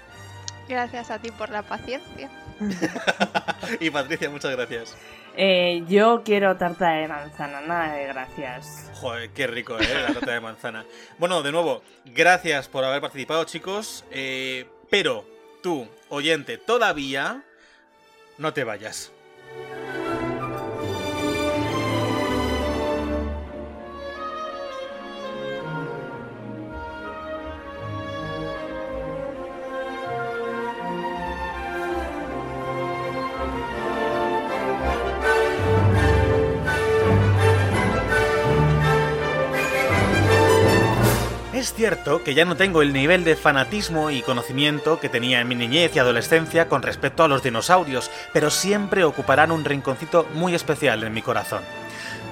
Gracias 0.68 1.12
a 1.12 1.20
ti 1.20 1.32
por 1.32 1.50
la 1.50 1.64
paciencia. 1.64 2.30
Y 3.80 3.90
Patricia, 3.90 4.30
muchas 4.30 4.52
gracias. 4.52 4.96
Eh, 5.36 5.84
yo 5.88 6.22
quiero 6.24 6.58
tarta 6.58 6.92
de 6.92 7.08
manzana, 7.08 7.62
nada 7.62 7.96
de 7.96 8.08
gracias. 8.08 8.92
Joder, 8.96 9.30
qué 9.32 9.48
rico, 9.48 9.80
¿eh? 9.80 9.88
La 10.08 10.14
tarta 10.14 10.34
de 10.34 10.40
manzana. 10.40 10.86
Bueno, 11.18 11.42
de 11.42 11.52
nuevo, 11.52 11.82
gracias 12.06 12.68
por 12.68 12.84
haber 12.84 13.02
participado, 13.02 13.44
chicos. 13.46 14.06
Eh, 14.12 14.68
pero 14.90 15.26
tú, 15.64 15.88
oyente, 16.10 16.58
todavía 16.58 17.44
no 18.38 18.54
te 18.54 18.64
vayas. 18.64 19.12
Cierto 41.84 42.24
que 42.24 42.34
ya 42.34 42.46
no 42.46 42.56
tengo 42.56 42.82
el 42.82 42.94
nivel 42.94 43.26
de 43.26 43.36
fanatismo 43.36 44.10
y 44.10 44.22
conocimiento 44.22 45.02
que 45.02 45.10
tenía 45.10 45.42
en 45.42 45.50
mi 45.50 45.56
niñez 45.56 45.94
y 45.94 46.00
adolescencia 46.00 46.70
con 46.70 46.82
respecto 46.82 47.26
a 47.26 47.28
los 47.28 47.44
dinosaurios, 47.44 48.10
pero 48.32 48.50
siempre 48.50 49.04
ocuparán 49.04 49.52
un 49.52 49.66
rinconcito 49.66 50.26
muy 50.34 50.56
especial 50.56 51.04
en 51.04 51.14
mi 51.14 51.22
corazón. 51.22 51.60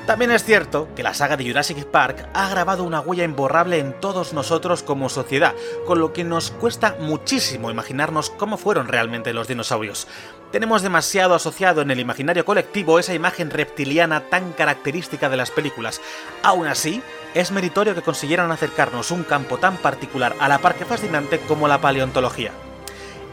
También 0.06 0.32
es 0.32 0.46
cierto 0.46 0.88
que 0.96 1.04
la 1.04 1.14
saga 1.14 1.36
de 1.36 1.46
Jurassic 1.46 1.84
Park 1.84 2.30
ha 2.34 2.48
grabado 2.48 2.86
una 2.86 3.02
huella 3.02 3.26
imborrable 3.26 3.80
en 3.80 3.92
todos 4.00 4.32
nosotros 4.32 4.84
como 4.84 5.10
sociedad, 5.10 5.54
con 5.86 6.00
lo 6.00 6.14
que 6.14 6.24
nos 6.24 6.52
cuesta 6.52 6.96
muchísimo 7.02 7.70
imaginarnos 7.70 8.30
cómo 8.30 8.58
fueron 8.58 8.88
realmente 8.88 9.34
los 9.34 9.50
dinosaurios. 9.50 10.08
Tenemos 10.54 10.82
demasiado 10.82 11.36
asociado 11.36 11.82
en 11.82 11.92
el 11.92 12.00
imaginario 12.00 12.46
colectivo 12.46 13.00
esa 13.00 13.14
imagen 13.14 13.50
reptiliana 13.50 14.30
tan 14.30 14.54
característica 14.54 15.30
de 15.30 15.38
las 15.38 15.52
películas. 15.52 16.00
Aún 16.42 16.68
así, 16.68 17.02
es 17.34 17.52
meritorio 17.52 17.96
que 17.96 18.02
consiguieran 18.02 18.52
acercarnos 18.52 19.12
un 19.12 19.24
campo 19.24 19.58
tan 19.58 19.78
particular 19.78 20.36
a 20.40 20.48
la 20.48 20.60
parque 20.60 20.86
fascinante 20.86 21.40
como 21.40 21.68
la 21.68 21.82
paleontología. 21.82 22.52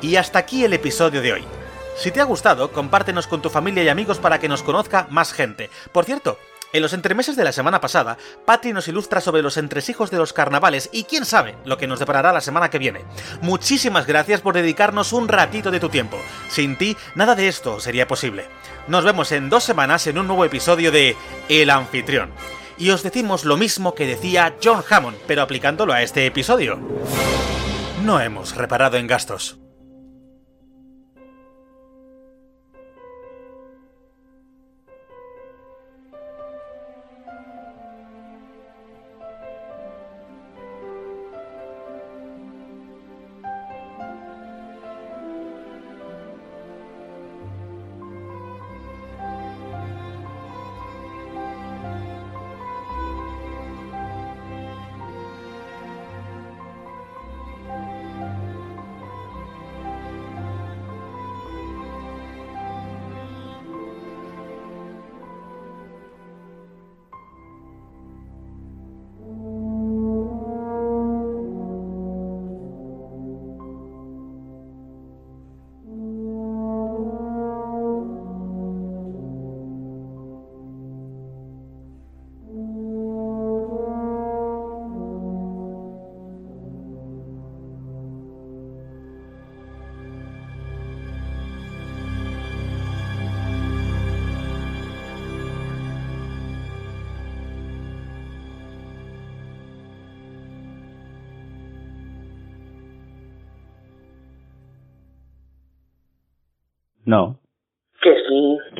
Y 0.00 0.16
hasta 0.16 0.38
aquí 0.38 0.64
el 0.64 0.72
episodio 0.72 1.20
de 1.20 1.32
hoy. 1.32 1.44
Si 1.96 2.12
te 2.12 2.20
ha 2.20 2.24
gustado, 2.24 2.70
compártenos 2.70 3.26
con 3.26 3.42
tu 3.42 3.50
familia 3.50 3.82
y 3.82 3.88
amigos 3.88 4.18
para 4.18 4.38
que 4.38 4.48
nos 4.48 4.62
conozca 4.62 5.08
más 5.10 5.32
gente. 5.32 5.68
Por 5.90 6.04
cierto, 6.04 6.38
en 6.70 6.82
los 6.82 6.92
entremeses 6.92 7.34
de 7.34 7.44
la 7.44 7.52
semana 7.52 7.80
pasada, 7.80 8.18
Patri 8.44 8.74
nos 8.74 8.88
ilustra 8.88 9.22
sobre 9.22 9.40
los 9.40 9.56
entresijos 9.56 10.10
de 10.10 10.18
los 10.18 10.34
carnavales 10.34 10.90
y 10.92 11.04
quién 11.04 11.24
sabe 11.24 11.56
lo 11.64 11.78
que 11.78 11.86
nos 11.86 11.98
deparará 11.98 12.30
la 12.30 12.42
semana 12.42 12.68
que 12.68 12.78
viene. 12.78 13.06
Muchísimas 13.40 14.06
gracias 14.06 14.42
por 14.42 14.54
dedicarnos 14.54 15.14
un 15.14 15.28
ratito 15.28 15.70
de 15.70 15.80
tu 15.80 15.88
tiempo. 15.88 16.18
Sin 16.48 16.76
ti, 16.76 16.94
nada 17.14 17.34
de 17.34 17.48
esto 17.48 17.80
sería 17.80 18.06
posible. 18.06 18.46
Nos 18.86 19.02
vemos 19.02 19.32
en 19.32 19.48
dos 19.48 19.64
semanas 19.64 20.06
en 20.06 20.18
un 20.18 20.26
nuevo 20.26 20.44
episodio 20.44 20.92
de 20.92 21.16
El 21.48 21.70
Anfitrión. 21.70 22.30
Y 22.78 22.90
os 22.90 23.02
decimos 23.02 23.44
lo 23.44 23.56
mismo 23.56 23.94
que 23.94 24.06
decía 24.06 24.56
John 24.62 24.82
Hammond, 24.88 25.18
pero 25.26 25.42
aplicándolo 25.42 25.92
a 25.92 26.02
este 26.02 26.26
episodio. 26.26 26.78
No 28.05 28.20
hemos 28.20 28.55
reparado 28.55 28.96
en 28.96 29.09
gastos. 29.09 29.59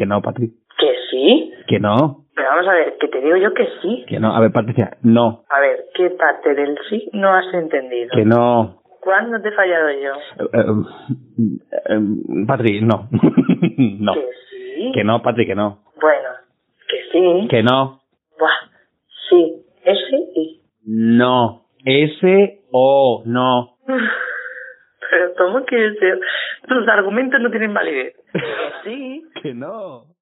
No, 0.09 0.23
Patri. 0.23 0.49
Que 0.79 0.95
sí. 1.11 1.53
Que 1.69 1.79
no. 1.79 2.25
Pero 2.35 2.49
vamos 2.51 2.69
a 2.69 2.73
ver, 2.73 2.97
que 2.99 3.09
te 3.09 3.21
digo 3.21 3.37
yo 3.37 3.53
que 3.53 3.69
sí. 3.83 4.05
Que 4.09 4.21
no. 4.21 4.35
A 4.35 4.41
ver, 4.41 4.53
Patricia, 4.53 4.97
no. 5.03 5.45
A 5.51 5.61
ver, 5.61 5.87
¿qué 5.95 6.11
parte 6.11 6.55
del 6.55 6.79
sí 6.89 7.11
no 7.13 7.33
has 7.35 7.53
entendido? 7.53 8.11
Que 8.15 8.25
no. 8.25 8.83
¿Cuándo 9.01 9.41
te 9.41 9.49
he 9.49 9.53
fallado 9.53 9.91
yo? 9.91 10.15
Eh, 10.45 10.49
eh, 10.53 11.79
eh, 11.89 12.01
Patri, 12.47 12.81
no. 12.81 13.09
no. 13.99 14.15
Que 14.15 14.27
sí. 14.51 14.93
Que 14.95 15.05
no, 15.05 15.23
Patri, 15.23 15.47
que 15.47 15.55
no. 15.55 15.81
Bueno, 16.01 16.29
que 16.89 16.97
sí. 17.13 17.49
Que 17.49 17.63
no. 17.63 18.01
Buah, 18.39 18.71
sí. 19.31 19.65
Ese 19.85 20.17
y. 20.37 20.61
No. 20.85 21.65
Ese 21.85 22.61
o 22.71 23.23
no. 23.25 23.79
Pero 25.11 25.35
¿cómo 25.39 25.65
que? 25.65 25.95
Tus 26.69 26.89
argumentos 26.89 27.41
no 27.41 27.51
tienen 27.51 27.73
validez. 27.75 28.15
Sí. 28.85 29.25
Que 29.43 29.55
no. 29.55 30.15